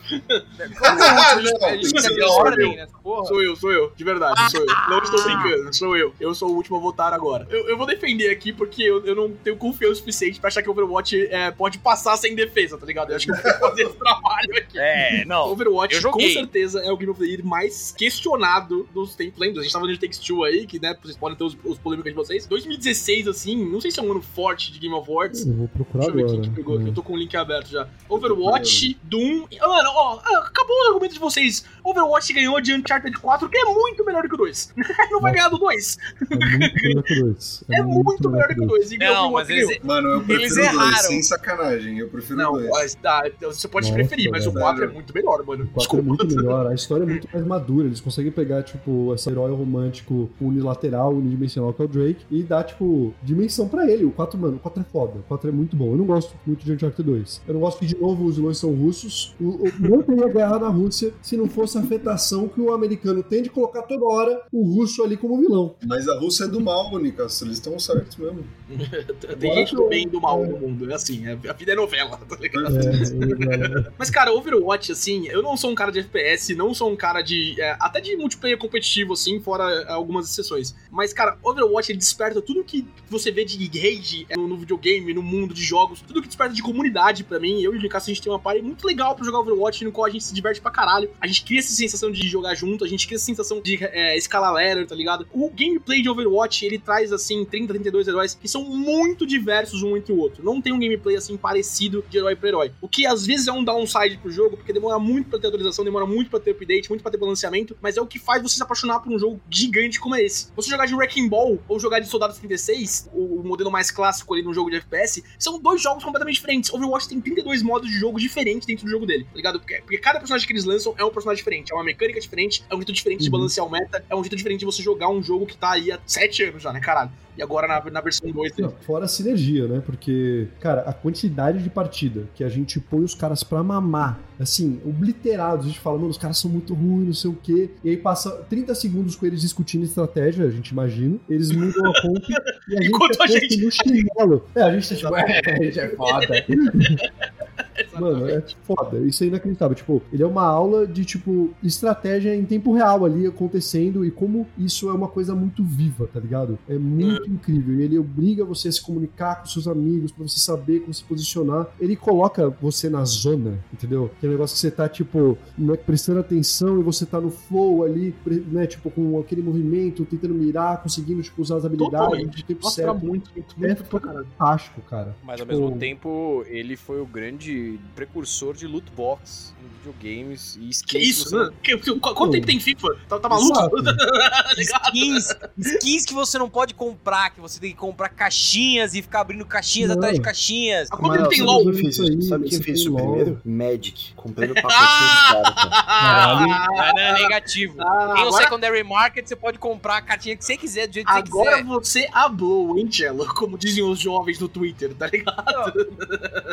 Ah, 0.82 1.36
porra. 3.02 3.26
Sou 3.26 3.42
eu, 3.42 3.56
sou 3.56 3.72
eu, 3.72 3.92
de 3.94 4.04
verdade, 4.04 4.50
sou 4.50 4.60
eu. 4.60 4.66
Não 4.88 4.98
estou 4.98 5.22
brincando, 5.22 5.76
sou 5.76 5.96
eu. 5.96 6.14
Eu 6.18 6.34
sou 6.34 6.50
o 6.50 6.54
último 6.54 6.76
a 6.76 6.80
votar 6.80 7.12
agora. 7.12 7.46
Eu, 7.50 7.68
eu 7.68 7.76
vou 7.76 7.86
defender 7.86 8.30
aqui 8.30 8.52
porque 8.52 8.82
eu, 8.82 9.04
eu 9.04 9.14
não 9.14 9.30
tenho 9.30 9.56
confiança 9.56 9.96
suficiente 9.96 10.40
pra 10.40 10.48
achar 10.48 10.62
que 10.62 10.68
o 10.68 10.72
Overwatch 10.72 11.28
é, 11.30 11.50
pode 11.50 11.78
passar 11.78 12.16
sem 12.16 12.34
defesa, 12.34 12.76
tá 12.78 12.86
ligado? 12.86 13.10
Eu 13.10 13.16
acho 13.16 13.26
que 13.26 13.32
eu 13.32 13.36
vou 13.42 13.68
fazer 13.70 13.82
esse 13.84 13.96
trabalho 13.96 14.56
aqui. 14.56 14.78
É, 14.78 15.24
não. 15.24 15.50
Overwatch, 15.50 16.02
eu 16.02 16.10
com 16.10 16.20
certeza, 16.20 16.80
é 16.80 16.90
o 16.90 16.96
Game 16.96 17.10
of 17.10 17.20
the 17.20 17.26
Year 17.26 17.44
mais 17.44 17.92
questionado 17.92 18.88
dos 18.92 19.14
tempos. 19.14 19.38
Lembra? 19.38 19.60
A 19.60 19.62
gente 19.62 19.72
tava 19.72 19.86
no 19.86 19.98
Takes 19.98 20.18
Two 20.18 20.44
aí, 20.44 20.66
que, 20.66 20.80
né, 20.80 20.96
vocês 21.00 21.16
podem 21.16 21.36
ter 21.36 21.44
os, 21.44 21.56
os 21.64 21.78
polêmicas 21.78 22.12
gente 22.12 22.17
vocês. 22.18 22.46
2016, 22.46 23.28
assim, 23.28 23.64
não 23.70 23.80
sei 23.80 23.90
se 23.90 23.98
é 24.00 24.02
um 24.02 24.10
ano 24.10 24.20
forte 24.22 24.72
de 24.72 24.78
Game 24.78 24.94
Awards. 24.94 25.46
Eu 25.46 25.52
vou 25.54 25.68
procurar 25.68 26.04
Deixa 26.04 26.10
eu 26.10 26.16
ver 26.16 26.22
agora. 26.24 26.40
quem 26.40 26.50
que 26.50 26.56
pegou, 26.56 26.80
É. 26.80 26.88
eu 26.88 26.92
tô 26.92 27.02
com 27.02 27.12
o 27.14 27.16
link 27.16 27.36
aberto 27.36 27.68
já. 27.68 27.88
Overwatch, 28.08 28.98
Doom. 29.04 29.46
Mano, 29.60 29.90
ó, 29.94 30.20
ah, 30.24 30.38
acabou 30.46 30.76
o 30.76 30.88
argumento 30.88 31.14
de 31.14 31.20
vocês. 31.20 31.64
Overwatch 31.84 32.32
ganhou 32.32 32.60
de 32.60 32.72
Uncharted 32.74 33.16
4, 33.18 33.48
que 33.48 33.56
é 33.58 33.64
muito 33.64 34.04
melhor 34.04 34.22
do 34.22 34.28
que 34.28 34.34
o 34.34 34.38
2. 34.38 34.74
não 35.10 35.20
vai 35.20 35.32
ganhar 35.32 35.48
do 35.48 35.58
2. 35.58 35.96
É 36.30 36.34
muito 36.36 36.82
melhor 36.82 37.02
que 37.02 37.14
o 37.20 37.24
2. 37.26 37.64
É, 37.70 37.82
muito 37.82 38.30
melhor 38.30 38.48
do 38.48 38.54
que 38.54 38.60
o 38.62 38.66
2. 38.66 38.92
E 38.92 38.98
Não, 38.98 39.32
mas 39.32 39.48
ganhou. 39.48 39.70
eles, 39.70 39.82
Mano, 39.84 40.08
eu 40.08 40.20
prefiro 40.22 40.40
Eles 40.42 40.52
o 40.52 40.54
dois, 40.56 40.66
erraram. 40.74 40.96
sem 41.08 41.22
sacanagem. 41.22 41.98
Eu 41.98 42.08
prefiro 42.08 42.34
o 42.38 42.42
Não, 42.42 42.52
dois. 42.52 42.68
mas 42.70 42.94
tá, 42.94 43.22
você 43.40 43.68
pode 43.68 43.86
Nossa, 43.90 43.94
preferir, 43.98 44.30
mas 44.30 44.46
o 44.46 44.50
velho. 44.50 44.62
4 44.64 44.84
é 44.84 44.88
muito 44.88 45.14
melhor, 45.14 45.44
mano. 45.44 45.64
O 45.64 45.68
4 45.68 45.72
é 45.74 45.78
Desculpa. 45.78 46.04
muito 46.04 46.26
melhor, 46.36 46.66
a 46.66 46.74
história 46.74 47.02
é 47.04 47.06
muito 47.06 47.28
mais 47.32 47.46
madura. 47.46 47.86
Eles 47.86 48.00
conseguem 48.00 48.32
pegar, 48.32 48.62
tipo, 48.62 49.12
esse 49.14 49.28
herói 49.30 49.50
romântico 49.52 50.30
unilateral, 50.40 51.12
unidimensional 51.14 51.72
que 51.72 51.82
é 51.82 51.84
o 51.84 51.88
Drake, 51.88 52.07
e 52.30 52.42
dar, 52.42 52.64
tipo, 52.64 53.14
dimensão 53.22 53.68
pra 53.68 53.90
ele. 53.90 54.04
O 54.04 54.10
4, 54.10 54.38
mano, 54.38 54.56
o 54.56 54.60
4 54.60 54.80
é 54.82 54.84
foda. 54.84 55.18
O 55.18 55.22
4 55.24 55.48
é 55.48 55.52
muito 55.52 55.76
bom. 55.76 55.92
Eu 55.92 55.96
não 55.98 56.04
gosto 56.06 56.34
muito 56.46 56.64
de 56.64 56.72
Uncharted 56.72 57.02
2. 57.02 57.42
Eu 57.46 57.54
não 57.54 57.60
gosto 57.60 57.78
que, 57.78 57.86
de 57.86 57.96
novo, 57.98 58.24
os 58.24 58.36
vilões 58.36 58.58
são 58.58 58.72
russos. 58.74 59.34
O, 59.40 59.66
o- 59.66 59.72
não 59.78 60.02
teria 60.02 60.28
guerra 60.28 60.58
na 60.58 60.68
Rússia 60.68 61.12
se 61.22 61.36
não 61.36 61.48
fosse 61.48 61.76
a 61.78 61.80
afetação 61.80 62.48
que 62.48 62.60
o 62.60 62.72
americano 62.72 63.22
tem 63.22 63.42
de 63.42 63.50
colocar 63.50 63.82
toda 63.82 64.04
hora 64.04 64.42
o 64.52 64.62
russo 64.74 65.02
ali 65.02 65.16
como 65.16 65.38
vilão. 65.38 65.74
Mas 65.86 66.08
a 66.08 66.18
Rússia 66.18 66.44
é 66.44 66.48
do 66.48 66.60
mal, 66.60 66.96
Nicasso. 66.98 67.44
Eles 67.44 67.54
estão 67.58 67.78
certos 67.78 68.16
mesmo. 68.16 68.44
Tem 69.38 69.54
gente 69.54 69.74
do 69.74 69.88
bem 69.88 70.04
e 70.06 70.08
do 70.08 70.20
mal 70.20 70.44
no 70.44 70.58
mundo. 70.58 70.90
É 70.90 70.94
assim, 70.94 71.26
é- 71.26 71.38
a 71.48 71.52
vida 71.52 71.72
é 71.72 71.74
novela, 71.74 72.18
tá 72.28 72.36
ligado? 72.36 72.76
É, 72.76 73.86
é, 73.86 73.92
Mas, 73.98 74.10
cara, 74.10 74.32
Overwatch, 74.32 74.92
assim, 74.92 75.26
eu 75.28 75.42
não 75.42 75.56
sou 75.56 75.70
um 75.70 75.74
cara 75.74 75.90
de 75.90 76.00
FPS, 76.00 76.54
não 76.54 76.72
sou 76.74 76.90
um 76.90 76.96
cara 76.96 77.22
de. 77.22 77.60
é, 77.60 77.76
até 77.80 78.00
de 78.00 78.16
multiplayer 78.16 78.58
competitivo, 78.58 79.12
assim, 79.14 79.40
fora 79.40 79.64
é, 79.64 79.92
algumas 79.92 80.28
exceções. 80.30 80.74
Mas, 80.90 81.12
cara, 81.12 81.36
Overwatch 81.42 81.90
ele 81.92 81.97
desperta 81.98 82.40
tudo 82.40 82.64
que 82.64 82.86
você 83.10 83.30
vê 83.30 83.44
de 83.44 83.58
rage 83.78 84.26
é, 84.28 84.36
no, 84.36 84.48
no 84.48 84.56
videogame, 84.56 85.12
no 85.12 85.22
mundo 85.22 85.52
de 85.52 85.62
jogos, 85.62 86.00
tudo 86.00 86.22
que 86.22 86.28
desperta 86.28 86.54
de 86.54 86.62
comunidade 86.62 87.24
pra 87.24 87.38
mim. 87.38 87.60
Eu 87.60 87.74
e 87.74 87.78
o 87.78 87.82
Nicasso, 87.82 88.10
a 88.10 88.12
gente 88.14 88.22
tem 88.22 88.32
uma 88.32 88.38
party 88.38 88.62
muito 88.62 88.86
legal 88.86 89.14
pra 89.14 89.24
jogar 89.24 89.40
Overwatch, 89.40 89.84
no 89.84 89.92
qual 89.92 90.06
a 90.06 90.10
gente 90.10 90.24
se 90.24 90.34
diverte 90.34 90.60
pra 90.60 90.70
caralho. 90.70 91.10
A 91.20 91.26
gente 91.26 91.44
cria 91.44 91.58
essa 91.58 91.72
sensação 91.72 92.10
de 92.10 92.26
jogar 92.28 92.54
junto, 92.54 92.84
a 92.84 92.88
gente 92.88 93.06
cria 93.06 93.16
essa 93.16 93.26
sensação 93.26 93.60
de 93.60 93.78
é, 93.82 94.16
escalar 94.16 94.52
ladder, 94.52 94.86
tá 94.86 94.94
ligado? 94.94 95.26
O 95.32 95.50
gameplay 95.50 96.00
de 96.02 96.08
Overwatch, 96.08 96.64
ele 96.64 96.78
traz, 96.78 97.12
assim, 97.12 97.44
30, 97.44 97.68
32 97.68 98.08
heróis 98.08 98.34
que 98.34 98.48
são 98.48 98.64
muito 98.64 99.26
diversos 99.26 99.82
um 99.82 99.96
entre 99.96 100.12
o 100.12 100.18
outro. 100.18 100.44
Não 100.44 100.60
tem 100.60 100.72
um 100.72 100.78
gameplay, 100.78 101.16
assim, 101.16 101.36
parecido 101.36 102.04
de 102.08 102.18
herói 102.18 102.36
pra 102.36 102.48
herói. 102.48 102.72
O 102.80 102.88
que 102.88 103.06
às 103.06 103.26
vezes 103.26 103.48
é 103.48 103.52
um 103.52 103.64
downside 103.64 104.18
pro 104.18 104.30
jogo, 104.30 104.56
porque 104.56 104.72
demora 104.72 104.98
muito 104.98 105.28
pra 105.30 105.38
ter 105.38 105.48
atualização, 105.48 105.84
demora 105.84 106.06
muito 106.06 106.30
pra 106.30 106.40
ter 106.40 106.52
update, 106.52 106.88
muito 106.88 107.02
pra 107.02 107.10
ter 107.10 107.18
balanceamento, 107.18 107.76
mas 107.80 107.96
é 107.96 108.00
o 108.00 108.06
que 108.06 108.18
faz 108.18 108.42
você 108.42 108.56
se 108.56 108.62
apaixonar 108.62 109.00
por 109.00 109.12
um 109.12 109.18
jogo 109.18 109.40
gigante 109.50 109.98
como 109.98 110.16
esse. 110.16 110.48
Você 110.54 110.70
jogar 110.70 110.86
de 110.86 110.94
Wrecking 110.94 111.28
Ball 111.28 111.58
ou 111.68 111.80
jogar 111.80 111.87
de 112.04 112.08
Soldados 112.08 112.38
36, 112.38 113.08
o, 113.12 113.40
o 113.40 113.44
modelo 113.46 113.70
mais 113.70 113.90
clássico 113.90 114.34
ali 114.34 114.42
no 114.42 114.52
jogo 114.52 114.70
de 114.70 114.76
FPS, 114.76 115.22
são 115.38 115.58
dois 115.60 115.80
jogos 115.82 116.04
completamente 116.04 116.36
diferentes. 116.36 116.72
Overwatch 116.72 117.08
tem 117.08 117.20
32 117.20 117.62
modos 117.62 117.88
de 117.90 117.96
jogo 117.96 118.18
diferentes 118.18 118.66
dentro 118.66 118.84
do 118.84 118.90
jogo 118.90 119.06
dele, 119.06 119.24
tá 119.24 119.36
ligado? 119.36 119.58
Porque, 119.58 119.78
porque 119.80 119.98
cada 119.98 120.18
personagem 120.18 120.46
que 120.46 120.52
eles 120.52 120.64
lançam 120.64 120.94
é 120.98 121.04
um 121.04 121.10
personagem 121.10 121.38
diferente, 121.38 121.72
é 121.72 121.74
uma 121.74 121.84
mecânica 121.84 122.20
diferente, 122.20 122.64
é 122.68 122.74
um 122.74 122.78
jeito 122.78 122.92
diferente 122.92 123.20
de 123.20 123.26
Uhum. 123.28 123.32
balancear 123.32 123.66
o 123.66 123.70
meta, 123.70 124.04
é 124.08 124.14
um 124.14 124.22
jeito 124.22 124.36
diferente 124.36 124.60
de 124.60 124.66
você 124.66 124.82
jogar 124.82 125.08
um 125.08 125.22
jogo 125.22 125.46
que 125.46 125.56
tá 125.56 125.72
aí 125.72 125.90
há 125.90 125.98
7 126.06 126.44
anos 126.44 126.62
já, 126.62 126.72
né, 126.72 126.80
caralho? 126.80 127.10
E 127.38 127.42
agora 127.42 127.68
na, 127.68 127.80
na 127.88 128.00
versão 128.00 128.28
2 128.32 128.52
dele. 128.52 128.68
Não, 128.68 128.74
fora 128.84 129.04
a 129.04 129.08
sinergia, 129.08 129.68
né? 129.68 129.80
Porque, 129.86 130.48
cara, 130.58 130.80
a 130.82 130.92
quantidade 130.92 131.62
de 131.62 131.70
partida 131.70 132.24
que 132.34 132.42
a 132.42 132.48
gente 132.48 132.80
põe 132.80 133.04
os 133.04 133.14
caras 133.14 133.44
pra 133.44 133.62
mamar, 133.62 134.18
assim, 134.40 134.80
obliterados, 134.84 135.64
a 135.66 135.68
gente 135.68 135.78
fala, 135.78 135.96
mano, 135.98 136.10
os 136.10 136.18
caras 136.18 136.36
são 136.36 136.50
muito 136.50 136.74
ruins, 136.74 137.06
não 137.06 137.12
sei 137.14 137.30
o 137.30 137.34
quê. 137.34 137.70
E 137.84 137.90
aí 137.90 137.96
passa 137.96 138.30
30 138.50 138.74
segundos 138.74 139.14
com 139.14 139.24
eles 139.24 139.40
discutindo 139.40 139.84
estratégia, 139.84 140.44
a 140.46 140.50
gente 140.50 140.70
imagina. 140.70 141.16
Eles 141.30 141.52
mudam 141.52 141.86
a 141.86 142.02
ponte 142.02 142.32
e 142.68 142.76
a 142.76 142.82
gente 142.82 142.88
Enquanto 142.88 143.20
é 143.20 143.24
a 143.24 143.26
gente- 143.28 143.64
no 143.64 143.70
chinelo. 143.70 144.44
É, 144.56 144.62
a 144.62 144.72
gente 144.72 144.88
tá 144.88 144.96
tipo, 144.96 145.16
é, 145.16 145.52
a 145.52 145.62
gente 145.62 145.78
é 145.80 145.88
foda. 145.90 146.26
Mano, 148.00 148.28
é 148.28 148.42
foda. 148.62 148.98
Isso 149.00 149.24
é 149.24 149.26
inacreditável. 149.28 149.74
Tipo, 149.74 150.02
ele 150.12 150.22
é 150.22 150.26
uma 150.26 150.44
aula 150.44 150.86
de, 150.86 151.04
tipo, 151.04 151.50
estratégia 151.62 152.34
em 152.34 152.44
tempo 152.44 152.72
real 152.72 153.04
ali 153.04 153.26
acontecendo 153.26 154.04
e 154.04 154.10
como 154.10 154.46
isso 154.58 154.88
é 154.88 154.92
uma 154.92 155.08
coisa 155.08 155.34
muito 155.34 155.62
viva, 155.64 156.08
tá 156.12 156.20
ligado? 156.20 156.58
É 156.68 156.78
muito 156.78 157.28
incrível. 157.30 157.78
E 157.78 157.82
ele 157.82 157.98
obriga 157.98 158.44
você 158.44 158.68
a 158.68 158.72
se 158.72 158.82
comunicar 158.82 159.40
com 159.40 159.46
seus 159.46 159.66
amigos 159.68 160.12
pra 160.12 160.26
você 160.26 160.38
saber 160.40 160.80
como 160.80 160.92
se 160.94 161.04
posicionar. 161.04 161.66
Ele 161.80 161.96
coloca 161.96 162.48
você 162.60 162.88
na 162.88 163.04
zona, 163.04 163.58
entendeu? 163.72 164.10
Que 164.20 164.26
é 164.26 164.28
um 164.28 164.32
negócio 164.32 164.54
que 164.54 164.60
você 164.60 164.70
tá, 164.70 164.88
tipo, 164.88 165.36
né, 165.56 165.76
prestando 165.76 166.20
atenção 166.20 166.78
e 166.78 166.82
você 166.82 167.04
tá 167.06 167.20
no 167.20 167.30
flow 167.30 167.84
ali, 167.84 168.14
né? 168.50 168.66
Tipo, 168.66 168.90
com 168.90 169.18
aquele 169.18 169.42
movimento, 169.42 170.04
tentando 170.04 170.34
mirar, 170.34 170.82
conseguindo, 170.82 171.22
tipo, 171.22 171.40
usar 171.42 171.56
as 171.56 171.64
habilidades 171.64 171.98
Totalmente. 172.08 172.36
no 172.38 172.42
tempo 172.44 172.62
Nossa, 172.64 172.82
era 172.82 172.92
certo. 172.92 173.06
muito, 173.06 173.30
muito, 173.34 173.54
É 173.64 173.66
muito 173.68 174.00
caralho. 174.00 174.26
fantástico, 174.38 174.80
cara. 174.82 175.16
Mas 175.24 175.40
ao 175.40 175.46
Tipo, 175.46 175.60
mesmo 175.60 175.78
tempo, 175.78 176.44
ele 176.48 176.76
foi 176.76 177.00
o 177.00 177.06
grande 177.06 177.78
precursor 177.94 178.54
de 178.54 178.66
loot 178.66 178.90
box 178.92 179.54
em 179.62 179.68
videogames 179.78 180.56
e 180.60 180.68
skins. 180.68 180.82
Que 180.90 180.98
isso, 180.98 181.30
você? 181.30 181.52
Que- 181.62 181.76
que- 181.78 181.98
quanto 182.00 182.30
tempo 182.30 182.46
tem 182.46 182.60
FIFA? 182.60 182.88
Tá, 183.08 183.18
tá 183.18 183.28
maluco? 183.28 183.58
Tá? 183.82 184.54
Skins, 184.58 185.34
skins 185.56 186.04
que 186.04 186.12
você 186.14 186.36
não 186.38 186.48
pode 186.50 186.74
comprar, 186.74 187.30
que 187.30 187.40
você 187.40 187.60
tem 187.60 187.70
que 187.70 187.76
comprar 187.76 188.08
caixinhas 188.08 188.94
e 188.94 189.02
ficar 189.02 189.20
abrindo 189.20 189.44
caixinhas 189.46 189.90
Não. 189.90 189.96
atrás 189.96 190.14
de 190.16 190.20
caixinhas. 190.20 190.88
Há 190.90 190.96
quanto 190.96 191.16
tempo 191.16 191.28
tem 191.28 191.42
LOL? 191.42 191.68
Aí? 191.68 191.92
Sabe 192.22 192.48
quem 192.48 192.58
você 192.58 192.62
fez 192.62 192.80
isso 192.80 192.92
primeiro? 192.94 193.40
Magic. 193.44 194.12
Comprando 194.14 194.54
pacotinho 194.60 194.78
de 194.78 195.52
cara. 195.52 195.54
Ah, 195.86 196.92
Não, 196.94 197.12
não, 197.12 197.12
negativo. 197.14 197.76
Ah, 197.80 198.12
Tem 198.14 198.24
o 198.24 198.28
agora- 198.28 198.42
Secondary 198.44 198.82
Market, 198.84 199.26
você 199.26 199.36
pode 199.36 199.58
comprar 199.58 199.98
a 199.98 200.02
cartinha 200.02 200.36
que 200.36 200.44
você 200.44 200.56
quiser, 200.56 200.86
do 200.88 200.94
jeito 200.94 201.06
que 201.06 201.12
você 201.12 201.18
Agora 201.18 201.56
quiser. 201.62 201.64
você 201.68 202.08
hablou, 202.12 202.78
hein, 202.78 202.90
Cello? 202.90 203.26
Como 203.34 203.56
dizem 203.58 203.84
os 203.84 203.98
jovens 203.98 204.38
no 204.38 204.48
Twitter, 204.48 204.94
tá 204.94 205.06
ligado? 205.06 205.86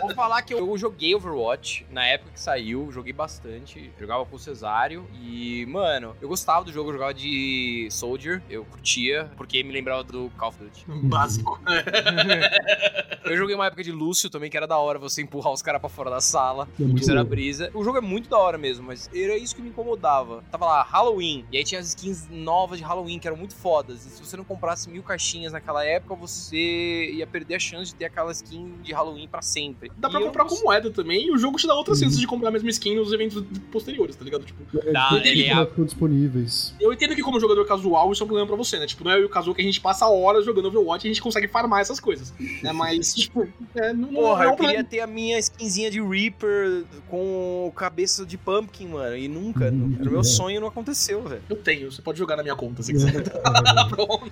Vou 0.01 0.13
falar 0.13 0.41
que 0.43 0.53
eu 0.53 0.77
joguei 0.77 1.15
Overwatch 1.25 1.85
na 1.89 2.05
época 2.05 2.31
que 2.31 2.39
saiu, 2.39 2.91
joguei 2.91 3.11
bastante. 3.13 3.91
Jogava 3.99 4.25
com 4.25 4.35
o 4.35 4.39
Cesário 4.39 5.07
e, 5.13 5.65
mano, 5.67 6.15
eu 6.21 6.27
gostava 6.27 6.63
do 6.63 6.71
jogo, 6.71 6.89
eu 6.89 6.93
jogava 6.93 7.13
de 7.13 7.87
Soldier, 7.91 8.41
eu 8.49 8.63
curtia, 8.65 9.29
porque 9.35 9.63
me 9.63 9.71
lembrava 9.73 10.03
do 10.03 10.29
Call 10.37 10.49
of 10.49 10.59
Duty. 10.59 10.85
Básico. 11.05 11.59
Eu 13.25 13.35
joguei 13.35 13.55
uma 13.55 13.65
época 13.65 13.83
de 13.83 13.91
Lúcio 13.91 14.29
também, 14.29 14.51
que 14.51 14.57
era 14.57 14.67
da 14.67 14.77
hora 14.77 14.99
você 14.99 15.21
empurrar 15.23 15.51
os 15.51 15.61
caras 15.61 15.81
pra 15.81 15.89
fora 15.89 16.11
da 16.11 16.21
sala. 16.21 16.67
É 16.79 16.83
Isso 16.83 17.09
era 17.09 17.23
brisa. 17.23 17.71
O 17.73 17.83
jogo 17.83 17.97
é 17.97 18.01
muito 18.01 18.29
da 18.29 18.37
hora 18.37 18.55
mesmo, 18.55 18.85
mas 18.85 19.09
era 19.11 19.35
isso 19.35 19.55
que 19.55 19.63
me 19.63 19.69
incomodava. 19.69 20.43
Tava 20.51 20.65
lá, 20.65 20.83
Halloween. 20.83 21.43
E 21.51 21.57
aí 21.57 21.63
tinha 21.63 21.81
as 21.81 21.87
skins 21.87 22.27
novas 22.29 22.77
de 22.77 22.83
Halloween, 22.85 23.17
que 23.17 23.27
eram 23.27 23.35
muito 23.35 23.55
fodas. 23.55 24.05
E 24.05 24.09
se 24.11 24.23
você 24.23 24.37
não 24.37 24.43
comprasse 24.43 24.87
mil 24.91 25.01
caixinhas 25.01 25.53
naquela 25.53 25.83
época, 25.83 26.13
você 26.13 27.11
ia 27.13 27.25
perder 27.25 27.55
a 27.55 27.59
chance 27.59 27.91
de 27.91 27.95
ter 27.95 28.05
aquela 28.05 28.31
skin 28.31 28.75
de 28.83 28.93
Halloween 28.93 29.27
pra 29.27 29.41
sempre. 29.41 29.91
Dá 29.97 30.07
E 30.07 30.11
pra 30.11 30.21
comprar 30.21 30.43
não 30.43 30.55
com 30.55 30.63
moeda 30.63 30.91
também, 30.91 31.14
e 31.17 31.31
o 31.31 31.37
jogo 31.37 31.57
te 31.57 31.67
dá 31.67 31.73
outras 31.75 31.97
Uhum. 31.99 32.05
chances 32.05 32.19
de 32.19 32.27
comprar 32.27 32.49
a 32.49 32.51
mesma 32.51 32.69
skin 32.69 32.95
nos 32.95 33.11
eventos 33.11 33.43
posteriores, 33.71 34.15
tá 34.15 34.23
ligado? 34.25 34.43
Tipo, 34.45 34.63
É, 34.87 34.91
Dá, 34.91 35.09
ele 35.23 35.43
que 35.43 35.49
é- 35.49 35.67
disponíveis. 35.83 36.73
eu 36.79 36.91
entendo 36.93 37.15
que 37.15 37.21
como 37.21 37.39
jogador 37.39 37.65
casual 37.65 38.11
isso 38.11 38.21
é 38.21 38.25
um 38.25 38.27
problema 38.27 38.47
pra 38.47 38.55
você, 38.55 38.77
né? 38.79 38.85
Tipo, 38.87 39.03
não 39.03 39.11
é 39.11 39.19
e 39.19 39.23
o 39.23 39.29
Kazuo 39.29 39.53
que 39.55 39.61
a 39.61 39.65
gente 39.65 39.79
passa 39.81 40.07
horas 40.07 40.45
jogando 40.45 40.67
Overwatch 40.67 41.05
e 41.05 41.09
a 41.09 41.13
gente 41.13 41.21
consegue 41.21 41.47
farmar 41.47 41.81
essas 41.81 41.99
coisas. 41.99 42.33
Né? 42.61 42.71
Mas, 42.71 43.13
tipo, 43.15 43.47
é, 43.75 43.93
não, 43.93 44.11
não 44.11 44.21
Porra, 44.21 44.43
é 44.43 44.47
um 44.47 44.51
eu 44.51 44.57
queria 44.57 44.83
ter 44.83 44.99
a 44.99 45.07
minha 45.07 45.37
skinzinha 45.39 45.89
de 45.91 46.01
Reaper 46.01 46.83
com 47.09 47.71
cabeça 47.75 48.25
de 48.25 48.37
Pumpkin, 48.37 48.87
mano. 48.87 49.15
E 49.17 49.27
nunca. 49.27 49.69
nu- 49.71 49.95
Era 49.99 50.09
o 50.09 50.11
meu 50.11 50.21
É. 50.21 50.23
sonho 50.23 50.59
não 50.61 50.67
aconteceu, 50.67 51.21
velho. 51.23 51.41
Eu 51.49 51.55
tenho, 51.57 51.91
você 51.91 52.01
pode 52.01 52.17
jogar 52.19 52.35
na 52.35 52.43
minha 52.43 52.55
conta 52.55 52.81
se 52.83 52.91
É, 52.91 52.93
quiser. 52.95 53.15
é, 53.15 53.23
Pronto. 53.89 54.31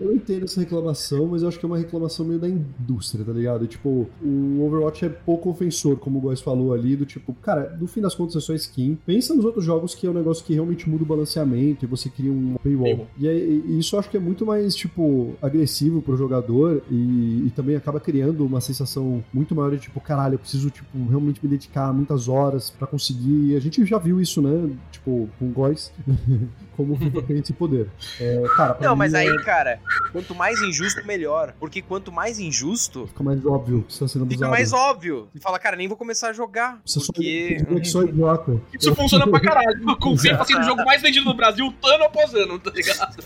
Eu 0.00 0.14
entendo 0.14 0.44
essa 0.44 0.60
reclamação, 0.60 1.26
mas 1.26 1.42
eu 1.42 1.48
acho 1.48 1.58
que 1.58 1.64
é 1.64 1.68
uma 1.68 1.76
reclamação 1.76 2.24
meio 2.24 2.38
da 2.38 2.48
indústria, 2.48 3.24
tá 3.24 3.32
ligado? 3.32 3.66
Tipo, 3.66 4.08
o 4.22 4.62
Overwatch 4.64 5.04
é 5.04 5.08
pouco 5.08 5.50
ofensor, 5.50 5.96
como 5.96 6.18
o 6.18 6.20
Góis 6.22 6.40
falou 6.40 6.72
ali, 6.72 6.94
do 6.94 7.04
tipo, 7.04 7.34
cara, 7.34 7.76
no 7.80 7.86
fim 7.88 8.00
das 8.00 8.14
contas 8.14 8.36
é 8.36 8.40
só 8.40 8.54
skin. 8.54 8.96
Pensa 9.04 9.34
nos 9.34 9.44
outros 9.44 9.64
jogos 9.64 9.94
que 9.94 10.06
é 10.06 10.10
um 10.10 10.14
negócio 10.14 10.44
que 10.44 10.54
realmente 10.54 10.88
muda 10.88 11.02
o 11.02 11.06
balanceamento 11.06 11.84
e 11.84 11.88
você 11.88 12.08
cria 12.08 12.30
um 12.30 12.54
paywall. 12.62 12.84
Paywall. 12.84 13.06
E, 13.18 13.28
aí- 13.28 13.64
e 13.66 13.78
isso 13.80 13.96
eu 13.96 14.00
acho 14.00 14.08
que 14.08 14.16
é 14.16 14.20
muito 14.20 14.46
mais, 14.46 14.74
tipo, 14.74 15.34
agressivo 15.42 16.00
pro 16.00 16.16
jogador 16.16 16.80
e, 16.90 17.46
e 17.46 17.52
também 17.56 17.74
acaba 17.74 17.98
criando 17.98 18.46
uma 18.46 18.60
sensação 18.60 19.24
muito 19.32 19.54
maior 19.54 19.72
de, 19.72 19.78
tipo, 19.78 20.00
caralho, 20.00 20.34
eu 20.34 20.38
preciso, 20.38 20.70
tipo, 20.70 20.96
realmente 21.08 21.40
me 21.42 21.48
dedicar 21.50 21.92
muitas 21.92 22.28
horas 22.28 22.70
pra 22.70 22.86
conseguir. 22.86 23.52
E 23.52 23.56
a 23.56 23.60
gente 23.60 23.84
já 23.84 23.98
viu 23.98 24.20
isso, 24.20 24.40
né? 24.40 24.70
Tipo, 24.92 25.28
com 25.38 25.46
o 25.46 25.50
Góis, 25.50 25.92
como 26.76 26.92
o 26.92 26.96
FIFA 26.96 27.22
tem 27.22 27.38
esse 27.38 27.52
poder. 27.52 27.88
É, 28.20 28.42
cara, 28.56 28.78
Não, 28.80 28.94
mas 28.94 29.12
é- 29.14 29.18
aí, 29.18 29.36
cara, 29.42 29.80
quanto 30.12 30.34
mais 30.34 30.60
injusto, 30.62 31.04
melhor. 31.06 31.54
Porque 31.58 31.80
quanto 31.82 32.10
mais 32.12 32.38
injusto, 32.38 33.06
Fica 33.08 33.22
mais 33.24 33.44
óbvio 33.44 33.84
que 33.86 33.92
você 33.92 34.00
tá 34.00 34.08
sendo 34.08 34.22
abusado. 34.22 34.38
fica 34.44 34.50
mais 34.50 34.72
óbvio. 34.72 35.28
Você 35.32 35.40
fala, 35.40 35.58
cara, 35.58 35.76
nem 35.76 35.88
vou 35.88 35.96
começar 35.96 36.28
a 36.30 36.32
jogar. 36.32 36.80
Você 36.84 37.00
só, 37.00 37.12
porque. 37.12 37.56
você 37.68 37.84
só 37.84 38.02
é 38.02 38.06
idiota. 38.06 38.60
Isso 38.72 38.94
funciona 38.94 39.26
pra 39.26 39.40
caralho. 39.40 39.96
Confia 39.98 40.36
pra 40.36 40.44
ser 40.44 40.56
o 40.58 40.62
jogo 40.62 40.84
mais 40.84 41.00
vendido 41.02 41.24
no 41.26 41.34
Brasil, 41.34 41.72
ano 41.84 42.04
após 42.04 42.34
ano, 42.34 42.58
tá 42.58 42.70
ligado? 42.70 43.16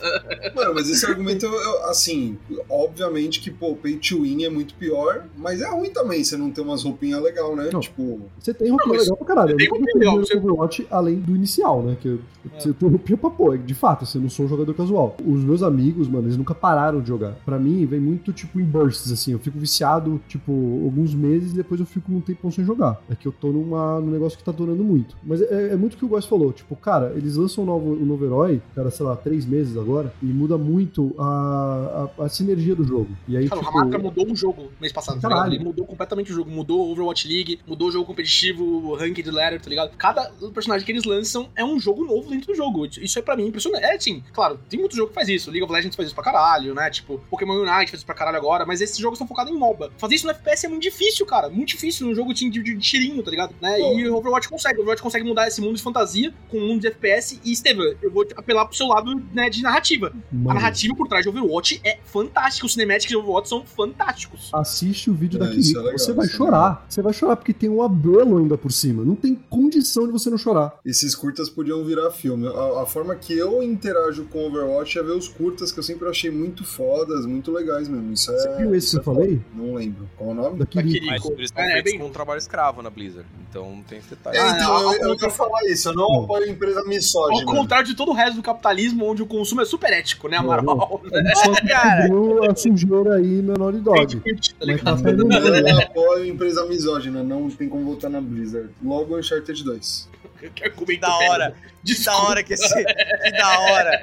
Mano, 0.55 0.75
mas 0.75 0.89
esse 0.91 1.05
argumento, 1.07 1.47
eu- 1.47 1.85
assim, 1.85 2.39
obviamente 2.69 3.41
que, 3.41 3.51
pô, 3.51 3.75
pay 3.77 3.97
to 3.97 4.23
win 4.23 4.45
é 4.45 4.51
muito 4.51 4.75
pior, 4.75 5.25
mas 5.37 5.61
é 5.61 5.69
ruim 5.71 5.91
também 5.91 6.23
você 6.25 6.37
não 6.37 6.51
ter 6.51 6.61
umas 6.61 6.83
roupinhas 6.83 7.23
legais, 7.23 7.57
né? 7.57 7.71
Não. 7.73 7.81
Tipo, 7.81 8.21
Você 8.39 8.53
tem 8.55 8.71
roupinha 8.71 8.95
Não, 8.95 9.01
legal 9.03 9.17
pra 9.17 9.27
caralho. 9.27 9.57
tem 9.57 9.67
Eu 9.67 9.73
nunca 9.73 9.85
roupinha 9.85 9.99
legal, 10.13 10.25
você- 10.27 10.37
Overwatch 10.37 10.87
além 10.91 11.17
do 11.17 11.37
inicial, 11.37 11.83
né? 11.83 11.97
Que 12.01 12.19
você 12.59 12.73
tem 12.73 12.89
roupinha 12.89 13.17
pra 13.19 13.31
pôr. 13.31 13.59
De 13.59 13.75
fato, 13.75 14.05
assim, 14.05 14.19
eu 14.19 14.23
não 14.23 14.31
sou 14.31 14.47
um 14.47 14.49
jogador 14.49 14.73
casual. 14.75 15.17
Os 15.25 15.45
meus 15.45 15.63
amigos, 15.63 16.09
mano, 16.09 16.27
eles 16.27 16.37
nunca 16.37 16.52
pararam 16.55 17.01
de 17.01 17.09
jogar. 17.09 17.33
Pra 17.45 17.59
mim, 17.59 17.85
vem 17.87 18.01
muito, 18.01 18.33
tipo, 18.33 18.61
em 18.61 18.65
bursts, 18.65 19.11
assim. 19.13 19.33
Eu 19.33 19.39
fico 19.39 19.59
viciado, 19.59 20.21
tipo, 20.29 20.53
alguns 20.85 21.15
meses 21.15 21.53
e 21.53 21.57
depois 21.57 21.81
eu 21.81 21.87
fico 21.87 22.13
um 22.13 22.21
tempão 22.21 22.51
sem 22.51 22.65
jogar. 22.65 23.01
É 23.11 23.15
que 23.15 23.27
eu 23.27 23.33
tô 23.33 23.49
numa, 23.49 24.01
num 24.01 24.11
negócio 24.11 24.37
que 24.39 24.45
tá 24.45 24.53
durando 24.53 24.83
muito. 24.85 25.17
Mas 25.23 25.41
é, 25.41 25.73
é 25.73 25.77
muito 25.77 25.95
o 25.95 25.97
que 25.97 26.05
o 26.05 26.09
Góis 26.09 26.25
falou. 26.25 26.53
Tipo, 26.53 26.77
cara, 26.77 27.13
eles 27.17 27.37
lançam 27.37 27.65
um 27.65 27.67
novo, 27.67 27.93
um 27.93 28.07
novo 28.07 28.25
herói, 28.25 28.61
cara, 28.75 28.91
sei 28.91 29.05
lá, 29.07 29.17
três 29.17 29.45
meses 29.45 29.77
agora, 29.77 30.13
e 30.23 30.27
muda 30.27 30.57
muito 30.59 31.15
a, 31.19 32.09
a, 32.19 32.25
a 32.25 32.29
sinergia 32.29 32.75
do 32.75 32.85
jogo. 32.85 33.09
E 33.29 33.37
aí, 33.37 33.49
Cara, 33.49 33.61
o 33.61 33.65
tipo... 33.65 33.79
Ramatra 33.79 33.99
mudou 33.99 34.31
o 34.31 34.37
jogo 34.37 34.71
mês 34.81 34.93
passado, 34.93 35.21
tá 35.21 35.29
Caralho. 35.29 35.51
ligado? 35.51 35.61
Ele 35.61 35.65
mudou 35.65 35.87
completamente 35.87 36.33
o 36.33 36.35
jogo. 36.35 36.51
Mudou 36.51 36.89
o 36.89 36.93
Overwatch 36.93 37.29
League, 37.29 37.61
mudou 37.67 37.89
o 37.89 37.93
jogo 37.93 38.05
competitivo, 38.07 38.65
o 38.65 38.95
Ranked 38.95 39.31
Ladder, 39.31 39.61
tá 39.61 39.71
ligado? 39.71 39.97
Cada 39.97 40.31
personagem 40.53 40.85
que 40.85 40.93
eles 40.93 41.05
lançam 41.05 41.49
é 41.55 41.65
um 41.65 41.79
jogo 41.79 42.05
novo 42.05 42.31
dentro 42.31 42.49
do 42.49 42.55
jogo. 42.55 42.87
Isso 42.87 43.19
é 43.19 43.23
pra 43.23 43.37
mim 43.37 43.47
impressionante. 43.47 43.85
É, 43.85 43.99
sim, 43.99 44.23
claro, 44.33 44.59
tem 44.69 44.79
muito 44.79 44.97
jogo 44.97 45.09
que 45.09 45.15
faz 45.15 45.29
isso. 45.29 45.51
League 45.51 45.65
of 45.65 45.73
Legends 45.73 45.95
faz 45.97 46.07
isso 46.07 46.15
pra 46.15 46.25
caralho, 46.25 46.42
né? 46.75 46.91
Tipo, 46.91 47.19
Pokémon 47.31 47.55
Unite 47.55 47.91
faz 47.91 47.95
isso 47.95 48.07
pra 48.07 48.15
caralho 48.15 48.37
agora, 48.37 48.65
mas 48.67 48.81
esses 48.81 48.99
jogos 48.99 49.19
são 49.19 49.27
focados 49.27 49.53
em 49.53 49.57
MOBA. 49.57 49.91
Fazer 49.99 50.15
isso 50.17 50.27
no 50.27 50.33
FPS 50.33 50.67
é 50.67 50.69
muito 50.69 50.83
difícil, 50.83 51.25
cara. 51.27 51.49
Muito 51.49 51.69
difícil 51.69 52.07
num 52.07 52.15
jogo 52.15 52.33
de, 52.35 52.49
de, 52.51 52.63
de 52.63 52.77
tirinho, 52.79 53.23
tá 53.23 53.31
ligado? 53.31 53.55
Né? 53.61 53.81
E 53.81 54.09
o 54.09 54.17
Overwatch 54.17 54.49
consegue. 54.49 54.79
O 54.79 54.83
Overwatch 54.83 55.03
consegue 55.03 55.25
mudar 55.25 55.47
esse 55.49 55.61
mundo 55.61 55.77
de 55.77 55.83
fantasia 55.83 56.33
com 56.49 56.59
um 56.59 56.69
mundo 56.69 56.81
de 56.81 56.89
FPS. 56.89 57.41
E, 57.45 57.53
Estevam, 57.53 57.85
eu 58.03 58.11
vou 58.11 58.27
apelar 58.37 58.65
pro 58.67 58.77
seu 58.77 58.87
lado 58.87 59.15
né, 59.33 59.49
de 59.49 59.63
narrativa. 59.63 60.09
A 60.09 60.35
mano, 60.35 60.55
narrativa 60.61 60.95
por 60.95 61.09
trás 61.09 61.23
de 61.23 61.29
Overwatch 61.29 61.81
é 61.85 61.99
fantástica. 62.05 62.67
Os 62.67 62.73
cinemáticos 62.73 63.09
de 63.11 63.17
Overwatch 63.17 63.49
são 63.49 63.65
fantásticos. 63.65 64.51
assiste 64.53 65.11
o 65.11 65.15
vídeo 65.15 65.37
É, 65.43 65.47
da 65.47 65.55
isso 65.55 65.73
Kiriko. 65.75 65.89
é 65.89 65.93
você 65.99 66.13
vai 66.13 66.27
é 66.27 66.29
chorar. 66.29 66.87
Você 66.89 67.03
vai 67.03 67.13
chorar 67.13 67.37
porque 67.37 67.53
tem 67.53 67.69
um 67.69 67.83
abelo 67.83 68.39
ainda 68.39 68.57
por 68.59 68.73
cima. 68.73 69.05
Não 69.05 69.15
tem 69.15 69.35
condição 69.49 70.07
de 70.07 70.13
você 70.13 70.31
não 70.31 70.39
chorar. 70.39 70.79
esses 70.85 71.15
curtas 71.15 71.49
podiam 71.51 71.85
virar 71.85 72.11
filme. 72.11 72.47
A, 72.49 72.83
a 72.83 72.87
forma 72.87 73.15
que 73.15 73.33
eu 73.37 73.63
interajo 73.63 74.25
com 74.25 74.47
Overwatch 74.47 74.99
é 74.99 75.03
ver 75.03 75.13
os 75.13 75.29
curtas 75.29 75.71
que 75.73 75.79
eu 75.79 75.83
sempre 75.83 76.09
achei 76.09 76.31
muito 76.33 76.65
fodas, 76.65 77.27
muito 77.27 77.53
legais 77.53 77.89
mesmo. 77.89 78.13
Isso 78.13 78.31
é. 78.33 78.37
Você 78.39 78.57
viu 78.57 78.75
esse 78.75 78.87
isso 78.89 79.01
que 79.01 79.09
eu 79.09 79.13
é 79.13 79.17
falei? 79.17 79.37
foda. 79.37 79.45
Não 79.55 79.75
lembro. 79.75 80.09
Qual 80.17 80.31
o 80.31 80.35
nome? 80.35 80.59
Da 80.59 80.67
Kiriko. 80.67 81.07
Mas 81.07 81.25
eles 81.27 81.45
estão 81.51 81.65
É, 81.65 81.79
é 81.79 81.83
bem- 81.83 81.99
com 81.99 82.07
um 82.07 82.11
trabalho 82.11 82.39
escravo 82.39 82.83
na 82.83 82.91
Blizzard. 82.91 83.27
Então 83.51 83.71
não 83.77 83.83
tem 83.83 83.99
esse 83.99 84.09
detalhe. 84.11 84.37
É, 84.37 84.41
Ah, 84.41 84.53
então, 84.57 84.73
ao 84.77 84.83
eu, 84.83 84.93
eu 85.03 85.09
contra- 85.11 85.27
ia 85.29 85.33
falar 85.33 85.65
isso. 85.71 85.89
Eu 85.91 85.95
não 85.95 86.07
Hum. 86.09 86.25
apoio 86.25 86.49
empresa 86.51 86.81
Ao 86.81 86.87
misógina. 86.89 87.45
contrário 87.47 87.87
de 87.87 87.95
todo 87.95 88.11
o 88.11 88.15
resto 88.15 88.37
do 88.37 88.43
capitalismo, 88.43 89.05
onde 89.07 89.23
o 89.23 89.27
consumo 89.27 89.61
é 89.61 89.65
super 89.65 89.93
ético, 89.93 90.29
né, 90.29 90.39
Amaral? 90.39 91.01
Ele 91.13 91.35
só 91.37 91.53
Cara. 91.69 92.09
cobriu 92.09 92.51
a 92.51 92.55
sujeira 92.57 93.15
aí 93.17 93.43
na 93.43 93.55
Naughty 93.55 93.79
Dog. 93.81 94.17
tá 94.21 94.65
ligado? 94.65 95.09
Eu 95.09 95.17
não 95.63 95.79
apoio 95.81 96.25
empresa 96.27 96.65
misógina, 96.67 97.23
não 97.23 97.51
tem 97.51 97.69
como 97.69 97.85
votar 97.85 98.11
na 98.11 98.21
Blizzard. 98.21 98.71
Logo 98.83 99.19
Uncharted 99.19 99.63
2. 99.65 100.09
Que 100.51 100.65
argumento 100.65 101.01
Da 101.01 101.17
hora. 101.17 101.55
Que 101.85 102.05
da 102.05 102.17
hora 102.17 102.43
que 102.45 102.55
esse. 102.55 102.85
Que 102.85 103.31
da 103.33 103.61
hora. 103.61 104.01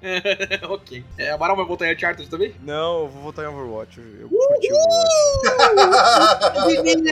ok. 0.70 1.04
É, 1.18 1.30
Amaral 1.30 1.56
vai 1.56 1.66
votar 1.66 1.88
em 1.88 1.94
Uncharted 1.94 2.28
também? 2.30 2.54
Não, 2.62 3.00
eu 3.02 3.08
vou 3.08 3.22
votar 3.22 3.44
em 3.44 3.48
Overwatch. 3.48 4.00
Eu 4.20 4.28
curti 4.28 4.68
Overwatch. 4.72 5.08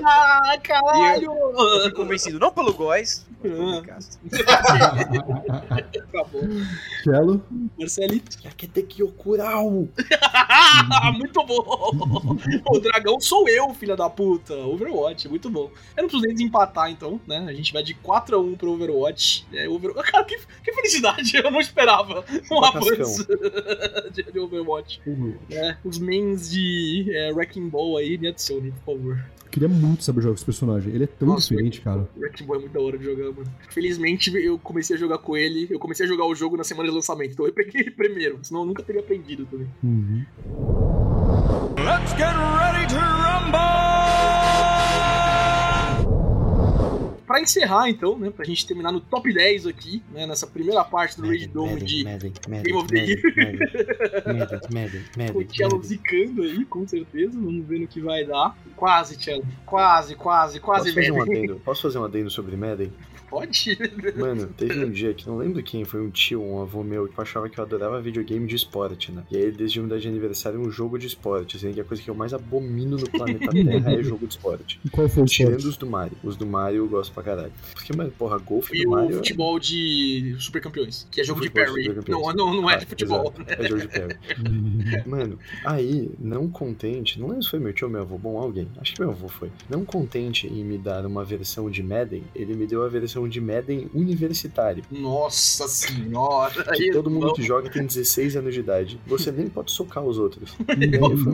Ah, 0.09 0.57
caralho! 0.62 1.33
Eu 1.33 1.83
fui 1.83 1.91
convencido, 1.93 2.39
não 2.39 2.53
pelo 2.53 2.72
Góis. 2.72 3.27
mas 3.43 3.53
pelo 3.53 3.79
Ah. 3.79 3.83
Castro. 3.83 4.20
Tá 6.12 6.24
bom. 6.24 6.41
Cello. 7.05 7.43
Marcelito. 7.79 8.39
Yaketekiyokurau. 8.45 9.70
muito 11.16 11.45
bom! 11.45 12.37
O 12.70 12.79
dragão 12.79 13.20
sou 13.20 13.49
eu, 13.49 13.72
filha 13.74 13.97
da 13.97 14.09
puta. 14.09 14.55
Overwatch, 14.55 15.29
muito 15.29 15.51
bom. 15.51 15.70
Eu 15.97 16.03
não 16.03 16.09
preciso 16.09 16.22
nem 16.22 16.35
desempatar, 16.35 16.91
então, 16.91 17.20
né? 17.27 17.45
A 17.49 17.53
gente 17.53 17.72
vai 17.72 17.83
de 17.83 17.95
4x1 17.95 18.57
pro 18.57 18.66
Overwatch. 18.69 19.47
É, 19.53 19.69
Over... 19.69 19.95
Cara, 20.05 20.25
que, 20.25 20.39
que 20.62 20.73
felicidade! 20.73 21.37
Eu 21.37 21.51
não 21.51 21.61
esperava 21.61 22.25
um 22.51 22.61
Cascão. 22.61 22.64
avanço 22.64 23.27
de, 24.12 24.23
de 24.23 24.39
Overwatch. 24.39 25.01
né? 25.49 25.79
Os 25.85 25.99
mains 25.99 26.51
de 26.51 27.07
é, 27.12 27.33
Wrecking 27.33 27.69
Ball 27.69 27.97
aí, 27.99 28.19
me 28.19 28.29
adicione, 28.29 28.73
por 28.85 28.97
favor. 28.97 29.25
Eu 29.45 29.51
queria 29.51 29.69
muito 29.69 30.05
saber 30.05 30.21
jogar 30.21 30.33
com 30.33 30.37
esse 30.37 30.45
personagem. 30.45 30.93
Ele 30.93 31.05
é 31.05 31.07
tão 31.07 31.29
Nossa, 31.29 31.49
diferente, 31.49 31.81
cara. 31.81 32.09
Wrecking 32.17 32.45
Ball 32.45 32.57
é 32.57 32.61
muito 32.61 32.73
da 32.73 32.81
hora 32.81 32.99
de 32.99 33.05
jogar, 33.05 33.33
mano. 33.33 33.47
Felizmente 33.71 34.35
eu 34.37 34.59
comecei 34.59 34.97
a 34.97 34.99
jogar 34.99 35.19
com 35.19 35.37
ele. 35.37 35.67
Eu 35.71 35.79
comecei 35.79 36.05
a 36.05 36.09
jogar 36.09 36.27
o 36.27 36.35
jogo 36.35 36.57
na 36.57 36.64
semana 36.64 36.89
de 36.89 36.95
lançamento. 36.95 37.33
Então 37.33 37.47
eu 37.47 37.53
peguei 37.53 37.81
ele 37.83 37.91
primeiro, 37.91 38.39
senão 38.43 38.61
eu 38.62 38.67
nunca 38.67 38.83
teria 38.83 39.01
aprendido 39.01 39.47
também. 39.47 39.69
Uhum. 39.83 40.25
Pra 47.27 47.41
encerrar, 47.41 47.89
então, 47.89 48.18
né? 48.18 48.31
Pra 48.31 48.45
gente 48.45 48.66
terminar 48.66 48.93
no 48.93 49.01
top 49.01 49.33
10 49.33 49.66
aqui, 49.66 50.03
né? 50.12 50.27
Nessa 50.27 50.47
primeira 50.47 50.85
parte 50.85 51.18
do 51.20 51.27
Raid 51.27 51.49
Dome 51.49 51.83
de 51.83 52.05
Game 52.05 52.72
of 52.72 52.87
the 52.87 52.99
Year. 52.99 53.20
com 55.33 55.39
o 55.39 55.55
Cello 55.55 55.83
zicando 55.83 56.43
aí, 56.43 56.64
com 56.64 56.87
certeza. 56.87 57.33
Vamos 57.35 57.66
ver 57.66 57.81
no 57.81 57.89
que 57.89 58.01
vai 58.01 58.24
dar. 58.24 58.57
Quase, 58.77 59.16
Cello. 59.16 59.45
Quase, 59.64 60.14
quase, 60.14 60.61
quase, 60.61 60.93
Posso 60.93 60.95
fazer 60.95 61.12
um 61.12 61.22
adendo? 61.22 61.62
Posso 61.64 61.83
fazer 61.83 61.99
um 61.99 62.05
adendo 62.05 62.31
sobre 62.31 62.57
Madden? 62.57 62.93
Pode? 63.37 63.78
Mano, 64.16 64.47
teve 64.57 64.82
um 64.82 64.91
dia 64.91 65.12
que 65.12 65.26
não 65.26 65.37
lembro 65.37 65.62
quem, 65.62 65.84
foi 65.84 66.01
um 66.01 66.09
tio, 66.09 66.43
um 66.43 66.62
avô 66.62 66.82
meu, 66.82 67.07
que 67.07 67.20
achava 67.20 67.51
que 67.51 67.61
eu 67.61 67.64
adorava 67.64 68.01
videogame 68.01 68.47
de 68.47 68.57
esporte, 68.57 69.12
né? 69.12 69.24
E 69.30 69.37
aí 69.37 69.43
ele 69.43 69.57
decidiu 69.59 69.82
me 69.82 69.91
dar 69.91 69.99
de 69.99 70.09
aniversário 70.09 70.59
um 70.59 70.70
jogo 70.70 70.99
de 70.99 71.07
esporte, 71.07 71.59
sendo 71.59 71.74
que 71.74 71.80
a 71.82 71.84
coisa 71.84 72.03
que 72.03 72.09
eu 72.09 72.14
mais 72.14 72.32
abomino 72.32 72.97
no 72.97 73.11
planeta 73.11 73.51
Terra 73.53 73.93
é 73.93 74.03
jogo 74.03 74.26
de 74.26 74.32
esporte. 74.32 74.80
E 74.82 74.89
qual 74.89 75.07
foi 75.07 75.22
o 75.22 75.26
Tirando 75.26 75.64
os 75.64 75.76
do 75.76 75.87
Mario. 75.87 76.16
Os 76.24 76.34
do 76.34 76.47
Mario 76.47 76.78
eu 76.78 76.89
gosto 76.89 77.12
pra 77.12 77.22
caralho. 77.22 77.53
Porque, 77.74 77.95
mano, 77.95 78.11
porra, 78.12 78.39
golfe 78.39 78.74
E 78.74 78.84
do 78.84 78.89
o 78.89 78.93
Mario 78.93 79.16
futebol 79.16 79.59
de 79.59 80.34
Super 80.39 80.62
Campeões, 80.62 81.07
que 81.11 81.20
é 81.20 81.24
jogo 81.24 81.43
de 81.43 81.49
Futebol 81.49 81.76
de 81.76 81.95
parry. 81.95 82.11
Não, 82.11 82.32
não, 82.32 82.62
não 82.62 82.70
é 82.70 82.74
Ah, 82.74 82.78
de 82.78 82.87
futebol. 82.87 83.34
exato, 83.39 83.62
é 83.62 83.68
jogo 83.68 83.82
de 83.82 83.89
parry. 83.89 84.16
Mano, 85.07 85.39
aí, 85.62 86.11
não 86.18 86.49
contente, 86.49 87.20
não 87.20 87.28
lembro 87.28 87.43
se 87.43 87.51
foi 87.51 87.59
meu 87.59 87.74
tio 87.74 87.87
ou 87.87 87.93
meu 87.93 88.01
avô, 88.01 88.16
bom, 88.16 88.39
alguém, 88.39 88.66
acho 88.80 88.95
que 88.95 89.01
meu 89.01 89.11
avô 89.11 89.28
foi. 89.28 89.51
Não 89.68 89.84
contente 89.84 90.47
em 90.47 90.64
me 90.64 90.78
dar 90.78 91.05
uma 91.05 91.22
versão 91.22 91.70
de 91.70 91.82
Madden, 91.82 92.24
ele 92.34 92.55
me 92.55 92.66
deu 92.66 92.82
a 92.82 92.89
versão 92.89 93.26
de 93.29 93.41
Madden 93.41 93.91
universitário. 93.95 94.85
Nossa 94.91 95.68
senhora. 95.68 96.64
Que 96.74 96.91
todo 96.91 97.11
mundo 97.11 97.33
que 97.35 97.43
joga 97.43 97.70
tem 97.70 97.85
16 97.85 98.37
anos 98.37 98.55
de 98.55 98.61
idade. 98.61 99.01
Você 99.07 99.31
nem 99.31 99.49
pode 99.49 99.70
socar 99.70 100.03
os 100.05 100.18
outros. 100.18 100.57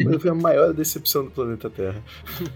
Foi, 0.03 0.19
foi 0.19 0.31
a 0.31 0.35
maior 0.35 0.73
decepção 0.73 1.25
do 1.25 1.31
planeta 1.31 1.69
Terra. 1.69 2.03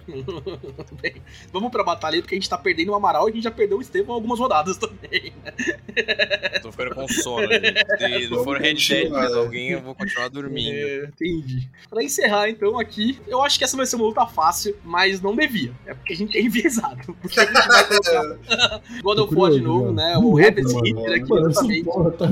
Bem, 1.01 1.23
vamos 1.53 1.71
pra 1.71 1.83
batalha 1.85 2.17
aí, 2.17 2.23
porque 2.23 2.35
a 2.35 2.39
gente 2.39 2.49
tá 2.49 2.59
perdendo 2.59 2.93
o 2.93 2.95
Amaral 2.95 3.29
e 3.29 3.33
a 3.33 3.35
gente 3.35 3.45
já 3.45 3.51
perdeu 3.51 3.79
o 3.79 3.81
Estevão 3.81 4.15
algumas 4.15 4.39
rodadas 4.39 4.77
também. 4.77 5.33
Tô 6.63 6.71
ficando 6.71 6.95
com 6.95 7.09
sono. 7.09 7.49
Se 7.49 8.29
não 8.29 8.45
for 8.45 8.59
Red 8.59 8.75
Dead 8.75 9.11
mais 9.11 9.33
né? 9.33 9.39
alguém, 9.39 9.71
eu 9.71 9.83
vou 9.83 9.95
continuar 9.95 10.29
dormindo. 10.29 10.77
É, 10.77 11.05
entendi. 11.05 11.69
Pra 11.89 12.03
encerrar, 12.03 12.49
então, 12.49 12.79
aqui, 12.79 13.19
eu 13.27 13.43
acho 13.43 13.59
que 13.59 13.65
essa 13.65 13.77
vai 13.77 13.87
ser 13.87 13.97
uma 13.97 14.07
luta 14.07 14.27
fácil, 14.27 14.77
mas 14.85 15.21
não 15.21 15.35
devia. 15.35 15.73
É 15.87 15.95
porque 15.95 16.13
a 16.13 16.17
gente 16.17 16.37
é 16.37 16.41
enviesado. 16.41 17.15
Porque 17.21 17.41
a 17.41 17.45
gente 17.45 17.69
vai 17.69 17.85
colocar 17.87 18.83
God 19.17 19.25
of 19.25 19.35
War 19.35 19.51
de 19.51 19.61
novo, 19.61 19.93
né? 19.93 20.17
O 20.19 20.39
Heaven's 20.39 20.73
Hitler 20.73 21.21
aqui, 21.23 21.29
Mano, 21.29 21.51
exatamente. 21.51 21.85
tá... 21.85 22.27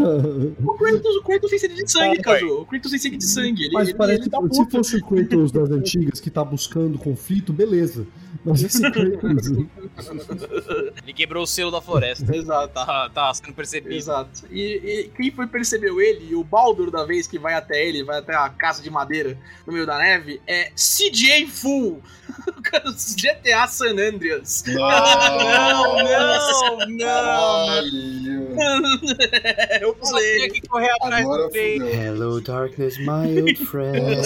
O 0.64 0.74
Kratos, 0.74 1.16
o 1.16 1.22
Kratos 1.22 1.50
tem 1.50 1.58
sede 1.58 1.74
de 1.74 1.90
sangue, 1.90 2.22
Caso. 2.22 2.46
O 2.46 2.66
Kratos 2.66 2.90
tem 2.90 3.00
sede 3.00 3.16
de 3.16 3.24
sangue. 3.24 3.64
Ele, 3.64 3.72
Mas 3.72 3.88
ele, 3.88 3.98
parece 3.98 4.22
ele 4.22 4.30
tá 4.30 4.42
que 4.42 4.54
se 4.54 4.70
fosse 4.70 4.96
o 4.96 5.04
Kratos 5.04 5.52
das 5.52 5.70
antigas 5.70 6.20
que 6.20 6.30
tá 6.30 6.44
buscando 6.44 6.98
conflito, 6.98 7.52
beleza. 7.52 8.06
Mas 8.44 8.62
esse 8.62 8.90
Kratos... 8.90 9.48
Ele 11.02 11.12
quebrou 11.12 11.42
o 11.44 11.46
selo 11.46 11.70
da 11.70 11.80
floresta. 11.80 12.34
Exato. 12.34 12.72
Tá, 12.74 13.10
tá 13.10 13.34
sendo 13.34 13.52
percebido. 13.52 13.94
Exato. 13.94 14.46
E, 14.50 14.80
e 14.84 15.10
quem 15.16 15.30
foi 15.30 15.46
percebeu 15.46 16.00
ele, 16.00 16.30
e 16.30 16.34
o 16.34 16.42
Baldur 16.42 16.90
da 16.90 17.04
vez 17.04 17.26
que 17.26 17.38
vai 17.38 17.54
até 17.54 17.86
ele, 17.86 18.02
vai 18.02 18.18
até 18.18 18.34
a 18.34 18.48
casa 18.48 18.82
de 18.82 18.90
madeira 18.90 19.38
no 19.66 19.72
meio 19.72 19.86
da 19.86 19.98
neve, 19.98 20.40
é 20.46 20.70
CJ 20.70 21.46
Full. 21.46 22.02
GTA 23.16 23.66
San 23.68 23.92
Andreas. 23.98 24.64
Não, 24.66 25.96
não, 25.98 26.86
não. 26.88 27.84
Eu 29.80 29.94
Eu 29.94 29.96
só 30.02 30.18
tinha 30.18 30.48
falei. 30.48 30.48
que 30.50 30.68
correr 30.68 30.90
atrás 31.00 31.24
Agora 31.24 31.42
do 31.42 31.48
fudeu. 31.48 31.88
Hello, 31.94 32.40
darkness, 32.40 32.98
my 32.98 33.40
old 33.40 33.56
friend. 33.66 34.22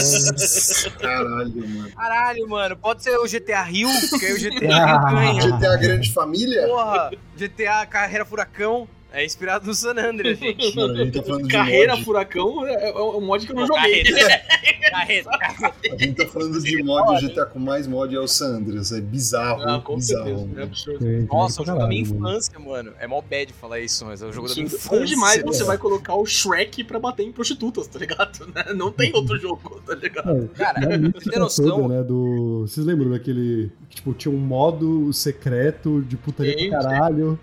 Caralho, 0.99 1.69
mano. 1.69 1.93
Caralho, 1.95 2.49
mano. 2.49 2.77
Pode 2.77 3.03
ser 3.03 3.17
o 3.19 3.25
GTA 3.27 3.63
Rio, 3.63 3.89
que 4.19 4.27
aí 4.27 4.33
o 4.33 4.39
GTA 4.39 4.87
Rio 4.87 5.01
ganha. 5.11 5.59
GTA 5.59 5.77
Grande 5.77 6.13
Família? 6.13 6.67
Porra, 6.67 7.11
GTA 7.37 7.87
Carreira 7.87 8.25
Furacão. 8.25 8.89
É 9.11 9.25
inspirado 9.25 9.67
no 9.67 9.73
San 9.73 9.93
Andreas, 9.93 10.39
gente. 10.39 10.77
Mano, 10.77 11.11
tá 11.11 11.23
falando 11.23 11.45
de 11.45 11.49
Carreira 11.49 11.95
mod. 11.95 12.05
Furacão 12.05 12.67
é, 12.67 12.91
é 12.91 12.93
um 12.95 13.23
mod 13.23 13.47
que 13.47 13.53
eu 13.53 13.57
não 13.57 13.67
Não, 13.67 13.75
joguei. 13.75 14.05
Carreta. 14.91 15.31
Carreta. 15.39 15.75
A 15.93 15.97
gente 15.99 16.15
tá 16.15 16.27
falando 16.27 16.61
de 16.63 16.83
mod, 16.83 17.25
o 17.25 17.29
GTA 17.29 17.47
com 17.47 17.59
mais 17.59 17.87
mod 17.87 18.15
é 18.15 18.19
o 18.21 18.29
San 18.29 18.57
Andreas. 18.57 18.93
É 18.93 19.01
bizarro, 19.01 19.63
Ah, 19.63 19.81
com 19.81 19.97
bizarro. 19.97 20.25
certeza. 20.39 20.61
É 20.61 20.63
absurdo. 20.63 20.99
Tem 20.99 21.23
Nossa, 21.31 21.61
o 21.61 21.65
pra 21.65 21.73
jogo 21.75 21.83
da 21.83 21.89
minha 21.89 22.03
infância, 22.03 22.59
mano. 22.59 22.93
É 22.99 23.07
mó 23.07 23.21
bad 23.21 23.53
falar 23.53 23.81
isso, 23.81 24.05
mas 24.05 24.23
é 24.23 24.27
o 24.27 24.33
jogo 24.33 24.49
da 24.49 24.55
minha 24.55 24.67
infância. 24.67 24.91
Bom 24.99 25.05
demais 25.05 25.43
você 25.43 25.65
vai 25.65 25.79
colocar 25.79 26.15
o 26.15 26.25
Shrek 26.27 26.85
pra 26.85 26.99
bater 26.99 27.25
em 27.25 27.33
prostitutas, 27.33 27.87
tá 27.87 27.99
ligado? 27.99 28.39
Não 28.75 28.91
tem 28.93 29.15
outro 29.15 29.39
jogo, 29.39 29.81
tá 29.87 29.95
ligado? 29.95 30.49
Cara, 30.55 30.79
É 30.95 30.99
você 30.99 31.31
tem 31.31 31.39
noção? 31.39 31.69
toda, 31.83 31.89
né, 31.89 32.03
do... 32.03 32.63
Vocês 32.67 32.87
lembram 32.87 33.11
daquele... 33.11 33.71
que, 33.89 33.97
Tipo, 33.99 34.15
tinha 34.15 34.33
um 34.33 34.39
modo 34.39 35.13
secreto 35.13 36.03
de 36.03 36.17
putaria 36.17 36.57
Sim, 36.57 36.71
pra 36.71 36.79
caralho. 36.83 37.39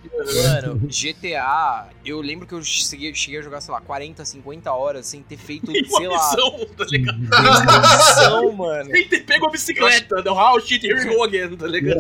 Mano, 0.63 0.87
GTA, 0.87 1.89
eu 2.05 2.21
lembro 2.21 2.47
que 2.47 2.53
eu 2.53 2.63
cheguei, 2.63 3.13
cheguei 3.13 3.39
a 3.39 3.43
jogar, 3.43 3.59
sei 3.59 3.73
lá, 3.73 3.81
40, 3.81 4.23
50 4.23 4.71
horas 4.71 5.05
sem 5.05 5.21
ter 5.21 5.35
feito, 5.37 5.71
sei 5.97 6.07
lá, 6.07 6.15
missão, 6.15 6.65
tá 6.77 6.85
ligado? 6.85 7.19
Missão, 7.41 8.51
mano. 8.53 8.89
Tem 8.89 9.07
que 9.07 9.19
pegou 9.19 9.49
a 9.49 9.51
bicicleta, 9.51 10.23
the 10.23 10.29
how 10.29 10.59
shit, 10.59 10.85
here 10.85 10.97
we 10.97 11.05
go 11.05 11.23
again, 11.23 11.55
tá 11.55 11.67
ligado? 11.67 11.99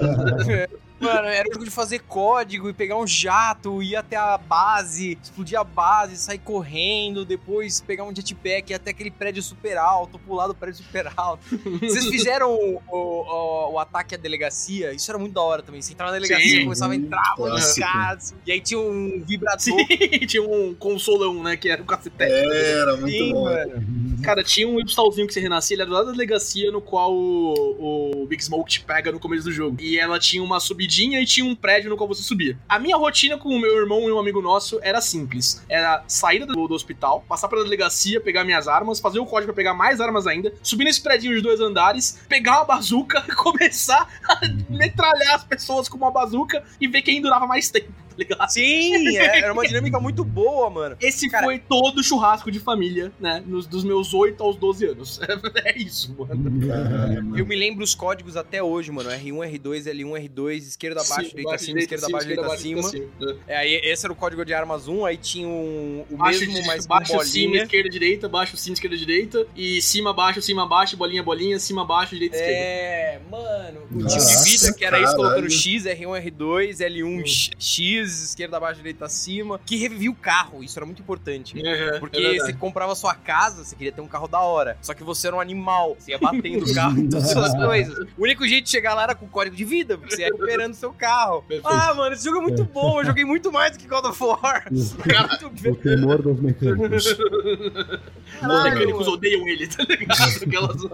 Mano, 0.99 1.27
era 1.27 1.43
jogo 1.51 1.65
de 1.65 1.71
fazer 1.71 1.99
código 1.99 2.69
e 2.69 2.73
pegar 2.73 2.97
um 2.97 3.05
jato, 3.05 3.83
ir 3.83 3.95
até 3.95 4.15
a 4.15 4.37
base, 4.37 5.17
explodir 5.21 5.59
a 5.59 5.63
base, 5.63 6.15
sair 6.17 6.39
correndo, 6.39 7.25
depois 7.25 7.81
pegar 7.81 8.03
um 8.05 8.15
jetpack, 8.15 8.71
ir 8.71 8.75
até 8.75 8.91
aquele 8.91 9.11
prédio 9.11 9.43
super 9.43 9.77
alto, 9.77 10.17
pular 10.19 10.47
do 10.47 10.55
prédio 10.55 10.83
super 10.83 11.11
alto. 11.17 11.43
Vocês 11.81 12.05
fizeram 12.07 12.53
o, 12.53 12.81
o, 12.89 12.97
o- 12.97 13.73
o 13.73 13.79
ataque 13.79 14.15
à 14.15 14.17
delegacia? 14.17 14.93
Isso 14.93 15.09
era 15.11 15.17
muito 15.19 15.33
da 15.33 15.41
hora 15.41 15.61
também. 15.61 15.81
Você 15.81 15.93
entrava 15.93 16.11
na 16.11 16.17
delegacia, 16.17 16.57
Sim. 16.59 16.63
começava 16.63 16.93
a 16.93 16.95
entrar, 16.95 17.35
caso. 17.79 18.35
E 18.45 18.51
aí 18.51 18.61
tinha 18.61 18.79
um 18.79 19.21
vibrador. 19.25 19.59
Sim, 19.61 19.75
tinha 20.27 20.43
um 20.43 20.73
consolão, 20.75 21.43
né, 21.43 21.57
que 21.57 21.67
era 21.69 21.81
o 21.81 21.85
cacetete. 21.85 22.31
Era 22.31 22.95
muito 22.97 23.11
Sim, 23.11 23.31
bom. 23.33 23.43
mano. 23.43 23.85
Cara, 24.23 24.43
tinha 24.43 24.67
um 24.67 24.79
Ipstalzinho 24.79 25.27
que 25.27 25.33
você 25.33 25.39
renascia, 25.39 25.75
ele 25.75 25.81
era 25.81 25.89
do 25.89 25.93
lado 25.93 26.05
da 26.07 26.11
delegacia 26.13 26.71
no 26.71 26.81
qual 26.81 27.13
o, 27.13 28.21
o 28.21 28.25
Big 28.27 28.43
Smoke 28.43 28.69
te 28.69 28.81
pega 28.81 29.11
no 29.11 29.19
começo 29.19 29.43
do 29.43 29.51
jogo. 29.51 29.77
E 29.79 29.99
ela 29.99 30.17
tinha 30.19 30.41
uma 30.43 30.59
subidinha 30.85 31.19
e 31.19 31.25
tinha 31.25 31.45
um 31.45 31.55
prédio 31.55 31.89
no 31.89 31.97
qual 31.97 32.07
você 32.07 32.21
subia. 32.21 32.57
A 32.69 32.77
minha 32.79 32.95
rotina 32.95 33.37
com 33.37 33.49
o 33.49 33.59
meu 33.59 33.75
irmão 33.77 34.07
e 34.07 34.11
um 34.11 34.19
amigo 34.19 34.41
nosso 34.41 34.79
era 34.81 35.01
simples. 35.01 35.63
Era 35.67 36.03
sair 36.07 36.45
do, 36.45 36.53
do 36.67 36.73
hospital, 36.73 37.25
passar 37.27 37.47
pela 37.47 37.63
delegacia, 37.63 38.21
pegar 38.21 38.43
minhas 38.43 38.67
armas, 38.67 38.99
fazer 38.99 39.19
o 39.19 39.25
código 39.25 39.47
pra 39.51 39.55
pegar 39.55 39.73
mais 39.73 39.99
armas 39.99 40.27
ainda, 40.27 40.53
subir 40.61 40.83
nesse 40.85 41.01
prédio 41.01 41.33
de 41.35 41.41
dois 41.41 41.59
andares, 41.59 42.19
pegar 42.29 42.57
uma 42.57 42.65
bazuca, 42.65 43.21
começar 43.35 44.07
a 44.27 44.39
metralhar 44.69 45.35
as 45.35 45.43
pessoas 45.43 45.89
com 45.89 45.97
uma 45.97 46.11
bazuca 46.11 46.63
e 46.79 46.87
ver 46.87 47.01
quem 47.01 47.21
durava 47.21 47.47
mais 47.47 47.69
tempo, 47.69 47.91
tá 48.09 48.15
ligado? 48.17 48.49
Sim, 48.49 49.17
é- 49.17 49.39
era 49.39 49.53
uma 49.53 49.63
dinâmica 49.67 49.99
muito 49.99 50.23
boa, 50.23 50.69
mano. 50.69 50.95
Esse 51.01 51.29
Cara- 51.29 51.45
foi 51.45 51.59
todo 51.59 51.99
o 51.99 52.03
churrasco 52.03 52.51
de 52.51 52.59
família, 52.59 53.11
né? 53.19 53.43
Nos, 53.45 53.65
dos 53.65 53.83
meus 53.83 54.13
8 54.13 54.41
aos 54.43 54.55
12 54.57 54.85
anos. 54.85 55.19
É 55.65 55.75
isso, 55.77 56.13
mano. 56.17 57.37
Eu 57.37 57.45
me 57.45 57.55
lembro 57.55 57.83
os 57.83 57.95
códigos 57.95 58.35
até 58.37 58.61
hoje, 58.61 58.91
mano. 58.91 59.09
R1, 59.09 59.59
R2, 59.59 59.85
L1, 59.85 60.29
R2, 60.29 60.74
esquerda 60.75 61.01
abaixo, 61.01 61.23
Sim, 61.23 61.29
direita 61.29 61.55
acima, 61.55 61.79
esquerda 61.79 62.07
abaixo, 62.07 62.27
direita 62.27 62.53
acima. 62.53 62.83
cima. 62.83 63.05
É, 63.47 63.57
aí 63.57 63.73
esse 63.83 64.05
era 64.05 64.13
o 64.13 64.15
código 64.15 64.45
de 64.45 64.53
armas 64.53 64.87
1, 64.87 65.05
aí 65.05 65.17
tinha 65.17 65.47
um, 65.47 66.05
o 66.09 66.17
Baixo, 66.17 66.39
mesmo, 66.41 66.65
mas 66.67 66.85
com 66.85 66.93
baixo, 66.93 67.07
cima, 67.23 67.23
bolinha. 67.47 67.63
esquerda, 67.63 67.89
direita, 67.89 68.29
baixo, 68.29 68.57
cima, 68.57 68.73
esquerda, 68.73 68.97
direita. 68.97 69.47
E 69.55 69.81
cima, 69.81 70.13
baixo, 70.13 70.41
cima, 70.41 70.67
baixo, 70.67 70.95
bolinha, 70.97 71.23
bolinha, 71.23 71.57
cima, 71.59 71.85
baixo, 71.85 72.13
direita, 72.13 72.35
esquerda. 72.35 72.55
É, 72.55 73.19
mano, 73.29 73.81
o 73.91 73.99
Nossa, 74.01 74.17
tipo 74.19 74.43
de 74.43 74.49
vida 74.51 74.73
que 74.73 74.85
era 74.85 74.99
isso, 75.01 75.15
colocando 75.15 75.49
X, 75.49 75.83
R1, 75.85 76.31
R2, 76.31 76.77
L1, 76.79 77.25
X, 77.25 77.49
X, 77.57 78.23
esquerda 78.23 78.57
abaixo, 78.57 78.77
direita 78.77 79.05
acima, 79.05 79.59
que 79.65 79.77
revivia 79.77 80.11
o 80.11 80.15
carro, 80.15 80.63
isso 80.63 80.77
era 80.77 80.85
muito 80.85 81.01
importante. 81.01 81.55
Uhum, 81.55 81.99
Porque 81.99 82.17
é 82.21 82.35
você 82.35 82.53
comprava 82.53 82.93
sua 82.95 83.15
casa, 83.15 83.63
você 83.63 83.75
queria 83.75 83.91
ter 83.91 84.01
um 84.01 84.07
carro 84.07 84.27
da 84.27 84.39
hora. 84.39 84.77
Só 84.81 84.93
que 84.93 85.03
você 85.03 85.27
era 85.27 85.35
um 85.35 85.39
animal, 85.39 85.95
você 85.97 86.11
ia 86.11 86.17
batendo 86.17 86.65
o 86.65 86.73
carro 86.73 86.95
todas 87.09 87.25
as 87.25 87.31
suas 87.31 87.53
coisas. 87.53 87.97
O 88.17 88.23
único 88.23 88.47
jeito 88.47 88.65
de 88.65 88.69
chegar 88.71 88.93
lá 88.93 89.03
era 89.03 89.15
com 89.15 89.25
o 89.25 89.29
código 89.29 89.55
de 89.55 89.63
vida, 89.65 89.97
porque 89.97 90.15
você 90.15 90.21
ia 90.23 90.27
recuperando 90.27 90.64
seu 90.73 90.91
carro. 90.91 91.43
Perfeito. 91.47 91.67
Ah, 91.67 91.93
mano, 91.93 92.15
esse 92.15 92.25
jogo 92.25 92.39
é 92.39 92.41
muito 92.41 92.63
bom, 92.63 92.99
eu 93.01 93.05
joguei 93.05 93.23
muito 93.25 93.51
mais 93.51 93.73
do 93.73 93.77
que 93.79 93.87
God 93.87 94.05
of 94.05 94.23
War. 94.23 94.65
Bem. 95.61 95.71
O 95.71 95.75
temor 95.75 96.21
dos 96.21 96.39
mecânicos. 96.39 97.05
Os 97.05 98.63
mecânicos 98.63 98.99
mano. 99.05 99.11
odeiam 99.13 99.47
ele, 99.47 99.67
tá 99.67 99.83
ligado? 99.83 100.43
Aquelas, 100.43 100.85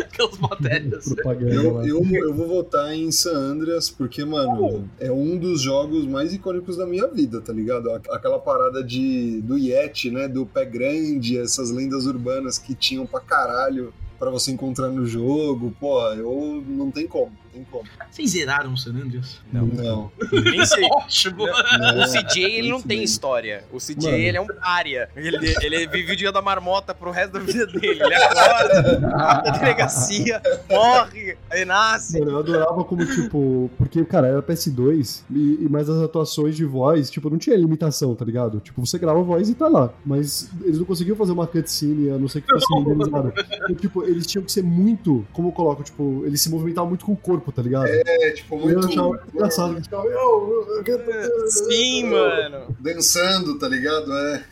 aquelas 0.00 0.38
matérias. 0.38 1.14
Eu, 1.40 1.82
eu, 1.86 2.04
eu 2.04 2.34
vou 2.34 2.48
votar 2.48 2.92
em 2.94 3.10
San 3.12 3.32
Andreas 3.36 3.88
porque, 3.90 4.24
mano, 4.24 4.88
é 4.98 5.10
um 5.10 5.36
dos 5.36 5.60
jogos 5.62 6.04
mais 6.06 6.32
icônicos 6.34 6.76
da 6.76 6.86
minha 6.86 7.06
vida, 7.06 7.40
tá 7.40 7.52
ligado? 7.52 7.90
Aqu- 7.92 8.10
Aquela 8.12 8.38
parada 8.38 8.82
de, 8.82 9.40
do 9.42 9.56
Yeti, 9.56 10.10
né? 10.10 10.28
Do 10.28 10.44
pé 10.46 10.64
grande, 10.64 11.38
essas 11.38 11.70
lendas 11.70 12.06
urbanas 12.06 12.58
que 12.58 12.74
tinham 12.74 13.06
pra 13.06 13.20
caralho 13.20 13.92
pra 14.18 14.30
você 14.30 14.50
encontrar 14.50 14.88
no 14.88 15.06
jogo. 15.06 15.74
Pô, 15.80 16.02
eu 16.12 16.62
não 16.66 16.90
tem 16.90 17.06
como, 17.06 17.32
tem 17.52 17.64
como. 17.70 17.84
Vocês 18.10 18.30
zeraram 18.30 18.72
o 18.72 18.76
San 18.76 18.90
Andreas? 18.90 19.40
Não. 19.52 19.66
Não. 19.66 20.12
Nem 20.32 20.64
sei. 20.64 20.84
Ótimo. 20.90 21.44
O 21.44 22.28
CJ, 22.28 22.42
ele 22.44 22.70
não 22.70 22.80
tem 22.80 23.02
história. 23.02 23.64
O 23.72 23.78
CJ, 23.78 24.04
Mano. 24.04 24.16
ele 24.16 24.36
é 24.36 24.40
um 24.40 24.46
pária. 24.46 25.08
Ele, 25.16 25.54
ele 25.62 25.86
vive 25.86 26.12
o 26.12 26.16
dia 26.16 26.32
da 26.32 26.40
marmota 26.42 26.94
pro 26.94 27.10
resto 27.10 27.32
da 27.32 27.40
vida 27.40 27.66
dele. 27.66 28.02
Ele 28.02 28.14
acorda, 28.14 29.00
vai 29.00 29.42
pra 29.42 29.50
delegacia, 29.58 30.42
morre, 30.68 31.36
aí 31.50 31.64
nasce. 31.64 32.18
Mano, 32.18 32.32
eu 32.32 32.38
adorava 32.38 32.84
como, 32.84 33.04
tipo, 33.06 33.70
porque, 33.76 34.04
cara, 34.04 34.28
era 34.28 34.42
PS2 34.42 35.22
e, 35.30 35.64
e 35.64 35.68
mais 35.68 35.88
as 35.88 36.02
atuações 36.02 36.56
de 36.56 36.64
voz, 36.64 37.10
tipo, 37.10 37.28
não 37.30 37.38
tinha 37.38 37.56
limitação, 37.56 38.14
tá 38.14 38.24
ligado? 38.24 38.60
Tipo, 38.60 38.84
você 38.84 38.98
grava 38.98 39.20
a 39.20 39.22
voz 39.22 39.48
e 39.48 39.54
tá 39.54 39.68
lá. 39.68 39.92
Mas 40.04 40.50
eles 40.62 40.78
não 40.78 40.84
conseguiam 40.84 41.16
fazer 41.16 41.32
uma 41.32 41.46
cutscene, 41.46 42.10
a 42.10 42.18
não 42.18 42.28
ser 42.28 42.42
que 42.42 42.50
fosse 42.52 42.72
renderizada. 42.74 43.32
Então, 43.60 43.74
tipo, 43.74 44.02
eles 44.04 44.26
tinham 44.26 44.44
que 44.44 44.50
ser 44.50 44.62
muito, 44.62 45.26
como 45.32 45.48
eu 45.48 45.52
coloco, 45.52 45.82
tipo, 45.82 46.22
eles 46.24 46.40
se 46.40 46.48
movimentavam 46.48 46.88
muito 46.88 47.04
com 47.04 47.12
o 47.12 47.16
corpo, 47.16 47.39
tá 47.52 47.62
ligado? 47.62 47.86
É, 47.88 48.30
tipo, 48.32 48.56
E 48.56 48.58
eu 48.58 48.64
muito. 48.80 48.86
achava 48.88 49.08
muito 49.08 49.24
engraçado. 49.34 49.82
Ficavam, 49.82 50.06
"Eu, 50.06 50.66
eu 50.76 50.82
quero-" 50.84 51.50
Sim, 51.50 52.04
mano. 52.10 52.76
Dançando, 52.80 53.58
tá 53.58 53.68
ligado? 53.68 54.12
É. 54.12 54.44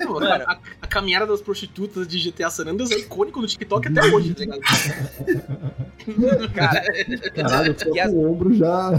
Não, 0.00 0.12
Mano. 0.14 0.44
a, 0.46 0.58
a 0.82 0.86
caminhada 0.86 1.26
das 1.26 1.40
prostitutas 1.40 2.06
de 2.06 2.18
GTA 2.30 2.50
San 2.50 2.64
Andreas 2.66 2.90
é 2.90 2.98
icônico 2.98 3.40
no 3.40 3.46
TikTok 3.46 3.88
até 3.88 4.04
hoje, 4.06 4.34
tá 4.34 4.40
ligado? 4.40 4.60
Cara, 6.54 6.82
Caralho, 7.34 7.68
eu 7.68 7.74
tô 7.74 7.94
E 7.94 8.00
as- 8.00 8.10
com 8.10 8.16
o 8.16 8.32
ombro 8.32 8.54
já. 8.54 8.90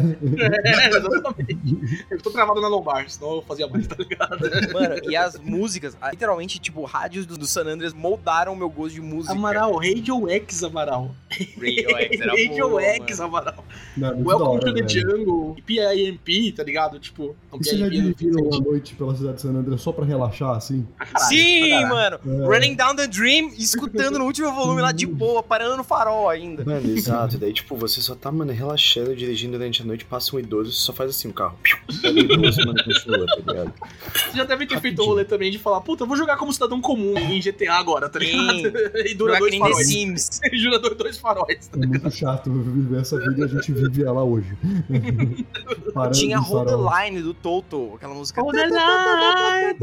É, 0.64 0.88
exatamente. 0.88 2.06
Eu 2.10 2.22
tô 2.22 2.32
travado 2.32 2.62
na 2.62 2.68
lombar, 2.68 3.10
senão 3.10 3.36
eu 3.36 3.42
fazia 3.42 3.68
mais, 3.68 3.86
tá 3.88 3.96
ligado? 3.98 4.40
mano, 4.74 4.96
e 5.10 5.16
as 5.16 5.38
músicas, 5.40 5.98
literalmente, 6.12 6.60
tipo, 6.60 6.84
rádios 6.86 7.26
do, 7.26 7.38
do 7.38 7.46
San 7.46 7.64
Andreas 7.66 7.94
moldaram 7.94 8.54
o 8.54 8.56
meu 8.56 8.70
gosto 8.70 8.96
de 8.96 9.02
música. 9.02 9.34
Amaral, 9.34 9.76
Radio 9.76 10.30
X 10.30 10.64
Amaral. 10.64 11.14
Radio 11.30 11.98
X 11.98 12.22
era 12.22 12.32
Radio 12.42 12.70
boa, 12.70 12.82
X 12.84 13.20
mano. 13.20 13.30
Amaral. 13.38 13.66
Não, 13.98 14.08
é 14.08 14.12
Welcome 14.14 14.48
hora, 14.48 14.60
to 14.66 14.74
the 14.74 14.82
velho. 14.84 15.18
Jungle, 15.18 15.58
PIMP, 15.66 16.54
tá 16.56 16.64
ligado? 16.64 17.00
Tipo, 17.00 17.36
não, 17.52 17.60
vocês 17.60 17.78
já 17.80 17.90
PIMP, 17.90 18.16
dirigiram 18.18 18.46
uma 18.48 18.60
noite 18.60 18.96
pela 18.96 19.14
cidade 19.16 19.36
de 19.36 19.42
San 19.42 19.50
Andreas 19.50 19.82
só 19.82 19.92
pra 19.92 20.06
relaxar, 20.06 20.56
assim? 20.56 20.73
Caralho, 20.98 21.26
Sim, 21.28 21.70
caralho. 21.70 21.90
mano. 21.90 22.20
É. 22.44 22.48
Running 22.48 22.76
Down 22.76 22.96
the 22.96 23.08
Dream, 23.08 23.48
escutando 23.58 24.18
no 24.20 24.26
último 24.26 24.52
volume 24.54 24.82
lá 24.82 24.92
de 24.92 25.06
boa, 25.06 25.44
parando 25.44 25.78
no 25.78 25.84
farol 25.84 26.30
ainda. 26.30 26.64
Mano, 26.66 26.90
exato. 26.90 27.38
Daí, 27.38 27.54
tipo, 27.54 27.76
você 27.76 28.02
só 28.02 28.16
tá, 28.16 28.32
mano, 28.32 28.52
relaxando, 28.52 29.16
dirigindo 29.16 29.58
durante 29.58 29.82
a 29.82 29.86
noite, 29.86 30.06
passa 30.06 30.36
um 30.36 30.40
idoso, 30.40 30.72
você 30.72 30.80
só 30.80 30.94
faz 30.94 31.10
assim 31.12 31.28
o 31.30 31.34
carro. 31.34 31.58
O 32.04 32.08
idoso, 32.08 32.60
mano, 32.66 32.84
continua, 32.84 33.26
tá 33.26 33.36
ligado? 33.52 33.74
Você 34.14 34.38
já 34.38 34.44
deve 34.44 34.66
ter 34.66 34.80
feito 34.82 35.02
o 35.02 35.06
rolê 35.06 35.26
também 35.26 35.52
de 35.52 35.60
falar, 35.60 35.82
puta, 35.82 36.04
eu 36.04 36.08
vou 36.08 36.18
jogar 36.18 36.38
como 36.38 36.52
cidadão 36.52 36.82
comum 36.82 37.18
em 37.18 37.40
GTA 37.42 37.74
agora, 37.74 38.10
tá 38.10 38.20
ligado? 38.20 38.54
Sim. 38.54 38.64
e 39.06 39.14
dura 39.16 39.38
dois 39.40 39.52
nem 39.52 39.60
The 39.62 39.68
faróis. 39.70 39.88
Sims. 39.88 40.42
E 40.44 40.62
dura 40.64 40.80
dois- 40.80 41.18
faróis, 41.18 41.68
tá 41.68 41.80
É 41.82 41.86
muito 41.86 42.12
chato 42.12 42.52
viver 42.52 43.02
essa 43.02 43.20
vida 43.20 43.42
e 43.42 43.44
a 43.44 43.48
gente 43.48 43.72
vive 43.72 44.04
ela 44.04 44.24
hoje. 44.24 44.56
Tinha 46.14 46.38
Hold 46.40 46.68
the 46.70 46.76
Line 47.06 47.22
do 47.22 47.34
Toto, 47.34 47.94
aquela 47.96 48.14
música. 48.14 48.42
Hold 48.42 48.56
the 48.56 48.66
line, 48.68 49.78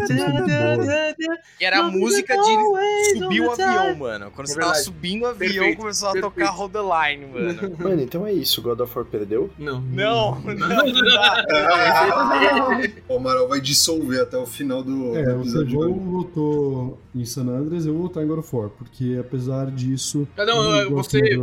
Que 1.59 1.65
era 1.65 1.81
a 1.81 1.91
música 1.91 2.37
de 2.37 3.19
subir 3.19 3.41
o 3.41 3.51
avião, 3.53 3.97
mano. 3.97 4.31
Quando 4.35 4.49
É 4.49 4.53
você 4.53 4.61
tava 4.61 4.75
subindo 4.77 5.23
o 5.23 5.27
avião, 5.27 5.53
Perfeito, 5.55 5.79
começou 5.79 6.09
a 6.09 6.13
perfeito. 6.13 6.35
tocar 6.35 6.51
Hold 6.51 6.73
the 6.73 6.79
Line, 6.81 7.27
mano. 7.27 7.77
Mano, 7.79 8.03
então 8.03 8.27
é 8.27 8.33
isso. 8.33 8.61
God 8.63 8.81
of 8.81 8.97
War 8.97 9.05
perdeu? 9.07 9.51
Não. 9.59 9.81
Não, 9.81 10.41
não. 10.43 10.51
O 13.09 13.17
Amaral 13.17 13.49
vai 13.49 13.61
dissolver 13.61 14.21
até 14.23 14.37
o 14.37 14.47
final 14.47 14.83
do, 14.83 15.17
É, 15.17 15.35
o 15.35 15.41
episódio. 15.41 15.71
Sevão 15.81 15.95
votou 15.99 16.99
em 17.15 17.25
San 17.25 17.47
Andreas, 17.49 17.87
eu 17.87 17.95
vou 17.95 18.03
votar 18.05 18.23
em 18.23 18.27
God 18.27 18.39
of 18.39 18.55
War, 18.57 18.69
porque 18.71 19.17
apesar 19.21 19.71
disso. 19.71 20.27
Ah, 20.37 20.45
não, 20.45 20.77
eu 20.77 20.83
eu- 20.85 20.91
gosto 20.91 21.11
você- 21.13 21.37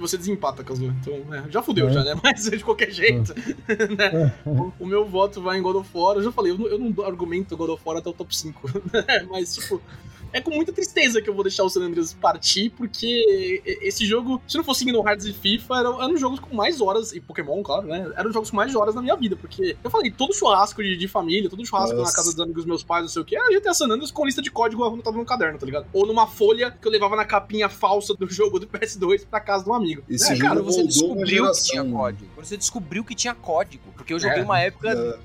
War. 0.00 0.08
Você 0.08 0.16
desempata, 0.16 0.64
Cazu. 0.64 0.86
Então, 1.00 1.34
é, 1.34 1.50
já 1.50 1.62
fudeu, 1.62 1.88
É. 1.88 1.92
já, 1.92 2.04
né? 2.04 2.14
Mas 2.22 2.44
de 2.44 2.58
qualquer 2.64 2.90
jeito. 2.90 3.34
né? 3.96 4.34
O, 4.44 4.72
o 4.80 4.86
meu 4.86 5.04
voto 5.04 5.40
vai 5.40 5.58
em 5.58 5.62
God 5.62 5.76
of 5.76 5.90
War. 5.92 6.16
Eu 6.16 6.22
já 6.22 6.32
falei, 6.32 6.52
eu 6.52 6.58
não, 6.58 6.66
eu 6.66 6.78
não 6.78 7.04
argumento 7.04 7.56
God 7.56 7.70
of 7.70 7.82
War 7.84 7.98
até 7.98 8.08
o 8.08 8.12
top 8.12 8.34
5. 8.36 8.68
né? 8.92 9.26
Mas, 9.30 9.54
tipo, 9.54 9.80
é 10.32 10.40
com 10.40 10.50
muita 10.50 10.72
tristeza 10.72 11.20
que 11.20 11.28
eu 11.28 11.34
vou 11.34 11.42
deixar 11.42 11.64
o 11.64 11.68
San 11.70 11.80
Andreas 11.82 12.12
partir, 12.14 12.70
porque 12.70 13.62
esse 13.82 14.06
jogo, 14.06 14.40
se 14.46 14.56
não 14.56 14.64
fosse 14.64 14.84
Kingdom 14.84 15.06
Hearts 15.08 15.26
e 15.26 15.32
FIFA, 15.32 15.78
eram, 15.78 16.02
eram 16.02 16.16
jogos 16.16 16.40
com 16.40 16.54
mais 16.54 16.80
horas, 16.80 17.12
e 17.12 17.20
Pokémon, 17.20 17.62
claro, 17.62 17.86
né? 17.86 18.10
Eram 18.16 18.32
jogos 18.32 18.50
com 18.50 18.56
mais 18.56 18.74
horas 18.74 18.94
na 18.94 19.02
minha 19.02 19.16
vida, 19.16 19.36
porque 19.36 19.76
eu 19.82 19.90
falei, 19.90 20.10
todo 20.10 20.32
churrasco 20.34 20.82
de, 20.82 20.96
de 20.96 21.08
família, 21.08 21.48
todo 21.50 21.64
churrasco 21.64 21.96
Nossa. 21.96 22.10
na 22.10 22.16
casa 22.16 22.30
dos 22.30 22.40
amigos 22.40 22.64
meus 22.64 22.82
pais, 22.82 23.02
não 23.02 23.08
sei 23.08 23.22
o 23.22 23.24
que, 23.24 23.36
era 23.36 23.48
GTA 23.58 23.74
San 23.74 23.86
Andreas 23.86 24.10
com 24.10 24.24
lista 24.24 24.40
de 24.42 24.50
código 24.50 24.84
anotado 24.84 25.16
no 25.16 25.24
caderno, 25.24 25.58
tá 25.58 25.66
ligado? 25.66 25.86
Ou 25.92 26.06
numa 26.06 26.26
folha 26.26 26.70
que 26.70 26.86
eu 26.86 26.92
levava 26.92 27.16
na 27.16 27.24
capinha 27.24 27.68
falsa 27.68 28.14
do 28.14 28.28
jogo 28.30 28.58
do 28.58 28.66
PS2 28.66 29.26
pra 29.28 29.40
casa 29.40 29.64
de 29.64 29.70
um 29.70 29.74
amigo. 29.74 30.02
Esse 30.08 30.32
É, 30.32 30.36
jogo 30.36 30.48
cara, 30.48 30.62
você 30.62 30.82
descobriu 30.84 31.50
que 31.50 31.62
tinha 31.62 31.84
código. 31.84 32.30
Você 32.36 32.56
descobriu 32.56 33.04
que 33.04 33.14
tinha 33.14 33.34
código. 33.34 33.84
Porque 33.96 34.12
eu 34.14 34.18
joguei 34.18 34.38
É. 34.40 34.42
uma 34.42 34.60
época 34.60 35.18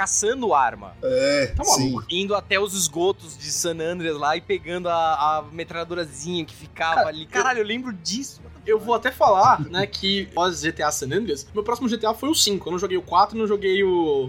caçando 0.00 0.54
arma. 0.54 0.94
É, 1.02 1.48
Tá 1.48 1.62
sim. 1.62 1.90
maluco. 1.90 2.06
Indo 2.10 2.34
até 2.34 2.58
os 2.58 2.72
esgotos 2.72 3.36
de 3.36 3.52
San 3.52 3.78
Andreas 3.78 4.16
lá 4.16 4.34
e 4.34 4.40
pegando 4.40 4.88
a, 4.88 4.94
a 5.38 5.42
metralhadorazinha 5.52 6.42
que 6.44 6.54
ficava 6.54 6.94
Cara, 6.96 7.08
ali. 7.08 7.26
Caralho, 7.26 7.58
eu 7.58 7.66
lembro 7.66 7.92
disso. 7.92 8.40
Eu 8.66 8.78
vou 8.78 8.94
até 8.94 9.10
falar, 9.10 9.60
né, 9.70 9.86
que 9.86 10.26
pós 10.34 10.62
GTA 10.62 10.90
San 10.92 11.06
Andreas, 11.06 11.46
meu 11.54 11.62
próximo 11.64 11.88
GTA 11.88 12.12
foi 12.14 12.28
o 12.28 12.34
5. 12.34 12.68
Eu 12.68 12.72
não 12.72 12.78
joguei 12.78 12.96
o 12.98 13.02
4, 13.02 13.36
não 13.38 13.46
joguei 13.46 13.82
o. 13.82 14.28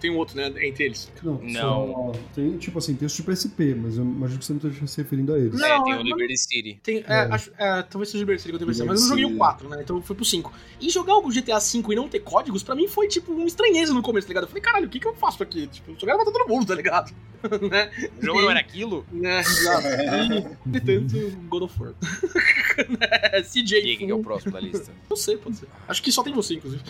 Tem 0.00 0.10
um 0.10 0.16
outro, 0.16 0.36
né, 0.36 0.46
entre 0.66 0.84
eles. 0.84 1.10
Não, 1.22 1.38
Não. 1.42 1.60
só- 1.60 2.12
tem, 2.34 2.56
tipo 2.56 2.78
assim, 2.78 2.94
tem 2.94 3.04
os 3.06 3.12
de 3.12 3.22
PSP, 3.22 3.74
mas 3.74 3.98
eu 3.98 4.04
imagino 4.04 4.38
que 4.38 4.44
você 4.46 4.52
não 4.54 4.58
esteja 4.58 4.86
se 4.86 5.02
referindo 5.02 5.34
a 5.34 5.38
eles. 5.38 5.58
Não, 5.60 5.66
é, 5.66 5.82
tem 5.84 5.94
o 5.94 6.02
Liberty 6.02 6.38
City. 6.38 6.80
Tem, 6.82 6.98
é, 7.06 7.14
É. 7.14 7.28
acho, 7.30 7.50
é, 7.58 7.82
talvez 7.82 8.08
seja 8.08 8.18
o 8.18 8.20
Liberty 8.24 8.42
City 8.42 8.50
que 8.52 8.54
eu 8.54 8.58
tenho 8.60 8.68
pensado, 8.70 8.88
mas 8.88 9.00
eu 9.00 9.02
não 9.02 9.08
joguei 9.10 9.24
o 9.24 9.28
City. 9.28 9.38
4, 9.38 9.68
né? 9.68 9.78
Então 9.82 9.96
eu 9.96 10.02
fui 10.02 10.16
pro 10.16 10.24
5. 10.24 10.52
E 10.80 10.88
jogar 10.88 11.16
o 11.18 11.28
GTA 11.28 11.60
5 11.60 11.92
e 11.92 11.96
não 11.96 12.08
ter 12.08 12.20
códigos, 12.20 12.62
pra 12.62 12.74
mim 12.74 12.88
foi 12.88 13.08
tipo 13.08 13.32
uma 13.32 13.44
estranheza 13.46 13.92
no 13.92 14.00
começo, 14.02 14.26
tá 14.26 14.30
ligado? 14.30 14.44
Eu 14.44 14.48
falei, 14.48 14.62
caralho, 14.62 14.86
o 14.86 14.90
que 14.90 14.98
que 15.00 15.06
eu 15.06 15.14
faço 15.14 15.42
aqui? 15.42 15.66
Tipo, 15.66 15.90
eu 15.90 16.00
só 16.00 16.06
quero 16.06 16.18
matar 16.18 16.30
todo 16.32 16.48
mundo, 16.48 16.66
tá 16.66 16.74
ligado? 16.74 17.12
né? 17.70 17.90
O 18.20 18.24
jogo 18.24 18.40
não 18.40 18.50
era 18.50 18.60
aquilo? 18.60 19.04
Né, 19.12 19.40
exato. 19.40 19.86
E, 19.88 20.70
portanto, 20.70 21.36
God 21.48 21.62
of 21.64 21.82
War. 21.82 21.92
né? 22.98 23.42
E 23.72 23.76
aí, 23.76 23.96
quem 23.96 24.06
que 24.06 24.12
é 24.12 24.14
o 24.14 24.22
próximo 24.22 24.52
da 24.52 24.60
lista? 24.60 24.92
Não 25.08 25.16
sei, 25.16 25.36
pode 25.36 25.56
ser. 25.56 25.68
Acho 25.88 26.02
que 26.02 26.12
só 26.12 26.22
tem 26.22 26.32
você, 26.32 26.54
inclusive. 26.54 26.82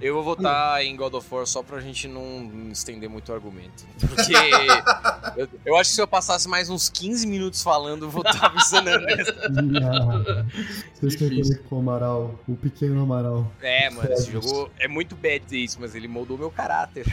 Eu 0.00 0.14
vou 0.14 0.22
votar 0.22 0.82
em 0.82 0.94
God 0.96 1.14
of 1.14 1.26
War 1.34 1.46
só 1.46 1.62
pra 1.62 1.80
gente 1.80 2.08
não 2.08 2.70
estender 2.70 3.08
muito 3.08 3.30
o 3.30 3.34
argumento. 3.34 3.84
Porque 4.00 4.32
eu, 5.36 5.48
eu 5.64 5.76
acho 5.76 5.90
que 5.90 5.96
se 5.96 6.00
eu 6.00 6.08
passasse 6.08 6.48
mais 6.48 6.68
uns 6.68 6.88
15 6.88 7.26
minutos 7.26 7.62
falando, 7.62 8.06
eu 8.06 8.10
votava 8.10 8.56
em 8.56 8.60
San 8.60 8.80
Andreas. 8.80 9.28
Vocês 10.94 11.16
comer 11.16 11.62
com 11.64 11.76
o 11.76 11.78
Amaral, 11.78 12.40
o 12.48 12.56
pequeno 12.56 13.02
Amaral. 13.02 13.50
É, 13.60 13.90
mano, 13.90 14.12
esse 14.12 14.30
jogo 14.30 14.70
é 14.78 14.88
muito 14.88 15.14
bad 15.14 15.44
isso, 15.52 15.78
mas 15.80 15.94
ele 15.94 16.08
moldou 16.08 16.38
meu 16.38 16.50
caráter. 16.50 17.04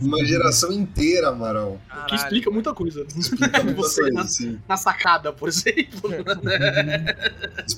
Uma 0.00 0.24
geração 0.24 0.72
inteira, 0.72 1.28
Amaral. 1.28 1.80
que 2.08 2.14
explica 2.14 2.50
muita 2.50 2.74
coisa. 2.74 3.06
Explica 3.16 3.62
muita 3.62 3.80
Você 3.80 4.02
coisa, 4.02 4.50
na, 4.50 4.58
na 4.68 4.76
sacada, 4.76 5.32
por 5.32 5.48
exemplo. 5.48 6.10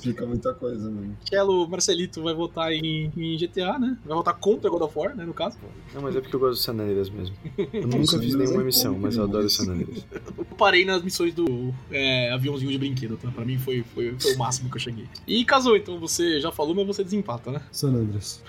Explica 0.03 0.25
muita 0.25 0.53
coisa, 0.53 0.91
mano. 0.91 1.17
Chelo 1.29 1.65
Marcelito 1.65 2.21
vai 2.21 2.33
votar 2.33 2.73
em, 2.73 3.09
em 3.15 3.37
GTA, 3.37 3.79
né? 3.79 3.97
Vai 4.03 4.17
votar 4.17 4.33
contra 4.37 4.69
God 4.69 4.81
of 4.81 4.99
War, 4.99 5.15
né, 5.15 5.25
no 5.25 5.33
caso. 5.33 5.57
Não, 5.93 6.01
mas 6.01 6.13
é 6.13 6.19
porque 6.19 6.35
eu 6.35 6.39
gosto 6.41 6.59
de 6.59 6.65
San 6.65 6.73
Andreas 6.73 7.09
mesmo. 7.09 7.33
Eu 7.71 7.87
nunca 7.87 8.19
fiz 8.19 8.35
nenhuma 8.35 8.61
é 8.61 8.65
missão, 8.65 8.99
mas 8.99 9.15
eu 9.15 9.23
adoro. 9.23 9.49
San 9.49 9.71
Andreas. 9.71 10.05
Eu 10.37 10.45
parei 10.57 10.83
nas 10.83 11.01
missões 11.01 11.33
do 11.33 11.73
é, 11.89 12.33
aviãozinho 12.33 12.71
de 12.71 12.77
brinquedo, 12.77 13.15
tá? 13.15 13.31
Pra 13.31 13.45
mim 13.45 13.57
foi, 13.57 13.81
foi, 13.93 14.13
foi 14.19 14.33
o 14.33 14.37
máximo 14.37 14.69
que 14.69 14.75
eu 14.75 14.81
cheguei. 14.81 15.07
E 15.25 15.45
casou, 15.45 15.77
então 15.77 15.97
você 15.97 16.41
já 16.41 16.51
falou, 16.51 16.75
mas 16.75 16.85
você 16.85 17.01
desempata, 17.01 17.49
né? 17.49 17.61
San 17.71 17.89
Andreas. 17.89 18.43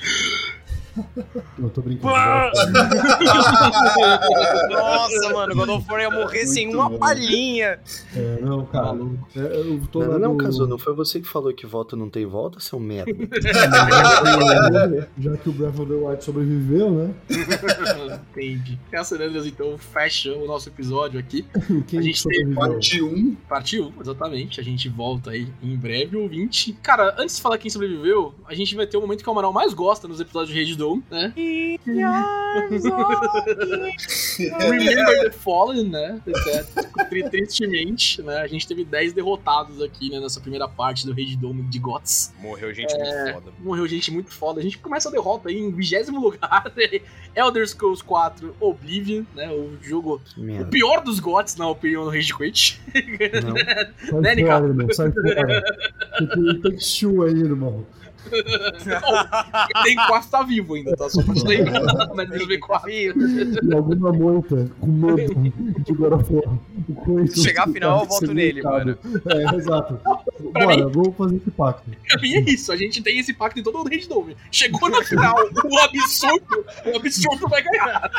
Eu 1.58 1.70
tô 1.70 1.80
brincando. 1.82 2.14
Nossa, 4.70 5.32
mano, 5.32 5.54
God 5.54 5.68
of 5.70 5.90
War 5.90 6.00
ia 6.00 6.10
morrer 6.10 6.46
sem 6.46 6.72
uma 6.74 6.88
bom. 6.88 6.98
palhinha. 6.98 7.78
É, 8.14 8.38
não, 8.40 8.64
cara. 8.66 8.86
Maluco. 8.86 9.26
é, 9.36 9.40
eu 9.40 9.80
tô 9.90 10.00
Não, 10.04 10.18
não, 10.18 10.32
no- 10.34 10.38
Caso, 10.38 10.66
não 10.66 10.78
foi 10.78 10.94
você 10.94 11.20
que 11.20 11.26
falou 11.28 11.52
que 11.52 11.66
volta 11.66 11.96
não 11.96 12.08
tem 12.10 12.26
volta, 12.26 12.60
seu 12.60 12.78
merda? 12.78 13.12
Já 15.18 15.36
que 15.36 15.48
o 15.48 15.52
Breath 15.52 15.78
of 15.78 15.86
the 15.86 15.94
Wild 15.94 16.24
sobreviveu, 16.24 16.90
né? 16.90 17.14
Entendi. 18.30 18.78
Essa 18.92 19.14
Andreas, 19.14 19.46
então, 19.46 19.76
fecha 19.78 20.32
o 20.34 20.46
nosso 20.46 20.68
episódio 20.68 21.18
aqui. 21.18 21.46
Quem 21.86 21.98
A 21.98 22.02
gente 22.02 22.18
sobreviveu? 22.20 22.54
Parte 22.54 23.02
1. 23.02 23.34
Parte 23.48 23.80
1, 23.80 23.92
exatamente. 24.00 24.60
A 24.60 24.64
gente 24.64 24.88
volta 24.88 25.30
aí 25.30 25.48
em 25.62 25.76
breve, 25.76 26.16
ouvinte. 26.16 26.72
Cara, 26.82 27.14
antes 27.18 27.36
de 27.36 27.42
falar 27.42 27.58
quem 27.58 27.70
sobreviveu, 27.70 28.34
a 28.46 28.54
gente 28.54 28.74
vai 28.74 28.86
ter 28.86 28.96
o 28.96 29.00
momento 29.00 29.22
que 29.22 29.28
o 29.28 29.32
Amaral 29.32 29.52
mais 29.52 29.72
gosta 29.74 30.06
nos 30.08 30.20
episódios 30.20 30.52
de 30.52 30.58
Rede 30.58 30.74
Dome, 30.84 31.02
né? 31.10 31.32
Remember 34.60 35.24
the 35.24 35.30
Fallen, 35.30 35.88
né? 35.88 36.20
Tri- 37.08 37.28
Tristemente, 37.30 38.22
né? 38.22 38.38
A 38.38 38.46
gente 38.46 38.66
teve 38.66 38.84
10 38.84 39.12
derrotados 39.12 39.80
aqui, 39.82 40.10
né? 40.10 40.20
Nessa 40.20 40.40
primeira 40.40 40.68
parte 40.68 41.06
do 41.06 41.12
Rede 41.12 41.36
Dome 41.36 41.62
de 41.62 41.78
GOTS. 41.78 42.32
Morreu 42.40 42.72
gente 42.74 42.94
muito 42.94 43.32
foda. 43.32 43.52
Morreu 43.60 43.86
gente 43.88 44.10
muito 44.10 44.30
foda. 44.32 44.60
A 44.60 44.62
gente 44.62 44.78
começa 44.78 45.08
a 45.08 45.12
derrota 45.12 45.48
aí 45.48 45.58
em 45.58 45.70
vigésimo 45.70 46.20
lugar. 46.20 46.64
Elder 47.36 47.66
Scrolls 47.66 48.02
4 48.04 48.54
Oblivion, 48.60 49.24
né? 49.34 49.50
O 49.50 49.76
jogo. 49.82 50.20
Que 50.24 50.40
O 50.40 50.44
merda. 50.44 50.64
pior 50.66 51.02
dos 51.02 51.18
GOTS, 51.18 51.56
na 51.56 51.68
opinião 51.68 52.04
do 52.04 52.10
Rage 52.10 52.34
Quit. 52.36 52.80
Não. 53.42 53.54
Né, 54.24 54.36
fora, 54.36 54.60
Tem 56.62 56.76
two 56.76 57.22
aí, 57.22 57.40
irmão. 57.40 57.84
Tem 59.84 59.96
4 59.96 60.30
tá 60.30 60.42
vivo 60.42 60.74
ainda, 60.74 60.96
tá? 60.96 61.08
Só 61.10 61.22
pra 61.22 61.34
te 61.34 61.44
lembrar. 61.44 62.10
Mas 62.14 62.28
deixa 62.28 62.44
eu 62.44 62.48
ver 62.48 62.58
4. 62.58 62.90
E 62.90 63.12
alguma 63.74 64.12
moita 64.12 64.70
com 64.80 64.86
mando 64.86 65.34
de 65.84 65.92
God 65.92 66.22
isso, 67.24 67.42
Chegar 67.42 67.64
a 67.64 67.72
final, 67.72 68.00
eu 68.00 68.06
volto 68.06 68.34
nele, 68.34 68.62
segmentado. 68.62 68.98
É, 69.26 69.56
exato. 69.56 70.00
Bora, 70.52 70.88
vamos 70.88 71.16
fazer 71.16 71.36
esse 71.36 71.50
pacto. 71.50 71.90
Pra 72.08 72.20
mim 72.20 72.34
é 72.34 72.40
isso, 72.40 72.72
a 72.72 72.76
gente 72.76 73.02
tem 73.02 73.18
esse 73.18 73.32
pacto 73.32 73.58
em 73.58 73.62
todo 73.62 73.78
o 73.78 73.84
Rage 73.84 74.08
Dome. 74.08 74.36
Chegou 74.50 74.88
na 74.88 75.02
final, 75.02 75.36
o 75.36 75.78
absurdo, 75.78 76.64
o 76.86 76.96
absurdo 76.96 77.48
vai 77.48 77.62
ganhar. 77.62 78.10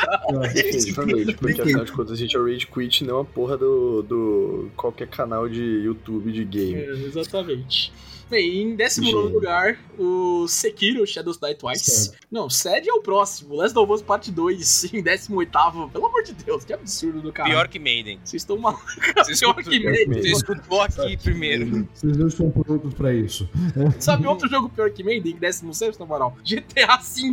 Definitivamente, 0.52 1.34
porque 1.34 1.60
afinal 1.60 1.84
de 1.84 1.92
contas 1.92 2.12
a 2.12 2.16
gente 2.16 2.36
é 2.36 2.38
o 2.38 2.44
Rage 2.44 2.66
Quit, 2.66 3.04
não 3.04 3.20
a 3.20 3.24
porra 3.24 3.56
do, 3.56 4.02
do 4.02 4.70
qualquer 4.76 5.08
canal 5.08 5.48
de 5.48 5.62
YouTube 5.62 6.32
de 6.32 6.44
game. 6.44 6.74
É, 6.74 6.90
exatamente. 7.06 7.92
Bem, 8.28 8.62
em 8.62 8.74
décimo 8.76 9.06
Gênio. 9.06 9.22
nono 9.22 9.34
lugar, 9.34 9.78
o 9.98 10.48
Sekiro 10.48 11.06
Shadows 11.06 11.38
Die 11.38 11.54
Twice. 11.54 11.84
Certo. 11.84 12.18
Não, 12.30 12.50
Sed 12.50 12.88
é 12.88 12.92
o 12.92 13.00
próximo. 13.00 13.54
Last 13.54 13.78
of 13.78 13.92
Us 13.92 14.02
Parte 14.02 14.32
2, 14.32 14.84
em 14.94 15.00
décimo 15.02 15.38
oitavo. 15.38 15.88
Pelo 15.90 16.06
amor 16.06 16.24
de 16.24 16.32
Deus, 16.32 16.64
que 16.64 16.72
absurdo 16.72 17.20
do 17.20 17.32
cara. 17.32 17.48
Pior 17.48 17.68
que 17.68 17.78
Maiden. 17.78 18.18
Vocês 18.24 18.42
estão 18.42 18.58
malucos. 18.58 18.96
Você 19.16 19.36
Pior 19.36 19.50
escutou, 19.60 19.62
que 19.64 19.78
Maiden. 19.84 20.22
você 20.22 20.28
escutou 20.32 20.80
aqui 20.82 21.16
primeiro. 21.16 21.88
Vocês 21.94 22.16
não 22.16 22.26
estão 22.26 22.50
prontos 22.50 22.94
pra 22.94 23.14
isso. 23.14 23.48
Sabe 24.00 24.26
outro 24.26 24.48
jogo 24.48 24.68
pior 24.70 24.90
que 24.90 25.04
Maiden, 25.04 25.32
em 25.32 25.36
décimo 25.38 25.72
sexto, 25.72 26.00
na 26.00 26.06
moral? 26.06 26.36
GTA 26.44 26.96
V, 26.96 27.30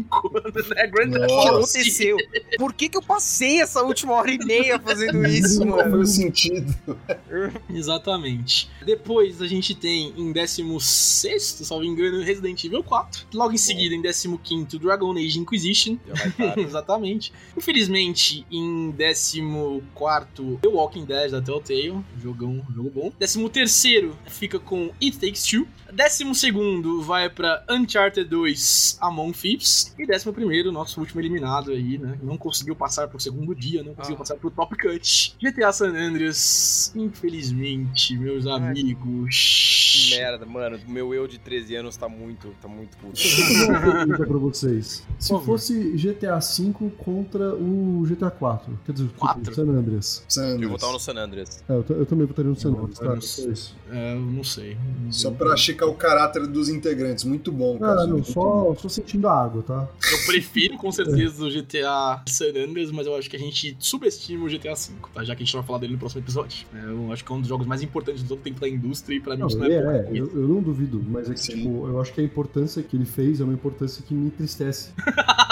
né? 0.75 0.87
Grand 0.87 1.11
Theft 1.11 1.23
O 1.31 1.41
que 1.41 1.47
aconteceu? 1.47 2.17
Por 2.57 2.71
que, 2.73 2.87
que 2.89 2.97
eu 2.97 3.01
passei 3.01 3.61
essa 3.61 3.81
última 3.81 4.13
hora 4.13 4.29
e 4.31 4.37
meia 4.37 4.79
fazendo 4.79 5.25
isso, 5.25 5.65
Qual 5.65 5.79
foi 5.79 5.89
mano? 5.89 6.03
o 6.03 6.05
sentido? 6.05 6.73
Exatamente. 7.69 8.69
Depois 8.85 9.41
a 9.41 9.47
gente 9.47 9.73
tem 9.75 10.13
em 10.17 10.31
16, 10.31 10.82
salvo 11.65 11.83
engano, 11.85 12.21
Resident 12.23 12.63
Evil 12.63 12.83
4. 12.83 13.25
Logo 13.33 13.53
em 13.53 13.57
seguida, 13.57 13.95
em 13.95 14.01
15, 14.37 14.77
Dragon 14.79 15.11
Age 15.13 15.39
Inquisition. 15.39 15.97
Exatamente. 16.57 17.31
Infelizmente, 17.57 18.45
em 18.51 18.91
14, 18.91 20.57
The 20.61 20.67
Walking 20.67 21.05
Dead 21.05 21.31
da 21.31 21.41
Telltale. 21.41 22.03
Jogão, 22.21 22.61
jogo 22.75 22.89
bom. 22.89 23.11
13 23.49 24.11
fica 24.27 24.59
com 24.59 24.91
It 25.01 25.17
Takes 25.19 25.43
Two. 25.45 25.67
12 25.91 26.23
vai 27.03 27.29
pra 27.29 27.63
Uncharted 27.69 28.27
2 28.27 28.97
Among 28.99 29.31
Thieves. 29.33 29.93
E 29.97 30.03
11, 30.11 30.71
nosso 30.71 30.99
último 30.99 31.21
eliminado 31.21 31.71
aí, 31.71 31.97
né? 31.99 32.17
Não 32.23 32.35
conseguiu 32.37 32.75
passar 32.75 33.07
pro 33.07 33.19
segundo 33.19 33.53
dia, 33.53 33.83
não 33.83 33.93
conseguiu 33.93 34.15
Ah. 34.15 34.19
passar 34.19 34.35
pro 34.35 34.49
Top 34.49 34.75
Cut. 34.75 35.35
GTA 35.39 35.71
San 35.71 35.89
Andreas, 35.95 36.91
infelizmente, 36.95 38.17
meus 38.17 38.47
amigos. 38.47 40.09
Que 40.09 40.15
merda, 40.17 40.45
mano. 40.45 40.72
Meu 40.87 41.13
eu 41.13 41.27
de 41.27 41.37
13 41.39 41.75
anos 41.75 41.97
tá 41.97 42.07
muito, 42.09 42.49
tá 42.61 42.67
muito 42.67 42.97
puto. 42.97 43.13
Deixa 43.13 43.41
eu 43.41 43.45
fazer 43.47 43.69
uma 43.69 43.81
pergunta 43.81 44.25
pra 44.25 44.37
vocês. 44.37 45.03
Se 45.19 45.39
fosse 45.41 45.91
GTA 45.91 46.39
V 46.39 46.91
contra 46.97 47.55
o 47.55 48.03
GTA 48.07 48.31
4, 48.31 48.79
quer 48.85 48.91
dizer, 48.91 49.09
Quatro? 49.17 49.53
San 49.53 49.63
Andreas. 49.63 50.23
Sanders. 50.27 50.61
Eu 50.61 50.69
vou 50.69 50.77
botar 50.77 50.91
no 50.91 50.99
San 50.99 51.13
Andreas. 51.13 51.63
É, 51.67 51.73
eu, 51.73 51.85
eu 51.89 52.05
também 52.05 52.25
votaria 52.25 52.49
no 52.49 52.59
San 52.59 52.69
Eu 52.69 52.77
Andreas, 52.77 52.99
vou 52.99 53.15
tá? 53.15 53.21
Só 53.21 53.49
isso. 53.49 53.75
É, 53.93 54.13
eu 54.13 54.19
não 54.19 54.43
sei. 54.43 54.75
Só 55.11 55.29
pra 55.29 55.55
checar 55.55 55.87
o 55.87 55.93
caráter 55.93 56.47
dos 56.47 56.67
integrantes. 56.67 57.23
Muito 57.23 57.51
bom, 57.51 57.77
cara. 57.77 58.07
Não, 58.07 58.13
Muito 58.13 58.31
só, 58.31 58.73
só 58.75 58.89
sentindo 58.89 59.27
a 59.27 59.43
água, 59.43 59.61
tá? 59.61 59.87
Eu 60.11 60.25
prefiro 60.25 60.77
com 60.77 60.91
certeza 60.91 61.45
o 61.45 61.51
GTA 61.51 62.23
San 62.27 62.49
Andreas, 62.49 62.89
mas 62.91 63.05
eu 63.05 63.15
acho 63.15 63.29
que 63.29 63.35
a 63.35 63.39
gente 63.39 63.77
subestima 63.79 64.45
o 64.45 64.49
GTA 64.49 64.73
V, 64.73 64.93
tá? 65.13 65.23
Já 65.23 65.35
que 65.35 65.43
a 65.43 65.45
gente 65.45 65.55
vai 65.55 65.63
falar 65.63 65.77
dele 65.77 65.93
no 65.93 65.99
próximo 65.99 66.21
episódio. 66.21 66.65
É, 66.73 66.85
eu 66.85 67.11
acho 67.11 67.23
que 67.23 67.31
é 67.31 67.35
um 67.35 67.39
dos 67.39 67.47
jogos 67.47 67.67
mais 67.67 67.83
importantes 67.83 68.23
de 68.23 68.27
todo 68.27 68.39
o 68.39 68.41
tempo 68.41 68.59
da 68.59 68.67
indústria 68.67 69.15
e 69.15 69.19
pra 69.19 69.35
mim 69.35 69.41
Não, 69.41 69.47
isso 69.47 69.59
não 69.59 69.65
é, 69.65 69.69
é, 69.69 69.75
é, 69.75 70.09
eu, 70.11 70.25
eu 70.33 70.47
não 70.47 70.61
duvido, 70.61 71.03
mas 71.07 71.29
é 71.29 71.33
que, 71.35 71.41
tipo, 71.41 71.87
eu 71.87 72.01
acho 72.01 72.11
que 72.13 72.21
a 72.21 72.23
importância 72.23 72.81
que 72.81 72.95
ele 72.95 73.05
fez 73.05 73.41
é 73.41 73.43
uma 73.43 73.53
importância 73.53 74.03
que 74.03 74.13
me 74.13 74.25
entristece. 74.27 74.91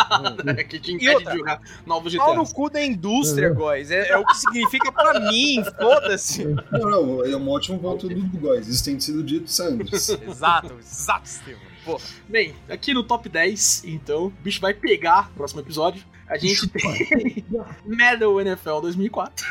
É 0.58 0.64
que 0.64 0.78
te 0.78 0.92
impede 0.92 1.16
outra? 1.16 1.32
de 1.32 1.38
jogar 1.38 1.62
novos 1.86 2.14
Pau 2.16 2.36
no 2.36 2.46
cu 2.46 2.70
da 2.70 2.84
indústria, 2.84 3.48
É. 3.48 3.54
guys. 3.54 3.92
É, 3.92 4.10
é 4.10 4.18
o 4.18 4.26
que 4.26 4.36
significa 4.36 4.92
pra 4.92 5.20
mim, 5.20 5.64
foda-se. 5.80 6.44
Não, 6.46 6.90
não, 6.90 7.26
é 7.26 7.36
um 7.36 7.50
ótimo 7.50 7.80
ponto 7.80 8.10
do 8.10 8.20
Góis. 8.38 8.68
Isso 8.68 8.84
tem 8.84 9.00
sido 9.00 9.24
dito, 9.24 9.50
Sanders. 9.50 10.10
Exato, 10.28 10.74
exato, 10.80 11.26
Estevam. 11.26 11.62
Porra. 11.84 12.04
Bem, 12.30 12.54
aqui 12.70 12.94
no 12.94 13.04
top 13.04 13.28
10, 13.28 13.84
então, 13.86 14.26
o 14.26 14.30
bicho 14.30 14.62
vai 14.62 14.74
pegar 14.74 15.30
no 15.30 15.36
próximo 15.36 15.62
episódio. 15.62 16.04
A 16.32 16.38
gente 16.38 16.66
tem 16.70 17.44
Medal 17.86 18.40
NFL 18.40 18.80
2004. 18.82 19.46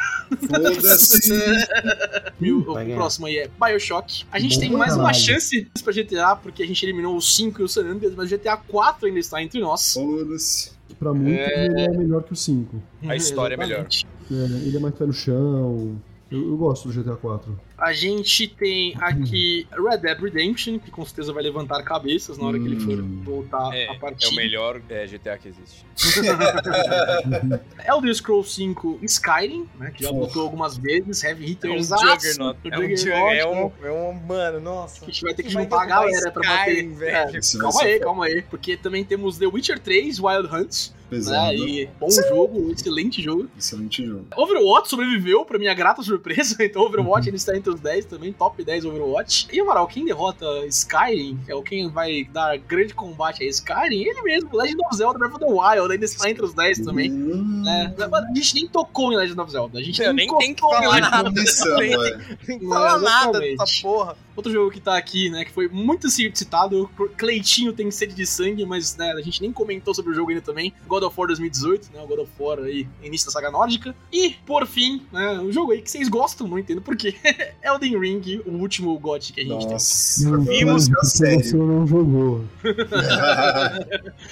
Foda-se. 0.47 1.31
O, 2.41 2.73
o 2.73 2.95
próximo 2.95 3.27
aí 3.27 3.37
é 3.37 3.51
Bioshock. 3.61 4.25
A 4.33 4.39
gente 4.39 4.55
Bom 4.55 4.61
tem 4.61 4.71
mais 4.73 4.97
uma 4.97 5.13
chance 5.13 5.69
pra 5.85 5.93
GTA, 5.93 6.35
porque 6.37 6.63
a 6.63 6.67
gente 6.67 6.83
eliminou 6.87 7.15
o 7.15 7.21
5 7.21 7.61
e 7.61 7.65
o 7.65 7.69
San 7.69 7.83
Andreas, 7.83 8.15
mas 8.15 8.33
o 8.33 8.35
GTA 8.35 8.57
4 8.57 9.07
ainda 9.07 9.19
está 9.19 9.43
entre 9.43 9.61
nós. 9.61 9.93
Foda-se. 9.93 10.73
Pra 10.99 11.13
muito, 11.13 11.39
ele 11.39 11.81
é 11.81 11.89
melhor 11.91 12.23
que 12.23 12.33
o 12.33 12.37
5. 12.37 12.83
A 13.07 13.15
história 13.15 13.55
é 13.55 13.57
melhor. 13.59 13.87
Exatamente. 13.91 14.07
É, 14.31 14.67
ele 14.67 14.77
é 14.77 14.81
mais 14.81 14.95
pé 14.95 15.05
no 15.05 15.13
chão. 15.13 16.01
Eu, 16.31 16.49
eu 16.51 16.57
gosto 16.57 16.89
do 16.89 17.03
GTA 17.03 17.17
4. 17.17 17.61
A 17.81 17.93
gente 17.95 18.47
tem 18.47 18.95
aqui 19.01 19.67
Red 19.73 19.99
Dead 19.99 20.19
Redemption, 20.21 20.79
que 20.79 20.91
com 20.91 21.05
certeza 21.05 21.33
vai 21.33 21.43
levantar 21.43 21.83
cabeças 21.83 22.37
na 22.37 22.47
hora 22.47 22.59
que 22.59 22.67
ele 22.67 22.79
for 22.79 23.01
Hum. 23.01 23.23
voltar 23.25 23.75
É, 23.75 23.89
a 23.89 23.95
é 23.95 23.99
partir. 23.99 24.29
o 24.33 24.37
melhor 24.37 24.81
é, 24.89 25.07
GTA 25.07 25.39
que 25.39 25.49
existe. 25.49 25.85
Elder 27.87 28.15
Scrolls 28.15 28.51
5 28.55 28.99
Skyrim, 29.03 29.69
né, 29.79 29.91
que 29.95 30.03
já 30.05 30.11
voltou 30.11 30.43
algumas 30.43 30.77
vezes, 30.77 31.23
Heavy 31.25 31.45
É 31.45 31.47
um 31.47 31.51
Hitters, 31.51 31.89
Juggernaut. 31.89 32.59
É 32.71 32.79
um 32.79 32.89
Juggernaut. 32.89 33.35
É 33.35 33.37
né? 33.37 33.47
um, 33.47 33.87
é 33.87 33.91
um. 33.93 34.13
Mano, 34.13 34.61
nossa. 34.61 35.01
que 35.01 35.11
a 35.11 35.13
gente 35.13 35.23
vai 35.23 35.35
ter 35.35 35.43
que 35.43 35.49
juntar 35.51 35.83
a 35.83 35.87
galera 35.87 36.31
pra 36.31 36.43
bater. 36.43 36.73
Skyrim, 36.75 36.95
velho. 36.95 37.17
É, 37.37 37.41
calma 37.59 37.83
aí, 37.83 37.93
foda. 37.93 38.05
calma 38.05 38.25
aí, 38.27 38.43
porque 38.43 38.77
também 38.77 39.05
temos 39.05 39.39
The 39.39 39.47
Witcher 39.47 39.79
3 39.79 40.19
Wild 40.21 40.49
Hunts, 40.55 40.91
né, 40.91 40.97
Pesado. 41.17 41.53
e 41.55 41.89
bom 41.99 42.09
jogo, 42.11 42.71
excelente 42.73 43.23
jogo. 43.23 43.49
Excelente 43.59 44.05
jogo. 44.07 44.27
Overwatch 44.37 44.89
sobreviveu, 44.89 45.45
pra 45.45 45.59
minha 45.59 45.75
grata 45.75 46.03
surpresa, 46.03 46.57
então 46.65 46.83
Overwatch 46.83 47.29
ele 47.29 47.37
está 47.37 47.57
entre 47.57 47.70
os 47.71 47.81
10 47.81 48.05
também, 48.07 48.33
top 48.33 48.63
10 48.63 48.85
Overwatch. 48.85 49.49
E, 49.53 49.61
Amaral, 49.61 49.87
quem 49.87 50.05
derrota 50.05 50.45
Skyrim, 50.67 51.39
que 51.45 51.53
é 51.53 51.55
o 51.55 51.63
quem 51.63 51.89
vai 51.89 52.25
dar 52.25 52.57
grande 52.59 52.93
combate 52.95 53.43
a 53.43 53.47
Skyrim, 53.47 54.03
ele 54.03 54.23
mesmo, 54.23 54.51
Legend 54.57 54.81
of 54.87 54.97
Zelda 54.97 55.19
Breath 55.19 55.35
of 55.35 55.41
the 55.45 55.51
Wild, 55.51 55.93
ainda 55.93 56.05
está 56.05 56.29
entre 56.31 56.45
os 56.45 56.53
10 56.55 56.81
também. 56.81 57.11
Hum, 57.13 57.63
né? 57.65 57.95
A 57.99 58.35
gente 58.35 58.55
nem 58.55 58.67
tocou 58.69 59.13
em 59.13 59.17
Legend 59.17 59.41
of 59.41 59.51
Zelda, 59.53 59.79
a 59.79 59.83
gente 59.83 60.01
Eu 60.03 60.13
nem, 60.13 60.27
nem 60.27 60.39
tem 60.39 60.55
que 60.55 60.61
tocou 60.61 60.77
em 60.79 60.83
falar 60.83 60.95
Legend 60.97 61.11
nada. 61.11 61.29
of 61.29 61.35
Começamos, 61.37 61.79
Nem- 61.81 61.95
é. 61.95 62.37
Tem 62.47 62.59
que 62.59 62.65
É, 62.65 62.69
falar 62.69 62.99
nada 62.99 63.41
dessa 63.41 63.65
porra. 63.83 64.17
Outro 64.37 64.53
jogo 64.53 64.71
que 64.71 64.81
tá 64.81 64.97
aqui, 64.97 65.29
né, 65.29 65.45
que 65.45 65.51
foi 65.53 65.69
muito 65.69 66.09
citado, 66.09 66.89
Cleitinho 67.19 67.73
tem 67.75 67.91
sede 67.91 68.15
de 68.15 68.27
sangue, 68.27 68.65
mas 68.65 68.97
né, 68.97 69.13
a 69.13 69.21
gente 69.21 69.43
nem 69.43 69.53
comentou 69.53 69.95
sobre 69.95 70.13
o 70.13 70.15
jogo 70.15 70.31
ainda 70.31 70.41
também. 70.41 70.73
God 70.87 71.03
of 71.03 71.15
War 71.19 71.27
2018, 71.27 71.91
né, 71.93 72.01
o 72.03 72.07
God 72.07 72.21
of 72.21 72.31
War 72.39 72.59
aí, 72.61 72.89
início 73.03 73.27
da 73.27 73.33
saga 73.33 73.51
nórdica. 73.51 73.95
E, 74.11 74.31
por 74.47 74.67
fim, 74.67 75.03
né, 75.13 75.33
um 75.41 75.53
jogo 75.53 75.73
aí 75.73 75.83
que 75.83 75.91
vocês 75.91 76.09
gostam, 76.09 76.49
não 76.49 76.59
entendo 76.59 76.81
porquê, 76.81 77.15
Elden 77.63 77.99
Ring, 77.99 78.43
o 78.47 78.53
último 78.53 78.99
GOT 78.99 79.33
que 79.33 79.41
a 79.41 79.45
gente 79.45 79.61
tem. 79.65 79.71
Nossa. 79.73 80.39
Vimos 80.39 80.87
Agora 80.87 81.01
Porque 81.01 81.07
sério. 81.07 81.45
você 81.45 81.57
não 81.57 81.87
jogou. 81.87 82.45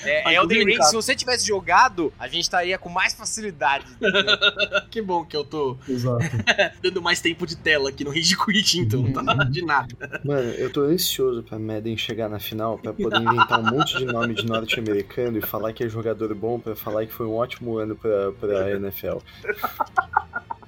É, 0.05 0.35
Elden 0.35 0.65
Ring, 0.65 0.83
se 0.83 0.95
você 0.95 1.15
tivesse 1.15 1.47
jogado, 1.47 2.13
a 2.19 2.27
gente 2.27 2.43
estaria 2.43 2.79
com 2.79 2.89
mais 2.89 3.15
facilidade. 3.15 3.85
Que 4.91 5.03
bom 5.03 5.25
que 5.25 5.37
eu 5.37 5.45
tô 5.45 5.77
Exato. 5.89 6.25
dando 6.83 7.03
mais 7.03 7.21
tempo 7.21 7.47
de 7.47 7.57
tela 7.57 7.91
aqui 7.91 8.05
no 8.05 8.11
Rage 8.11 8.37
Quit, 8.37 8.79
então, 8.81 9.13
tá? 9.13 9.23
De 9.45 9.63
nada. 9.63 9.89
Mano, 10.25 10.51
eu 10.53 10.71
tô 10.73 10.83
ansioso 10.83 11.43
pra 11.43 11.59
Madden 11.59 11.97
chegar 11.97 12.29
na 12.29 12.39
final 12.39 12.79
pra 12.79 12.93
poder 12.93 13.21
inventar 13.21 13.61
um 13.61 13.65
monte 13.77 13.99
de 13.99 14.07
nome 14.07 14.35
de 14.35 14.47
norte-americano 14.47 15.39
e 15.39 15.43
falar 15.43 15.73
que 15.73 15.85
é 15.85 15.89
jogador 15.89 16.35
bom 16.35 16.59
pra 16.59 16.75
falar 16.75 17.05
que 17.07 17.13
foi 17.13 17.27
um 17.27 17.35
ótimo 17.35 17.77
ano 17.77 17.97
pra, 17.97 18.33
pra 18.33 18.71
NFL. 18.73 19.19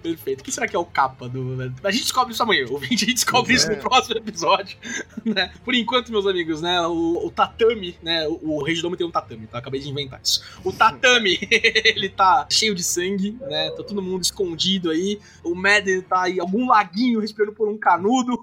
Perfeito. 0.03 0.41
O 0.41 0.45
que 0.45 0.53
será 0.53 0.67
que 0.67 0.75
é 0.75 0.79
o 0.79 0.85
capa 0.85 1.29
do. 1.29 1.57
A 1.85 1.91
gente 1.91 2.03
descobre 2.03 2.33
isso 2.33 2.43
amanhã. 2.43 2.67
O 2.71 2.79
a 2.79 2.85
gente 2.85 3.07
descobre 3.07 3.55
isso 3.55 3.71
no 3.71 3.77
próximo 3.77 4.17
episódio. 4.17 4.77
né? 5.25 5.53
Por 5.65 5.75
enquanto, 5.75 6.11
meus 6.11 6.27
amigos, 6.27 6.63
né? 6.63 6.81
O, 6.87 7.27
o 7.27 7.31
tatame, 7.31 7.97
né? 8.03 8.27
O, 8.29 8.59
o 8.59 8.65
Regidome 8.65 8.97
tem 8.97 9.07
um 9.07 9.11
tatame, 9.11 9.47
tá? 9.47 9.59
Acabei 9.59 9.81
de 9.81 9.89
inventar 9.91 10.21
isso. 10.23 10.43
O 10.65 10.73
tatame, 10.73 11.39
ele 11.51 12.09
tá 12.09 12.47
cheio 12.51 12.75
de 12.75 12.83
sangue, 12.83 13.37
né? 13.41 13.71
Tá 13.71 13.83
todo 13.83 14.01
mundo 14.01 14.23
escondido 14.23 14.91
aí. 14.91 15.19
O 15.43 15.55
Madden 15.55 16.03
tá 16.03 16.29
em 16.29 16.41
algum 16.41 16.67
laguinho 16.69 17.21
respirando 17.21 17.53
por 17.53 17.69
um 17.69 17.77
canudo. 17.77 18.39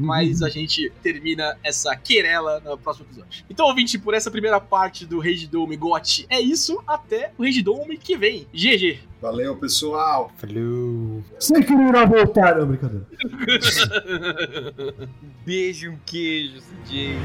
Mas 0.00 0.42
a 0.42 0.48
gente 0.48 0.90
termina 1.02 1.56
essa 1.62 1.94
querela 1.96 2.60
no 2.60 2.76
próximo 2.78 3.06
episódio. 3.06 3.44
Então, 3.48 3.66
ouvinte, 3.66 3.98
por 3.98 4.14
essa 4.14 4.30
primeira 4.30 4.60
parte 4.60 5.06
do 5.06 5.20
Rage 5.20 5.46
Dome 5.46 5.76
GOT 5.76 6.26
é 6.28 6.40
isso. 6.40 6.82
Até 6.86 7.32
o 7.38 7.44
Rage 7.44 7.62
Dome 7.62 7.96
que 7.96 8.16
vem. 8.16 8.46
GG. 8.64 8.98
Valeu, 9.20 9.56
pessoal. 9.56 10.32
Falou! 10.38 11.22
Sei 11.38 11.62
que 11.62 11.72
não 11.72 11.90
irá 11.90 12.06
voltar. 12.06 12.56
Não, 12.56 12.66
brincadeira. 12.66 13.06
Beijo, 15.44 15.90
um 15.90 15.98
queijo, 16.06 16.62
CJ. 16.86 17.18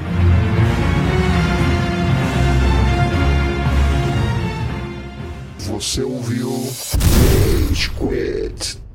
Você 5.59 6.03
ouviu 6.03 6.51
Rage 7.69 7.89
Quit. 7.91 8.88